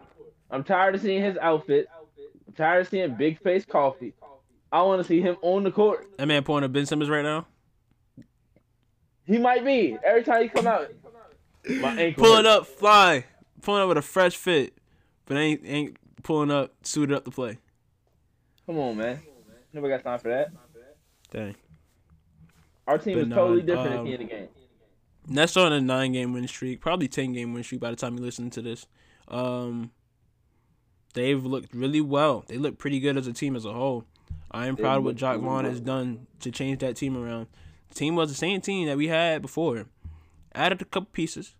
I'm 0.50 0.62
tired 0.62 0.94
of 0.94 1.00
seeing 1.00 1.22
his 1.22 1.36
outfit. 1.38 1.88
I'm 2.46 2.52
tired 2.54 2.82
of 2.82 2.88
seeing 2.88 3.14
big 3.14 3.42
face 3.42 3.64
coffee. 3.64 4.14
I 4.70 4.82
want 4.82 5.02
to 5.02 5.08
see 5.08 5.20
him 5.20 5.36
on 5.42 5.64
the 5.64 5.72
court. 5.72 6.06
That 6.18 6.28
man 6.28 6.44
pulling 6.44 6.62
a 6.62 6.68
Ben 6.68 6.86
Simmons 6.86 7.10
right 7.10 7.24
now. 7.24 7.46
He 9.24 9.38
might 9.38 9.64
be 9.64 9.96
every 10.04 10.22
time 10.22 10.42
he 10.42 10.48
come 10.48 10.68
out. 10.68 10.92
My 11.68 12.00
ankle. 12.00 12.22
Pulling 12.22 12.44
hurts. 12.44 12.60
up, 12.60 12.66
fly, 12.66 13.24
pulling 13.62 13.82
up 13.82 13.88
with 13.88 13.98
a 13.98 14.02
fresh 14.02 14.36
fit, 14.36 14.74
but 15.24 15.36
ain't 15.36 15.62
ain't 15.64 15.96
pulling 16.22 16.52
up 16.52 16.72
suited 16.82 17.16
up 17.16 17.24
to 17.24 17.32
play. 17.32 17.58
Come 18.66 18.78
on, 18.78 18.96
man. 18.96 19.20
Nobody 19.72 19.94
got 19.94 20.04
time 20.04 20.18
for 20.20 20.28
that. 20.28 20.50
Dang. 21.36 21.54
Our 22.86 22.96
team 22.96 23.14
But 23.14 23.22
is 23.24 23.28
no, 23.28 23.36
totally 23.36 23.62
different 23.62 23.94
um, 23.94 24.04
the 24.06 24.12
end 24.14 24.22
of 24.22 24.28
the 24.28 24.34
game. 24.34 24.48
Nets 25.28 25.56
on 25.58 25.70
a 25.70 25.80
nine 25.82 26.12
game 26.12 26.32
win 26.32 26.48
streak, 26.48 26.80
probably 26.80 27.08
ten 27.08 27.34
game 27.34 27.52
win 27.52 27.62
streak 27.62 27.80
by 27.80 27.90
the 27.90 27.96
time 27.96 28.16
you 28.16 28.24
listen 28.24 28.48
to 28.50 28.62
this. 28.62 28.86
Um, 29.28 29.90
they've 31.12 31.44
looked 31.44 31.74
really 31.74 32.00
well. 32.00 32.44
They 32.46 32.56
look 32.56 32.78
pretty 32.78 33.00
good 33.00 33.18
as 33.18 33.26
a 33.26 33.34
team 33.34 33.54
as 33.54 33.66
a 33.66 33.72
whole. 33.72 34.04
I 34.50 34.66
am 34.66 34.76
They 34.76 34.82
proud 34.82 34.98
of 34.98 35.04
what 35.04 35.16
Jacque 35.16 35.40
Vaughn 35.40 35.66
has 35.66 35.80
done 35.80 36.26
to 36.40 36.50
change 36.50 36.78
that 36.78 36.96
team 36.96 37.18
around. 37.18 37.48
The 37.90 37.96
team 37.96 38.16
was 38.16 38.30
the 38.30 38.36
same 38.36 38.62
team 38.62 38.86
that 38.86 38.96
we 38.96 39.08
had 39.08 39.42
before. 39.42 39.84
Added 40.54 40.80
a 40.80 40.86
couple 40.86 41.10
pieces, 41.12 41.54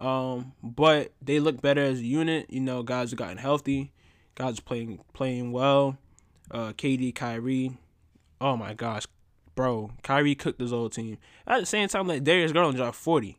um, 0.00 0.54
but 0.60 1.12
they 1.22 1.38
look 1.38 1.62
better 1.62 1.82
as 1.82 2.00
a 2.00 2.04
unit. 2.04 2.46
You 2.50 2.60
know, 2.60 2.82
guys 2.82 3.10
have 3.10 3.18
gotten 3.18 3.36
healthy, 3.36 3.92
guys 4.34 4.58
are 4.58 4.62
playing 4.62 4.98
playing 5.12 5.52
well. 5.52 5.98
Uh, 6.50 6.72
KD, 6.72 7.14
Kyrie, 7.14 7.78
oh 8.40 8.56
my 8.56 8.74
gosh, 8.74 9.06
bro, 9.60 9.90
Kyrie 10.02 10.34
cooked 10.34 10.58
this 10.58 10.70
whole 10.70 10.88
team. 10.88 11.18
At 11.46 11.60
the 11.60 11.66
same 11.66 11.86
time, 11.86 12.06
like 12.06 12.24
Darius 12.24 12.50
Garland 12.50 12.78
dropped 12.78 12.96
forty. 12.96 13.38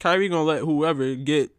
Kyrie 0.00 0.28
gonna 0.28 0.42
let 0.42 0.62
whoever 0.62 1.14
get 1.14 1.52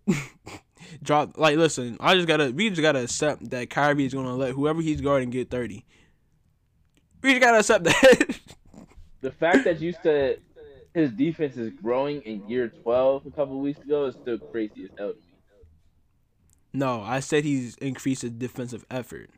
drop. 1.01 1.37
Like, 1.37 1.55
listen, 1.55 1.95
I 2.01 2.15
just 2.15 2.27
gotta, 2.27 2.51
we 2.51 2.69
just 2.69 2.81
gotta 2.81 3.03
accept 3.03 3.51
that 3.51 3.69
Kyrie 3.69 4.05
is 4.05 4.13
gonna 4.13 4.35
let 4.35 4.51
whoever 4.51 4.81
he's 4.81 4.99
guarding 4.99 5.29
get 5.29 5.49
thirty. 5.49 5.85
We 7.21 7.29
just 7.29 7.41
gotta 7.41 7.59
accept 7.59 7.85
that. 7.85 8.39
The 9.21 9.31
fact 9.31 9.63
that 9.63 9.79
you 9.79 9.93
said 10.03 10.41
his 10.93 11.09
defense 11.11 11.55
is 11.55 11.71
growing 11.81 12.21
in 12.23 12.49
year 12.49 12.67
12 12.67 13.27
a 13.27 13.31
couple 13.31 13.61
weeks 13.61 13.79
ago 13.79 14.07
is 14.07 14.15
still 14.15 14.39
crazy 14.39 14.83
as 14.83 14.89
hell 14.97 15.13
to 15.13 15.15
me. 15.15 15.23
no, 16.73 17.01
I 17.01 17.21
said 17.21 17.45
he's 17.45 17.77
increased 17.77 18.23
his 18.23 18.31
defensive 18.31 18.85
effort. 18.91 19.29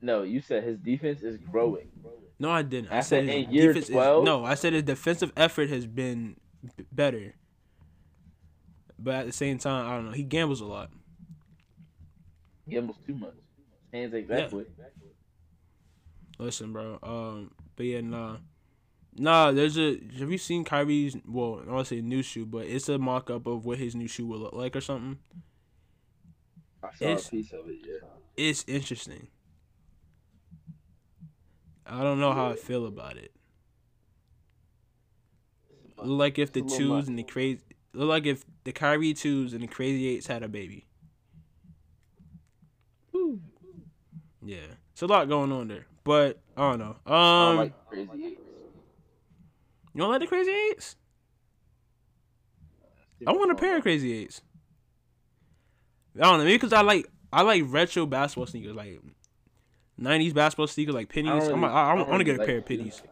No, 0.00 0.22
you 0.22 0.40
said 0.40 0.64
his 0.64 0.78
defense 0.78 1.22
is 1.22 1.36
growing. 1.38 1.88
No, 2.38 2.50
I 2.50 2.62
didn't. 2.62 2.92
I, 2.92 2.98
I 2.98 3.00
said 3.00 3.26
said 3.26 3.34
his 3.34 3.46
in 3.46 3.52
year 3.52 3.66
defense 3.72 3.86
is- 3.88 3.94
12? 3.94 4.24
no, 4.24 4.44
I 4.44 4.54
said 4.54 4.72
his 4.72 4.84
defensive 4.84 5.32
effort 5.36 5.68
has 5.70 5.86
been 5.86 6.36
b- 6.76 6.84
better. 6.92 7.34
But 8.98 9.14
at 9.14 9.26
the 9.26 9.32
same 9.32 9.58
time, 9.58 9.86
I 9.86 9.94
don't 9.96 10.06
know. 10.06 10.12
He 10.12 10.22
gambles 10.24 10.60
a 10.60 10.64
lot. 10.66 10.90
He 12.66 12.72
gambles 12.74 12.96
too 13.06 13.14
much. 13.14 13.34
Hands 13.92 14.12
exactly. 14.14 14.66
Yeah. 14.78 14.84
Listen, 16.38 16.72
bro. 16.72 16.98
Um, 17.02 17.50
but 17.74 17.86
yeah, 17.86 18.00
nah, 18.00 18.36
nah. 19.16 19.50
There's 19.50 19.78
a. 19.78 19.98
Have 20.18 20.30
you 20.30 20.38
seen 20.38 20.64
Kyrie's? 20.64 21.16
Well, 21.26 21.62
I 21.66 21.72
want 21.72 21.86
to 21.88 21.94
say 21.96 22.00
new 22.00 22.22
shoe, 22.22 22.46
but 22.46 22.66
it's 22.66 22.88
a 22.88 22.98
mock 22.98 23.30
up 23.30 23.46
of 23.46 23.64
what 23.64 23.78
his 23.78 23.94
new 23.96 24.06
shoe 24.08 24.26
will 24.26 24.38
look 24.38 24.52
like 24.52 24.76
or 24.76 24.80
something. 24.80 25.18
I 26.82 26.94
saw 26.94 27.12
a 27.14 27.16
piece 27.16 27.52
of 27.52 27.68
it, 27.68 27.78
yeah. 27.84 28.08
It's 28.36 28.64
interesting. 28.68 29.26
I 31.88 32.02
don't 32.02 32.20
know 32.20 32.32
how 32.32 32.50
I 32.50 32.56
feel 32.56 32.86
about 32.86 33.16
it. 33.16 33.32
Look 36.02 36.18
like 36.18 36.38
if 36.38 36.52
the 36.52 36.62
twos 36.62 37.08
and 37.08 37.18
the 37.18 37.22
crazy. 37.22 37.60
Look 37.94 38.08
like 38.08 38.26
if 38.26 38.44
the 38.64 38.72
Kyrie 38.72 39.14
twos 39.14 39.52
and 39.52 39.62
the 39.62 39.66
crazy 39.66 40.06
eights 40.08 40.26
had 40.26 40.42
a 40.42 40.48
baby. 40.48 40.84
Yeah, 44.44 44.58
it's 44.92 45.02
a 45.02 45.06
lot 45.06 45.28
going 45.28 45.50
on 45.50 45.68
there, 45.68 45.86
but 46.04 46.40
I 46.56 46.70
don't 46.70 46.78
know. 46.78 46.96
Um, 47.12 47.14
I 47.14 47.52
like 47.54 47.72
you 47.98 48.36
don't 49.96 50.10
like 50.10 50.20
the 50.20 50.26
crazy 50.26 50.52
eights? 50.52 50.96
I 53.26 53.32
want 53.32 53.50
a 53.50 53.56
pair 53.56 53.76
of 53.76 53.82
crazy 53.82 54.12
eights. 54.12 54.42
I 56.16 56.22
don't 56.22 56.38
know, 56.38 56.44
maybe 56.44 56.56
because 56.56 56.72
I 56.72 56.82
like 56.82 57.06
I 57.32 57.42
like 57.42 57.64
retro 57.66 58.06
basketball 58.06 58.46
sneakers, 58.46 58.76
like 58.76 59.00
'90s 60.00 60.34
basketball 60.34 60.66
sneakers, 60.66 60.94
like 60.94 61.08
pennies. 61.08 61.44
I 61.44 61.48
don't 61.48 61.52
I'm, 61.52 61.64
I, 61.64 61.68
I, 61.68 61.90
I 61.90 61.94
want 61.94 62.18
to 62.18 62.24
get 62.24 62.36
a 62.36 62.38
really 62.38 62.46
pair 62.46 62.58
of 62.58 62.66
pennies. 62.66 62.94
shoes. 62.96 63.02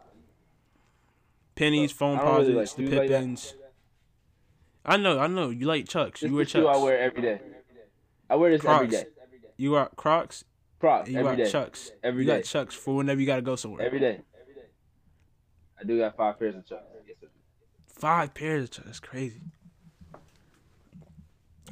Pennies, 1.55 1.93
phone 1.93 2.19
don't 2.19 2.37
really 2.41 2.53
like 2.55 2.75
the 2.75 2.87
like. 2.87 3.09
Pippins. 3.09 3.55
I 4.85 4.97
know, 4.97 5.19
I 5.19 5.27
know. 5.27 5.51
You 5.51 5.67
like 5.67 5.89
Chucks. 5.89 6.21
This 6.21 6.31
You 6.31 6.37
wear 6.37 6.45
Chucks. 6.45 6.63
shoe 6.63 6.69
I 6.69 6.77
wear 6.77 6.99
every 6.99 7.23
day. 7.23 7.41
I 8.31 8.37
wear 8.37 8.51
this 8.51 8.65
every 8.65 8.89
Crocs. 8.89 8.93
day. 9.05 9.11
You 9.57 9.73
got 9.73 9.97
Crocs. 9.97 10.45
Crocs 10.79 11.09
you 11.09 11.19
every 11.19 11.37
got 11.37 11.45
day. 11.45 11.51
Chucks. 11.51 11.91
Every 12.05 12.25
you 12.25 12.31
day. 12.31 12.37
got 12.39 12.45
Chucks 12.45 12.75
for 12.75 12.97
whenever 12.97 13.21
you 13.21 13.27
gotta 13.27 13.43
go 13.43 13.57
somewhere. 13.57 13.83
Every 13.85 13.99
day. 13.99 14.21
I 15.81 15.85
do 15.85 15.99
got 15.99 16.17
five 16.17 16.39
pairs 16.39 16.55
of 16.55 16.67
Chucks. 16.67 16.85
Yes. 17.07 17.17
Five 17.87 18.35
pairs 18.35 18.65
of 18.65 18.71
Chucks. 18.71 18.87
That's 18.87 19.01
crazy. 19.01 19.41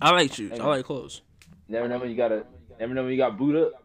I 0.00 0.10
like 0.10 0.32
shoes. 0.32 0.58
I 0.58 0.64
like 0.64 0.84
clothes. 0.84 1.22
Never 1.68 1.88
know 1.88 1.98
when 1.98 2.10
you 2.10 2.16
got 2.16 2.28
to 2.28 2.44
Never 2.80 2.94
know 2.94 3.02
when 3.04 3.12
you 3.12 3.18
got 3.18 3.38
boot 3.38 3.54
up. 3.54 3.83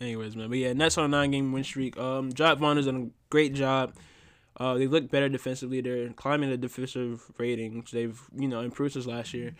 Anyways, 0.00 0.36
man, 0.36 0.48
but 0.48 0.58
yeah, 0.58 0.72
Nets 0.72 0.96
on 0.96 1.06
a 1.06 1.08
nine-game 1.08 1.52
win 1.52 1.64
streak. 1.64 1.98
Um, 1.98 2.32
Jacque 2.32 2.58
Vaughn 2.58 2.76
has 2.76 2.86
done 2.86 2.96
a 2.96 3.30
great 3.30 3.52
job. 3.52 3.94
Uh, 4.56 4.74
they 4.74 4.86
look 4.86 5.10
better 5.10 5.28
defensively. 5.28 5.80
They're 5.80 6.10
climbing 6.10 6.50
the 6.50 6.56
defensive 6.56 7.30
ratings. 7.38 7.90
They've 7.90 8.20
you 8.36 8.48
know 8.48 8.60
improved 8.60 8.94
since 8.94 9.06
last 9.06 9.34
year. 9.34 9.54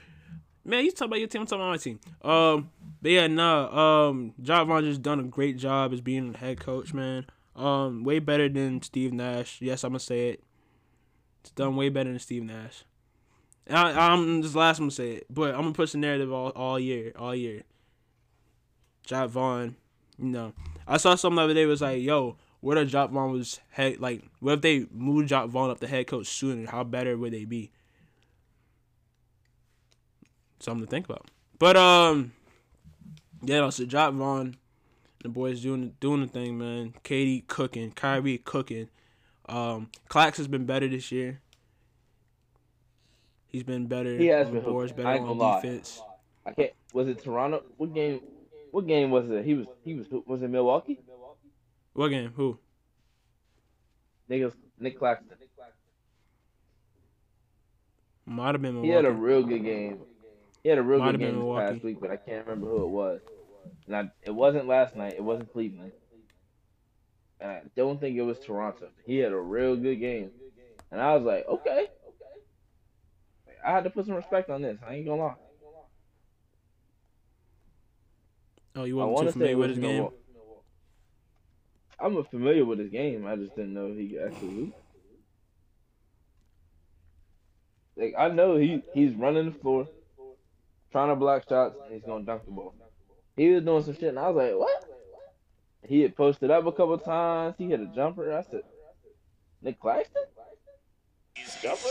Man, 0.64 0.84
you 0.84 0.92
talk 0.92 1.06
about 1.06 1.18
your 1.18 1.28
team. 1.28 1.42
I'm 1.42 1.46
talking 1.46 1.62
about 1.62 1.70
my 1.70 1.76
team. 1.76 2.00
Um, 2.22 2.70
but 3.00 3.10
yeah, 3.10 3.26
nah. 3.26 4.08
Um, 4.08 4.34
Jacque 4.42 4.66
Vaughn 4.66 4.84
just 4.84 5.02
done 5.02 5.20
a 5.20 5.24
great 5.24 5.56
job 5.56 5.92
as 5.92 6.00
being 6.00 6.34
a 6.34 6.38
head 6.38 6.60
coach, 6.60 6.92
man. 6.92 7.26
Um, 7.56 8.04
way 8.04 8.18
better 8.18 8.48
than 8.48 8.82
Steve 8.82 9.12
Nash. 9.12 9.58
Yes, 9.60 9.82
I'm 9.82 9.90
gonna 9.90 10.00
say 10.00 10.30
it. 10.30 10.44
It's 11.40 11.50
done 11.50 11.74
way 11.76 11.88
better 11.88 12.10
than 12.10 12.18
Steve 12.18 12.44
Nash. 12.44 12.84
I, 13.70 13.92
I'm 13.92 14.42
this 14.42 14.54
last 14.54 14.78
I'm 14.78 14.84
gonna 14.84 14.90
say 14.92 15.12
it, 15.12 15.26
but 15.30 15.54
I'm 15.54 15.62
gonna 15.62 15.72
push 15.72 15.92
the 15.92 15.98
narrative 15.98 16.32
all, 16.32 16.50
all 16.50 16.78
year, 16.78 17.12
all 17.16 17.34
year. 17.34 17.62
Jacque 19.04 19.30
Vaughn, 19.30 19.76
know, 20.18 20.52
I 20.86 20.96
saw 20.96 21.14
something 21.14 21.36
the 21.36 21.42
other 21.42 21.54
day 21.54 21.66
was 21.66 21.80
like, 21.80 22.02
yo, 22.02 22.36
what 22.60 22.78
if 22.78 22.88
Jacque 22.88 23.10
Vaughn 23.10 23.32
was 23.32 23.60
head 23.70 24.00
like, 24.00 24.22
what 24.40 24.54
if 24.54 24.60
they 24.62 24.86
moved 24.92 25.28
Jacque 25.28 25.48
Vaughn 25.48 25.70
up 25.70 25.80
the 25.80 25.86
head 25.86 26.06
coach 26.06 26.26
sooner? 26.26 26.68
How 26.68 26.84
better 26.84 27.16
would 27.16 27.32
they 27.32 27.44
be? 27.44 27.70
Something 30.60 30.84
to 30.86 30.90
think 30.90 31.06
about. 31.06 31.30
But 31.58 31.76
um, 31.76 32.32
yeah, 33.42 33.58
no, 33.60 33.70
so 33.70 33.84
Jacque 33.84 34.14
Vaughn 34.14 34.56
The 35.22 35.28
boys 35.28 35.62
doing 35.62 35.94
doing 36.00 36.20
the 36.22 36.26
thing, 36.26 36.58
man. 36.58 36.94
KD 37.04 37.46
cooking, 37.46 37.92
Kyrie 37.92 38.38
cooking. 38.38 38.88
Um, 39.48 39.90
Clax 40.10 40.36
has 40.36 40.48
been 40.48 40.66
better 40.66 40.88
this 40.88 41.10
year. 41.10 41.40
He's 43.46 43.62
been 43.62 43.86
better. 43.86 44.16
He 44.16 44.26
has 44.26 44.48
been 44.48 44.60
boards, 44.62 44.92
better 44.92 45.08
on 45.08 45.18
gonna 45.18 45.32
lie. 45.32 45.60
defense. 45.60 46.02
I 46.44 46.52
can't. 46.52 46.72
Was 46.92 47.08
it 47.08 47.22
Toronto? 47.22 47.62
What 47.76 47.94
game? 47.94 48.20
What 48.70 48.86
game 48.86 49.10
was 49.10 49.30
it? 49.30 49.44
He 49.44 49.54
was. 49.54 49.66
He 49.84 49.94
was. 49.94 50.06
Was 50.26 50.42
it 50.42 50.48
Milwaukee? 50.48 51.00
What 51.94 52.08
game? 52.08 52.32
Who? 52.36 52.58
Niggas. 54.30 54.52
Nick 54.78 54.98
Claxton. 54.98 55.28
Might 58.26 58.54
have 58.54 58.62
been 58.62 58.74
Milwaukee. 58.74 58.88
He 58.88 58.94
had 58.94 59.04
a 59.06 59.10
real 59.10 59.42
good 59.42 59.64
game. 59.64 60.00
He 60.62 60.68
had 60.68 60.78
a 60.78 60.82
real 60.82 60.98
Might 60.98 61.12
good 61.12 61.20
game 61.20 61.38
this 61.38 61.70
past 61.70 61.82
week, 61.82 61.98
but 62.00 62.10
I 62.10 62.16
can't 62.16 62.46
remember 62.46 62.68
who 62.68 62.84
it 62.84 62.88
was. 62.88 63.20
And 63.86 63.96
I, 63.96 64.10
it 64.22 64.34
wasn't 64.34 64.66
last 64.66 64.96
night. 64.96 65.14
It 65.16 65.24
wasn't 65.24 65.50
Cleveland. 65.50 65.92
And 67.40 67.50
I 67.50 67.62
don't 67.74 67.98
think 67.98 68.18
it 68.18 68.22
was 68.22 68.38
Toronto. 68.38 68.88
He 69.06 69.16
had 69.18 69.32
a 69.32 69.38
real 69.38 69.76
good 69.76 69.96
game, 69.96 70.30
and 70.90 71.00
I 71.00 71.14
was 71.14 71.24
like, 71.24 71.46
okay, 71.48 71.86
okay. 71.86 73.56
I 73.66 73.70
had 73.70 73.84
to 73.84 73.90
put 73.90 74.06
some 74.06 74.16
respect 74.16 74.50
on 74.50 74.60
this. 74.60 74.78
I 74.86 74.96
ain't 74.96 75.06
gonna 75.06 75.22
lie. 75.22 75.34
Oh, 78.78 78.84
you 78.84 79.00
I 79.00 79.04
wasn't 79.04 79.14
want 79.14 79.26
too 79.26 79.26
to 79.26 79.32
say 79.32 79.32
familiar 79.32 79.52
it 79.52 79.56
with 79.56 79.68
was 79.70 79.76
his 79.76 79.84
game. 79.84 79.96
Milwaukee. 79.96 80.16
I'm 82.00 82.24
familiar 82.24 82.64
with 82.64 82.78
his 82.78 82.90
game. 82.90 83.26
I 83.26 83.36
just 83.36 83.56
didn't 83.56 83.74
know 83.74 83.88
he 83.92 84.18
actually 84.18 84.48
hoop. 84.54 84.74
Like 87.96 88.14
I 88.16 88.28
know 88.28 88.56
he 88.56 88.82
he's 88.94 89.14
running 89.14 89.46
the 89.52 89.58
floor, 89.58 89.88
trying 90.92 91.08
to 91.08 91.16
block 91.16 91.48
shots, 91.48 91.74
and 91.84 91.92
he's 91.94 92.04
gonna 92.04 92.24
dunk 92.24 92.44
the 92.44 92.52
ball. 92.52 92.74
He 93.36 93.48
was 93.48 93.64
doing 93.64 93.82
some 93.82 93.94
shit, 93.94 94.10
and 94.10 94.18
I 94.18 94.28
was 94.30 94.36
like, 94.36 94.58
what? 94.58 94.84
He 95.86 96.00
had 96.02 96.16
posted 96.16 96.50
up 96.50 96.66
a 96.66 96.72
couple 96.72 96.98
times. 96.98 97.54
He 97.58 97.66
hit 97.66 97.80
a 97.80 97.86
jumper. 97.86 98.32
I 98.32 98.42
said, 98.42 98.62
Nick 99.62 99.80
Claxton? 99.80 100.22
Jumper? 101.62 101.88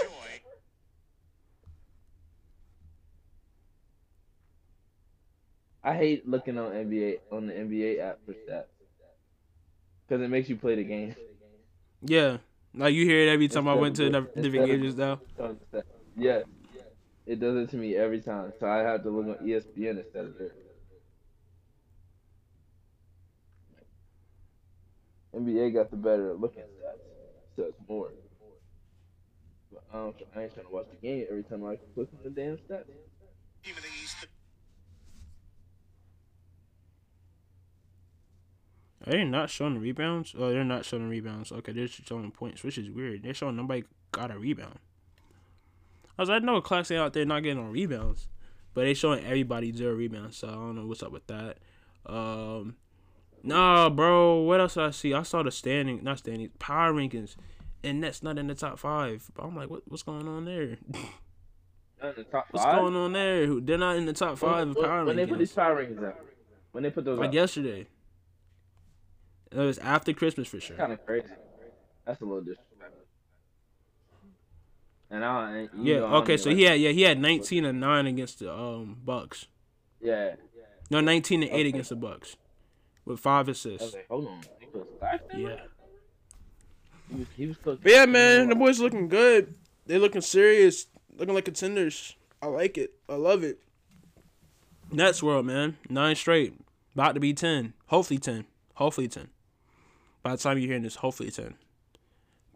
I 5.87 5.95
hate 5.95 6.27
looking 6.27 6.57
on 6.57 6.71
NBA 6.73 7.19
on 7.31 7.47
the 7.47 7.53
NBA 7.53 7.99
app 8.01 8.19
for 8.25 8.33
stats 8.33 8.65
because 10.05 10.21
it 10.21 10.27
makes 10.29 10.49
you 10.49 10.57
play 10.57 10.75
the 10.75 10.83
game. 10.83 11.15
Yeah, 12.01 12.37
like 12.75 12.93
you 12.93 13.05
hear 13.05 13.21
it 13.21 13.29
every 13.31 13.47
time 13.47 13.69
I 13.69 13.73
went 13.73 13.95
to 13.95 14.07
of- 14.07 14.11
the 14.11 14.41
different 14.41 14.69
instead 14.69 14.81
games 14.81 14.83
just 14.83 14.97
now. 14.97 15.21
on 15.39 15.57
the 15.71 15.77
stats. 15.77 15.83
Yeah, 16.17 16.39
it 17.25 17.39
does 17.39 17.55
it 17.55 17.69
to 17.71 17.77
me 17.77 17.95
every 17.95 18.19
time. 18.19 18.51
So 18.59 18.67
I 18.67 18.79
have 18.79 19.03
to 19.03 19.09
look 19.09 19.39
on 19.39 19.47
ESPN 19.47 19.99
instead 20.03 20.25
of 20.25 20.37
there. 20.37 20.51
NBA 25.35 25.73
got 25.73 25.89
the 25.89 25.95
better 25.97 26.33
looking 26.33 26.63
stats, 26.63 26.99
so 27.55 27.63
it's 27.63 27.77
more. 27.87 28.09
But 29.71 29.83
I, 29.93 29.97
I 29.97 30.43
ain't 30.43 30.53
trying 30.53 30.65
to 30.65 30.71
watch 30.73 30.87
the 30.89 31.07
game 31.07 31.25
every 31.29 31.43
time 31.43 31.63
I 31.65 31.77
click 31.93 32.09
on 32.13 32.23
the 32.25 32.29
damn 32.29 32.57
stats. 32.57 32.91
Are 39.07 39.11
they 39.11 39.23
not 39.23 39.49
showing 39.49 39.79
rebounds? 39.79 40.35
Oh, 40.37 40.51
they're 40.51 40.65
not 40.65 40.83
showing 40.83 41.07
rebounds. 41.07 41.51
Okay, 41.53 41.71
they're 41.71 41.87
just 41.87 42.07
showing 42.07 42.29
points, 42.29 42.61
which 42.63 42.77
is 42.77 42.89
weird. 42.89 43.23
They're 43.23 43.33
showing 43.33 43.55
nobody 43.55 43.85
got 44.11 44.31
a 44.31 44.37
rebound. 44.37 44.79
I 46.17 46.21
was 46.21 46.29
like, 46.29 46.43
no, 46.43 46.59
Clark's 46.59 46.91
out 46.91 47.13
there 47.13 47.25
not 47.25 47.43
getting 47.43 47.63
on 47.63 47.71
rebounds, 47.71 48.27
but 48.73 48.81
they 48.81 48.93
showing 48.93 49.23
everybody 49.23 49.71
zero 49.71 49.93
rebounds. 49.93 50.37
So 50.37 50.49
I 50.49 50.51
don't 50.51 50.75
know 50.75 50.85
what's 50.85 51.03
up 51.03 51.13
with 51.13 51.25
that. 51.27 51.57
Um, 52.05 52.75
nah, 53.43 53.89
bro. 53.89 54.41
What 54.41 54.59
else 54.59 54.73
did 54.73 54.83
I 54.83 54.91
see? 54.91 55.13
I 55.13 55.23
saw 55.23 55.41
the 55.41 55.51
standing, 55.51 56.03
not 56.03 56.19
standing, 56.19 56.49
power 56.59 56.91
rankings, 56.91 57.37
and 57.85 58.03
that's 58.03 58.21
not 58.21 58.37
in 58.37 58.47
the 58.47 58.55
top 58.55 58.77
five. 58.77 59.29
But 59.35 59.45
I'm 59.45 59.55
like, 59.55 59.69
what, 59.69 59.83
what's 59.87 60.03
going 60.03 60.27
on 60.27 60.45
there? 60.45 60.77
The 61.99 62.25
What's 62.51 62.63
going 62.63 62.95
on 62.95 63.13
there? 63.13 63.59
They're 63.59 63.79
not 63.79 63.95
in 63.95 64.05
the 64.05 64.13
top 64.13 64.37
five 64.37 64.67
when, 64.67 64.77
of 64.77 64.83
power 64.83 65.03
when 65.03 65.15
they 65.15 65.25
put 65.25 65.39
these 65.39 65.51
rankings. 65.51 65.55
power 65.55 65.83
rankings 65.83 66.05
out, 66.05 66.19
when 66.71 66.83
they 66.83 66.91
put 66.91 67.05
those 67.05 67.17
Like 67.17 67.29
out, 67.29 67.33
yesterday. 67.33 67.87
It 69.51 69.57
was 69.57 69.77
after 69.79 70.13
Christmas 70.13 70.47
for 70.47 70.59
sure. 70.59 70.75
kind 70.77 70.91
of 70.93 71.05
crazy. 71.05 71.27
That's 72.05 72.21
a 72.21 72.25
little 72.25 72.41
disrespectful. 72.41 73.01
And 75.09 75.23
I 75.23 75.61
you 75.61 75.69
Yeah. 75.83 75.99
know, 75.99 76.07
I 76.07 76.11
don't 76.11 76.23
Okay. 76.23 76.33
even 76.33 76.43
So 76.43 76.49
like- 76.49 76.57
he 76.57 76.63
had 76.63 76.79
yeah 76.79 76.89
he 76.91 77.01
had 77.03 77.19
19 77.19 77.65
and 77.65 77.79
nine 77.79 78.05
against 78.07 78.39
the 78.39 78.53
um 78.53 78.97
Bucks. 79.05 79.47
yeah. 80.01 80.35
No, 80.89 81.01
19 81.01 81.43
and 81.43 81.51
eight 81.51 81.65
against 81.65 81.89
the 81.89 81.97
Bucks, 81.97 82.37
with 83.03 83.19
five 83.19 83.49
assists. 83.49 83.93
like, 83.93 84.07
hold 84.07 84.27
on, 84.27 84.41
Nicolas 84.61 84.87
Claxton? 84.99 85.39
Yeah. 85.41 85.59
He 87.09 87.15
was, 87.17 87.27
he 87.35 87.47
was. 87.47 87.57
But 87.57 87.79
yeah, 87.83 88.05
man, 88.05 88.47
the 88.49 88.55
boys 88.55 88.79
looking 88.79 89.07
good. 89.09 89.53
They 89.85 89.97
looking 89.97 90.21
serious, 90.21 90.87
looking 91.17 91.33
like 91.35 91.43
contenders. 91.45 92.15
I 92.41 92.47
like 92.47 92.77
it. 92.77 92.93
I 93.09 93.15
love 93.15 93.43
it. 93.43 93.59
Nets 94.91 95.21
world, 95.23 95.45
man. 95.45 95.77
Nine 95.89 96.15
straight. 96.15 96.53
About 96.93 97.13
to 97.15 97.19
be 97.19 97.33
ten. 97.33 97.73
Hopefully 97.87 98.17
ten. 98.19 98.45
Hopefully 98.75 99.07
ten. 99.09 99.29
By 100.27 100.35
the 100.35 100.41
time 100.41 100.57
you're 100.57 100.67
hearing 100.67 100.83
this, 100.83 100.95
hopefully 100.95 101.31
ten. 101.31 101.53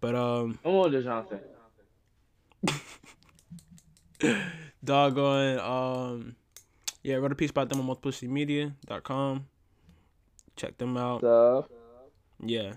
But 0.01 0.13
um, 0.13 0.59
Come 0.61 0.73
on, 0.73 0.91
Dejounte. 0.91 1.39
doggone 4.83 5.59
um, 5.59 6.35
yeah, 7.01 7.15
wrote 7.15 7.31
a 7.31 7.35
piece 7.35 7.49
about 7.49 7.69
them 7.69 7.79
on 7.79 7.95
multiplicitymedia.com. 7.95 9.45
Check 10.57 10.77
them 10.79 10.97
out. 10.97 11.19
Stuff. 11.19 11.69
Yeah. 12.43 12.73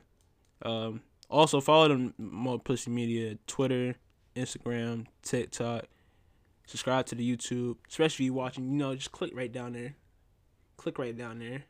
Um, 0.62 1.00
also 1.28 1.60
follow 1.60 1.88
them 1.88 2.14
Multiplicity 2.16 2.92
Media, 2.92 3.36
Twitter, 3.48 3.96
Instagram, 4.36 5.06
TikTok. 5.22 5.86
Subscribe 6.66 7.06
to 7.06 7.16
the 7.16 7.36
YouTube, 7.36 7.78
especially 7.90 8.26
if 8.26 8.26
you 8.26 8.34
watching. 8.34 8.70
You 8.70 8.78
know, 8.78 8.94
just 8.94 9.10
click 9.10 9.32
right 9.34 9.50
down 9.52 9.72
there. 9.72 9.96
Click 10.76 11.00
right 11.00 11.18
down 11.18 11.40
there. 11.40 11.64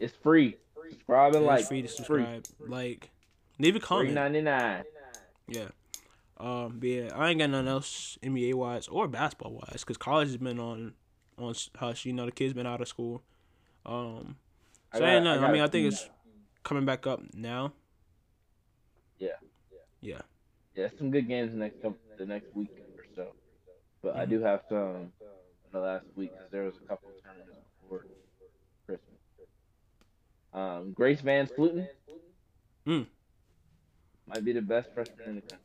It's 0.00 0.16
free. 0.16 0.56
Subscribe 0.90 1.34
and 1.34 1.42
Yeah, 1.44 1.50
like. 1.50 1.60
it's 1.60 1.68
free 1.68 1.82
to 1.82 1.88
subscribe. 1.88 2.44
Like, 2.60 3.10
leave 3.58 3.76
a 3.76 3.78
Three 3.78 3.86
comment. 3.86 4.14
ninety 4.14 4.40
nine. 4.42 4.84
Yeah. 5.48 5.68
Um, 6.38 6.78
but 6.78 6.88
yeah, 6.88 7.10
I 7.14 7.30
ain't 7.30 7.38
got 7.38 7.50
nothing 7.50 7.68
else 7.68 8.18
NBA 8.22 8.54
wise 8.54 8.88
or 8.88 9.08
basketball 9.08 9.52
wise 9.54 9.80
because 9.80 9.96
college 9.96 10.28
has 10.28 10.36
been 10.36 10.58
on 10.60 10.92
on 11.38 11.54
hush. 11.76 12.04
You 12.04 12.12
know, 12.12 12.26
the 12.26 12.32
kids 12.32 12.52
been 12.52 12.66
out 12.66 12.80
of 12.80 12.88
school. 12.88 13.22
Um, 13.86 14.36
so 14.94 15.04
I, 15.04 15.14
ain't 15.14 15.24
nothing. 15.24 15.44
I, 15.44 15.52
mean, 15.52 15.62
I 15.62 15.68
think 15.68 15.86
it's 15.92 16.10
coming 16.62 16.84
back 16.84 17.06
up 17.06 17.22
now. 17.32 17.72
Yeah. 19.18 19.28
Yeah. 20.00 20.20
Yeah, 20.74 20.88
some 20.98 21.10
good 21.10 21.26
games 21.26 21.54
next 21.54 21.76
couple, 21.80 21.96
the 22.18 22.26
next 22.26 22.54
week 22.54 22.68
or 22.98 23.04
so. 23.14 23.28
But 24.02 24.16
I 24.16 24.26
Mhm. 24.26 24.30
do 24.30 24.40
have 24.42 24.62
some 24.68 24.96
in 24.96 25.72
the 25.72 25.78
last 25.80 26.04
week 26.16 26.32
because 26.32 26.50
there 26.50 26.64
was 26.64 26.74
a 26.76 26.86
couple 26.86 27.08
of 27.08 27.22
tournaments 27.22 27.56
before 27.80 28.04
Christmas. 28.84 29.16
Um, 30.56 30.92
Grace 30.92 31.20
VanSlooten 31.20 31.86
Mm. 32.88 33.06
might 34.26 34.44
be 34.44 34.52
the 34.52 34.62
best 34.62 34.88
freshman 34.94 35.28
in 35.28 35.34
the 35.36 35.42
country. 35.42 35.60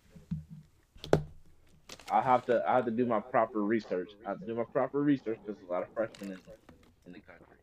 I 2.09 2.22
have 2.22 2.45
to 2.47 2.61
I 2.68 2.76
have 2.76 2.85
to 2.85 2.91
do 2.91 3.05
my 3.05 3.22
proper 3.22 3.63
research. 3.63 4.09
I 4.26 4.30
have 4.30 4.39
to 4.41 4.45
do 4.45 4.53
my 4.53 4.65
proper 4.65 5.01
research 5.01 5.38
because 5.39 5.55
there's 5.55 5.69
a 5.69 5.72
lot 5.72 5.84
of 5.84 5.89
freshmen 5.93 6.31
in, 6.31 6.39
in 7.05 7.13
the 7.13 7.19
country. 7.19 7.55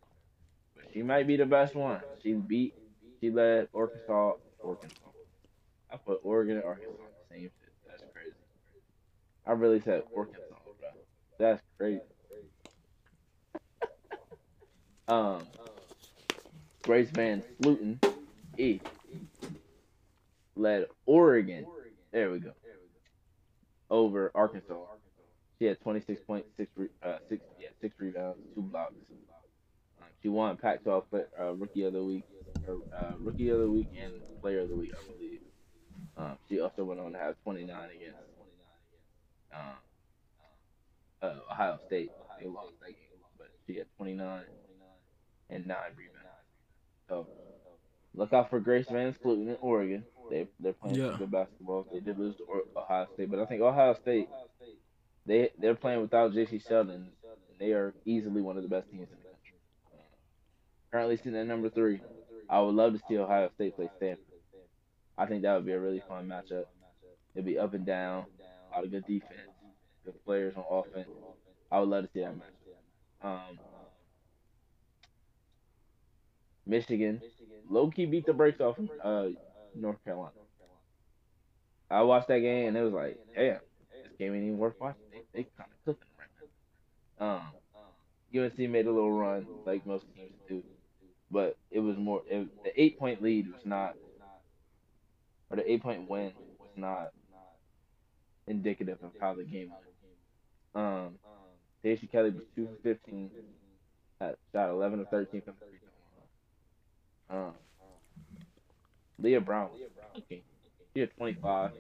But 0.75 0.87
she 0.95 1.03
might 1.03 1.27
be 1.27 1.37
the 1.37 1.45
best 1.45 1.75
one. 1.75 2.01
She 2.23 2.33
beat 2.33 2.75
she 3.21 3.31
led 3.31 3.69
Arkansas 3.75 4.33
Arkansas. 4.65 5.11
I 5.91 5.97
put 5.99 6.21
Oregon 6.23 6.57
and 6.57 6.65
Arkansas 6.65 6.93
on 6.93 6.97
the 7.29 7.35
same 7.35 7.43
shit. 7.43 7.73
That's 7.87 8.03
crazy. 8.15 8.33
I 9.47 9.53
really 9.53 9.81
said 9.83 10.03
Arkansas, 10.17 10.47
bro. 10.49 10.89
That's 11.39 11.63
crazy. 11.79 12.01
um, 15.09 15.47
Grace 16.89 17.11
Van 17.11 17.43
Fluten, 17.61 18.03
E, 18.57 18.81
led 20.57 20.87
Oregon. 21.05 21.67
There 22.13 22.31
we 22.31 22.39
go. 22.39 22.53
Over 23.91 24.33
Arkansas. 24.35 24.87
She 25.59 25.67
had 25.67 25.79
26.6 25.81 26.45
six, 26.57 26.71
uh, 27.03 27.19
six, 27.29 27.43
yeah, 27.61 27.69
six 27.83 27.95
rebounds, 27.99 28.39
two 28.55 28.63
blocks. 28.63 28.95
Um, 30.01 30.07
she 30.23 30.31
won 30.31 30.57
Pac-12 30.57 31.03
play, 31.11 31.25
uh, 31.39 31.53
Rookie 31.53 31.83
of 31.83 31.93
the 31.93 32.03
Week, 32.03 32.25
uh, 32.67 33.13
Rookie 33.21 33.51
of 33.51 33.59
the 33.59 33.69
Week 33.69 33.89
and 34.03 34.15
Player 34.41 34.61
of 34.61 34.71
the 34.71 34.77
Week, 34.77 34.93
I 34.95 35.13
believe. 35.13 35.41
Um, 36.17 36.39
she 36.49 36.59
also 36.59 36.85
went 36.85 37.01
on 37.01 37.13
to 37.13 37.19
have 37.19 37.35
29 37.45 37.69
against 37.91 38.17
um, 39.55 39.61
uh, 41.21 41.53
Ohio 41.53 41.79
State. 41.87 42.13
They 42.41 42.47
lost 42.47 42.81
that 42.81 42.87
game, 42.87 43.21
but 43.37 43.49
she 43.67 43.77
had 43.77 43.89
29 43.99 44.45
and 45.51 45.67
nine 45.67 45.77
rebounds. 45.95 46.18
So 47.09 47.29
look 48.15 48.33
out 48.33 48.51
for 48.51 48.61
Grace 48.61 48.89
Van 48.91 49.15
Fluten 49.15 49.49
in 49.49 49.57
Oregon. 49.61 50.05
They 50.31 50.49
they're 50.61 50.73
playing 50.75 50.99
Yeah. 50.99 51.09
some 51.09 51.17
good 51.17 51.31
basketball. 51.31 51.87
They 51.93 52.01
did 52.01 52.19
lose 52.19 52.37
to 52.37 52.45
Ohio 52.77 53.07
State, 53.15 53.31
but 53.31 53.41
I 53.41 53.47
think 53.47 53.63
Ohio 53.63 53.95
State 53.95 54.29
they 55.27 55.51
they're 55.59 55.75
playing 55.75 56.03
without 56.03 56.33
Jacy 56.33 56.59
Sheldon. 56.59 57.13
And 57.51 57.59
they 57.59 57.73
are 57.73 57.95
easily 58.05 58.43
one 58.43 58.57
of 58.57 58.63
the 58.63 58.69
best 58.69 58.91
teams 58.91 59.09
in 59.11 59.17
the 59.19 59.25
country. 59.25 59.59
currently 60.93 61.17
sitting 61.17 61.37
at 61.37 61.47
number 61.47 61.71
three. 61.71 62.01
I 62.49 62.61
would 62.61 62.75
love 62.75 62.95
to 62.95 63.01
see 63.09 63.19
Ohio 63.19 63.51
State 63.55 63.77
play 63.77 63.91
Stanford. 63.97 64.25
I 65.19 65.27
think 65.27 65.43
that 65.43 65.55
would 65.55 65.67
be 65.67 65.73
a 65.73 65.81
really 65.81 66.01
fun 66.09 66.27
matchup. 66.29 66.65
It'd 67.35 67.45
be 67.45 67.59
up 67.59 67.75
and 67.75 67.85
down, 67.87 68.27
a 68.73 68.77
lot 68.77 68.85
of 68.85 68.91
good 68.91 69.05
defense, 69.07 69.51
good 70.05 70.15
players 70.25 70.55
on 70.57 70.65
offense. 70.71 71.09
I 71.71 71.81
would 71.81 71.89
love 71.89 72.05
to 72.05 72.11
see 72.13 72.21
that 72.21 72.35
matchup. 72.35 73.27
Um, 73.27 73.59
Michigan, 76.69 77.23
low 77.69 77.91
key 77.91 78.07
beat 78.07 78.27
the 78.27 78.35
brakes 78.35 78.61
off 78.61 78.79
uh, 79.03 79.29
North 79.75 80.03
Carolina. 80.05 80.33
I 81.91 82.03
watched 82.03 82.29
that 82.29 82.41
game 82.41 82.69
and 82.69 82.77
it 82.77 82.83
was 82.83 82.93
like, 82.93 83.19
damn, 83.35 83.61
this 84.03 84.13
game 84.19 84.35
ain't 84.35 84.45
even 84.45 84.59
worth 84.59 84.75
watching. 84.81 85.07
They, 85.13 85.23
they 85.35 85.43
kind 85.57 85.71
of 85.73 85.85
cooking 85.85 86.11
right 86.19 86.29
now. 87.21 87.27
Um, 87.27 87.43
UNC 88.35 88.59
made 88.59 88.87
a 88.87 88.93
little 88.93 89.13
run 89.13 89.47
like 89.65 89.87
most 89.87 90.05
teams 90.15 90.37
do, 90.49 90.63
but 91.31 91.57
it 91.71 91.81
was 91.81 91.97
more. 91.97 92.23
It, 92.29 92.49
the 92.65 92.81
eight 92.81 92.99
point 92.99 93.23
lead 93.23 93.49
was 93.53 93.65
not, 93.65 93.97
or 95.51 95.57
the 95.57 95.71
eight 95.71 95.83
point 95.83 96.09
win 96.09 96.33
was 96.59 96.71
not 96.77 97.13
indicative 98.47 98.99
of 99.03 99.13
how 99.21 99.35
the 99.35 99.45
game 99.45 99.71
went. 99.71 99.85
Um, 100.75 101.19
Stacey 101.81 102.07
Kelly 102.07 102.31
was 102.31 102.45
two 102.55 102.67
for 102.67 102.77
fifteen, 102.83 103.31
had 104.21 104.37
shot 104.53 104.71
eleven 104.71 105.01
of 105.01 105.09
thirteen 105.09 105.43
from 105.43 105.55
the 105.55 105.61
free 105.61 105.63
throw 105.63 105.77
line. 105.77 105.78
Um, 107.31 107.53
Leigha 109.21 109.45
Brown 109.45 109.71
was 109.73 109.81
okay. 110.19 110.43
She 110.95 111.01
had 111.01 111.11
twenty 111.17 111.35
five. 111.35 111.73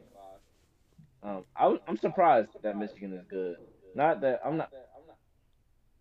Um, 1.22 1.44
I, 1.56 1.66
was- 1.66 1.80
I'm 1.88 1.96
surprised 1.96 2.48
that 2.62 2.76
Michigan 2.76 3.12
is 3.12 3.24
good. 3.28 3.56
Not 3.94 4.20
that 4.20 4.40
I'm 4.44 4.56
not 4.56 4.70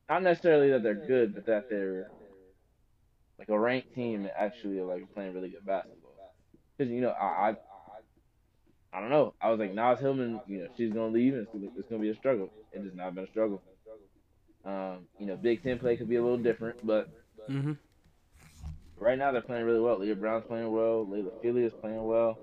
not 0.10 0.24
necessarily 0.24 0.72
that 0.72 0.84
they're 0.84 0.96
good, 1.08 1.34
but 1.34 1.46
that 1.48 1.70
they're 1.70 2.10
like 3.40 3.50
a 3.50 3.60
ranked 3.60 3.94
team 3.94 4.22
and 4.22 4.32
actually 4.38 4.82
like 4.82 5.14
playing 5.14 5.34
really 5.34 5.50
good 5.50 5.66
basketball. 5.66 6.12
Because 6.78 6.92
you 6.92 7.02
know, 7.02 7.10
I, 7.12 7.50
I 7.52 7.56
I 8.94 9.02
don't 9.02 9.10
know. 9.10 9.34
I 9.42 9.50
was 9.50 9.60
like, 9.60 9.74
Naz 9.74 10.00
Hillmon, 10.00 10.42
you 10.48 10.60
know, 10.60 10.68
she's 10.78 10.92
gonna 10.94 11.08
leave 11.08 11.34
and 11.34 11.44
it's 11.44 11.52
gonna, 11.52 11.68
it's 11.78 11.88
gonna 11.90 12.02
be 12.02 12.10
a 12.10 12.16
struggle. 12.16 12.52
It 12.72 12.82
has 12.84 12.94
not 12.96 13.16
been 13.16 13.26
a 13.26 13.28
struggle. 13.28 13.62
Um, 14.66 15.08
you 15.20 15.26
know, 15.26 15.36
Big 15.38 15.64
Ten 15.64 15.80
play 15.80 15.98
could 15.98 16.10
be 16.10 16.16
a 16.16 16.22
little 16.22 16.38
different, 16.38 16.86
but 16.86 17.10
Mm-hmm. 17.50 17.74
Right 19.00 19.18
now 19.18 19.32
they're 19.32 19.42
playing 19.42 19.66
really 19.66 19.80
well. 19.80 20.00
Leigha 20.00 20.20
Brown's 20.20 20.46
playing 20.48 20.72
well. 20.72 21.08
Laila 21.08 21.32
Phelia 21.42 21.68
is 21.68 21.74
playing 21.74 22.04
well. 22.04 22.40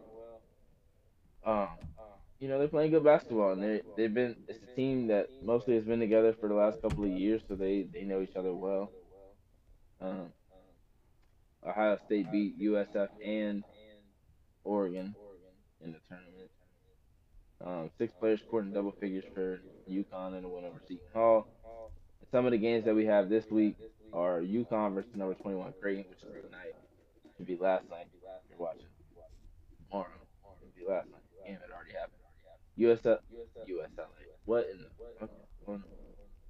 Um, 1.45 1.69
you 2.39 2.49
know, 2.49 2.59
they're 2.59 2.69
playing 2.69 2.91
good 2.91 3.05
basketball, 3.05 3.53
and 3.53 3.63
they 3.63 3.81
they've 3.97 4.13
been. 4.13 4.37
It's 4.49 4.63
a 4.63 4.77
team 4.77 5.09
that 5.09 5.29
mostly 5.43 5.75
has 5.75 5.85
been 5.85 6.01
together 6.01 6.35
for 6.39 6.49
the 6.49 6.55
last 6.55 6.81
couple 6.81 7.05
of 7.05 7.11
years, 7.11 7.43
so 7.49 7.55
they 7.55 7.87
they 7.93 8.03
know 8.03 8.21
each 8.23 8.37
other 8.37 8.53
well. 8.53 8.91
Um, 10.01 10.33
Ohio 11.67 11.99
State 12.07 12.31
beat 12.31 12.61
USF 12.61 13.09
and 13.25 13.65
Oregon 14.65 15.15
in 15.83 15.93
the 15.93 15.99
tournament. 16.09 16.51
Um, 17.65 17.91
six 17.99 18.13
players 18.21 18.41
scored 18.47 18.67
in 18.67 18.73
double 18.73 18.93
figures 19.01 19.25
for 19.35 19.61
UConn 19.91 20.37
and 20.37 20.45
a 20.45 20.49
win 20.49 20.65
over 20.65 20.81
Seton 20.87 21.07
Hall. 21.15 21.49
Some 22.31 22.47
of 22.47 22.53
the 22.53 22.59
games 22.59 22.85
that 22.85 22.95
we 22.95 23.07
have 23.07 23.29
this 23.29 23.51
week 23.51 23.77
are 24.15 24.41
UConn 24.41 24.95
versus 24.95 25.11
number 25.17 25.35
21 25.35 25.75
Creighton, 25.81 26.05
which 26.09 26.19
is 26.21 26.45
tonight. 26.45 26.75
Should 27.37 27.47
be 27.47 27.57
last 27.57 27.89
night 27.91 28.07
you're 28.49 28.59
watching. 28.59 28.87
Tomorrow. 29.91 30.09
It'll 30.63 30.87
be 30.87 30.91
last 30.91 31.09
night. 31.11 31.21
Game 31.47 31.59
had 31.61 31.71
already 31.71 31.93
happened. 31.93 32.25
USF, 32.79 33.19
USLA. 33.69 34.07
What 34.45 34.69
in 34.71 34.79
the 34.79 35.25
okay. 35.25 35.83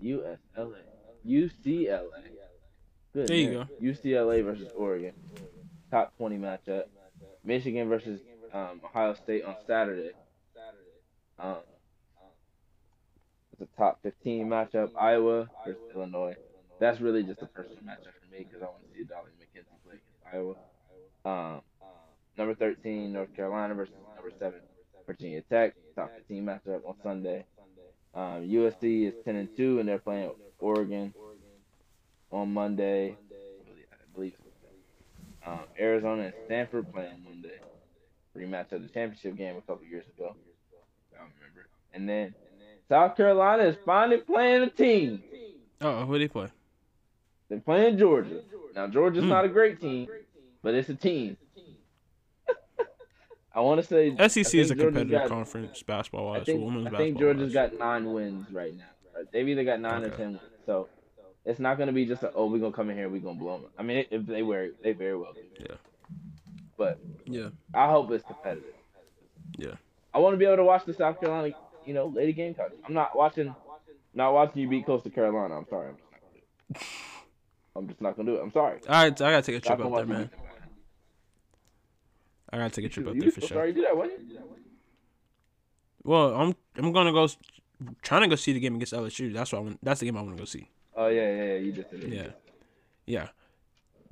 USLA. 0.03 0.77
UCLA. 1.27 2.09
Good. 3.13 3.29
There 3.29 3.37
you 3.37 3.59
man. 3.59 3.69
UCLA 3.83 4.45
versus 4.45 4.71
Oregon. 4.77 5.13
Top 5.91 6.17
20 6.17 6.39
matchup. 6.39 6.85
Michigan 7.45 7.89
versus 7.89 8.21
um, 8.53 8.81
Ohio 8.85 9.15
State 9.15 9.45
on 9.45 9.57
Saturday. 9.67 10.11
Saturday. 10.55 10.99
Um, 11.39 11.57
it's 13.53 13.63
a 13.63 13.77
top 13.77 14.01
15 14.03 14.47
matchup. 14.49 14.91
Iowa 14.99 15.49
versus 15.65 15.81
Illinois. 15.95 16.35
That's 16.81 17.01
really 17.01 17.23
just 17.23 17.41
a 17.43 17.47
personal 17.47 17.79
matchup 17.79 18.13
for 18.21 18.31
me 18.31 18.45
because 18.45 18.63
I 18.63 18.67
want 18.67 18.83
to 18.83 18.99
see 18.99 19.05
Dolly 19.05 19.31
McKenzie 19.41 19.79
play 19.85 19.95
against 19.95 20.35
Iowa. 20.35 20.55
Um, 21.25 21.63
number 22.37 22.55
13, 22.55 23.13
North 23.13 23.35
Carolina 23.35 23.75
versus 23.75 23.95
number 24.15 24.33
7, 24.39 24.61
Virginia 25.07 25.43
Tech. 25.43 25.75
Top 25.95 26.11
15 26.17 26.45
matchup 26.45 26.87
on 26.87 26.95
Sunday. 27.03 27.45
Um, 28.15 28.49
USC 28.49 29.09
is 29.09 29.15
10 29.25 29.37
and 29.37 29.49
2, 29.57 29.81
and 29.81 29.89
they're 29.89 29.99
playing 29.99 30.31
Oregon 30.59 31.15
on 32.31 32.53
Monday. 32.53 33.17
I 33.93 34.15
believe-. 34.15 34.35
Um, 35.47 35.61
Arizona 35.79 36.25
and 36.25 36.35
Stanford 36.47 36.93
playing 36.93 37.23
Monday. 37.25 37.59
Rematch 38.37 38.73
of 38.73 38.83
the 38.83 38.89
championship 38.89 39.37
game 39.37 39.57
a 39.57 39.61
couple 39.61 39.87
years 39.87 40.05
ago. 40.17 40.35
I 41.15 41.19
don't 41.19 41.31
remember. 41.39 41.69
And 41.93 42.09
then 42.09 42.35
South 42.89 43.17
Carolina 43.17 43.63
is 43.65 43.77
finally 43.87 44.19
playing 44.19 44.63
a 44.63 44.71
team. 44.71 45.23
Oh, 45.81 46.05
who 46.07 46.19
did 46.19 46.29
they 46.29 46.33
play? 46.33 46.49
They're 47.55 47.61
playing 47.61 47.99
Georgia. 47.99 48.41
Now 48.75 48.89
Georgia's 48.89 49.23
Hmm. 49.23 49.29
not 49.31 49.45
a 49.45 49.49
great 49.49 49.81
team, 49.81 50.09
but 50.63 50.75
it's 50.75 50.89
a 50.89 50.95
team. 50.95 51.37
I 53.55 53.61
want 53.61 53.81
to 53.81 53.87
say 53.87 54.11
SEC 54.29 54.55
is 54.59 54.71
a 54.73 54.75
competitive 54.75 55.11
got- 55.11 55.29
conference 55.29 55.81
basketball 55.85 56.29
I 56.35 56.39
wise, 56.39 56.47
think, 56.47 56.61
women's 56.61 56.87
I 56.89 56.91
basketball. 56.91 56.99
think 57.07 57.19
Georgia's 57.19 57.55
wise. 57.55 57.71
got 57.71 57.79
nine 57.79 58.13
wins 58.13 58.51
right 58.51 58.77
now. 58.77 58.85
Right? 59.15 59.27
They've 59.33 59.49
either 59.49 59.63
got 59.65 59.79
nine 59.81 60.03
or 60.03 60.11
ten 60.11 60.31
wins. 60.33 60.41
So 60.67 60.89
it's 61.45 61.61
not 61.61 61.77
going 61.77 61.87
to 61.87 61.93
be 61.93 62.07
just 62.07 62.25
a, 62.25 62.33
oh 62.35 62.47
we're 62.51 62.59
gonna 62.59 62.73
come 62.73 62.91
in 62.91 62.97
here 62.97 63.05
and 63.05 63.13
we're 63.13 63.21
gonna 63.21 63.39
blow 63.39 63.59
them. 63.59 63.71
I 63.79 63.85
mean 63.85 64.05
if 64.11 64.27
they 64.27 64.43
were 64.43 64.71
they 64.83 64.93
very 64.93 65.17
well 65.17 65.33
could. 65.35 65.69
Yeah. 65.71 65.77
But 66.77 66.99
Yeah. 67.27 67.51
I 67.73 67.89
hope 67.89 68.11
it's 68.11 68.25
competitive. 68.27 68.75
Yeah. 69.57 69.75
I 70.13 70.19
want 70.19 70.33
to 70.35 70.37
be 70.39 70.45
able 70.47 70.57
to 70.57 70.65
watch 70.65 70.85
the 70.85 70.95
South 70.95 71.21
Carolina, 71.21 71.55
you 71.87 71.95
know, 71.95 72.07
Lady 72.07 72.33
Gamecocks. 72.33 72.75
I'm 72.85 72.95
not 72.95 73.17
watching, 73.17 73.55
not 74.15 74.33
watching 74.33 74.63
you 74.63 74.69
beat 74.69 74.85
Coastal 74.87 75.13
Carolina. 75.13 75.57
I'm 75.57 75.67
sorry. 75.69 75.91
I'm 75.91 75.97
I'm 77.77 77.89
just 77.89 78.01
not 78.01 78.17
gonna 78.17 78.31
do 78.31 78.37
it. 78.37 78.43
I'm 78.43 78.53
sorry. 78.53 78.79
All 78.89 78.95
right, 78.95 79.21
I 79.21 79.31
gotta 79.31 79.43
take 79.43 79.57
a 79.57 79.61
trip 79.61 79.81
up 79.81 79.93
there, 79.95 80.07
man. 80.07 80.31
I 82.51 82.59
gotta 82.59 82.71
take 82.71 82.85
a 82.85 82.89
trip 82.89 83.07
You 83.07 83.13
up 83.13 83.19
there 83.19 83.31
for 83.33 83.41
sure. 83.41 83.57
already 83.57 83.73
do 83.73 83.83
that? 83.83 84.43
Well, 86.05 86.35
I'm 86.35 86.55
I'm 86.77 86.93
gonna 86.93 87.13
go 87.13 87.29
trying 88.03 88.23
to 88.23 88.29
go 88.29 88.37
see 88.37 88.53
the 88.53 88.61
game 88.61 88.77
against 88.77 88.93
LSU. 88.93 89.33
That's 89.33 89.53
what 89.53 89.59
I 89.59 89.63
want. 89.63 89.79
That's 89.83 90.01
the 90.01 90.07
game 90.07 90.17
I 90.17 90.23
want 90.23 90.37
to 90.37 90.41
go 90.43 90.45
see. 90.45 90.69
Oh 90.95 91.09
yeah, 91.09 91.23
yeah, 91.23 91.45
yeah. 91.45 91.55
You 91.57 91.73
just 91.73 91.91
did 91.91 92.05
it. 92.05 92.13
Yeah, 92.13 92.29
yeah. 93.07 93.29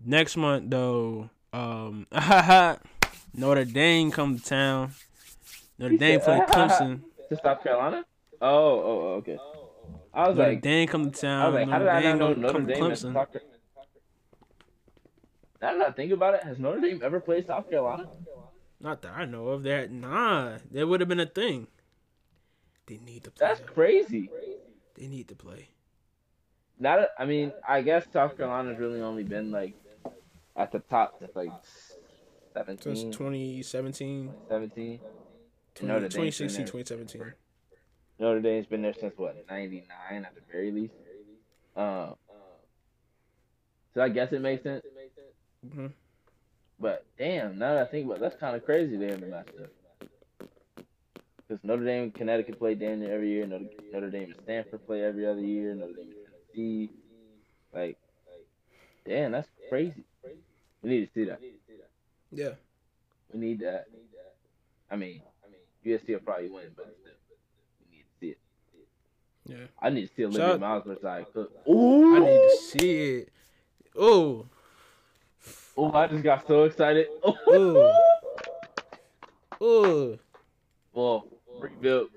Next 0.05 0.37
month 0.37 0.71
though, 0.71 1.31
um, 1.53 2.07
Notre 3.35 3.65
Dame 3.65 4.11
come 4.11 4.39
to 4.39 4.45
town. 4.45 4.93
Notre 5.79 5.97
Dame 5.97 6.21
play 6.21 6.41
Clemson. 6.49 7.03
To 7.29 7.37
South 7.41 7.63
Carolina? 7.63 8.05
Oh, 8.41 8.49
oh, 8.49 8.83
oh, 8.85 9.15
okay. 9.19 9.39
I 10.13 10.29
was 10.29 10.37
Notre 10.37 10.51
like, 10.51 10.63
Dame 10.63 10.89
come 10.89 11.11
to 11.11 11.21
town. 11.21 11.43
I 11.43 11.49
was 11.49 11.55
like, 11.55 11.69
how 11.69 11.79
did 11.79 11.85
Notre 11.85 11.91
I 11.91 12.03
not 12.03 12.03
Dame 12.03 12.19
know 12.19 12.33
Notre 12.35 12.53
come 12.53 12.67
to 12.67 12.75
Dame 12.75 12.83
Clemson. 12.85 13.52
Now 15.63 15.79
that 15.79 15.89
I 15.89 15.91
think 15.93 16.13
about 16.13 16.35
it, 16.35 16.43
has 16.43 16.59
Notre 16.59 16.81
Dame 16.81 17.01
ever 17.05 17.21
played 17.21 17.47
South 17.47 17.71
Carolina? 17.71 18.09
Not 18.81 19.01
that 19.03 19.13
I 19.17 19.25
know 19.25 19.47
of. 19.49 19.63
That 19.63 19.93
nah, 19.93 20.59
that 20.73 20.89
would 20.89 21.01
have 21.01 21.09
been 21.09 21.21
a 21.21 21.27
thing. 21.27 21.69
They 22.87 22.99
need 22.99 23.23
to 23.25 23.31
play. 23.31 23.47
That's 23.47 23.61
crazy. 23.61 24.29
They 24.97 25.07
need 25.07 25.29
to 25.29 25.37
play. 25.37 25.69
Not, 26.81 26.99
a, 26.99 27.09
I 27.17 27.27
mean, 27.27 27.53
I 27.67 27.81
guess 27.83 28.05
South 28.13 28.37
Carolina's 28.37 28.81
really 28.81 29.01
only 29.01 29.23
been 29.23 29.53
like 29.53 29.75
at 30.57 30.73
the 30.73 30.81
top 30.81 31.21
since 31.21 31.31
like 31.37 31.53
Since 31.63 31.97
17, 32.55 33.13
2017, 33.13 34.33
17. 34.49 35.01
20, 35.77 35.93
Notre 35.93 36.09
Dame's 36.09 36.39
been 36.39 36.43
2016, 36.43 36.57
there. 36.57 36.67
2017. 36.67 37.35
Notre 38.19 38.41
Dame's 38.41 38.67
been 38.67 38.83
there 38.83 38.95
since 38.95 39.17
what, 39.17 39.47
99 39.49 40.25
at 40.25 40.35
the 40.35 40.41
very 40.51 40.73
least. 40.73 40.95
Um, 41.77 42.17
so 43.95 44.03
I 44.03 44.09
guess 44.09 44.33
it 44.33 44.41
makes 44.41 44.65
sense. 44.65 44.85
Hmm 45.71 45.87
But 46.81 47.05
damn, 47.19 47.59
now 47.59 47.75
that 47.75 47.89
I 47.89 47.91
think 47.91 48.07
about 48.07 48.19
it, 48.19 48.21
that's 48.21 48.37
kind 48.41 48.57
of 48.57 48.65
crazy 48.65 48.97
they 48.97 49.07
haven't 49.11 49.31
matched 49.31 49.51
up. 49.61 49.71
Because 51.49 51.63
Notre 51.65 51.85
Dame 51.85 52.05
and 52.05 52.15
Connecticut 52.15 52.59
play 52.59 52.75
damn 52.75 53.01
near 53.01 53.15
every 53.15 53.31
year. 53.31 53.47
Notre, 53.47 53.67
Notre 53.93 54.11
Dame 54.11 54.33
and 54.33 54.41
Stanford 54.45 54.87
play 54.87 55.03
every 55.05 55.27
other 55.27 55.41
year. 55.41 55.75
Notre 55.75 55.93
Dame 55.93 56.09
and 56.09 56.15
Tennessee. 56.55 56.91
Like, 57.75 57.99
damn, 59.07 59.33
that's 59.33 59.49
crazy. 59.69 60.05
We 60.83 60.91
need 60.91 61.07
to 61.07 61.13
see 61.13 61.25
that. 61.25 61.41
Yeah. 62.31 62.51
We 63.33 63.39
need 63.41 63.61
that. 63.61 63.87
I 64.91 64.97
mean, 64.97 65.23
I 65.45 65.49
mean, 65.51 65.99
USC 65.99 66.09
will 66.13 66.21
probably 66.21 66.49
win, 66.51 66.65
but 66.77 66.95
still, 67.01 67.13
we 67.91 67.97
need 67.97 68.03
to 68.03 68.21
see 68.21 68.29
it. 68.31 68.39
Yeah. 69.47 69.67
I 69.81 69.91
need 69.91 70.09
to 70.09 70.15
see 70.15 70.25
Olivia 70.25 70.49
Shout- 70.49 70.61
Miles 70.61 70.85
versus 70.87 71.05
I 71.05 71.23
Cook. 71.25 71.51
I 71.67 71.71
need 72.19 72.49
to 72.49 72.57
see 72.61 73.01
it. 73.19 73.29
Oh, 73.97 74.47
Oh, 75.77 75.91
I 75.93 76.07
just 76.07 76.23
got 76.23 76.47
so 76.47 76.65
excited. 76.65 77.07
Ooh. 77.49 77.91
oh. 79.61 80.19
well, 80.93 81.27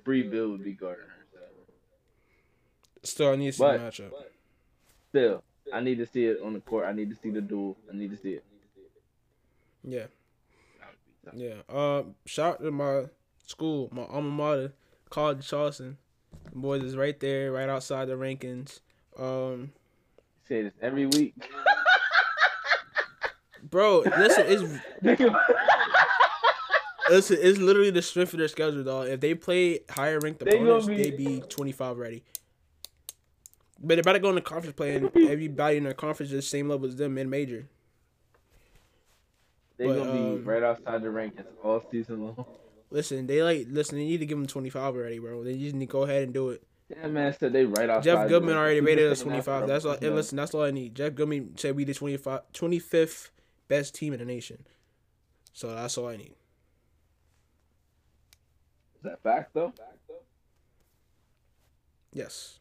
Bree 0.04 0.24
Bill, 0.24 0.50
would 0.52 0.64
be 0.64 0.74
guarding 0.74 1.06
her. 1.06 1.12
Still, 3.04 3.32
I 3.32 3.36
need 3.36 3.48
to 3.48 3.54
see 3.54 3.64
But- 3.64 3.78
the 3.78 3.84
matchup. 4.04 4.12
Still, 5.10 5.44
I 5.72 5.80
need 5.80 5.98
to 6.00 6.06
see 6.06 6.26
it 6.26 6.40
on 6.44 6.54
the 6.54 6.60
court. 6.60 6.86
I 6.86 6.92
need 6.92 7.10
to 7.10 7.16
see 7.16 7.30
the 7.30 7.40
duel. 7.40 7.78
I 7.92 7.96
need 7.96 8.12
to 8.12 8.18
see 8.18 8.32
it. 8.32 8.44
Yeah. 9.84 10.08
Yeah. 11.34 11.62
Uh, 11.70 12.04
shout 12.26 12.56
out 12.56 12.62
to 12.64 12.72
my 12.72 13.06
school, 13.46 13.90
my 13.92 14.04
alma 14.04 14.30
mater, 14.30 14.74
College 15.10 15.48
Charleston. 15.48 15.98
The 16.52 16.58
boys 16.60 16.84
is 16.84 16.96
right 16.98 17.18
there, 17.20 17.52
right 17.52 17.70
outside 17.70 18.08
the 18.10 18.16
rankings. 18.16 18.80
Um, 19.18 19.72
Say 20.48 20.64
this 20.64 20.74
every 20.82 21.06
week. 21.06 21.34
bro, 23.70 24.00
listen, 24.18 24.46
it's 24.48 24.64
listen, 27.10 27.38
it's 27.42 27.60
literally 27.60 27.92
the 27.92 28.02
strength 28.02 28.34
of 28.34 28.40
their 28.40 28.48
schedule, 28.48 28.84
dog. 28.84 29.08
If 29.08 29.20
they 29.20 29.36
play 29.36 29.80
higher 29.90 30.20
ranked 30.20 30.44
They 30.44 30.56
opponents, 30.56 30.88
be- 30.88 30.96
they 30.98 31.12
be 31.12 31.42
twenty 31.50 31.72
five 31.72 31.98
ready. 31.98 32.24
But 33.82 33.96
they 33.96 34.02
better 34.02 34.20
go 34.20 34.30
in 34.30 34.36
the 34.36 34.42
conference 34.42 34.76
play, 34.76 34.96
and 34.96 35.12
everybody 35.18 35.78
in 35.78 35.84
their 35.84 35.94
conference 35.94 36.32
is 36.32 36.38
the 36.38 36.42
same 36.42 36.70
level 36.70 36.88
as 36.88 36.96
them 36.96 37.18
in 37.18 37.30
major. 37.30 37.68
They're 39.78 39.88
gonna 39.94 40.12
be 40.12 40.20
um, 40.20 40.46
right 40.46 40.64
outside 40.64 41.02
the 41.02 41.10
rankings 41.10 41.46
all 41.62 41.84
season 41.92 42.24
long. 42.24 42.46
Listen, 42.90 43.28
they 43.28 43.44
like 43.44 43.68
listen. 43.70 43.98
They 43.98 44.06
need 44.06 44.20
to 44.20 44.26
give 44.26 44.38
them 44.38 44.48
twenty 44.48 44.70
five 44.70 44.96
already, 44.96 45.20
bro. 45.20 45.44
They 45.44 45.58
just 45.58 45.76
need 45.76 45.88
to 45.88 45.92
go 45.92 46.04
ahead 46.04 46.24
and 46.24 46.34
do 46.34 46.52
it. 46.52 46.64
That 46.90 47.12
man 47.12 47.36
said 47.38 47.52
they 47.52 47.66
right 47.66 47.90
outside. 47.90 48.04
Jeff 48.04 48.30
Goodman 48.30 48.56
already 48.56 48.80
rated 48.80 49.12
us 49.12 49.22
25. 49.22 49.66
That's 49.68 49.86
all. 49.86 49.98
And 50.00 50.16
listen, 50.16 50.36
that's 50.36 50.54
all 50.54 50.62
I 50.62 50.70
need. 50.70 50.94
Jeff 50.94 51.16
Goodman 51.16 51.58
said 51.58 51.76
we 51.76 51.84
the 51.84 51.96
25, 51.96 52.42
25th 52.54 53.30
best 53.68 53.96
team 53.96 54.14
in 54.14 54.20
the 54.20 54.26
nation. 54.26 54.66
So 55.54 55.74
that's 55.74 55.98
all 55.98 56.08
I 56.08 56.18
need. 56.18 56.36
Is 58.98 59.04
that 59.04 59.22
fact 59.24 59.54
though? 59.54 59.74
Yes. 62.12 62.60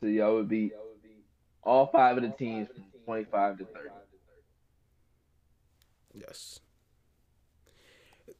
So 0.00 0.06
y'all 0.06 0.34
would 0.34 0.48
be 0.48 0.72
all 1.62 1.86
five 1.86 2.16
of 2.16 2.22
the 2.22 2.30
teams 2.30 2.68
from 2.68 2.84
25 3.04 3.58
to 3.58 3.64
30. 3.64 3.88
Yes. 6.14 6.60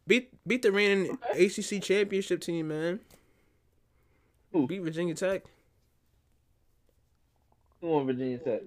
Beat 0.07 0.31
beat 0.47 0.63
the 0.63 0.73
reigning 0.73 1.19
ACC 1.35 1.83
championship 1.83 2.41
team, 2.41 2.69
man. 2.69 3.01
Who? 4.53 4.67
Beat 4.67 4.81
Virginia 4.81 5.15
Tech. 5.15 5.45
Who 7.81 7.95
on 7.95 8.07
Virginia 8.07 8.39
Tech? 8.39 8.63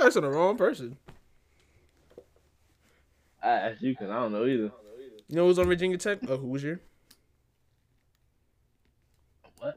Guys 0.00 0.16
on 0.16 0.22
the 0.22 0.30
wrong 0.30 0.56
person. 0.56 0.96
I 3.42 3.50
asked 3.50 3.82
you 3.82 3.92
because 3.92 4.08
I 4.08 4.14
don't 4.14 4.32
know 4.32 4.46
either. 4.46 4.72
You 5.28 5.36
know 5.36 5.46
who's 5.46 5.58
on 5.58 5.66
Virginia 5.66 5.98
Tech? 5.98 6.20
Oh, 6.26 6.38
Hoosier. 6.38 6.80
What? 9.58 9.76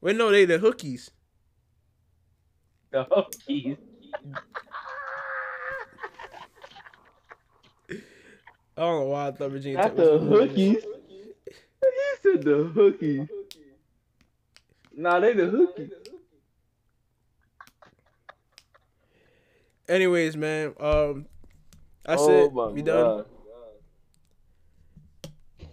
Wait, 0.00 0.14
no, 0.14 0.30
they 0.30 0.44
the 0.44 0.58
Hookies. 0.58 1.10
The 2.92 3.04
Hookies. 3.06 3.76
I 7.90 7.96
don't 8.76 9.00
know 9.00 9.06
why 9.06 9.26
I 9.26 9.32
thought 9.32 9.50
Virginia 9.50 9.78
Not 9.78 9.96
Tech 9.96 9.96
was 9.96 10.06
the 10.06 10.18
Hookies. 10.28 10.84
He 11.80 12.22
said 12.22 12.44
the 12.44 12.70
Hookies. 12.72 13.28
Nah, 14.96 15.18
they 15.18 15.32
the 15.32 15.42
Hookies. 15.42 15.90
Anyways, 19.90 20.36
man, 20.36 20.72
um, 20.78 21.26
that's 22.04 22.22
oh 22.22 22.44
it. 22.44 22.52
my 22.54 22.68
We 22.68 22.80
done. 22.80 23.24
God. 23.24 23.26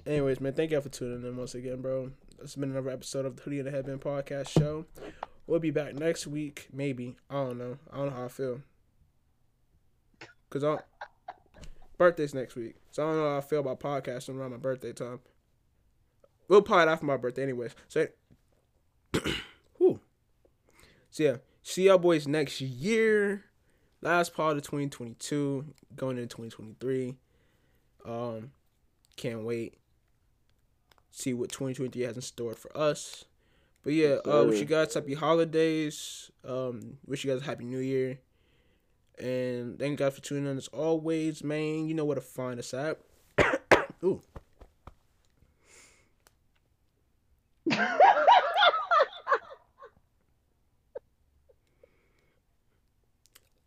Anyways, 0.07 0.41
man, 0.41 0.53
thank 0.53 0.72
y'all 0.72 0.81
for 0.81 0.89
tuning 0.89 1.23
in 1.23 1.38
once 1.38 1.53
again, 1.53 1.84
bro. 1.84 2.10
It's 2.41 2.56
been 2.56 2.72
another 2.72 2.89
episode 2.89 3.27
of 3.27 3.35
the 3.35 3.44
Hoodie 3.44 3.60
and 3.60 3.68
the 3.68 3.72
Headband 3.72 4.02
podcast 4.02 4.49
show. 4.49 4.85
We'll 5.45 5.60
be 5.60 5.69
back 5.69 5.94
next 5.94 6.26
week, 6.26 6.68
maybe. 6.73 7.15
I 7.30 7.35
don't 7.35 7.60
know. 7.60 7.77
I 7.94 7.98
don't 7.98 8.07
know 8.07 8.15
how 8.15 8.26
I 8.26 8.27
feel. 8.30 8.61
Cause 10.49 10.64
I 10.64 10.77
birthday's 11.99 12.34
next 12.34 12.56
week, 12.56 12.77
so 12.89 13.03
I 13.03 13.11
don't 13.11 13.18
know 13.18 13.30
how 13.30 13.38
I 13.38 13.41
feel 13.41 13.60
about 13.60 13.80
podcasting 13.80 14.35
around 14.35 14.49
my 14.52 14.57
birthday 14.57 14.94
time. 14.94 15.19
We'll 16.48 16.64
pod 16.64 16.88
after 16.88 17.06
my 17.06 17.18
birthday, 17.18 17.44
anyways. 17.44 17.76
So, 17.88 18.07
whew. 19.77 19.99
So 21.11 21.23
yeah, 21.23 21.35
see 21.61 21.84
y'all 21.85 21.99
boys 21.99 22.27
next 22.27 22.61
year. 22.61 23.44
Last 24.02 24.36
part 24.36 24.57
of 24.57 24.64
2022, 24.64 25.65
going 25.95 26.18
into 26.18 26.28
2023. 26.28 27.15
Um, 28.06 28.52
can't 29.15 29.44
wait. 29.44 29.78
See 31.11 31.34
what 31.34 31.49
2023 31.49 32.03
has 32.03 32.15
in 32.15 32.22
store 32.22 32.53
for 32.53 32.76
us. 32.78 33.26
But 33.84 33.94
yeah, 33.94 34.18
uh, 34.26 34.44
wish 34.48 34.60
you 34.60 34.65
guys 34.65 34.94
happy 34.94 35.15
holidays. 35.15 36.30
Um, 36.45 36.98
wish 37.07 37.24
you 37.24 37.32
guys 37.32 37.41
a 37.41 37.45
happy 37.45 37.64
new 37.64 37.80
year. 37.80 38.19
And 39.18 39.80
thank 39.80 39.91
you 39.91 40.06
guys 40.06 40.14
for 40.14 40.22
tuning 40.22 40.45
in 40.45 40.57
as 40.57 40.68
always, 40.68 41.44
man. 41.44 41.88
You 41.88 41.95
know 41.95 42.06
where 42.06 42.15
to 42.15 42.22
find 42.22 42.60
us 42.60 42.74
at. 42.74 42.99
Ooh. 44.03 44.22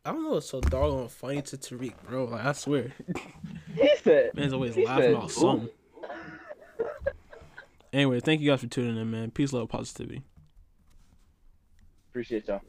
I 0.05 0.12
don't 0.12 0.22
know. 0.24 0.39
It's 0.39 0.48
so 0.48 0.60
doggone 0.60 1.09
funny 1.09 1.43
to 1.43 1.56
Tariq, 1.59 1.93
bro. 2.09 2.24
Like 2.24 2.44
I 2.44 2.52
swear, 2.52 2.93
He 3.77 3.90
said. 4.02 4.31
man's 4.35 4.52
always 4.52 4.77
laughing 4.77 5.02
said, 5.05 5.12
about 5.14 5.31
something. 5.31 5.68
Anyway, 7.93 8.20
thank 8.20 8.40
you 8.40 8.51
guys 8.51 8.60
for 8.60 8.66
tuning 8.66 8.97
in, 8.97 9.10
man. 9.10 9.31
Peace, 9.31 9.52
love, 9.52 9.68
positivity. 9.68 10.22
Appreciate 12.10 12.48
y'all. 12.48 12.60